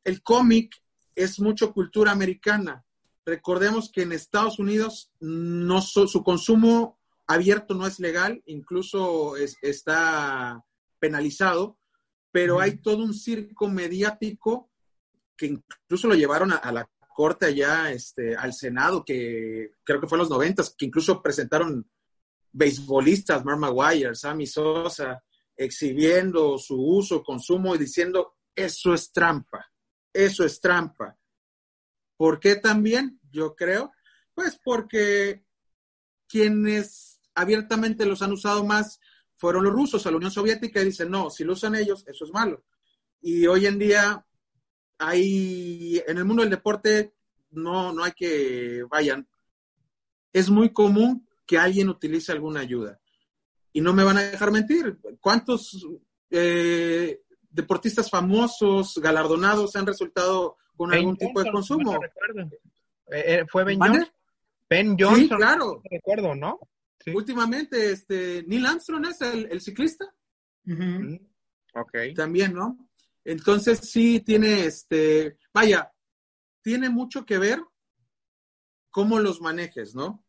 el 0.04 0.22
cómic 0.22 0.74
es 1.14 1.40
mucho 1.40 1.72
cultura 1.72 2.12
americana. 2.12 2.84
Recordemos 3.26 3.90
que 3.92 4.02
en 4.02 4.12
Estados 4.12 4.58
Unidos 4.58 5.10
no 5.20 5.82
su 5.82 6.22
consumo 6.22 6.98
abierto 7.30 7.74
no 7.74 7.86
es 7.86 8.00
legal, 8.00 8.42
incluso 8.46 9.36
está 9.36 10.64
penalizado, 10.98 11.78
pero 12.32 12.60
hay 12.60 12.78
todo 12.78 13.04
un 13.04 13.14
circo 13.14 13.68
mediático 13.68 14.70
que 15.36 15.46
incluso 15.46 16.08
lo 16.08 16.14
llevaron 16.14 16.52
a 16.52 16.72
la 16.72 16.90
corte 17.14 17.46
allá 17.46 17.92
este, 17.92 18.34
al 18.34 18.52
Senado, 18.52 19.04
que 19.04 19.74
creo 19.84 20.00
que 20.00 20.08
fue 20.08 20.16
en 20.16 20.20
los 20.20 20.30
noventas, 20.30 20.74
que 20.76 20.86
incluso 20.86 21.22
presentaron 21.22 21.88
beisbolistas, 22.52 23.44
Mark 23.44 23.60
Maguire, 23.60 24.14
Sammy 24.16 24.46
Sosa, 24.46 25.22
exhibiendo 25.56 26.58
su 26.58 26.80
uso, 26.80 27.22
consumo 27.22 27.74
y 27.74 27.78
diciendo, 27.78 28.38
eso 28.54 28.92
es 28.92 29.12
trampa, 29.12 29.70
eso 30.12 30.44
es 30.44 30.60
trampa. 30.60 31.16
¿Por 32.16 32.40
qué 32.40 32.56
también? 32.56 33.20
Yo 33.30 33.54
creo, 33.54 33.92
pues 34.34 34.58
porque 34.64 35.44
quienes 36.26 37.09
abiertamente 37.34 38.06
los 38.06 38.22
han 38.22 38.32
usado 38.32 38.64
más 38.64 39.00
fueron 39.36 39.64
los 39.64 39.72
rusos 39.72 40.06
a 40.06 40.10
la 40.10 40.18
Unión 40.18 40.30
Soviética 40.30 40.80
y 40.80 40.86
dicen, 40.86 41.10
no, 41.10 41.30
si 41.30 41.44
lo 41.44 41.54
usan 41.54 41.74
ellos, 41.74 42.04
eso 42.06 42.24
es 42.24 42.32
malo. 42.32 42.64
Y 43.22 43.46
hoy 43.46 43.66
en 43.66 43.78
día 43.78 44.24
hay, 44.98 46.02
en 46.06 46.18
el 46.18 46.24
mundo 46.24 46.42
del 46.42 46.50
deporte, 46.50 47.14
no, 47.50 47.92
no 47.92 48.04
hay 48.04 48.12
que 48.12 48.84
vayan. 48.90 49.26
Es 50.32 50.50
muy 50.50 50.72
común 50.72 51.26
que 51.46 51.58
alguien 51.58 51.88
utilice 51.88 52.32
alguna 52.32 52.60
ayuda. 52.60 53.00
Y 53.72 53.80
no 53.80 53.94
me 53.94 54.04
van 54.04 54.18
a 54.18 54.22
dejar 54.22 54.50
mentir. 54.50 54.98
¿Cuántos 55.20 55.86
eh, 56.30 57.22
deportistas 57.50 58.10
famosos, 58.10 58.98
galardonados, 59.02 59.74
han 59.76 59.86
resultado 59.86 60.56
con 60.76 60.94
algún 60.94 61.16
tipo 61.16 61.42
de 61.42 61.50
consumo. 61.50 61.98
Eh, 63.12 63.24
eh, 63.26 63.44
¿Fue 63.48 63.64
Ben 63.64 63.78
Johnson? 63.78 64.08
Ben 64.68 64.96
Johnson. 64.98 65.20
Sí, 65.20 65.28
claro. 65.28 65.82
recuerdo, 65.90 66.34
¿no? 66.34 66.58
Últimamente, 67.14 67.92
este, 67.92 68.44
Neil 68.46 68.66
Armstrong 68.66 69.06
es 69.06 69.20
el, 69.22 69.60
ciclista. 69.60 70.12
Mm, 70.64 71.14
ok. 71.74 71.96
También, 72.14 72.54
¿no? 72.54 72.88
Entonces 73.24 73.80
sí 73.80 74.20
tiene, 74.20 74.66
este, 74.66 75.38
vaya, 75.52 75.92
tiene 76.62 76.90
mucho 76.90 77.24
que 77.24 77.38
ver 77.38 77.62
cómo 78.90 79.18
los 79.18 79.40
manejes, 79.40 79.94
¿no? 79.94 80.24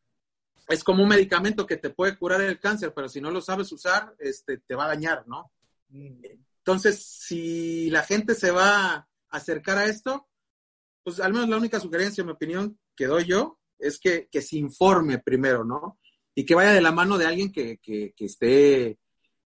Es 0.67 0.83
como 0.83 1.03
un 1.03 1.09
medicamento 1.09 1.65
que 1.65 1.77
te 1.77 1.89
puede 1.89 2.17
curar 2.17 2.41
el 2.41 2.59
cáncer, 2.59 2.93
pero 2.93 3.09
si 3.09 3.19
no 3.19 3.31
lo 3.31 3.41
sabes 3.41 3.71
usar, 3.71 4.15
este, 4.19 4.57
te 4.59 4.75
va 4.75 4.85
a 4.85 4.89
dañar, 4.89 5.27
¿no? 5.27 5.51
Mm. 5.89 6.21
Entonces, 6.59 7.03
si 7.03 7.89
la 7.89 8.03
gente 8.03 8.35
se 8.35 8.51
va 8.51 8.93
a 8.93 9.09
acercar 9.29 9.77
a 9.77 9.85
esto, 9.85 10.29
pues 11.03 11.19
al 11.19 11.33
menos 11.33 11.49
la 11.49 11.57
única 11.57 11.79
sugerencia, 11.79 12.21
en 12.21 12.27
mi 12.27 12.33
opinión, 12.33 12.79
que 12.95 13.07
doy 13.07 13.25
yo, 13.25 13.59
es 13.79 13.99
que, 13.99 14.29
se 14.41 14.57
informe 14.57 15.17
primero, 15.17 15.65
¿no? 15.65 15.99
Y 16.35 16.45
que 16.45 16.55
vaya 16.55 16.71
de 16.71 16.81
la 16.81 16.91
mano 16.91 17.17
de 17.17 17.25
alguien 17.25 17.51
que, 17.51 17.79
esté, 18.17 18.97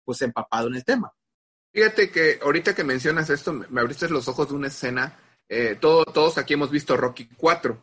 pues, 0.03 0.21
empapado 0.21 0.67
en 0.67 0.75
el 0.75 0.85
tema. 0.85 1.13
Fíjate 1.73 2.09
que 2.09 2.39
ahorita 2.41 2.75
que 2.75 2.83
mencionas 2.83 3.29
esto, 3.29 3.53
me 3.53 3.81
abriste 3.81 4.09
los 4.09 4.27
ojos 4.27 4.49
de 4.49 4.55
una 4.55 4.67
escena. 4.67 5.17
Eh, 5.47 5.77
todos 5.79 6.37
aquí 6.37 6.53
hemos 6.53 6.71
visto 6.71 6.97
Rocky 6.97 7.29
4. 7.37 7.81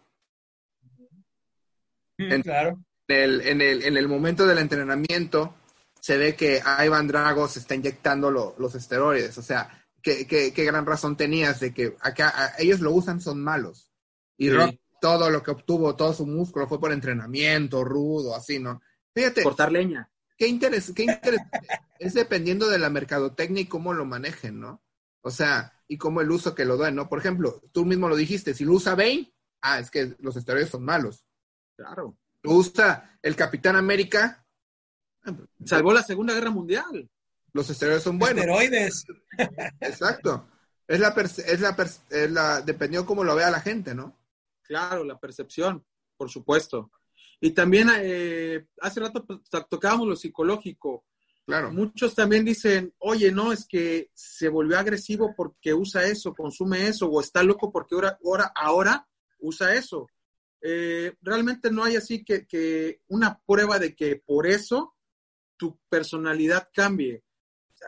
Mm, 2.18 2.40
claro. 2.40 2.78
En 3.06 3.16
el, 3.16 3.40
en, 3.42 3.60
el, 3.62 3.82
en 3.84 3.96
el 3.96 4.08
momento 4.08 4.46
del 4.46 4.58
entrenamiento, 4.58 5.54
se 6.00 6.16
ve 6.16 6.34
que 6.34 6.60
a 6.64 6.84
Iván 6.84 7.06
Drago 7.06 7.48
se 7.48 7.60
está 7.60 7.74
inyectando 7.74 8.30
los 8.30 8.74
esteroides. 8.74 9.36
O 9.38 9.42
sea, 9.42 9.84
¿qué, 10.02 10.26
qué, 10.26 10.64
gran 10.64 10.86
razón 10.86 11.16
tenías 11.16 11.60
de 11.60 11.72
que 11.72 11.96
acá 12.00 12.54
ellos 12.58 12.80
lo 12.80 12.92
usan, 12.92 13.20
son 13.20 13.42
malos. 13.42 13.90
Y 14.36 14.50
todo 15.00 15.30
lo 15.30 15.42
que 15.42 15.50
obtuvo, 15.50 15.96
todo 15.96 16.12
su 16.12 16.26
músculo 16.26 16.68
fue 16.68 16.80
por 16.80 16.92
entrenamiento, 16.92 17.84
rudo, 17.84 18.34
así, 18.34 18.58
¿no? 18.58 18.80
Fíjate. 19.14 19.42
Cortar 19.42 19.72
leña. 19.72 20.10
Qué 20.36 20.46
interés, 20.46 20.92
qué 20.94 21.04
interés. 21.04 21.40
es 21.98 22.14
dependiendo 22.14 22.68
de 22.68 22.78
la 22.78 22.90
mercadotecnia 22.90 23.62
y 23.62 23.66
cómo 23.66 23.92
lo 23.94 24.04
manejen, 24.04 24.60
¿no? 24.60 24.82
O 25.20 25.30
sea, 25.30 25.72
y 25.88 25.98
cómo 25.98 26.20
el 26.20 26.30
uso 26.30 26.54
que 26.54 26.64
lo 26.64 26.76
den, 26.76 26.94
¿no? 26.94 27.08
Por 27.08 27.18
ejemplo, 27.18 27.62
tú 27.72 27.84
mismo 27.84 28.08
lo 28.08 28.16
dijiste, 28.16 28.54
si 28.54 28.64
lo 28.64 28.72
usa 28.72 28.94
Bane, 28.94 29.32
ah, 29.62 29.80
es 29.80 29.90
que 29.90 30.16
los 30.20 30.36
esteroides 30.36 30.70
son 30.70 30.84
malos. 30.84 31.24
Claro. 31.76 32.16
Lo 32.42 32.52
usa 32.52 33.18
el 33.22 33.34
Capitán 33.34 33.76
América, 33.76 34.44
Salvó 35.64 35.92
la 35.92 36.02
Segunda 36.02 36.34
Guerra 36.34 36.50
Mundial. 36.50 37.10
Los 37.52 37.70
esteroides 37.70 38.02
son 38.02 38.18
buenos. 38.18 38.44
Esteroides. 38.44 39.06
Exacto. 39.80 40.48
Es 40.86 41.00
la, 41.00 41.08
es 41.08 41.60
la, 41.60 41.76
es 42.10 42.30
la, 42.30 42.60
dependió 42.62 43.04
cómo 43.04 43.24
lo 43.24 43.34
vea 43.34 43.50
la 43.50 43.60
gente, 43.60 43.94
¿no? 43.94 44.17
Claro, 44.68 45.02
la 45.02 45.18
percepción, 45.18 45.82
por 46.16 46.28
supuesto. 46.28 46.90
Y 47.40 47.52
también 47.52 47.88
eh, 47.96 48.66
hace 48.82 49.00
rato 49.00 49.24
pues, 49.24 49.40
tocábamos 49.70 50.06
lo 50.06 50.14
psicológico. 50.14 51.06
Claro. 51.46 51.72
Muchos 51.72 52.14
también 52.14 52.44
dicen, 52.44 52.94
oye, 52.98 53.32
no, 53.32 53.50
es 53.50 53.66
que 53.66 54.10
se 54.12 54.50
volvió 54.50 54.78
agresivo 54.78 55.32
porque 55.34 55.72
usa 55.72 56.04
eso, 56.04 56.34
consume 56.34 56.86
eso, 56.86 57.08
o 57.08 57.18
está 57.18 57.42
loco 57.42 57.72
porque 57.72 57.94
ahora, 57.94 58.18
ahora, 58.22 58.52
ahora 58.54 59.08
usa 59.38 59.74
eso. 59.74 60.06
Eh, 60.60 61.14
realmente 61.22 61.70
no 61.70 61.82
hay 61.84 61.96
así 61.96 62.22
que, 62.22 62.46
que, 62.46 63.00
una 63.08 63.40
prueba 63.46 63.78
de 63.78 63.96
que 63.96 64.16
por 64.16 64.46
eso 64.46 64.96
tu 65.56 65.80
personalidad 65.88 66.68
cambie. 66.74 67.24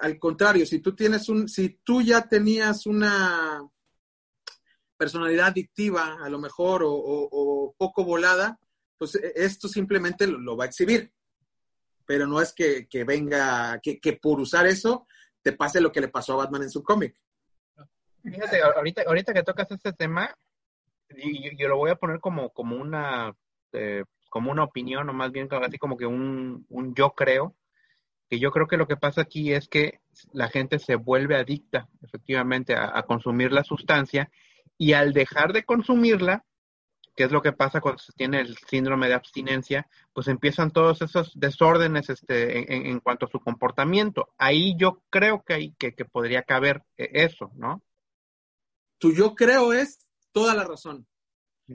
Al 0.00 0.18
contrario, 0.18 0.64
si 0.64 0.78
tú 0.78 0.94
tienes 0.94 1.28
un, 1.28 1.46
si 1.46 1.80
tú 1.84 2.00
ya 2.00 2.26
tenías 2.26 2.86
una 2.86 3.60
personalidad 5.00 5.46
adictiva, 5.46 6.18
a 6.22 6.28
lo 6.28 6.38
mejor, 6.38 6.82
o, 6.84 7.74
poco 7.78 8.04
volada, 8.04 8.58
pues 8.98 9.14
e, 9.14 9.32
esto 9.34 9.66
simplemente 9.66 10.26
lo, 10.26 10.58
va 10.58 10.64
a 10.64 10.66
exhibir. 10.66 11.10
Pero 12.04 12.26
no 12.26 12.38
es 12.42 12.52
que, 12.52 12.86
venga, 13.04 13.80
que, 13.80 14.18
por 14.20 14.40
usar 14.40 14.66
eso 14.66 15.06
te 15.40 15.52
pase 15.52 15.80
lo 15.80 15.90
que 15.90 16.02
le 16.02 16.08
pasó 16.08 16.34
a 16.34 16.44
Batman 16.44 16.64
en 16.64 16.70
su 16.70 16.82
cómic. 16.82 17.16
Fíjate, 18.22 18.60
ahorita, 18.60 19.04
ahorita 19.06 19.32
que 19.32 19.42
tocas 19.42 19.70
este 19.70 19.94
tema, 19.94 20.36
yo, 21.08 21.50
yo, 21.56 21.68
lo 21.68 21.78
voy 21.78 21.90
a 21.90 21.96
poner 21.96 22.20
como, 22.20 22.50
como 22.50 22.76
una 22.76 23.34
eh, 23.72 24.04
como 24.28 24.50
una 24.52 24.64
opinión, 24.64 25.08
o 25.08 25.12
más 25.14 25.32
bien 25.32 25.48
así 25.50 25.78
como 25.78 25.96
que 25.96 26.06
un, 26.06 26.66
un 26.68 26.94
yo 26.94 27.10
creo, 27.14 27.56
que 28.30 28.38
yo 28.38 28.52
creo 28.52 28.68
que 28.68 28.76
lo 28.76 28.86
que 28.86 28.96
pasa 28.96 29.22
aquí 29.22 29.52
es 29.52 29.68
que 29.68 30.00
la 30.32 30.48
gente 30.48 30.78
se 30.78 30.94
vuelve 30.94 31.36
adicta 31.36 31.88
efectivamente 32.00 32.74
a, 32.76 33.02
consumir 33.02 33.50
la 33.50 33.64
sustancia 33.64 34.30
y 34.80 34.94
al 34.94 35.12
dejar 35.12 35.52
de 35.52 35.64
consumirla, 35.64 36.46
que 37.14 37.24
es 37.24 37.30
lo 37.30 37.42
que 37.42 37.52
pasa 37.52 37.82
cuando 37.82 37.98
se 37.98 38.14
tiene 38.14 38.40
el 38.40 38.56
síndrome 38.56 39.08
de 39.08 39.14
abstinencia, 39.14 39.86
pues 40.14 40.26
empiezan 40.26 40.70
todos 40.70 41.02
esos 41.02 41.38
desórdenes 41.38 42.08
este, 42.08 42.88
en, 42.88 42.98
cuanto 43.00 43.26
a 43.26 43.28
su 43.28 43.40
comportamiento. 43.40 44.32
Ahí 44.38 44.74
yo 44.78 45.02
creo 45.10 45.44
que, 45.44 45.52
hay, 45.52 45.72
que, 45.72 45.94
que 45.94 46.06
podría 46.06 46.44
caber 46.44 46.82
eh, 46.96 47.10
eso, 47.12 47.52
¿no? 47.56 47.82
Tu 48.96 49.12
yo 49.12 49.34
creo 49.34 49.74
es 49.74 49.98
toda 50.32 50.54
la 50.54 50.64
razón, 50.64 51.06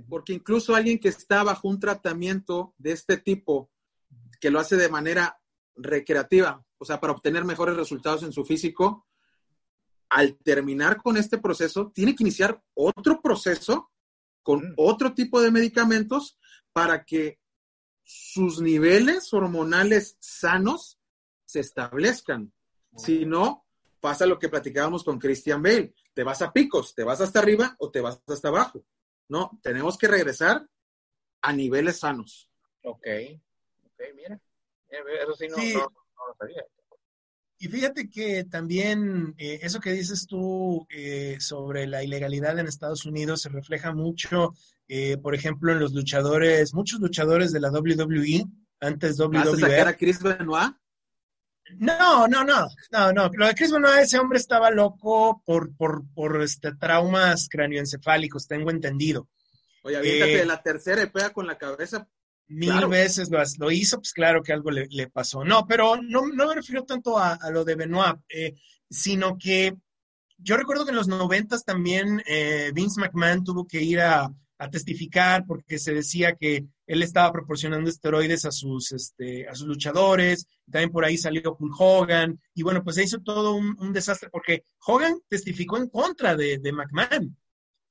porque 0.10 0.34
incluso 0.34 0.74
alguien 0.74 0.98
que 0.98 1.10
está 1.10 1.44
bajo 1.44 1.68
un 1.68 1.80
tratamiento 1.80 2.74
de 2.80 2.94
este 2.94 3.18
tipo, 3.18 3.70
que 4.42 4.50
lo 4.50 4.60
hace 4.60 4.78
de 4.78 4.90
manera 4.90 5.40
recreativa, 5.76 6.66
o 6.80 6.86
sea, 6.86 7.00
para 7.00 7.14
obtener 7.14 7.46
mejores 7.46 7.78
resultados 7.78 8.24
en 8.24 8.34
su 8.34 8.46
físico, 8.46 9.06
al 10.10 10.38
terminar 10.38 11.02
con 11.02 11.18
este 11.18 11.38
proceso, 11.38 11.92
tiene 11.94 12.16
que 12.16 12.24
iniciar 12.24 12.62
otro 12.74 13.22
proceso 13.22 13.92
con 14.44 14.60
mm. 14.60 14.74
otro 14.78 15.14
tipo 15.14 15.42
de 15.42 15.52
medicamentos 15.52 16.38
para 16.72 17.04
que 17.04 17.40
sus 18.04 18.62
niveles 18.62 19.34
hormonales 19.34 20.18
sanos 20.20 21.00
se 21.46 21.60
establezcan. 21.60 22.54
Si 22.96 23.26
no, 23.26 23.66
pasa 24.00 24.26
lo 24.26 24.38
que 24.38 24.50
platicábamos 24.50 25.04
con 25.04 25.20
Christian 25.20 25.64
Bale. 25.64 25.96
Te 26.14 26.24
vas 26.24 26.42
a 26.42 26.54
picos, 26.54 26.94
te 26.94 27.04
vas 27.04 27.22
hasta 27.22 27.40
arriba 27.40 27.76
o 27.80 27.90
te 27.90 28.02
vas 28.02 28.22
hasta 28.28 28.50
abajo. 28.50 28.86
No, 29.28 29.60
tenemos 29.64 29.98
que 29.98 30.08
regresar 30.08 30.68
a 31.42 31.54
niveles 31.54 32.00
sanos. 32.00 32.50
Ok, 32.84 33.08
ok, 33.84 34.02
mira. 34.16 34.40
Eso 34.88 35.34
sí 35.34 35.48
no, 35.48 35.58
lo 35.58 36.36
sabía. 36.38 36.66
Y 37.66 37.68
fíjate 37.68 38.12
que 38.12 38.44
también 38.44 39.34
eh, 39.40 39.58
eso 39.64 39.80
que 39.80 39.92
dices 39.92 40.28
tú 40.28 40.86
eh, 40.88 41.38
sobre 41.40 41.88
la 41.88 42.04
ilegalidad 42.04 42.60
en 42.60 42.68
Estados 42.68 43.08
Unidos 43.08 43.42
se 43.42 43.50
refleja 43.50 43.92
mucho, 43.92 44.54
eh, 44.88 45.18
por 45.18 45.34
ejemplo, 45.34 45.72
en 45.72 45.80
los 45.80 45.92
luchadores, 45.92 46.76
muchos 46.76 47.00
luchadores 47.00 47.52
de 47.52 47.60
la 47.60 47.72
WWE, 47.72 48.46
antes 48.82 49.20
WWE. 49.20 49.40
¿Vas 49.40 49.48
a 49.48 49.58
sacar 49.58 49.88
a 49.88 49.98
Chris 49.98 50.22
Benoit? 50.22 50.76
No, 51.80 52.28
no, 52.28 52.44
no, 52.44 52.68
no, 52.92 53.12
no. 53.12 53.32
Lo 53.34 53.48
de 53.48 53.56
Chris 53.56 53.72
Benoit, 53.72 54.02
ese 54.02 54.20
hombre 54.20 54.38
estaba 54.38 54.70
loco 54.70 55.42
por, 55.44 55.76
por, 55.76 56.04
por 56.14 56.44
este, 56.44 56.76
traumas 56.76 57.50
cranioencefálicos, 57.50 58.48
tengo 58.48 58.70
entendido. 58.70 59.28
Oye, 59.82 59.98
aviéntate 59.98 60.46
la 60.46 60.62
tercera 60.62 61.02
y 61.02 61.08
pega 61.08 61.32
con 61.32 61.48
la 61.48 61.58
cabeza 61.58 62.08
mil 62.48 62.88
veces 62.88 63.30
lo, 63.58 63.72
hizo, 63.72 63.98
pues 63.98 64.14
claro 64.14 64.44
que 64.44 64.54
algo 64.54 64.72
le, 64.72 65.10
pasó. 65.10 65.44
No, 65.44 65.66
pero 65.66 65.96
no, 66.02 66.24
me 66.24 66.56
refiero 66.56 66.84
tanto 66.84 67.18
a, 67.18 67.38
lo 67.52 67.64
de 67.64 67.76
Benoit, 67.76 68.18
eh, 68.30 68.54
sino 68.90 69.38
que 69.38 69.76
yo 70.38 70.58
recuerdo 70.58 70.86
que 70.86 70.92
en 70.92 70.98
los 70.98 71.08
noventas 71.08 71.64
también 71.64 72.22
eh, 72.26 72.72
Vince 72.74 73.00
McMahon 73.00 73.44
tuvo 73.44 73.68
que 73.68 73.82
ir 73.82 74.02
a, 74.02 74.32
testificar 74.72 75.46
porque 75.46 75.78
se 75.78 75.94
decía 75.94 76.36
que 76.36 76.66
él 76.88 77.04
estaba 77.04 77.32
proporcionando 77.32 77.90
esteroides 77.90 78.46
a 78.46 78.52
sus, 78.52 78.94
este, 78.94 79.48
a 79.50 79.54
sus 79.54 79.68
luchadores, 79.68 80.48
también 80.72 80.92
por 80.92 81.04
ahí 81.04 81.18
salió 81.18 81.58
Hulk 81.60 81.76
Hogan, 81.78 82.42
y 82.54 82.64
bueno, 82.64 82.82
pues 82.82 82.96
se 82.96 83.04
hizo 83.04 83.20
todo 83.20 83.54
un, 83.54 83.94
desastre 83.94 84.30
porque 84.32 84.64
Hogan 84.88 85.20
testificó 85.28 85.78
en 85.78 85.90
contra 85.90 86.36
de, 86.36 86.60
McMahon. 86.72 87.38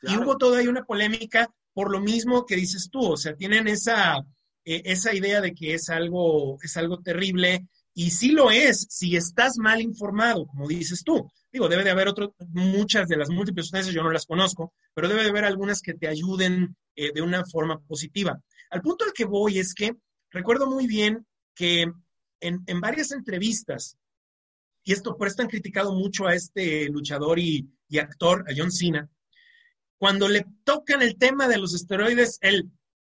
Y 0.02 0.16
hubo 0.16 0.36
toda 0.38 0.58
ahí 0.58 0.66
una 0.66 0.84
polémica 0.84 1.48
por 1.74 1.90
lo 1.90 2.00
mismo 2.00 2.46
que 2.46 2.56
dices 2.56 2.88
tú, 2.90 3.12
o 3.12 3.16
sea, 3.16 3.36
tienen 3.36 3.68
esa, 3.68 4.24
eh, 4.64 4.82
esa 4.86 5.14
idea 5.14 5.40
de 5.40 5.54
que 5.54 5.74
es 5.74 5.88
algo, 5.90 6.58
es 6.62 6.76
algo 6.76 7.00
terrible, 7.00 7.66
y 7.94 8.10
sí 8.10 8.32
lo 8.32 8.50
es 8.50 8.86
si 8.90 9.16
estás 9.16 9.56
mal 9.58 9.80
informado, 9.80 10.46
como 10.46 10.66
dices 10.66 11.04
tú. 11.04 11.30
Digo, 11.52 11.68
debe 11.68 11.84
de 11.84 11.90
haber 11.90 12.08
otro, 12.08 12.34
muchas 12.48 13.06
de 13.06 13.16
las 13.16 13.30
múltiples 13.30 13.66
sustancias, 13.66 13.94
yo 13.94 14.02
no 14.02 14.10
las 14.10 14.26
conozco, 14.26 14.72
pero 14.92 15.08
debe 15.08 15.22
de 15.22 15.30
haber 15.30 15.44
algunas 15.44 15.80
que 15.80 15.94
te 15.94 16.08
ayuden 16.08 16.76
eh, 16.96 17.12
de 17.12 17.22
una 17.22 17.44
forma 17.44 17.80
positiva. 17.80 18.40
Al 18.70 18.82
punto 18.82 19.04
al 19.04 19.12
que 19.12 19.24
voy 19.24 19.58
es 19.58 19.74
que 19.74 19.94
recuerdo 20.30 20.68
muy 20.68 20.88
bien 20.88 21.24
que 21.54 21.82
en, 22.40 22.62
en 22.66 22.80
varias 22.80 23.12
entrevistas, 23.12 23.96
y 24.82 24.92
esto 24.92 25.16
por 25.16 25.28
esto 25.28 25.42
han 25.42 25.48
criticado 25.48 25.94
mucho 25.94 26.26
a 26.26 26.34
este 26.34 26.88
luchador 26.88 27.38
y, 27.38 27.68
y 27.88 27.98
actor, 27.98 28.44
a 28.48 28.52
John 28.56 28.72
Cena, 28.72 29.08
cuando 29.96 30.28
le 30.28 30.44
tocan 30.64 31.00
el 31.00 31.16
tema 31.16 31.46
de 31.46 31.58
los 31.58 31.74
esteroides, 31.74 32.38
él 32.42 32.70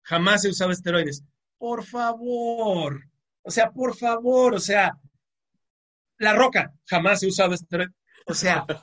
jamás 0.02 0.44
he 0.44 0.50
usado 0.50 0.72
esteroides 0.72 1.24
por 1.58 1.84
favor, 1.86 3.02
o 3.42 3.52
sea, 3.52 3.72
por 3.72 3.96
favor, 3.96 4.56
o 4.56 4.60
sea, 4.60 4.98
la 6.18 6.34
roca 6.34 6.74
jamás 6.86 7.22
he 7.24 7.28
usado 7.28 7.54
este, 7.54 7.88
o 8.26 8.34
sea. 8.34 8.66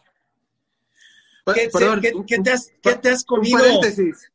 ¿Qué, 1.54 1.68
te, 1.68 2.50
has, 2.52 2.72
¿qué 2.80 2.94
te 2.94 3.10
has 3.10 3.24
comido? 3.24 3.58
paréntesis. 3.58 4.30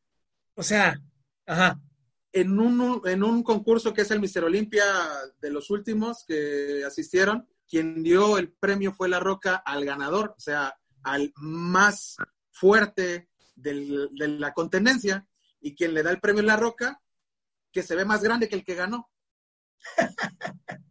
O 0.55 0.63
sea, 0.63 1.01
ajá. 1.45 1.79
En 2.33 2.59
un, 2.59 3.01
en 3.05 3.23
un 3.23 3.43
concurso 3.43 3.93
que 3.93 4.01
es 4.01 4.11
el 4.11 4.19
Mister 4.19 4.43
Olimpia 4.43 4.83
de 5.39 5.49
los 5.49 5.69
últimos 5.69 6.25
que 6.25 6.83
asistieron, 6.85 7.47
quien 7.67 8.03
dio 8.03 8.37
el 8.37 8.51
premio 8.51 8.91
fue 8.91 9.07
La 9.07 9.21
Roca 9.21 9.55
al 9.55 9.85
ganador, 9.85 10.35
o 10.37 10.39
sea, 10.39 10.77
al 11.03 11.31
más 11.37 12.17
fuerte 12.51 13.29
del, 13.55 14.09
de 14.13 14.27
la 14.27 14.53
contendencia, 14.53 15.25
y 15.61 15.75
quien 15.75 15.93
le 15.93 16.03
da 16.03 16.11
el 16.11 16.19
premio 16.19 16.41
es 16.41 16.47
La 16.47 16.57
Roca, 16.57 17.01
que 17.77 17.83
se 17.83 17.95
ve 17.95 18.05
más 18.05 18.23
grande 18.23 18.49
que 18.49 18.55
el 18.55 18.63
que 18.63 18.73
ganó. 18.73 19.07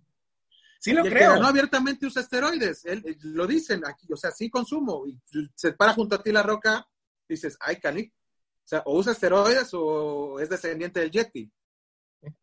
sí 0.78 0.92
lo 0.92 1.02
y 1.02 1.08
el 1.08 1.12
creo. 1.12 1.30
Que 1.30 1.34
ganó 1.34 1.48
abiertamente 1.48 2.06
usa 2.06 2.22
esteroides, 2.22 2.84
él, 2.84 3.18
lo 3.22 3.44
dicen 3.44 3.84
aquí, 3.84 4.06
o 4.12 4.16
sea, 4.16 4.30
sí 4.30 4.48
consumo, 4.48 5.04
y 5.04 5.20
se 5.56 5.72
para 5.72 5.94
junto 5.94 6.14
a 6.14 6.22
ti 6.22 6.30
La 6.30 6.44
Roca, 6.44 6.86
dices, 7.28 7.56
ay, 7.58 7.80
Cali, 7.80 8.12
o 8.12 8.68
sea, 8.68 8.82
o 8.86 8.96
usa 8.96 9.10
esteroides 9.10 9.70
o 9.72 10.38
es 10.38 10.48
descendiente 10.48 11.00
del 11.00 11.10
Yeti. 11.10 11.50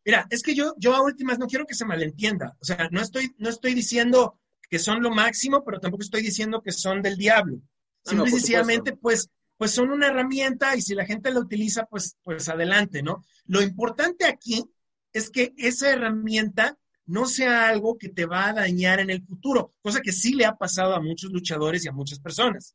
Mira, 0.04 0.26
es 0.28 0.42
que 0.42 0.54
yo, 0.54 0.74
yo 0.76 0.94
a 0.94 1.00
últimas 1.00 1.38
no 1.38 1.46
quiero 1.46 1.64
que 1.64 1.74
se 1.74 1.86
malentienda. 1.86 2.54
O 2.60 2.66
sea, 2.66 2.90
no 2.90 3.00
estoy, 3.00 3.34
no 3.38 3.48
estoy 3.48 3.72
diciendo 3.72 4.38
que 4.68 4.78
son 4.78 5.02
lo 5.02 5.10
máximo, 5.10 5.64
pero 5.64 5.80
tampoco 5.80 6.02
estoy 6.02 6.20
diciendo 6.20 6.60
que 6.60 6.72
son 6.72 7.00
del 7.00 7.16
diablo. 7.16 7.62
Ah, 8.04 8.12
no, 8.12 8.26
Simplemente, 8.26 8.94
pues, 8.94 9.30
pues 9.56 9.72
son 9.72 9.90
una 9.90 10.08
herramienta 10.08 10.76
y 10.76 10.82
si 10.82 10.94
la 10.94 11.06
gente 11.06 11.30
la 11.30 11.40
utiliza, 11.40 11.86
pues, 11.86 12.16
pues 12.22 12.48
adelante, 12.48 13.02
¿no? 13.02 13.24
Lo 13.46 13.62
importante 13.62 14.24
aquí 14.24 14.64
es 15.12 15.30
que 15.30 15.52
esa 15.56 15.90
herramienta 15.90 16.76
no 17.06 17.26
sea 17.26 17.68
algo 17.68 17.98
que 17.98 18.08
te 18.08 18.26
va 18.26 18.48
a 18.48 18.52
dañar 18.54 19.00
en 19.00 19.10
el 19.10 19.22
futuro, 19.24 19.72
cosa 19.82 20.00
que 20.00 20.12
sí 20.12 20.34
le 20.34 20.46
ha 20.46 20.56
pasado 20.56 20.94
a 20.94 21.02
muchos 21.02 21.30
luchadores 21.30 21.84
y 21.84 21.88
a 21.88 21.92
muchas 21.92 22.18
personas 22.18 22.74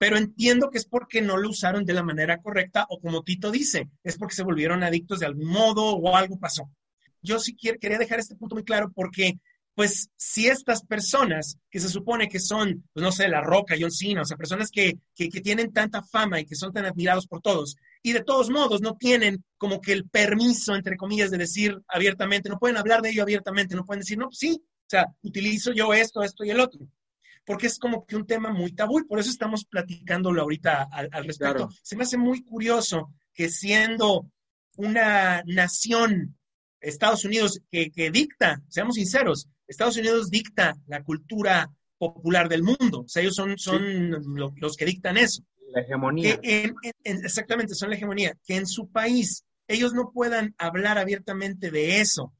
pero 0.00 0.16
entiendo 0.16 0.70
que 0.70 0.78
es 0.78 0.86
porque 0.86 1.20
no 1.20 1.36
lo 1.36 1.50
usaron 1.50 1.84
de 1.84 1.92
la 1.92 2.02
manera 2.02 2.40
correcta 2.40 2.86
o 2.88 2.98
como 2.98 3.22
Tito 3.22 3.50
dice, 3.50 3.90
es 4.02 4.16
porque 4.16 4.34
se 4.34 4.42
volvieron 4.42 4.82
adictos 4.82 5.20
de 5.20 5.26
algún 5.26 5.48
modo 5.48 5.94
o 5.94 6.16
algo 6.16 6.38
pasó. 6.38 6.70
Yo 7.20 7.38
sí 7.38 7.54
quería 7.54 7.98
dejar 7.98 8.18
este 8.18 8.34
punto 8.34 8.54
muy 8.54 8.64
claro 8.64 8.90
porque, 8.94 9.38
pues, 9.80 10.10
si 10.14 10.46
estas 10.46 10.84
personas 10.84 11.56
que 11.70 11.80
se 11.80 11.88
supone 11.88 12.28
que 12.28 12.38
son, 12.38 12.84
pues, 12.92 13.02
no 13.02 13.10
sé, 13.10 13.28
La 13.28 13.40
Roca, 13.40 13.76
John 13.80 13.90
Cena, 13.90 14.20
o 14.20 14.24
sea, 14.26 14.36
personas 14.36 14.70
que, 14.70 14.98
que, 15.14 15.30
que 15.30 15.40
tienen 15.40 15.72
tanta 15.72 16.02
fama 16.02 16.38
y 16.38 16.44
que 16.44 16.54
son 16.54 16.70
tan 16.70 16.84
admirados 16.84 17.26
por 17.26 17.40
todos, 17.40 17.76
y 18.02 18.12
de 18.12 18.22
todos 18.22 18.50
modos 18.50 18.82
no 18.82 18.98
tienen 18.98 19.42
como 19.56 19.80
que 19.80 19.94
el 19.94 20.06
permiso, 20.06 20.74
entre 20.74 20.98
comillas, 20.98 21.30
de 21.30 21.38
decir 21.38 21.80
abiertamente, 21.88 22.50
no 22.50 22.58
pueden 22.58 22.76
hablar 22.76 23.00
de 23.00 23.08
ello 23.08 23.22
abiertamente, 23.22 23.74
no 23.74 23.86
pueden 23.86 24.00
decir, 24.00 24.18
no, 24.18 24.26
pues 24.26 24.36
sí, 24.36 24.62
o 24.62 24.86
sea, 24.86 25.06
utilizo 25.22 25.72
yo 25.72 25.94
esto, 25.94 26.22
esto 26.22 26.44
y 26.44 26.50
el 26.50 26.60
otro 26.60 26.86
porque 27.46 27.68
es 27.68 27.78
como 27.78 28.04
que 28.04 28.16
un 28.16 28.26
tema 28.26 28.52
muy 28.52 28.72
tabú 28.72 28.98
y 29.00 29.04
por 29.04 29.18
eso 29.18 29.30
estamos 29.30 29.64
platicándolo 29.64 30.42
ahorita 30.42 30.88
al, 30.92 31.08
al 31.10 31.24
respecto. 31.24 31.54
Claro. 31.54 31.68
Se 31.82 31.96
me 31.96 32.02
hace 32.04 32.18
muy 32.18 32.44
curioso 32.44 33.14
que 33.32 33.48
siendo 33.48 34.30
una 34.76 35.42
nación, 35.46 36.36
Estados 36.80 37.24
Unidos, 37.24 37.60
que, 37.70 37.90
que, 37.90 38.10
dicta, 38.10 38.62
seamos 38.68 38.96
sinceros, 38.96 39.48
Estados 39.70 39.96
Unidos 39.96 40.30
dicta 40.30 40.76
la 40.86 41.02
cultura 41.02 41.70
popular 41.96 42.48
del 42.48 42.62
mundo, 42.62 43.02
o 43.02 43.08
sea, 43.08 43.22
ellos 43.22 43.36
son, 43.36 43.56
son 43.58 43.80
sí. 43.80 44.30
los 44.56 44.76
que 44.76 44.84
dictan 44.84 45.16
eso. 45.16 45.42
La 45.72 45.82
hegemonía. 45.82 46.40
Que 46.40 46.64
en, 46.64 46.74
en, 47.04 47.24
exactamente, 47.24 47.74
son 47.74 47.90
la 47.90 47.96
hegemonía, 47.96 48.36
que 48.44 48.56
en 48.56 48.66
su 48.66 48.90
país 48.90 49.44
ellos 49.68 49.94
no 49.94 50.10
puedan 50.12 50.54
hablar 50.58 50.98
abiertamente 50.98 51.70
de 51.70 52.00
eso, 52.00 52.32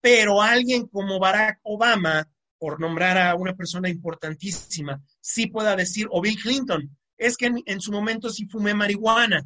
pero 0.00 0.40
alguien 0.40 0.86
como 0.86 1.18
Barack 1.18 1.58
Obama 1.64 2.28
por 2.58 2.80
nombrar 2.80 3.18
a 3.18 3.34
una 3.34 3.54
persona 3.54 3.88
importantísima, 3.88 5.02
sí 5.20 5.48
pueda 5.48 5.74
decir, 5.76 6.06
o 6.10 6.22
Bill 6.22 6.40
Clinton, 6.40 6.96
es 7.18 7.36
que 7.36 7.46
en, 7.46 7.62
en 7.66 7.80
su 7.80 7.90
momento 7.90 8.30
sí 8.30 8.46
fumé 8.46 8.74
marihuana. 8.74 9.44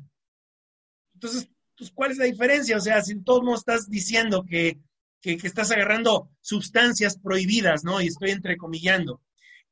Entonces, 1.15 1.49
pues, 1.77 1.91
¿cuál 1.93 2.11
es 2.11 2.19
la 2.19 2.27
diferencia? 2.27 2.77
O 2.77 2.81
sea, 2.81 3.01
si 3.03 3.19
todo 3.23 3.41
mundo 3.41 3.57
estás 3.57 3.89
diciendo 3.89 4.45
que, 4.47 4.79
que, 5.21 5.37
que, 5.37 5.47
estás 5.47 5.71
agarrando 5.71 6.31
sustancias 6.41 7.19
prohibidas, 7.19 7.85
¿no? 7.85 8.01
Y 8.01 8.09
estoy 8.09 8.31
entrecomillando, 8.31 9.21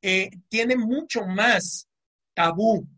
eh, 0.00 0.30
tiene 0.48 0.76
mucho 0.76 1.26
más 1.26 1.88
tabú, 2.34 2.88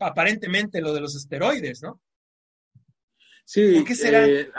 aparentemente, 0.00 0.80
lo 0.80 0.94
de 0.94 1.00
los 1.00 1.14
esteroides, 1.14 1.82
¿no? 1.82 2.00
Sí. 3.44 3.74
¿Por 3.74 3.84
qué 3.84 3.94
será? 3.94 4.26
Eh, 4.26 4.50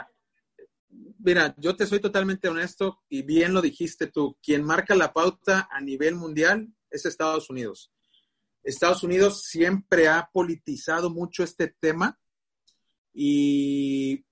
mira, 1.20 1.56
yo 1.58 1.76
te 1.76 1.88
soy 1.88 2.00
totalmente 2.00 2.48
honesto 2.48 3.02
y 3.10 3.24
bien 3.24 3.54
lo 3.54 3.62
dijiste 3.62 4.08
tú, 4.08 4.38
quien 4.44 4.64
marca 4.64 4.96
la 4.96 5.14
pauta 5.14 5.68
a 5.72 5.82
nivel 5.82 6.16
mundial 6.16 6.68
es 6.92 7.06
Estados 7.06 7.50
Unidos. 7.50 7.92
Estados 8.62 9.04
Unidos 9.04 9.44
siempre 9.44 10.08
ha 10.08 10.30
politizado 10.32 11.10
mucho 11.10 11.44
este 11.44 11.68
tema 11.80 12.20
y 13.14 14.24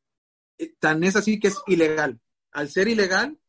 tan 0.79 1.03
es 1.03 1.15
así 1.15 1.39
que 1.39 1.49
es 1.49 1.57
ilegal. 1.67 2.19
Al 2.51 2.69
ser 2.69 2.87
ilegal, 2.87 3.39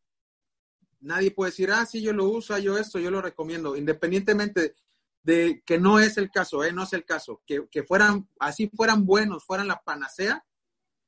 nadie 1.01 1.31
puede 1.31 1.51
decir, 1.51 1.71
ah, 1.71 1.85
sí, 1.87 2.01
yo 2.01 2.13
lo 2.13 2.29
uso, 2.29 2.57
yo 2.59 2.79
esto, 2.79 2.99
yo 2.99 3.11
lo 3.11 3.21
recomiendo, 3.21 3.77
independientemente 3.77 4.75
de 5.23 5.63
que 5.65 5.79
no 5.79 6.01
es 6.01 6.17
el 6.17 6.31
caso, 6.31 6.65
¿eh? 6.65 6.73
no 6.73 6.83
es 6.85 6.93
el 6.93 7.05
caso, 7.05 7.43
que, 7.47 7.67
que 7.71 7.83
fueran, 7.85 8.29
así 8.39 8.71
fueran 8.75 9.07
buenos, 9.07 9.45
fueran 9.45 9.69
la 9.69 9.81
panacea, 9.81 10.45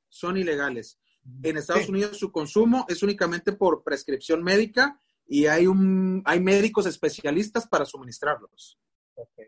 son 0.08 0.36
ilegales. 0.36 0.98
En 1.42 1.56
Estados 1.56 1.84
sí. 1.84 1.90
Unidos 1.90 2.18
su 2.18 2.30
consumo 2.30 2.84
es 2.88 3.02
únicamente 3.02 3.52
por 3.52 3.82
prescripción 3.82 4.42
médica 4.42 5.00
y 5.26 5.46
hay, 5.46 5.66
un, 5.66 6.22
hay 6.26 6.40
médicos 6.40 6.86
especialistas 6.86 7.66
para 7.66 7.86
suministrarlos. 7.86 8.78
Okay. 9.14 9.46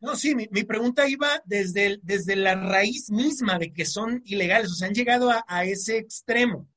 No, 0.00 0.14
sí, 0.14 0.34
mi, 0.34 0.46
mi, 0.50 0.62
pregunta 0.62 1.08
iba 1.08 1.42
desde, 1.44 1.98
desde 2.02 2.36
la 2.36 2.54
raíz 2.54 3.10
misma 3.10 3.58
de 3.58 3.72
que 3.72 3.84
son 3.84 4.22
ilegales, 4.26 4.70
o 4.70 4.74
sea, 4.74 4.88
han 4.88 4.94
llegado 4.94 5.30
a, 5.30 5.44
a 5.48 5.64
ese 5.64 5.98
extremo. 5.98 6.68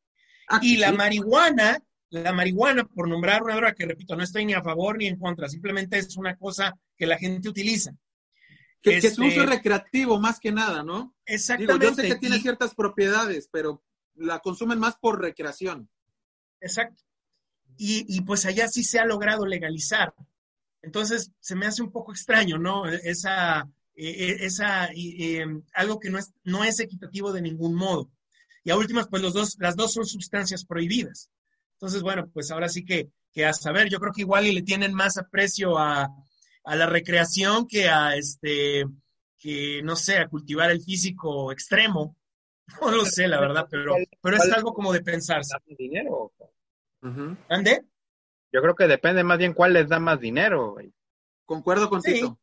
Ah, 0.49 0.59
y 0.61 0.71
sí. 0.71 0.77
la 0.77 0.91
marihuana, 0.91 1.81
la 2.09 2.33
marihuana, 2.33 2.83
por 2.83 3.07
nombrar 3.07 3.43
una 3.43 3.55
droga 3.55 3.73
que, 3.73 3.85
repito, 3.85 4.15
no 4.15 4.23
estoy 4.23 4.45
ni 4.45 4.53
a 4.53 4.63
favor 4.63 4.97
ni 4.97 5.07
en 5.07 5.17
contra, 5.17 5.47
simplemente 5.47 5.97
es 5.97 6.17
una 6.17 6.35
cosa 6.35 6.73
que 6.97 7.05
la 7.05 7.17
gente 7.17 7.47
utiliza. 7.47 7.91
Que, 8.81 8.95
este, 8.95 9.09
que 9.09 9.15
su 9.15 9.25
uso 9.25 9.45
recreativo 9.45 10.19
más 10.19 10.39
que 10.39 10.51
nada, 10.51 10.83
¿no? 10.83 11.15
Exactamente. 11.25 11.85
Digo, 11.85 11.95
yo 11.95 11.95
sé 11.95 12.07
que 12.07 12.15
tiene 12.15 12.37
y, 12.37 12.41
ciertas 12.41 12.73
propiedades, 12.73 13.47
pero 13.51 13.83
la 14.15 14.39
consumen 14.39 14.79
más 14.79 14.95
por 14.97 15.21
recreación. 15.21 15.89
Exacto. 16.61 17.03
Y, 17.77 18.05
y, 18.07 18.21
pues 18.21 18.45
allá 18.45 18.67
sí 18.67 18.83
se 18.83 18.99
ha 18.99 19.05
logrado 19.05 19.45
legalizar. 19.45 20.13
Entonces, 20.81 21.31
se 21.39 21.55
me 21.55 21.65
hace 21.65 21.81
un 21.81 21.91
poco 21.91 22.11
extraño, 22.11 22.57
¿no? 22.57 22.87
Esa, 22.87 23.69
esa 23.95 24.89
eh, 24.95 25.45
algo 25.73 25.99
que 25.99 26.09
no 26.09 26.17
es, 26.17 26.33
no 26.43 26.63
es 26.63 26.79
equitativo 26.79 27.31
de 27.31 27.41
ningún 27.41 27.75
modo. 27.75 28.09
Y 28.63 28.71
a 28.71 28.77
últimas, 28.77 29.07
pues 29.07 29.21
los 29.21 29.33
dos, 29.33 29.55
las 29.59 29.75
dos 29.75 29.93
son 29.93 30.05
sustancias 30.05 30.65
prohibidas. 30.65 31.29
Entonces, 31.73 32.01
bueno, 32.01 32.29
pues 32.33 32.51
ahora 32.51 32.67
sí 32.69 32.83
que, 32.83 33.09
que 33.31 33.45
a 33.45 33.53
saber, 33.53 33.89
yo 33.89 33.99
creo 33.99 34.11
que 34.13 34.21
igual 34.21 34.47
y 34.47 34.51
le 34.51 34.63
tienen 34.63 34.93
más 34.93 35.17
aprecio 35.17 35.77
a, 35.77 36.09
a 36.63 36.75
la 36.75 36.85
recreación 36.85 37.67
que 37.67 37.89
a 37.89 38.15
este, 38.15 38.85
que 39.39 39.81
no 39.83 39.95
sé, 39.95 40.17
a 40.17 40.27
cultivar 40.27 40.69
el 40.69 40.81
físico 40.81 41.51
extremo. 41.51 42.15
No 42.81 42.91
lo 42.91 43.03
sé, 43.03 43.27
la 43.27 43.41
verdad, 43.41 43.67
pero, 43.67 43.95
pero 44.21 44.37
es 44.37 44.51
algo 44.51 44.75
como 44.75 44.93
de 44.93 45.01
pensarse. 45.01 45.57
dinero? 45.75 46.31
¿Ande? 47.49 47.83
Yo 48.51 48.61
creo 48.61 48.75
que 48.75 48.87
depende 48.87 49.23
más 49.23 49.39
bien 49.39 49.53
cuál 49.53 49.73
les 49.73 49.89
da 49.89 49.99
más 49.99 50.19
dinero. 50.19 50.73
Güey. 50.73 50.93
Concuerdo 51.45 51.89
contigo. 51.89 52.37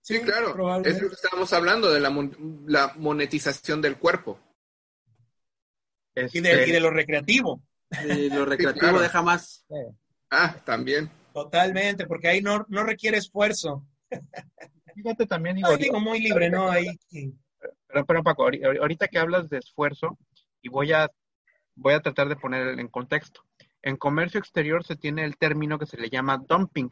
Sí, 0.00 0.14
sí 0.14 0.20
claro. 0.22 0.80
Es 0.82 1.02
lo 1.02 1.08
que 1.10 1.14
estábamos 1.14 1.52
hablando 1.52 1.92
de 1.92 2.00
la, 2.00 2.08
mon 2.08 2.64
la 2.66 2.94
monetización 2.96 3.82
del 3.82 3.98
cuerpo. 3.98 4.40
Este... 6.24 6.38
Y, 6.38 6.40
de, 6.40 6.68
y, 6.68 6.72
de, 6.72 6.80
lo 6.80 6.90
recreativo. 6.90 7.62
Y 8.04 8.28
lo 8.30 8.44
recreativo 8.44 8.72
sí, 8.72 8.78
claro. 8.80 9.00
deja 9.00 9.22
más. 9.22 9.64
Ah, 10.30 10.56
también. 10.64 11.10
Totalmente, 11.32 12.06
porque 12.06 12.28
ahí 12.28 12.42
no, 12.42 12.66
no 12.68 12.84
requiere 12.84 13.18
esfuerzo. 13.18 13.86
Fíjate 14.94 15.26
también, 15.26 15.56
digo, 15.56 15.70
no, 15.70 15.76
digo 15.76 16.00
muy 16.00 16.20
libre, 16.20 16.50
¿no? 16.50 16.70
Ahí. 16.70 16.98
Pero, 17.86 18.04
pero 18.04 18.22
Paco, 18.22 18.44
ahorita 18.80 19.08
que 19.08 19.18
hablas 19.18 19.48
de 19.48 19.58
esfuerzo, 19.58 20.18
y 20.60 20.68
voy 20.68 20.92
a, 20.92 21.10
voy 21.74 21.94
a 21.94 22.00
tratar 22.00 22.28
de 22.28 22.36
poner 22.36 22.78
en 22.78 22.88
contexto. 22.88 23.42
En 23.82 23.96
comercio 23.96 24.40
exterior 24.40 24.84
se 24.84 24.96
tiene 24.96 25.24
el 25.24 25.36
término 25.36 25.78
que 25.78 25.86
se 25.86 25.96
le 25.96 26.10
llama 26.10 26.42
dumping. 26.46 26.90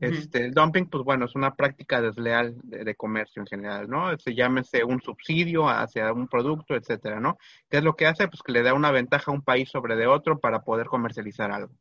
Este, 0.00 0.46
el 0.46 0.54
dumping, 0.54 0.86
pues 0.86 1.04
bueno, 1.04 1.26
es 1.26 1.34
una 1.34 1.54
práctica 1.54 2.00
desleal 2.00 2.56
de, 2.62 2.94
comercio 2.94 3.42
en 3.42 3.46
general, 3.46 3.88
¿no? 3.88 4.16
Se 4.18 4.34
llámese 4.34 4.82
un 4.82 5.02
subsidio 5.02 5.68
hacia 5.68 6.10
un 6.12 6.26
producto, 6.26 6.74
etcétera, 6.74 7.20
¿no? 7.20 7.36
¿Qué 7.68 7.78
es 7.78 7.84
lo 7.84 7.94
que 7.96 8.06
hace? 8.06 8.26
Pues 8.26 8.42
que 8.42 8.52
le 8.52 8.62
da 8.62 8.72
una 8.72 8.92
ventaja 8.92 9.30
a 9.30 9.34
un 9.34 9.42
país 9.42 9.68
sobre 9.68 9.96
de 9.96 10.06
otro 10.06 10.40
para 10.40 10.62
poder 10.62 10.86
comercializar 10.86 11.52
algo. 11.52 11.74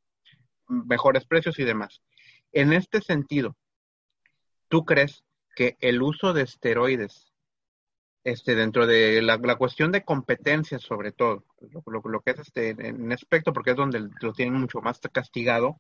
Mejores 0.68 1.26
precios 1.26 1.58
y 1.60 1.64
demás. 1.64 2.02
En 2.52 2.74
este 2.74 3.00
sentido, 3.02 3.56
¿tú 4.68 4.84
crees 4.84 5.24
que 5.56 5.78
el 5.80 6.02
uso 6.02 6.34
de 6.34 6.44
esteroides 6.44 7.32
este, 8.26 8.54
dentro 8.54 8.86
de 8.86 9.22
la, 9.22 9.38
cuestión 9.56 9.94
de 9.94 10.04
competencias 10.04 10.82
sobre 10.82 11.14
todo, 11.14 11.46
lo, 11.62 11.82
lo, 11.86 12.02
lo, 12.04 12.22
que 12.22 12.32
es 12.32 12.40
este 12.40 12.70
en 12.72 13.12
aspecto, 13.14 13.54
porque 13.54 13.72
es 13.72 13.78
donde 13.78 14.10
lo 14.22 14.34
tienen 14.34 14.60
mucho 14.60 14.82
más 14.82 15.00
castigado, 15.12 15.80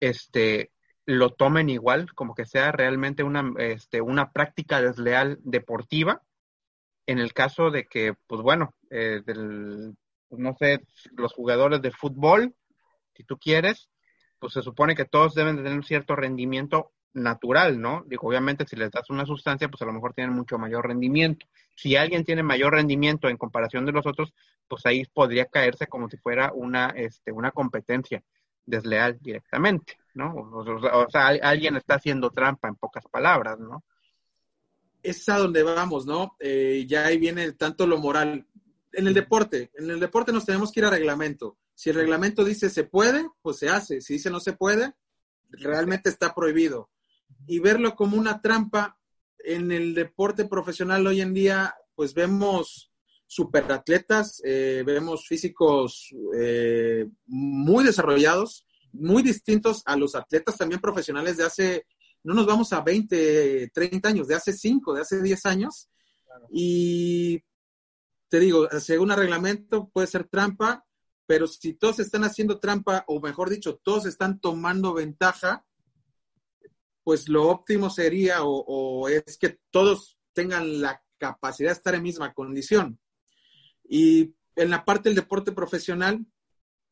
este, 0.00 0.72
lo 1.08 1.30
tomen 1.30 1.70
igual, 1.70 2.12
como 2.12 2.34
que 2.34 2.44
sea 2.44 2.70
realmente 2.70 3.22
una, 3.22 3.54
este, 3.56 4.02
una 4.02 4.30
práctica 4.30 4.82
desleal 4.82 5.38
deportiva. 5.42 6.20
En 7.06 7.18
el 7.18 7.32
caso 7.32 7.70
de 7.70 7.86
que, 7.86 8.12
pues 8.26 8.42
bueno, 8.42 8.74
eh, 8.90 9.22
del, 9.24 9.96
no 10.28 10.54
sé, 10.58 10.84
los 11.16 11.32
jugadores 11.32 11.80
de 11.80 11.92
fútbol, 11.92 12.54
si 13.14 13.24
tú 13.24 13.38
quieres, 13.38 13.88
pues 14.38 14.52
se 14.52 14.60
supone 14.60 14.94
que 14.94 15.06
todos 15.06 15.34
deben 15.34 15.56
de 15.56 15.62
tener 15.62 15.78
un 15.78 15.82
cierto 15.82 16.14
rendimiento 16.14 16.92
natural, 17.14 17.80
¿no? 17.80 18.04
Digo, 18.06 18.28
obviamente 18.28 18.66
si 18.66 18.76
les 18.76 18.90
das 18.90 19.08
una 19.08 19.24
sustancia, 19.24 19.70
pues 19.70 19.80
a 19.80 19.86
lo 19.86 19.94
mejor 19.94 20.12
tienen 20.12 20.36
mucho 20.36 20.58
mayor 20.58 20.88
rendimiento. 20.88 21.46
Si 21.74 21.96
alguien 21.96 22.22
tiene 22.22 22.42
mayor 22.42 22.74
rendimiento 22.74 23.30
en 23.30 23.38
comparación 23.38 23.86
de 23.86 23.92
los 23.92 24.04
otros, 24.04 24.34
pues 24.68 24.84
ahí 24.84 25.06
podría 25.06 25.46
caerse 25.46 25.86
como 25.86 26.10
si 26.10 26.18
fuera 26.18 26.52
una, 26.52 26.88
este, 26.90 27.32
una 27.32 27.50
competencia 27.50 28.22
desleal 28.68 29.18
directamente, 29.20 29.96
¿no? 30.18 30.34
O, 30.34 31.08
sea, 31.10 31.28
alguien 31.28 31.76
está 31.76 31.94
haciendo 31.94 32.30
trampa 32.30 32.66
en 32.66 32.74
pocas 32.74 33.04
palabras, 33.08 33.58
¿no? 33.60 33.84
Es 35.00 35.28
a 35.28 35.38
donde 35.38 35.62
vamos, 35.62 36.06
¿no? 36.06 36.36
Eh, 36.40 36.84
ya 36.88 37.06
ahí 37.06 37.18
viene 37.18 37.52
tanto 37.52 37.86
lo 37.86 37.98
moral. 37.98 38.44
En 38.92 39.06
el 39.06 39.14
deporte, 39.14 39.70
en 39.74 39.90
el 39.90 40.00
deporte 40.00 40.32
nos 40.32 40.44
tenemos 40.44 40.72
que 40.72 40.80
ir 40.80 40.86
a 40.86 40.90
reglamento. 40.90 41.56
Si 41.72 41.90
el 41.90 41.96
reglamento 41.96 42.44
dice 42.44 42.68
se 42.68 42.82
puede, 42.82 43.28
pues 43.42 43.58
se 43.58 43.68
hace. 43.68 44.00
Si 44.00 44.14
dice 44.14 44.28
no 44.28 44.40
se 44.40 44.54
puede, 44.54 44.94
realmente 45.50 46.10
está 46.10 46.34
prohibido. 46.34 46.90
Y 47.46 47.60
verlo 47.60 47.94
como 47.94 48.16
una 48.16 48.42
trampa 48.42 48.98
en 49.38 49.70
el 49.70 49.94
deporte 49.94 50.46
profesional 50.46 51.06
hoy 51.06 51.20
en 51.20 51.32
día, 51.32 51.76
pues 51.94 52.12
vemos 52.12 52.90
superatletas, 53.24 54.42
eh, 54.44 54.82
vemos 54.84 55.28
físicos 55.28 56.12
eh, 56.36 57.06
muy 57.26 57.84
desarrollados, 57.84 58.66
muy 58.92 59.22
distintos 59.22 59.82
a 59.84 59.96
los 59.96 60.14
atletas 60.14 60.56
también 60.56 60.80
profesionales 60.80 61.36
de 61.36 61.44
hace, 61.44 61.86
no 62.24 62.34
nos 62.34 62.46
vamos 62.46 62.72
a 62.72 62.80
20, 62.80 63.70
30 63.72 64.08
años, 64.08 64.28
de 64.28 64.34
hace 64.34 64.52
5, 64.52 64.94
de 64.94 65.00
hace 65.00 65.22
10 65.22 65.46
años. 65.46 65.88
Y 66.50 67.42
te 68.28 68.40
digo, 68.40 68.68
según 68.80 69.10
el 69.10 69.18
reglamento 69.18 69.88
puede 69.88 70.06
ser 70.06 70.28
trampa, 70.28 70.84
pero 71.26 71.46
si 71.46 71.74
todos 71.74 71.98
están 72.00 72.24
haciendo 72.24 72.58
trampa, 72.58 73.04
o 73.06 73.20
mejor 73.20 73.50
dicho, 73.50 73.76
todos 73.82 74.06
están 74.06 74.40
tomando 74.40 74.94
ventaja, 74.94 75.64
pues 77.04 77.28
lo 77.28 77.48
óptimo 77.48 77.90
sería 77.90 78.42
o, 78.42 78.64
o 78.66 79.08
es 79.08 79.38
que 79.38 79.58
todos 79.70 80.18
tengan 80.32 80.80
la 80.80 81.02
capacidad 81.18 81.70
de 81.70 81.74
estar 81.74 81.94
en 81.94 82.02
misma 82.02 82.32
condición. 82.32 82.98
Y 83.88 84.34
en 84.56 84.70
la 84.70 84.84
parte 84.84 85.08
del 85.08 85.16
deporte 85.16 85.52
profesional, 85.52 86.24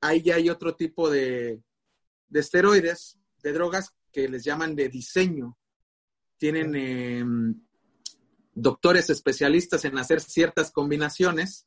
ahí 0.01 0.23
ya 0.23 0.37
hay 0.37 0.49
otro 0.49 0.75
tipo 0.75 1.11
de, 1.11 1.63
esteroides, 2.33 3.19
de 3.43 3.53
drogas 3.53 3.95
que 4.13 4.29
les 4.29 4.45
llaman 4.45 4.75
de 4.75 4.89
diseño. 4.89 5.57
Tienen 6.39 6.75
em, 6.75 7.67
doctores 8.55 9.11
especialistas 9.11 9.85
en 9.85 9.99
hacer 9.99 10.21
ciertas 10.21 10.71
combinaciones 10.71 11.67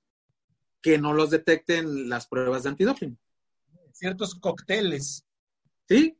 que 0.81 0.97
no 0.97 1.13
los 1.13 1.29
detecten 1.29 2.09
las 2.09 2.27
pruebas 2.27 2.63
de 2.63 2.69
antidoping. 2.69 3.17
Ciertos 3.93 4.35
cócteles. 4.35 5.25
Sí. 5.87 6.17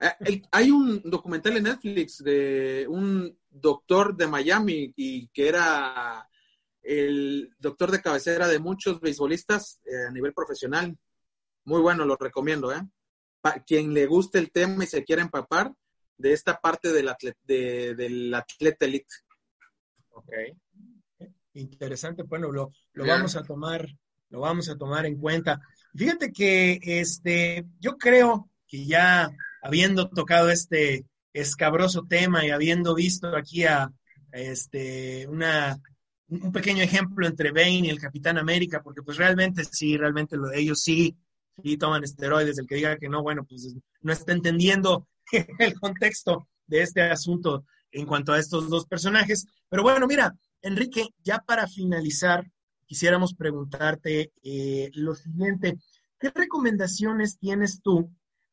Eh, 0.00 0.42
hay 0.50 0.70
un 0.70 1.02
documental 1.04 1.56
en 1.56 1.64
Netflix 1.64 2.22
de 2.22 2.86
un 2.88 3.38
doctor 3.50 4.16
de 4.16 4.26
Miami 4.26 4.92
y 4.96 5.28
que 5.28 5.48
era 5.48 6.26
el 6.82 7.54
doctor 7.58 7.90
de 7.90 8.00
cabecera 8.00 8.48
de 8.48 8.58
muchos 8.58 9.00
beisbolistas 9.00 9.80
eh, 9.84 10.06
a 10.08 10.10
nivel 10.10 10.32
profesional. 10.32 10.96
Muy 11.64 11.80
bueno, 11.80 12.04
lo 12.04 12.16
recomiendo, 12.16 12.72
¿eh? 12.72 12.80
Para 13.40 13.62
quien 13.62 13.94
le 13.94 14.06
guste 14.06 14.38
el 14.38 14.50
tema 14.50 14.84
y 14.84 14.86
se 14.86 15.04
quiera 15.04 15.22
empapar 15.22 15.72
de 16.16 16.32
esta 16.32 16.60
parte 16.60 16.92
del, 16.92 17.08
atlet, 17.08 17.36
de, 17.44 17.94
del 17.94 18.34
atleta 18.34 18.84
elite. 18.84 19.14
Ok. 20.10 20.32
Interesante, 21.54 22.22
bueno, 22.22 22.52
lo, 22.52 22.72
lo 22.92 23.06
vamos 23.06 23.36
a 23.36 23.42
tomar, 23.42 23.88
lo 24.28 24.40
vamos 24.40 24.68
a 24.68 24.76
tomar 24.76 25.06
en 25.06 25.16
cuenta. 25.16 25.60
Fíjate 25.94 26.32
que 26.32 26.78
este, 26.82 27.66
yo 27.80 27.96
creo 27.96 28.50
que 28.68 28.84
ya 28.84 29.30
habiendo 29.62 30.08
tocado 30.08 30.50
este 30.50 31.06
escabroso 31.32 32.06
tema 32.08 32.44
y 32.46 32.50
habiendo 32.50 32.94
visto 32.94 33.34
aquí 33.36 33.64
a 33.64 33.90
este, 34.32 35.26
una 35.26 35.80
un 36.30 36.52
pequeño 36.52 36.82
ejemplo 36.82 37.26
entre 37.26 37.50
Bane 37.50 37.86
y 37.86 37.90
el 37.90 38.00
Capitán 38.00 38.38
América, 38.38 38.80
porque 38.82 39.02
pues 39.02 39.16
realmente 39.16 39.64
sí, 39.64 39.96
realmente 39.96 40.36
lo 40.36 40.48
de 40.48 40.60
ellos 40.60 40.80
sí, 40.80 41.16
sí 41.62 41.76
toman 41.76 42.04
esteroides, 42.04 42.58
el 42.58 42.66
que 42.66 42.76
diga 42.76 42.96
que 42.96 43.08
no, 43.08 43.22
bueno, 43.22 43.44
pues 43.44 43.74
no 44.02 44.12
está 44.12 44.32
entendiendo 44.32 45.08
el 45.58 45.78
contexto 45.78 46.48
de 46.66 46.82
este 46.82 47.02
asunto 47.02 47.64
en 47.92 48.06
cuanto 48.06 48.32
a 48.32 48.38
estos 48.38 48.68
dos 48.68 48.86
personajes. 48.86 49.46
Pero 49.68 49.82
bueno, 49.82 50.06
mira, 50.06 50.34
Enrique, 50.62 51.08
ya 51.22 51.38
para 51.38 51.66
finalizar, 51.66 52.44
quisiéramos 52.86 53.34
preguntarte 53.34 54.32
eh, 54.42 54.90
lo 54.94 55.14
siguiente, 55.14 55.78
¿qué 56.18 56.30
recomendaciones 56.30 57.38
tienes 57.38 57.80
tú 57.82 58.10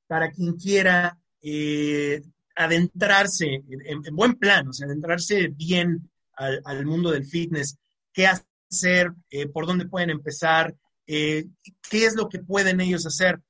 para 0.07 0.31
quien 0.31 0.53
quiera 0.55 1.17
eh, 1.41 2.21
adentrarse 2.55 3.45
en, 3.45 4.05
en, 4.05 4.15
buen 4.15 4.35
plan, 4.35 4.67
o 4.67 4.73
sea, 4.73 4.87
adentrarse 4.87 5.49
bien 5.49 6.09
al, 6.33 6.85
mundo 6.85 7.11
del 7.11 7.25
fitness, 7.25 7.77
qué 8.13 8.27
hacer, 8.27 9.11
eh, 9.29 9.47
por 9.47 9.65
dónde 9.65 9.87
pueden 9.87 10.09
empezar, 10.09 10.75
eh, 11.07 11.45
qué 11.89 12.05
es 12.05 12.15
lo 12.15 12.29
que 12.29 12.39
pueden 12.39 12.81
ellos 12.81 13.05
hacer. 13.05 13.41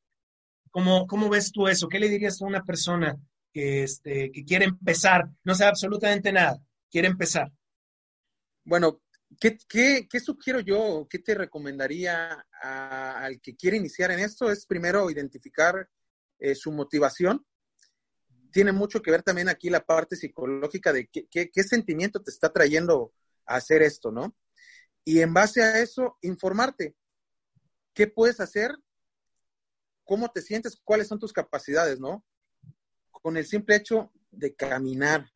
¿Cómo, 0.72 1.08
¿Cómo 1.08 1.30
ves 1.30 1.52
tú 1.52 1.68
eso? 1.68 1.88
¿Qué 1.88 2.00
le 2.00 2.10
dirías 2.10 2.42
a 2.42 2.46
una 2.46 2.64
persona 2.64 3.18
que, 3.52 3.84
este, 3.84 4.32
que 4.32 4.46
quiere 4.46 4.66
empezar? 4.66 5.28
No 5.44 5.56
sabe 5.56 5.72
absolutamente 5.72 6.32
nada, 6.32 6.62
quiere 6.90 7.08
empezar. 7.08 7.52
Bueno, 8.64 9.02
¿qué, 9.40 10.08
sugiero 10.24 10.60
yo? 10.60 11.08
¿Qué 11.10 11.20
te 11.20 11.36
recomendaría 11.36 12.46
al 12.62 13.42
que 13.42 13.56
quiere 13.56 13.78
iniciar 13.78 14.12
en 14.12 14.20
esto? 14.20 14.52
Es 14.52 14.66
primero 14.66 15.10
identificar 15.10 15.90
eh, 16.40 16.54
su 16.54 16.72
motivación, 16.72 17.46
tiene 18.52 18.72
mucho 18.72 19.02
que 19.02 19.12
ver 19.12 19.24
también 19.24 19.50
aquí 19.50 19.70
la 19.70 19.86
parte 19.86 20.16
psicológica 20.16 20.92
de 20.94 21.08
qué, 21.08 21.28
qué, 21.30 21.64
sentimiento 21.64 22.22
te 22.22 22.32
está 22.32 22.52
trayendo 22.52 23.14
a 23.46 23.56
hacer 23.56 23.82
esto, 23.82 24.12
¿no? 24.12 24.36
Y 25.04 25.22
en 25.22 25.34
base 25.34 25.62
a 25.62 25.80
eso, 25.80 26.18
informarte. 26.22 26.96
¿Qué 27.98 28.06
puedes 28.06 28.40
hacer? 28.40 28.78
¿Cómo 30.04 30.30
te 30.30 30.44
sientes? 30.44 30.80
¿Cuáles 30.84 31.08
son 31.08 31.18
tus 31.18 31.34
capacidades, 31.34 32.00
no? 32.00 32.24
Con 33.10 33.38
el 33.38 33.48
simple 33.48 33.76
hecho 33.76 34.12
de 34.30 34.54
caminar. 34.54 35.32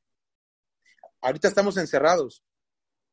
Ahorita 1.21 1.47
estamos 1.47 1.77
encerrados. 1.77 2.43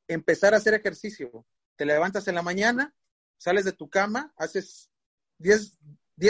Empezar 0.07 0.53
a 0.53 0.59
hacer 0.59 0.75
ejercicio. 0.75 1.47
Te 1.77 1.87
levantas 1.87 2.29
en 2.29 2.35
la 2.35 2.43
mañana, 2.43 2.95
sales 3.39 3.65
de 3.65 3.73
tu 3.73 3.89
cama, 3.89 4.35
haces 4.37 4.91
10 5.39 5.79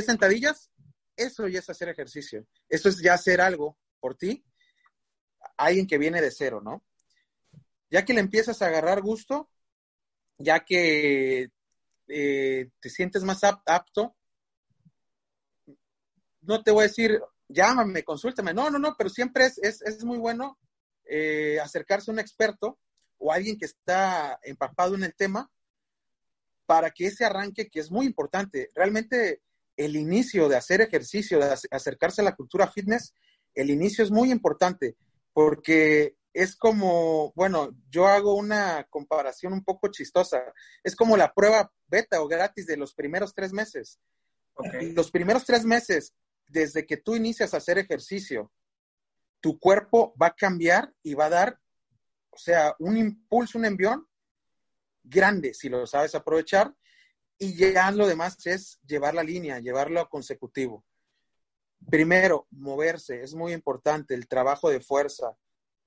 sentadillas 0.07 0.71
eso 1.17 1.49
ya 1.49 1.59
es 1.59 1.69
hacer 1.69 1.89
ejercicio. 1.89 2.47
Eso 2.69 2.89
es 2.89 3.03
ya 3.03 3.15
hacer 3.15 3.41
algo 3.41 3.77
por 3.99 4.15
ti, 4.15 4.45
alguien 5.57 5.89
que 5.89 5.99
viene 5.99 6.21
de 6.21 6.31
cero, 6.31 6.61
¿no? 6.63 6.85
Ya 7.91 8.05
que 8.05 8.15
le 8.15 8.21
empiezas 8.21 8.63
a 8.63 8.69
agarrar 8.69 9.03
gusto, 9.03 9.51
ya 10.37 10.65
que 10.65 11.51
eh, 12.09 12.71
te 12.81 12.91
sientes 12.91 13.23
más 13.23 13.43
apto, 13.45 14.17
no 16.43 16.63
te 16.63 16.71
voy 16.71 16.85
a 16.85 16.89
decir, 16.89 17.21
llámame, 17.49 18.03
consúltame, 18.03 18.55
no, 18.55 18.71
no, 18.71 18.79
no, 18.79 18.95
pero 18.97 19.11
siempre 19.11 19.47
es, 19.47 19.59
es, 19.59 20.05
muy 20.05 20.19
bueno 20.19 20.59
eh, 21.05 21.59
acercarse 21.61 22.11
a 22.11 22.15
un 22.15 22.21
experto 22.21 22.79
o 23.19 23.33
alguien 23.33 23.59
que 23.59 23.67
está 23.67 24.39
empapado 24.43 24.95
en 24.95 25.05
el 25.05 25.15
tema 25.15 25.51
para 26.67 26.91
que 26.91 27.07
ese 27.07 27.25
arranque, 27.25 27.69
que 27.69 27.81
es 27.81 27.91
muy 27.91 28.07
importante, 28.07 28.71
realmente 28.75 29.43
el 29.77 29.97
inicio 29.97 30.49
de 30.49 30.57
hacer 30.57 30.81
ejercicio, 30.81 31.39
de 31.39 31.57
acercarse 31.71 32.21
a 32.21 32.25
la 32.25 32.37
cultura 32.37 32.71
fitness, 32.71 33.15
el 33.55 33.71
inicio 33.71 34.05
es 34.05 34.11
muy 34.11 34.31
importante 34.31 34.97
porque 35.33 36.18
es 36.33 36.57
como, 36.57 37.33
bueno, 37.35 37.71
yo 37.91 38.07
hago 38.07 38.35
una 38.35 38.85
comparación 38.91 39.53
un 39.53 39.65
poco 39.65 39.89
chistosa. 39.89 40.43
Es 40.83 40.95
como 40.95 41.17
la 41.17 41.33
prueba 41.33 41.73
beta 41.87 42.21
o 42.21 42.29
gratis 42.29 42.67
de 42.67 42.77
los 42.77 42.95
primeros 42.95 43.35
tres 43.35 43.53
meses. 43.53 43.99
Los 44.95 45.11
primeros 45.11 45.45
tres 45.45 45.65
meses, 45.65 46.15
desde 46.47 46.87
que 46.87 46.97
tú 46.97 47.15
inicias 47.15 47.55
a 47.55 47.59
hacer 47.59 47.79
ejercicio, 47.79 48.53
tu 49.41 49.59
cuerpo 49.59 50.15
va 50.21 50.29
a 50.29 50.35
cambiar 50.35 50.93
y 51.03 51.15
va 51.15 51.27
a 51.27 51.31
dar, 51.31 51.61
o 52.31 52.39
sea, 52.39 52.75
un 52.79 52.97
impulso, 52.97 53.59
un 53.59 53.65
envión 53.65 54.07
grande, 55.05 55.55
si 55.55 55.69
lo 55.69 55.87
sabes 55.87 56.15
aprovechar, 56.15 56.75
y 57.39 57.57
ya 57.57 57.91
lo 57.93 58.07
demás 58.07 58.45
es 58.47 58.81
llevar 58.85 59.15
la 59.15 59.23
línea, 59.23 59.61
llevarlo 59.61 60.01
a 60.01 60.09
consecutivo. 60.09 60.85
Primero, 61.89 62.49
moverse, 62.51 63.23
es 63.23 63.35
muy 63.35 63.53
importante, 63.53 64.15
el 64.15 64.27
trabajo 64.27 64.71
de 64.71 64.81
fuerza. 64.81 65.37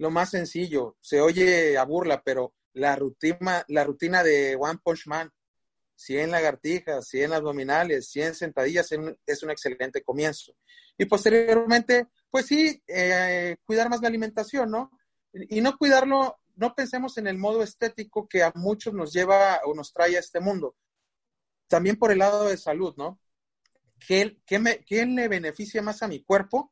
Lo 0.01 0.09
más 0.09 0.31
sencillo, 0.31 0.97
se 0.99 1.21
oye 1.21 1.77
a 1.77 1.85
burla, 1.85 2.23
pero 2.23 2.55
la 2.73 2.95
rutina, 2.95 3.63
la 3.67 3.83
rutina 3.83 4.23
de 4.23 4.55
One 4.59 4.79
Punch 4.83 5.05
Man, 5.05 5.31
100 5.93 6.31
lagartijas, 6.31 7.07
100 7.07 7.33
abdominales, 7.33 8.09
100 8.09 8.33
sentadillas, 8.33 8.91
es 9.27 9.43
un 9.43 9.51
excelente 9.51 10.01
comienzo. 10.01 10.55
Y 10.97 11.05
posteriormente, 11.05 12.07
pues 12.31 12.47
sí, 12.47 12.81
eh, 12.87 13.57
cuidar 13.63 13.89
más 13.89 14.01
la 14.01 14.07
alimentación, 14.07 14.71
¿no? 14.71 14.89
Y 15.33 15.61
no 15.61 15.77
cuidarlo, 15.77 16.39
no 16.55 16.73
pensemos 16.73 17.19
en 17.19 17.27
el 17.27 17.37
modo 17.37 17.61
estético 17.61 18.27
que 18.27 18.41
a 18.41 18.51
muchos 18.55 18.95
nos 18.95 19.13
lleva 19.13 19.61
o 19.65 19.75
nos 19.75 19.93
trae 19.93 20.15
a 20.15 20.19
este 20.19 20.39
mundo. 20.39 20.75
También 21.67 21.95
por 21.97 22.11
el 22.11 22.17
lado 22.17 22.49
de 22.49 22.57
salud, 22.57 22.95
¿no? 22.97 23.19
¿Qué, 24.07 24.35
me, 24.59 24.83
¿Qué 24.83 25.05
le 25.05 25.27
beneficia 25.27 25.83
más 25.83 26.01
a 26.01 26.07
mi 26.07 26.23
cuerpo 26.23 26.71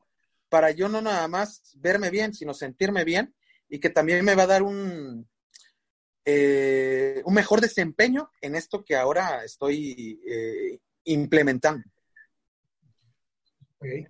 para 0.49 0.71
yo 0.71 0.89
no 0.89 1.01
nada 1.01 1.27
más 1.27 1.73
verme 1.77 2.09
bien, 2.09 2.33
sino 2.33 2.53
sentirme 2.53 3.03
bien 3.03 3.33
y 3.69 3.79
que 3.79 3.89
también 3.89 4.25
me 4.25 4.35
va 4.35 4.43
a 4.43 4.47
dar 4.47 4.63
un, 4.63 5.27
eh, 6.25 7.21
un 7.25 7.33
mejor 7.33 7.61
desempeño 7.61 8.29
en 8.41 8.55
esto 8.55 8.83
que 8.83 8.95
ahora 8.95 9.43
estoy 9.43 10.19
eh, 10.27 10.79
implementando. 11.05 11.83
Okay. 13.77 14.05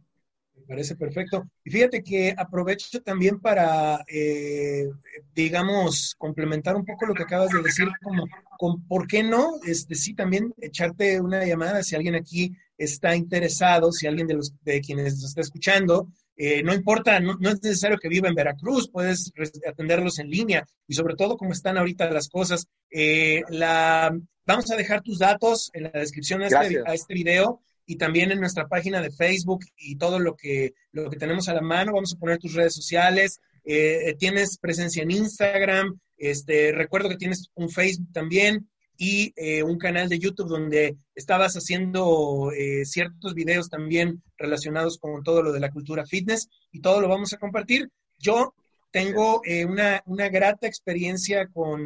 Me 0.55 0.65
parece 0.67 0.95
perfecto. 0.95 1.49
Y 1.63 1.71
fíjate 1.71 2.03
que 2.03 2.33
aprovecho 2.35 3.01
también 3.01 3.39
para, 3.39 4.03
eh, 4.07 4.87
digamos, 5.33 6.15
complementar 6.17 6.75
un 6.75 6.85
poco 6.85 7.05
lo 7.05 7.13
que 7.13 7.23
acabas 7.23 7.49
de 7.51 7.61
decir, 7.61 7.87
como, 8.01 8.25
con, 8.57 8.85
¿por 8.87 9.07
qué 9.07 9.23
no? 9.23 9.53
Este, 9.65 9.95
sí, 9.95 10.13
también 10.13 10.53
echarte 10.57 11.21
una 11.21 11.45
llamada 11.45 11.83
si 11.83 11.95
alguien 11.95 12.15
aquí 12.15 12.53
está 12.77 13.15
interesado, 13.15 13.91
si 13.91 14.07
alguien 14.07 14.27
de, 14.27 14.35
los, 14.35 14.53
de 14.63 14.81
quienes 14.81 15.15
nos 15.15 15.25
está 15.25 15.41
escuchando 15.41 16.11
eh, 16.41 16.63
no 16.63 16.73
importa, 16.73 17.19
no, 17.19 17.33
es 17.33 17.61
necesario 17.61 17.97
que 17.97 18.07
viva 18.07 18.29
en 18.29 18.33
Veracruz, 18.33 18.89
puedes 18.89 19.29
atenderlos 19.67 20.19
en 20.19 20.29
línea 20.29 20.65
y 20.87 20.93
sobre 20.93 21.15
todo 21.15 21.35
como 21.35 21.51
están 21.51 21.77
ahorita 21.77 22.09
las 22.11 22.29
cosas. 22.29 22.65
Eh, 22.89 23.41
la, 23.49 24.17
vamos 24.45 24.71
a 24.71 24.77
dejar 24.77 25.01
tus 25.01 25.19
datos 25.19 25.69
en 25.73 25.83
la 25.83 25.89
descripción 25.89 26.41
este, 26.41 26.81
a 26.85 26.93
este, 26.93 27.13
video 27.13 27.59
y 27.85 27.97
también 27.97 28.31
en 28.31 28.39
nuestra 28.39 28.69
página 28.69 29.01
de 29.01 29.11
Facebook 29.11 29.65
y 29.75 29.97
todo 29.97 30.17
lo 30.17 30.37
que, 30.37 30.75
lo 30.93 31.09
que 31.09 31.17
tenemos 31.17 31.49
a 31.49 31.53
la 31.53 31.61
mano. 31.61 31.91
Vamos 31.91 32.13
a 32.15 32.19
poner 32.19 32.37
tus 32.37 32.53
redes 32.53 32.73
sociales. 32.73 33.41
Eh, 33.65 34.15
tienes 34.17 34.57
presencia 34.59 35.03
en 35.03 35.11
Instagram. 35.11 35.99
Este, 36.15 36.71
recuerdo 36.71 37.09
que 37.09 37.17
tienes 37.17 37.49
un 37.55 37.69
Facebook 37.69 38.13
también 38.13 38.69
y 39.01 39.33
eh, 39.37 39.63
un 39.63 39.77
canal 39.77 40.09
de 40.09 40.19
YouTube 40.19 40.49
donde 40.49 40.97
estabas 41.15 41.55
haciendo 41.55 42.51
eh, 42.51 42.83
ciertos 42.83 43.33
videos 43.33 43.69
también 43.69 44.21
relacionados 44.37 44.97
con 44.97 45.23
todo 45.23 45.41
lo 45.41 45.53
de 45.53 45.61
la 45.61 45.71
cultura 45.71 46.05
fitness 46.05 46.49
y 46.69 46.81
todo 46.81 46.99
lo 46.99 47.07
vamos 47.07 47.31
a 47.31 47.37
compartir. 47.37 47.89
Yo 48.17 48.53
tengo 48.91 49.41
eh, 49.45 49.63
una, 49.63 50.03
una, 50.05 50.27
grata 50.27 50.67
experiencia 50.67 51.47
con, 51.47 51.85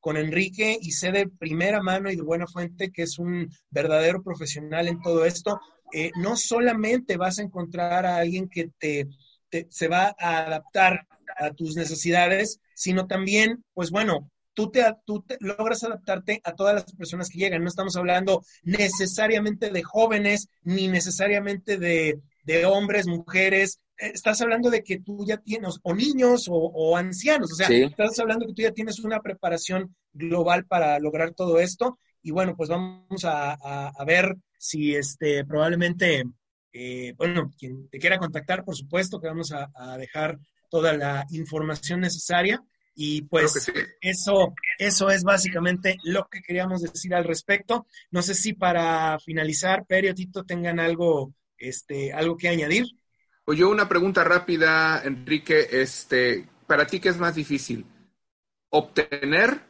con 0.00 0.16
Enrique 0.16 0.78
y 0.80 0.92
sé 0.92 1.12
de 1.12 1.28
primera 1.28 1.82
mano 1.82 2.10
y 2.10 2.16
de 2.16 2.22
buena 2.22 2.46
fuente 2.46 2.90
que 2.90 3.02
es 3.02 3.18
un 3.18 3.50
verdadero 3.68 4.22
profesional 4.22 4.88
en 4.88 5.02
todo 5.02 5.26
esto. 5.26 5.60
no 6.16 6.36
solamente 6.36 7.18
vas 7.18 7.38
a 7.38 7.42
encontrar 7.42 8.06
a 8.06 8.16
alguien 8.16 8.48
que 8.48 8.70
te, 8.78 9.08
te, 9.50 9.66
se 9.68 9.88
va 9.88 10.16
a 10.18 10.46
adaptar 10.46 11.06
a 11.36 11.50
tus 11.50 11.76
necesidades, 11.76 12.60
sino 12.74 13.06
también, 13.06 13.62
pues 13.74 13.90
bueno, 13.90 14.29
tú, 14.54 14.70
te, 14.70 14.84
tú 15.04 15.24
logras 15.40 15.84
adaptarte 15.84 16.40
a 16.44 16.54
todas 16.54 16.74
las 16.74 16.84
personas 16.94 17.28
que 17.28 17.38
llegan. 17.38 17.62
No 17.62 17.68
estamos 17.68 17.96
hablando 17.96 18.42
necesariamente 18.62 19.70
de 19.70 19.82
jóvenes, 19.82 20.48
ni 20.62 20.88
necesariamente 20.88 21.78
de, 21.78 22.20
hombres, 22.66 23.06
mujeres. 23.06 23.80
Eh, 23.96 24.10
estás 24.14 24.40
hablando 24.40 24.70
de 24.70 24.82
que 24.82 25.00
tú 25.00 25.24
ya 25.26 25.36
tienes, 25.36 25.78
o 25.82 25.94
niños 25.94 26.46
o, 26.48 26.96
ancianos, 26.96 27.52
o 27.52 27.54
sea, 27.54 27.68
estás 27.68 28.18
hablando 28.18 28.46
que 28.46 28.54
tú 28.54 28.62
ya 28.62 28.72
tienes 28.72 28.98
una 29.00 29.20
preparación 29.20 29.94
global 30.12 30.64
para 30.66 30.98
lograr 30.98 31.32
todo 31.32 31.60
esto. 31.60 31.98
Y 32.22 32.32
bueno, 32.32 32.54
pues 32.56 32.68
vamos 32.68 33.24
a, 33.24 33.92
ver 34.04 34.36
si 34.58 34.94
este, 34.94 35.44
probablemente, 35.44 36.24
eh, 36.72 37.14
bueno, 37.16 37.50
quien 37.58 37.88
te 37.88 37.98
quiera 37.98 38.18
contactar, 38.18 38.64
por 38.64 38.76
supuesto 38.76 39.20
que 39.20 39.28
vamos 39.28 39.52
a 39.52 39.96
dejar 39.96 40.38
toda 40.68 40.92
la 40.92 41.26
información 41.30 42.00
necesaria. 42.00 42.62
Y 43.02 43.22
pues 43.22 43.72
eso, 44.02 44.54
eso 44.78 45.08
es 45.08 45.24
básicamente 45.24 45.96
lo 46.04 46.28
que 46.28 46.42
queríamos 46.42 46.82
decir 46.82 47.14
al 47.14 47.24
respecto. 47.24 47.86
No 48.10 48.20
sé 48.20 48.34
si 48.34 48.52
para 48.52 49.18
finalizar, 49.20 49.86
Perio, 49.86 50.14
Tito, 50.14 50.44
tengan 50.44 50.78
algo, 50.78 51.32
este, 51.56 52.12
algo 52.12 52.36
que 52.36 52.50
añadir. 52.50 52.84
Pues 53.46 53.58
yo 53.58 53.70
una 53.70 53.88
pregunta 53.88 54.22
rápida, 54.22 55.02
Enrique, 55.02 55.66
este, 55.70 56.46
para 56.66 56.86
ti, 56.86 57.00
¿qué 57.00 57.08
es 57.08 57.16
más 57.16 57.34
difícil? 57.34 57.86
¿Obtener 58.68 59.62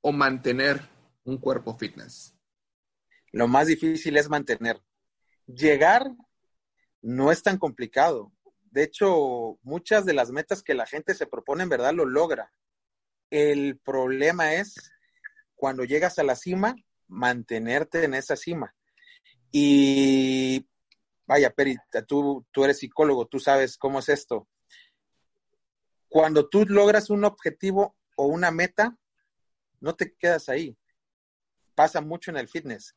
o 0.00 0.10
mantener 0.10 0.80
un 1.24 1.36
cuerpo 1.36 1.76
fitness? 1.76 2.34
Lo 3.32 3.48
más 3.48 3.66
difícil 3.66 4.16
es 4.16 4.30
mantener. 4.30 4.80
Llegar 5.46 6.10
no 7.02 7.30
es 7.30 7.42
tan 7.42 7.58
complicado. 7.58 8.32
De 8.70 8.82
hecho, 8.82 9.58
muchas 9.62 10.06
de 10.06 10.14
las 10.14 10.30
metas 10.30 10.62
que 10.62 10.72
la 10.72 10.86
gente 10.86 11.12
se 11.12 11.26
propone 11.26 11.64
en 11.64 11.68
verdad 11.68 11.92
lo 11.92 12.06
logra. 12.06 12.50
El 13.32 13.78
problema 13.78 14.52
es 14.52 14.92
cuando 15.54 15.84
llegas 15.84 16.18
a 16.18 16.22
la 16.22 16.36
cima, 16.36 16.76
mantenerte 17.08 18.04
en 18.04 18.12
esa 18.12 18.36
cima. 18.36 18.74
Y 19.50 20.68
vaya, 21.26 21.48
Peri, 21.48 21.78
tú, 22.06 22.44
tú 22.52 22.62
eres 22.62 22.80
psicólogo, 22.80 23.24
tú 23.26 23.40
sabes 23.40 23.78
cómo 23.78 24.00
es 24.00 24.10
esto. 24.10 24.50
Cuando 26.10 26.50
tú 26.50 26.66
logras 26.66 27.08
un 27.08 27.24
objetivo 27.24 27.96
o 28.16 28.26
una 28.26 28.50
meta, 28.50 28.98
no 29.80 29.96
te 29.96 30.14
quedas 30.14 30.50
ahí. 30.50 30.76
Pasa 31.74 32.02
mucho 32.02 32.30
en 32.30 32.36
el 32.36 32.48
fitness. 32.48 32.94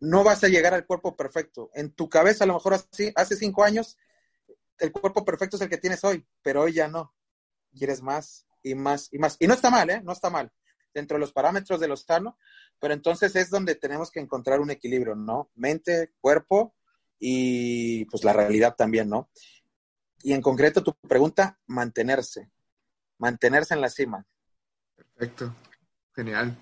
No 0.00 0.24
vas 0.24 0.42
a 0.44 0.48
llegar 0.48 0.72
al 0.72 0.86
cuerpo 0.86 1.14
perfecto. 1.14 1.70
En 1.74 1.92
tu 1.92 2.08
cabeza, 2.08 2.44
a 2.44 2.46
lo 2.46 2.54
mejor 2.54 2.72
así, 2.72 3.12
hace 3.16 3.36
cinco 3.36 3.62
años, 3.62 3.98
el 4.78 4.92
cuerpo 4.92 5.26
perfecto 5.26 5.56
es 5.56 5.62
el 5.62 5.68
que 5.68 5.76
tienes 5.76 6.02
hoy, 6.04 6.26
pero 6.40 6.62
hoy 6.62 6.72
ya 6.72 6.88
no. 6.88 7.14
Quieres 7.76 8.00
más, 8.00 8.46
y 8.64 8.74
más 8.74 9.08
y 9.12 9.18
más. 9.18 9.36
Y 9.38 9.46
no 9.46 9.54
está 9.54 9.70
mal, 9.70 9.88
¿eh? 9.90 10.00
No 10.02 10.12
está 10.12 10.30
mal. 10.30 10.50
Dentro 10.92 11.16
de 11.16 11.20
los 11.20 11.32
parámetros 11.32 11.78
de 11.78 11.88
lo 11.88 11.96
sano, 11.96 12.38
pero 12.80 12.94
entonces 12.94 13.36
es 13.36 13.50
donde 13.50 13.76
tenemos 13.76 14.10
que 14.10 14.20
encontrar 14.20 14.60
un 14.60 14.70
equilibrio, 14.70 15.14
¿no? 15.14 15.50
Mente, 15.54 16.12
cuerpo 16.20 16.74
y 17.18 18.04
pues 18.06 18.24
la 18.24 18.32
realidad 18.32 18.74
también, 18.76 19.08
¿no? 19.08 19.30
Y 20.22 20.32
en 20.32 20.40
concreto 20.40 20.82
tu 20.82 20.94
pregunta, 20.94 21.58
mantenerse, 21.66 22.50
mantenerse 23.18 23.74
en 23.74 23.80
la 23.80 23.90
cima. 23.90 24.26
Perfecto, 24.96 25.54
genial. 26.14 26.56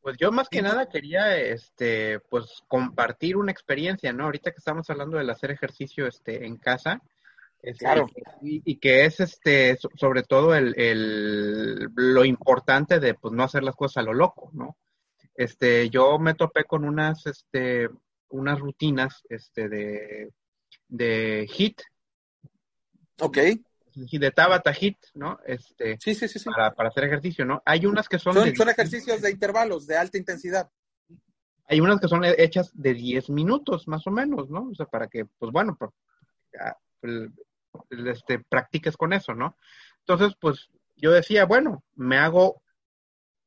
Pues 0.00 0.16
yo 0.18 0.30
más 0.32 0.48
que 0.48 0.62
nada 0.62 0.88
quería, 0.88 1.36
este, 1.36 2.20
pues 2.20 2.62
compartir 2.66 3.36
una 3.36 3.52
experiencia, 3.52 4.12
¿no? 4.12 4.24
Ahorita 4.24 4.50
que 4.50 4.58
estamos 4.58 4.88
hablando 4.90 5.18
del 5.18 5.30
hacer 5.30 5.50
ejercicio, 5.50 6.06
este, 6.06 6.46
en 6.46 6.56
casa, 6.56 7.02
este, 7.62 7.84
claro. 7.84 8.06
Y, 8.40 8.76
que 8.76 9.04
es 9.04 9.20
este 9.20 9.76
sobre 9.94 10.22
todo 10.22 10.54
el, 10.54 10.78
el, 10.78 11.88
lo 11.94 12.24
importante 12.24 13.00
de 13.00 13.14
pues 13.14 13.34
no 13.34 13.42
hacer 13.42 13.62
las 13.62 13.74
cosas 13.74 13.98
a 13.98 14.06
lo 14.06 14.14
loco, 14.14 14.50
¿no? 14.52 14.76
Este, 15.34 15.88
yo 15.90 16.18
me 16.18 16.34
topé 16.34 16.64
con 16.64 16.84
unas 16.84 17.26
este 17.26 17.88
unas 18.28 18.58
rutinas 18.60 19.22
este 19.28 19.68
de 19.68 20.32
de 20.88 21.48
HIT. 21.52 21.82
Ok. 23.20 23.38
De 23.94 24.30
Tabata 24.30 24.72
HIT, 24.72 24.96
¿no? 25.14 25.40
Este, 25.44 25.98
sí, 26.00 26.14
sí, 26.14 26.28
sí, 26.28 26.38
sí. 26.38 26.48
Para, 26.50 26.72
para 26.72 26.88
hacer 26.88 27.04
ejercicio, 27.04 27.44
¿no? 27.44 27.62
Hay 27.64 27.84
unas 27.84 28.08
que 28.08 28.18
son... 28.18 28.32
Son, 28.32 28.54
son 28.54 28.68
ejercicios 28.68 29.20
de 29.20 29.30
intervalos, 29.32 29.88
de 29.88 29.96
alta 29.96 30.18
intensidad. 30.18 30.70
Hay 31.66 31.80
unas 31.80 32.00
que 32.00 32.06
son 32.06 32.22
hechas 32.24 32.70
de 32.74 32.94
10 32.94 33.30
minutos, 33.30 33.88
más 33.88 34.06
o 34.06 34.10
menos, 34.10 34.48
¿no? 34.50 34.68
O 34.70 34.74
sea, 34.74 34.86
para 34.86 35.08
que, 35.08 35.24
pues 35.26 35.52
bueno, 35.52 35.76
este, 37.90 38.38
practiques 38.40 38.96
con 38.96 39.12
eso, 39.12 39.34
¿no? 39.34 39.56
Entonces, 40.00 40.36
pues 40.40 40.70
yo 40.96 41.12
decía, 41.12 41.44
bueno, 41.44 41.84
me 41.94 42.18
hago 42.18 42.62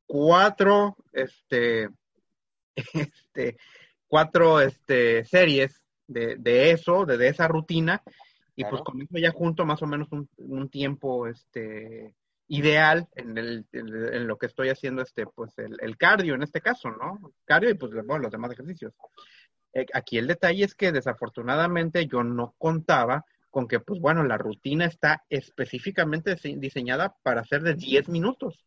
cuatro, 0.05 0.97
este, 1.11 1.89
este, 2.93 3.57
cuatro, 4.07 4.59
este, 4.59 5.25
series 5.25 5.83
de, 6.07 6.35
de 6.37 6.71
eso, 6.71 7.05
de, 7.05 7.17
de, 7.17 7.27
esa 7.29 7.47
rutina, 7.47 8.03
y 8.55 8.65
pues 8.65 8.81
con 8.81 9.01
eso 9.01 9.17
ya 9.17 9.31
junto 9.31 9.65
más 9.65 9.81
o 9.81 9.87
menos 9.87 10.11
un, 10.11 10.29
un 10.37 10.69
tiempo, 10.69 11.27
este, 11.27 12.13
ideal 12.51 13.07
en, 13.15 13.37
el, 13.37 13.65
en, 13.71 14.27
lo 14.27 14.37
que 14.37 14.45
estoy 14.47 14.67
haciendo, 14.67 15.01
este, 15.01 15.25
pues 15.25 15.57
el, 15.57 15.77
el, 15.79 15.95
cardio 15.95 16.35
en 16.35 16.43
este 16.43 16.59
caso, 16.59 16.91
¿no? 16.91 17.31
Cardio 17.45 17.69
y 17.69 17.75
pues 17.75 17.93
bueno, 17.93 18.19
los 18.19 18.31
demás 18.31 18.51
ejercicios. 18.51 18.93
Eh, 19.73 19.85
aquí 19.93 20.17
el 20.17 20.27
detalle 20.27 20.65
es 20.65 20.75
que 20.75 20.91
desafortunadamente 20.91 22.05
yo 22.07 22.25
no 22.25 22.53
contaba 22.57 23.23
con 23.51 23.67
que, 23.67 23.79
pues 23.79 23.99
bueno, 23.99 24.23
la 24.23 24.37
rutina 24.37 24.85
está 24.85 25.23
específicamente 25.29 26.35
diseñada 26.57 27.15
para 27.21 27.43
ser 27.43 27.61
de 27.61 27.75
10 27.75 28.09
minutos. 28.09 28.65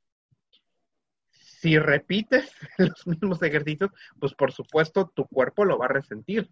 Si 1.31 1.79
repites 1.79 2.53
los 2.79 3.07
mismos 3.07 3.43
ejercicios, 3.43 3.91
pues 4.21 4.35
por 4.35 4.53
supuesto 4.53 5.11
tu 5.15 5.27
cuerpo 5.27 5.65
lo 5.65 5.79
va 5.79 5.87
a 5.87 5.89
resentir. 5.89 6.51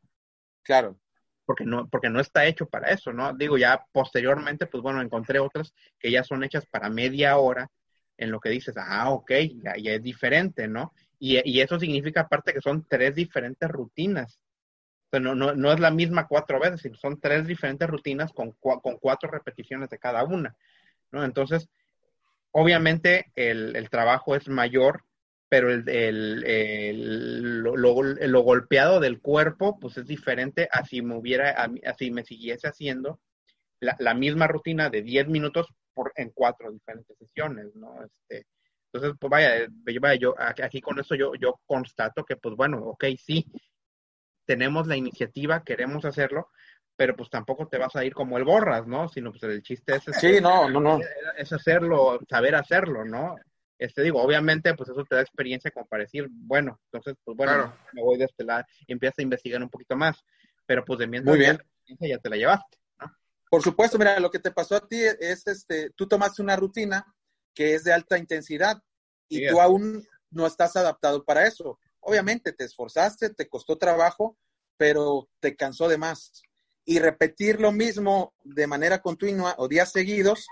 Claro. 0.62 0.98
Porque 1.44 1.64
no, 1.64 1.88
porque 1.88 2.08
no 2.08 2.20
está 2.20 2.46
hecho 2.46 2.66
para 2.66 2.90
eso, 2.90 3.12
¿no? 3.12 3.34
Digo, 3.34 3.58
ya 3.58 3.84
posteriormente, 3.92 4.66
pues 4.66 4.82
bueno, 4.82 5.02
encontré 5.02 5.38
otras 5.38 5.74
que 5.98 6.10
ya 6.10 6.24
son 6.24 6.44
hechas 6.44 6.66
para 6.66 6.88
media 6.88 7.36
hora, 7.36 7.68
en 8.16 8.30
lo 8.30 8.40
que 8.40 8.50
dices, 8.50 8.74
ah, 8.78 9.10
ok, 9.10 9.32
ya, 9.62 9.72
es 9.92 10.02
diferente, 10.02 10.68
¿no? 10.68 10.94
Y, 11.18 11.40
y 11.50 11.60
eso 11.60 11.78
significa 11.80 12.22
aparte 12.22 12.52
que 12.52 12.60
son 12.60 12.86
tres 12.88 13.14
diferentes 13.14 13.68
rutinas 13.68 14.41
no, 15.20 15.34
no, 15.34 15.54
no, 15.54 15.72
es 15.72 15.80
la 15.80 15.90
misma 15.90 16.26
cuatro 16.26 16.58
veces, 16.58 16.80
sino 16.80 16.96
son 16.96 17.20
tres 17.20 17.46
diferentes 17.46 17.88
rutinas 17.88 18.32
con, 18.32 18.52
con 18.52 18.96
cuatro 18.98 19.30
repeticiones 19.30 19.90
de 19.90 19.98
cada 19.98 20.24
una, 20.24 20.56
¿no? 21.10 21.24
Entonces, 21.24 21.68
obviamente 22.52 23.32
el, 23.34 23.76
el 23.76 23.90
trabajo 23.90 24.36
es 24.36 24.48
mayor, 24.48 25.04
pero 25.48 25.70
el, 25.70 25.86
el, 25.86 27.58
lo, 27.60 28.42
golpeado 28.42 29.00
del 29.00 29.20
cuerpo, 29.20 29.78
pues 29.78 29.98
es 29.98 30.06
diferente 30.06 30.66
a 30.72 30.84
si 30.84 31.02
me 31.02 31.14
hubiera, 31.14 31.68
así 31.84 32.10
me 32.10 32.24
siguiese 32.24 32.68
haciendo 32.68 33.20
la, 33.80 33.94
la, 33.98 34.14
misma 34.14 34.46
rutina 34.46 34.88
de 34.88 35.02
10 35.02 35.28
minutos 35.28 35.68
por, 35.92 36.12
en 36.16 36.30
cuatro 36.30 36.72
diferentes 36.72 37.18
sesiones, 37.18 37.74
¿no? 37.74 38.02
Este, 38.02 38.46
entonces, 38.92 39.18
pues 39.20 39.30
vaya, 39.30 39.66
vaya, 40.00 40.14
yo 40.18 40.34
aquí 40.38 40.80
con 40.80 40.98
eso 40.98 41.14
yo, 41.14 41.34
yo 41.34 41.60
constato 41.66 42.24
que, 42.24 42.36
pues 42.36 42.54
bueno, 42.56 42.78
ok, 42.78 43.04
sí, 43.18 43.44
tenemos 44.44 44.86
la 44.86 44.96
iniciativa, 44.96 45.62
queremos 45.64 46.04
hacerlo, 46.04 46.48
pero 46.96 47.16
pues 47.16 47.30
tampoco 47.30 47.68
te 47.68 47.78
vas 47.78 47.96
a 47.96 48.04
ir 48.04 48.14
como 48.14 48.38
el 48.38 48.44
borras, 48.44 48.86
¿no? 48.86 49.08
Sino 49.08 49.30
pues 49.30 49.42
el 49.44 49.62
chiste 49.62 49.96
es, 49.96 50.04
sí, 50.20 50.40
no, 50.40 50.68
no, 50.68 50.80
no. 50.80 51.00
es 51.36 51.52
hacerlo, 51.52 52.20
saber 52.28 52.54
hacerlo, 52.54 53.04
¿no? 53.04 53.36
Este 53.78 54.02
digo, 54.02 54.22
obviamente, 54.22 54.74
pues 54.74 54.90
eso 54.90 55.04
te 55.04 55.16
da 55.16 55.22
experiencia 55.22 55.70
como 55.70 55.86
para 55.86 56.04
decir, 56.04 56.28
bueno, 56.30 56.80
entonces, 56.84 57.16
pues 57.24 57.36
bueno, 57.36 57.74
me 57.92 58.02
voy 58.02 58.16
de 58.16 58.26
este 58.26 58.44
lado 58.44 58.64
y 58.86 58.92
empiezas 58.92 59.18
a 59.18 59.22
investigar 59.22 59.60
un 59.62 59.70
poquito 59.70 59.96
más, 59.96 60.24
pero 60.66 60.84
pues 60.84 61.00
de 61.00 61.06
mientras 61.08 61.36
Muy 61.36 61.44
bien. 61.44 61.58
Ya, 62.00 62.08
ya 62.08 62.18
te 62.18 62.30
la 62.30 62.36
llevaste, 62.36 62.78
¿no? 63.00 63.12
Por 63.50 63.62
supuesto, 63.62 63.98
mira, 63.98 64.20
lo 64.20 64.30
que 64.30 64.38
te 64.38 64.52
pasó 64.52 64.76
a 64.76 64.86
ti 64.86 65.00
es, 65.00 65.46
este, 65.46 65.90
tú 65.90 66.06
tomaste 66.06 66.42
una 66.42 66.54
rutina 66.54 67.04
que 67.54 67.74
es 67.74 67.84
de 67.84 67.92
alta 67.92 68.16
intensidad 68.16 68.80
y 69.28 69.38
sí, 69.38 69.46
tú 69.50 69.60
aún 69.60 70.06
no 70.30 70.46
estás 70.46 70.76
adaptado 70.76 71.24
para 71.24 71.46
eso. 71.46 71.78
Obviamente 72.02 72.52
te 72.52 72.64
esforzaste, 72.64 73.30
te 73.30 73.48
costó 73.48 73.78
trabajo, 73.78 74.36
pero 74.76 75.28
te 75.40 75.56
cansó 75.56 75.88
de 75.88 75.98
más. 75.98 76.42
Y 76.84 76.98
repetir 76.98 77.60
lo 77.60 77.70
mismo 77.70 78.34
de 78.42 78.66
manera 78.66 79.00
continua 79.00 79.54
o 79.56 79.68
días 79.68 79.92
seguidos, 79.92 80.46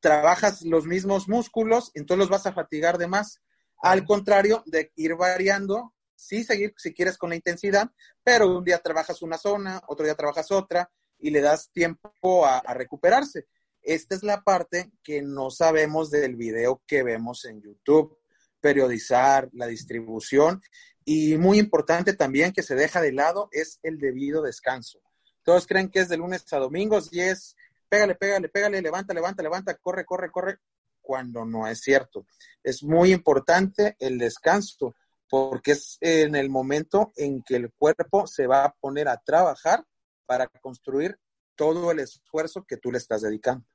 trabajas 0.00 0.62
los 0.62 0.86
mismos 0.86 1.28
músculos, 1.28 1.90
entonces 1.94 2.18
los 2.18 2.30
vas 2.30 2.46
a 2.46 2.52
fatigar 2.52 2.96
de 2.96 3.08
más. 3.08 3.40
Al 3.82 4.04
contrario 4.04 4.62
de 4.66 4.90
ir 4.96 5.14
variando, 5.16 5.94
sí 6.14 6.44
seguir 6.44 6.72
si 6.76 6.94
quieres 6.94 7.18
con 7.18 7.30
la 7.30 7.36
intensidad, 7.36 7.90
pero 8.22 8.56
un 8.56 8.64
día 8.64 8.78
trabajas 8.78 9.20
una 9.22 9.36
zona, 9.36 9.82
otro 9.86 10.04
día 10.04 10.14
trabajas 10.14 10.50
otra 10.50 10.90
y 11.18 11.30
le 11.30 11.42
das 11.42 11.70
tiempo 11.72 12.46
a, 12.46 12.58
a 12.58 12.74
recuperarse. 12.74 13.46
Esta 13.82 14.14
es 14.14 14.22
la 14.22 14.42
parte 14.42 14.90
que 15.02 15.22
no 15.22 15.50
sabemos 15.50 16.10
del 16.10 16.36
video 16.36 16.82
que 16.86 17.02
vemos 17.02 17.44
en 17.44 17.60
YouTube. 17.60 18.19
Periodizar, 18.60 19.48
la 19.52 19.66
distribución 19.66 20.62
y 21.04 21.36
muy 21.38 21.58
importante 21.58 22.12
también 22.14 22.52
que 22.52 22.62
se 22.62 22.74
deja 22.74 23.00
de 23.00 23.12
lado 23.12 23.48
es 23.52 23.80
el 23.82 23.98
debido 23.98 24.42
descanso. 24.42 25.00
Todos 25.42 25.66
creen 25.66 25.88
que 25.88 26.00
es 26.00 26.08
de 26.08 26.18
lunes 26.18 26.52
a 26.52 26.58
domingos 26.58 27.08
y 27.12 27.20
es 27.20 27.56
pégale, 27.88 28.14
pégale, 28.14 28.48
pégale, 28.48 28.80
levanta, 28.80 29.12
levanta, 29.12 29.42
levanta, 29.42 29.74
corre, 29.74 30.04
corre, 30.04 30.30
corre, 30.30 30.58
cuando 31.00 31.44
no 31.44 31.66
es 31.66 31.80
cierto. 31.80 32.26
Es 32.62 32.82
muy 32.82 33.12
importante 33.12 33.96
el 33.98 34.18
descanso 34.18 34.94
porque 35.28 35.72
es 35.72 35.98
en 36.00 36.36
el 36.36 36.48
momento 36.48 37.12
en 37.16 37.42
que 37.42 37.56
el 37.56 37.72
cuerpo 37.72 38.26
se 38.26 38.46
va 38.46 38.64
a 38.64 38.74
poner 38.74 39.08
a 39.08 39.16
trabajar 39.16 39.84
para 40.26 40.46
construir 40.46 41.18
todo 41.56 41.90
el 41.90 41.98
esfuerzo 41.98 42.64
que 42.64 42.76
tú 42.76 42.92
le 42.92 42.98
estás 42.98 43.22
dedicando. 43.22 43.66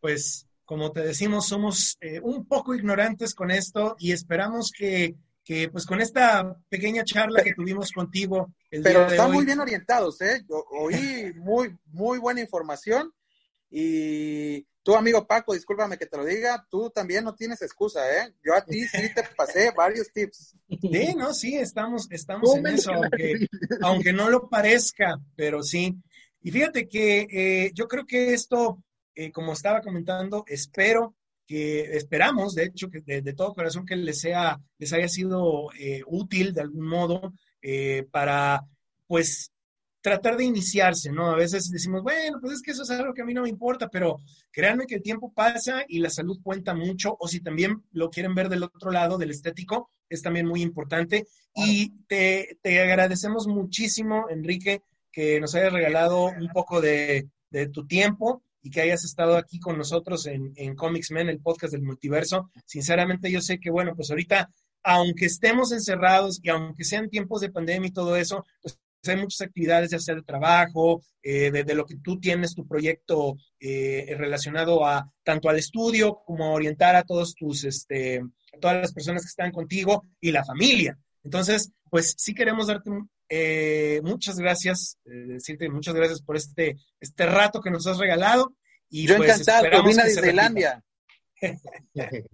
Pues 0.00 0.49
como 0.70 0.92
te 0.92 1.00
decimos, 1.00 1.48
somos 1.48 1.98
eh, 2.00 2.20
un 2.22 2.46
poco 2.46 2.76
ignorantes 2.76 3.34
con 3.34 3.50
esto 3.50 3.96
y 3.98 4.12
esperamos 4.12 4.70
que, 4.70 5.16
que, 5.44 5.68
pues 5.68 5.84
con 5.84 6.00
esta 6.00 6.56
pequeña 6.68 7.02
charla 7.02 7.42
que 7.42 7.54
tuvimos 7.54 7.90
contigo. 7.90 8.54
El 8.70 8.84
Pero 8.84 9.00
día 9.00 9.08
están 9.08 9.30
hoy, 9.30 9.36
muy 9.38 9.44
bien 9.46 9.58
orientados, 9.58 10.20
¿eh? 10.20 10.44
Yo 10.48 10.64
oí 10.70 11.32
muy, 11.34 11.76
muy 11.86 12.20
buena 12.20 12.40
información 12.40 13.12
y 13.68 14.64
tú, 14.84 14.94
amigo 14.94 15.26
Paco, 15.26 15.54
discúlpame 15.54 15.98
que 15.98 16.06
te 16.06 16.16
lo 16.16 16.24
diga, 16.24 16.64
tú 16.70 16.88
también 16.88 17.24
no 17.24 17.34
tienes 17.34 17.60
excusa, 17.62 18.08
¿eh? 18.08 18.32
Yo 18.40 18.54
a 18.54 18.64
ti 18.64 18.86
sí 18.86 19.12
te 19.12 19.24
pasé 19.36 19.72
varios 19.76 20.12
tips. 20.12 20.54
Sí, 20.68 21.14
no, 21.16 21.34
sí, 21.34 21.56
estamos, 21.56 22.06
estamos 22.12 22.54
en 22.54 22.66
eso, 22.68 22.92
aunque, 22.92 23.48
aunque 23.82 24.12
no 24.12 24.30
lo 24.30 24.48
parezca, 24.48 25.18
pero 25.34 25.64
sí. 25.64 25.96
Y 26.42 26.52
fíjate 26.52 26.86
que 26.86 27.26
eh, 27.28 27.72
yo 27.74 27.88
creo 27.88 28.06
que 28.06 28.34
esto 28.34 28.84
eh, 29.14 29.30
como 29.32 29.52
estaba 29.52 29.80
comentando, 29.80 30.44
espero 30.46 31.14
que, 31.46 31.96
esperamos, 31.96 32.54
de 32.54 32.64
hecho, 32.64 32.88
que 32.88 33.00
de, 33.00 33.22
de 33.22 33.32
todo 33.32 33.54
corazón 33.54 33.84
que 33.84 33.96
les, 33.96 34.20
sea, 34.20 34.60
les 34.78 34.92
haya 34.92 35.08
sido 35.08 35.72
eh, 35.78 36.02
útil 36.06 36.54
de 36.54 36.60
algún 36.60 36.86
modo 36.86 37.32
eh, 37.60 38.06
para, 38.10 38.64
pues, 39.06 39.52
tratar 40.00 40.36
de 40.36 40.44
iniciarse, 40.44 41.12
¿no? 41.12 41.30
A 41.30 41.36
veces 41.36 41.70
decimos, 41.70 42.02
bueno, 42.02 42.38
pues 42.40 42.54
es 42.54 42.62
que 42.62 42.70
eso 42.70 42.82
es 42.82 42.90
algo 42.90 43.12
que 43.12 43.22
a 43.22 43.24
mí 43.24 43.34
no 43.34 43.42
me 43.42 43.48
importa, 43.48 43.88
pero 43.88 44.18
créanme 44.50 44.86
que 44.86 44.94
el 44.96 45.02
tiempo 45.02 45.32
pasa 45.32 45.84
y 45.88 45.98
la 45.98 46.10
salud 46.10 46.38
cuenta 46.42 46.74
mucho, 46.74 47.16
o 47.18 47.28
si 47.28 47.40
también 47.40 47.82
lo 47.92 48.10
quieren 48.10 48.34
ver 48.34 48.48
del 48.48 48.62
otro 48.62 48.90
lado, 48.90 49.18
del 49.18 49.30
estético, 49.30 49.90
es 50.08 50.22
también 50.22 50.46
muy 50.46 50.62
importante. 50.62 51.26
Y 51.54 51.90
te, 52.06 52.58
te 52.62 52.80
agradecemos 52.80 53.46
muchísimo, 53.46 54.26
Enrique, 54.30 54.82
que 55.12 55.40
nos 55.40 55.54
hayas 55.54 55.72
regalado 55.72 56.26
un 56.26 56.48
poco 56.48 56.80
de, 56.80 57.28
de 57.50 57.68
tu 57.68 57.86
tiempo 57.86 58.42
y 58.62 58.70
que 58.70 58.80
hayas 58.80 59.04
estado 59.04 59.36
aquí 59.36 59.58
con 59.58 59.78
nosotros 59.78 60.26
en, 60.26 60.52
en 60.56 60.74
Comics 60.74 61.10
Men, 61.10 61.28
el 61.28 61.40
podcast 61.40 61.72
del 61.72 61.82
multiverso. 61.82 62.50
Sinceramente, 62.66 63.30
yo 63.30 63.40
sé 63.40 63.58
que, 63.58 63.70
bueno, 63.70 63.94
pues 63.94 64.10
ahorita, 64.10 64.50
aunque 64.82 65.26
estemos 65.26 65.72
encerrados 65.72 66.40
y 66.42 66.50
aunque 66.50 66.84
sean 66.84 67.10
tiempos 67.10 67.40
de 67.40 67.50
pandemia 67.50 67.88
y 67.88 67.92
todo 67.92 68.16
eso, 68.16 68.44
pues 68.62 68.78
hay 69.08 69.16
muchas 69.16 69.40
actividades 69.42 69.90
de 69.90 69.96
hacer 69.96 70.16
de 70.16 70.22
trabajo, 70.22 71.02
eh, 71.22 71.50
de, 71.50 71.74
lo 71.74 71.86
que 71.86 71.96
tú 71.96 72.20
tienes, 72.20 72.54
tu 72.54 72.66
proyecto 72.66 73.36
eh, 73.58 74.14
relacionado 74.18 74.84
a 74.86 75.10
tanto 75.22 75.48
al 75.48 75.58
estudio 75.58 76.20
como 76.26 76.44
a 76.44 76.50
orientar 76.50 76.96
a 76.96 77.04
todos 77.04 77.34
tus, 77.34 77.64
este, 77.64 78.18
a 78.18 78.58
todas 78.60 78.76
las 78.82 78.92
personas 78.92 79.22
que 79.22 79.28
están 79.28 79.52
contigo 79.52 80.04
y 80.20 80.32
la 80.32 80.44
familia. 80.44 80.98
Entonces, 81.22 81.72
pues 81.88 82.14
sí 82.18 82.34
queremos 82.34 82.66
darte 82.66 82.90
eh, 83.30 84.00
muchas 84.02 84.36
gracias, 84.38 84.98
eh, 85.04 85.10
decirte 85.28 85.70
muchas 85.70 85.94
gracias 85.94 86.20
por 86.20 86.36
este, 86.36 86.76
este 86.98 87.26
rato 87.26 87.60
que 87.60 87.70
nos 87.70 87.86
has 87.86 87.98
regalado. 87.98 88.52
Y 88.88 89.06
Yo 89.06 89.16
pues, 89.16 89.40
encantado, 89.40 89.84
vine 89.84 90.02
a 90.02 90.06
Disneylandia. 90.06 90.84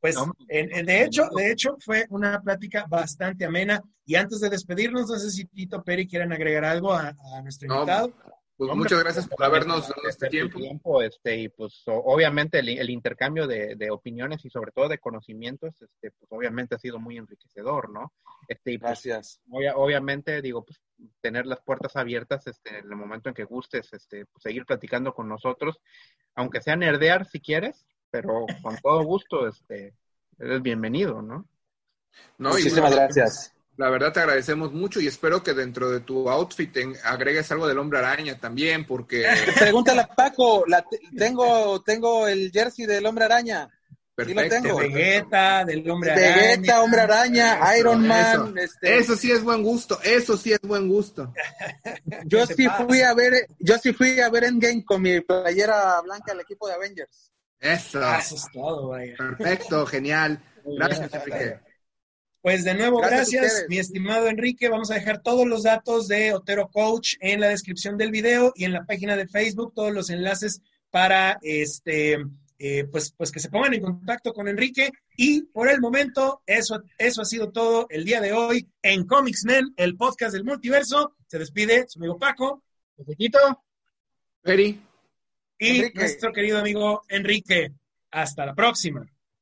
pues 0.00 0.14
no. 0.14 0.32
en, 0.48 0.74
en, 0.74 0.86
de 0.86 1.04
hecho, 1.04 1.28
de 1.36 1.52
hecho 1.52 1.76
fue 1.84 2.06
una 2.08 2.40
plática 2.40 2.86
bastante 2.88 3.44
amena. 3.44 3.82
Y 4.06 4.14
antes 4.14 4.40
de 4.40 4.48
despedirnos, 4.48 5.10
no 5.10 5.18
sé 5.18 5.30
si 5.30 5.44
Tito 5.44 5.84
Peri 5.84 6.08
quieren 6.08 6.32
agregar 6.32 6.64
algo 6.64 6.94
a, 6.94 7.08
a 7.08 7.42
nuestro 7.42 7.72
invitado. 7.72 8.08
No. 8.08 8.35
Pues 8.56 8.70
Hombre, 8.70 8.84
muchas 8.84 9.00
gracias 9.02 9.28
por 9.28 9.44
habernos 9.44 9.88
dado 9.88 10.08
este 10.08 10.28
tiempo. 10.28 10.58
tiempo. 10.58 11.02
este, 11.02 11.36
y 11.36 11.48
pues 11.50 11.82
obviamente 11.86 12.60
el, 12.60 12.70
el 12.70 12.88
intercambio 12.88 13.46
de, 13.46 13.76
de, 13.76 13.90
opiniones 13.90 14.42
y 14.46 14.50
sobre 14.50 14.72
todo 14.72 14.88
de 14.88 14.98
conocimientos, 14.98 15.74
este, 15.82 16.10
pues 16.12 16.32
obviamente 16.32 16.74
ha 16.74 16.78
sido 16.78 16.98
muy 16.98 17.18
enriquecedor, 17.18 17.90
¿no? 17.90 18.14
Este, 18.48 18.72
y, 18.72 18.78
pues, 18.78 19.02
gracias. 19.04 19.40
Ob 19.50 19.62
obviamente, 19.74 20.40
digo, 20.40 20.64
pues 20.64 20.80
tener 21.20 21.44
las 21.44 21.60
puertas 21.60 21.96
abiertas 21.96 22.46
este, 22.46 22.78
en 22.78 22.86
el 22.86 22.96
momento 22.96 23.28
en 23.28 23.34
que 23.34 23.44
gustes, 23.44 23.92
este, 23.92 24.24
pues, 24.24 24.42
seguir 24.42 24.64
platicando 24.64 25.12
con 25.12 25.28
nosotros, 25.28 25.78
aunque 26.34 26.62
sea 26.62 26.76
nerdear 26.76 27.26
si 27.26 27.40
quieres, 27.40 27.84
pero 28.10 28.46
con 28.62 28.78
todo 28.78 29.02
gusto, 29.04 29.46
este, 29.48 29.94
eres 30.38 30.62
bienvenido, 30.62 31.20
¿no? 31.20 31.46
no 32.38 32.50
Muchísimas 32.50 32.92
y, 32.92 32.94
gracias. 32.94 33.55
La 33.76 33.90
verdad 33.90 34.12
te 34.12 34.20
agradecemos 34.20 34.72
mucho 34.72 35.00
y 35.00 35.06
espero 35.06 35.42
que 35.42 35.52
dentro 35.52 35.90
de 35.90 36.00
tu 36.00 36.30
outfit 36.30 36.74
agregues 37.04 37.50
algo 37.52 37.68
del 37.68 37.78
hombre 37.78 37.98
araña 37.98 38.38
también, 38.38 38.86
porque... 38.86 39.26
Pregúntale 39.58 40.00
a 40.00 40.06
Paco, 40.06 40.64
la 40.66 40.84
tengo, 41.16 41.82
tengo 41.82 42.26
el 42.26 42.50
jersey 42.50 42.86
del 42.86 43.04
hombre 43.04 43.26
araña. 43.26 43.68
Perfecto. 44.14 44.40
Sí 44.40 44.48
lo 44.48 44.62
tengo. 44.62 44.80
De 44.80 44.88
Vegeta, 44.88 45.64
del 45.66 45.90
hombre 45.90 46.12
araña. 46.12 46.36
Vegeta, 46.36 46.82
hombre 46.82 47.00
araña, 47.02 47.54
eso, 47.54 47.80
Iron 47.80 48.06
Man. 48.06 48.24
Eso, 48.24 48.56
este... 48.56 48.98
eso, 48.98 49.16
sí 49.16 49.30
es 49.30 49.42
buen 49.42 49.62
gusto, 49.62 49.98
eso 50.02 50.38
sí 50.38 50.54
es 50.54 50.60
buen 50.62 50.88
gusto. 50.88 51.34
yo 52.24 52.46
sí 52.46 52.66
fui 52.86 53.02
a 53.02 53.12
ver, 53.12 53.46
yo 53.58 53.76
sí 53.76 53.92
fui 53.92 54.20
a 54.20 54.30
ver 54.30 54.44
Endgame 54.44 54.86
con 54.86 55.02
mi 55.02 55.20
playera 55.20 56.00
blanca 56.00 56.32
del 56.32 56.40
equipo 56.40 56.66
de 56.66 56.74
Avengers. 56.74 57.30
Eso. 57.60 58.00
Eso 58.00 58.36
es 58.36 58.46
todo, 58.54 58.88
vaya. 58.88 59.14
Perfecto, 59.18 59.84
genial. 59.84 60.42
Gracias, 60.64 61.12
Enrique. 61.12 61.65
Pues 62.46 62.62
de 62.62 62.74
nuevo, 62.74 63.00
gracias, 63.00 63.42
gracias 63.42 63.66
mi 63.68 63.78
estimado 63.78 64.28
Enrique. 64.28 64.68
Vamos 64.68 64.92
a 64.92 64.94
dejar 64.94 65.20
todos 65.20 65.48
los 65.48 65.64
datos 65.64 66.06
de 66.06 66.32
Otero 66.32 66.68
Coach 66.68 67.14
en 67.18 67.40
la 67.40 67.48
descripción 67.48 67.98
del 67.98 68.12
video 68.12 68.52
y 68.54 68.62
en 68.66 68.72
la 68.72 68.86
página 68.86 69.16
de 69.16 69.26
Facebook, 69.26 69.74
todos 69.74 69.92
los 69.92 70.10
enlaces 70.10 70.62
para 70.92 71.40
este, 71.42 72.24
eh, 72.60 72.84
pues, 72.84 73.12
pues 73.16 73.32
que 73.32 73.40
se 73.40 73.50
pongan 73.50 73.74
en 73.74 73.82
contacto 73.82 74.32
con 74.32 74.46
Enrique. 74.46 74.92
Y 75.16 75.42
por 75.46 75.68
el 75.68 75.80
momento, 75.80 76.40
eso, 76.46 76.84
eso 76.98 77.22
ha 77.22 77.24
sido 77.24 77.50
todo 77.50 77.88
el 77.90 78.04
día 78.04 78.20
de 78.20 78.32
hoy 78.32 78.68
en 78.80 79.06
Comics 79.06 79.44
Men, 79.44 79.74
el 79.76 79.96
podcast 79.96 80.32
del 80.32 80.44
multiverso. 80.44 81.16
Se 81.26 81.40
despide 81.40 81.86
su 81.88 81.98
amigo 81.98 82.16
Paco, 82.16 82.62
Chiquito, 83.08 83.64
Peri 84.42 84.80
y 85.58 85.78
Enrique. 85.78 85.98
nuestro 85.98 86.32
querido 86.32 86.58
amigo 86.58 87.02
Enrique. 87.08 87.72
Hasta 88.12 88.46
la 88.46 88.54
próxima. 88.54 89.04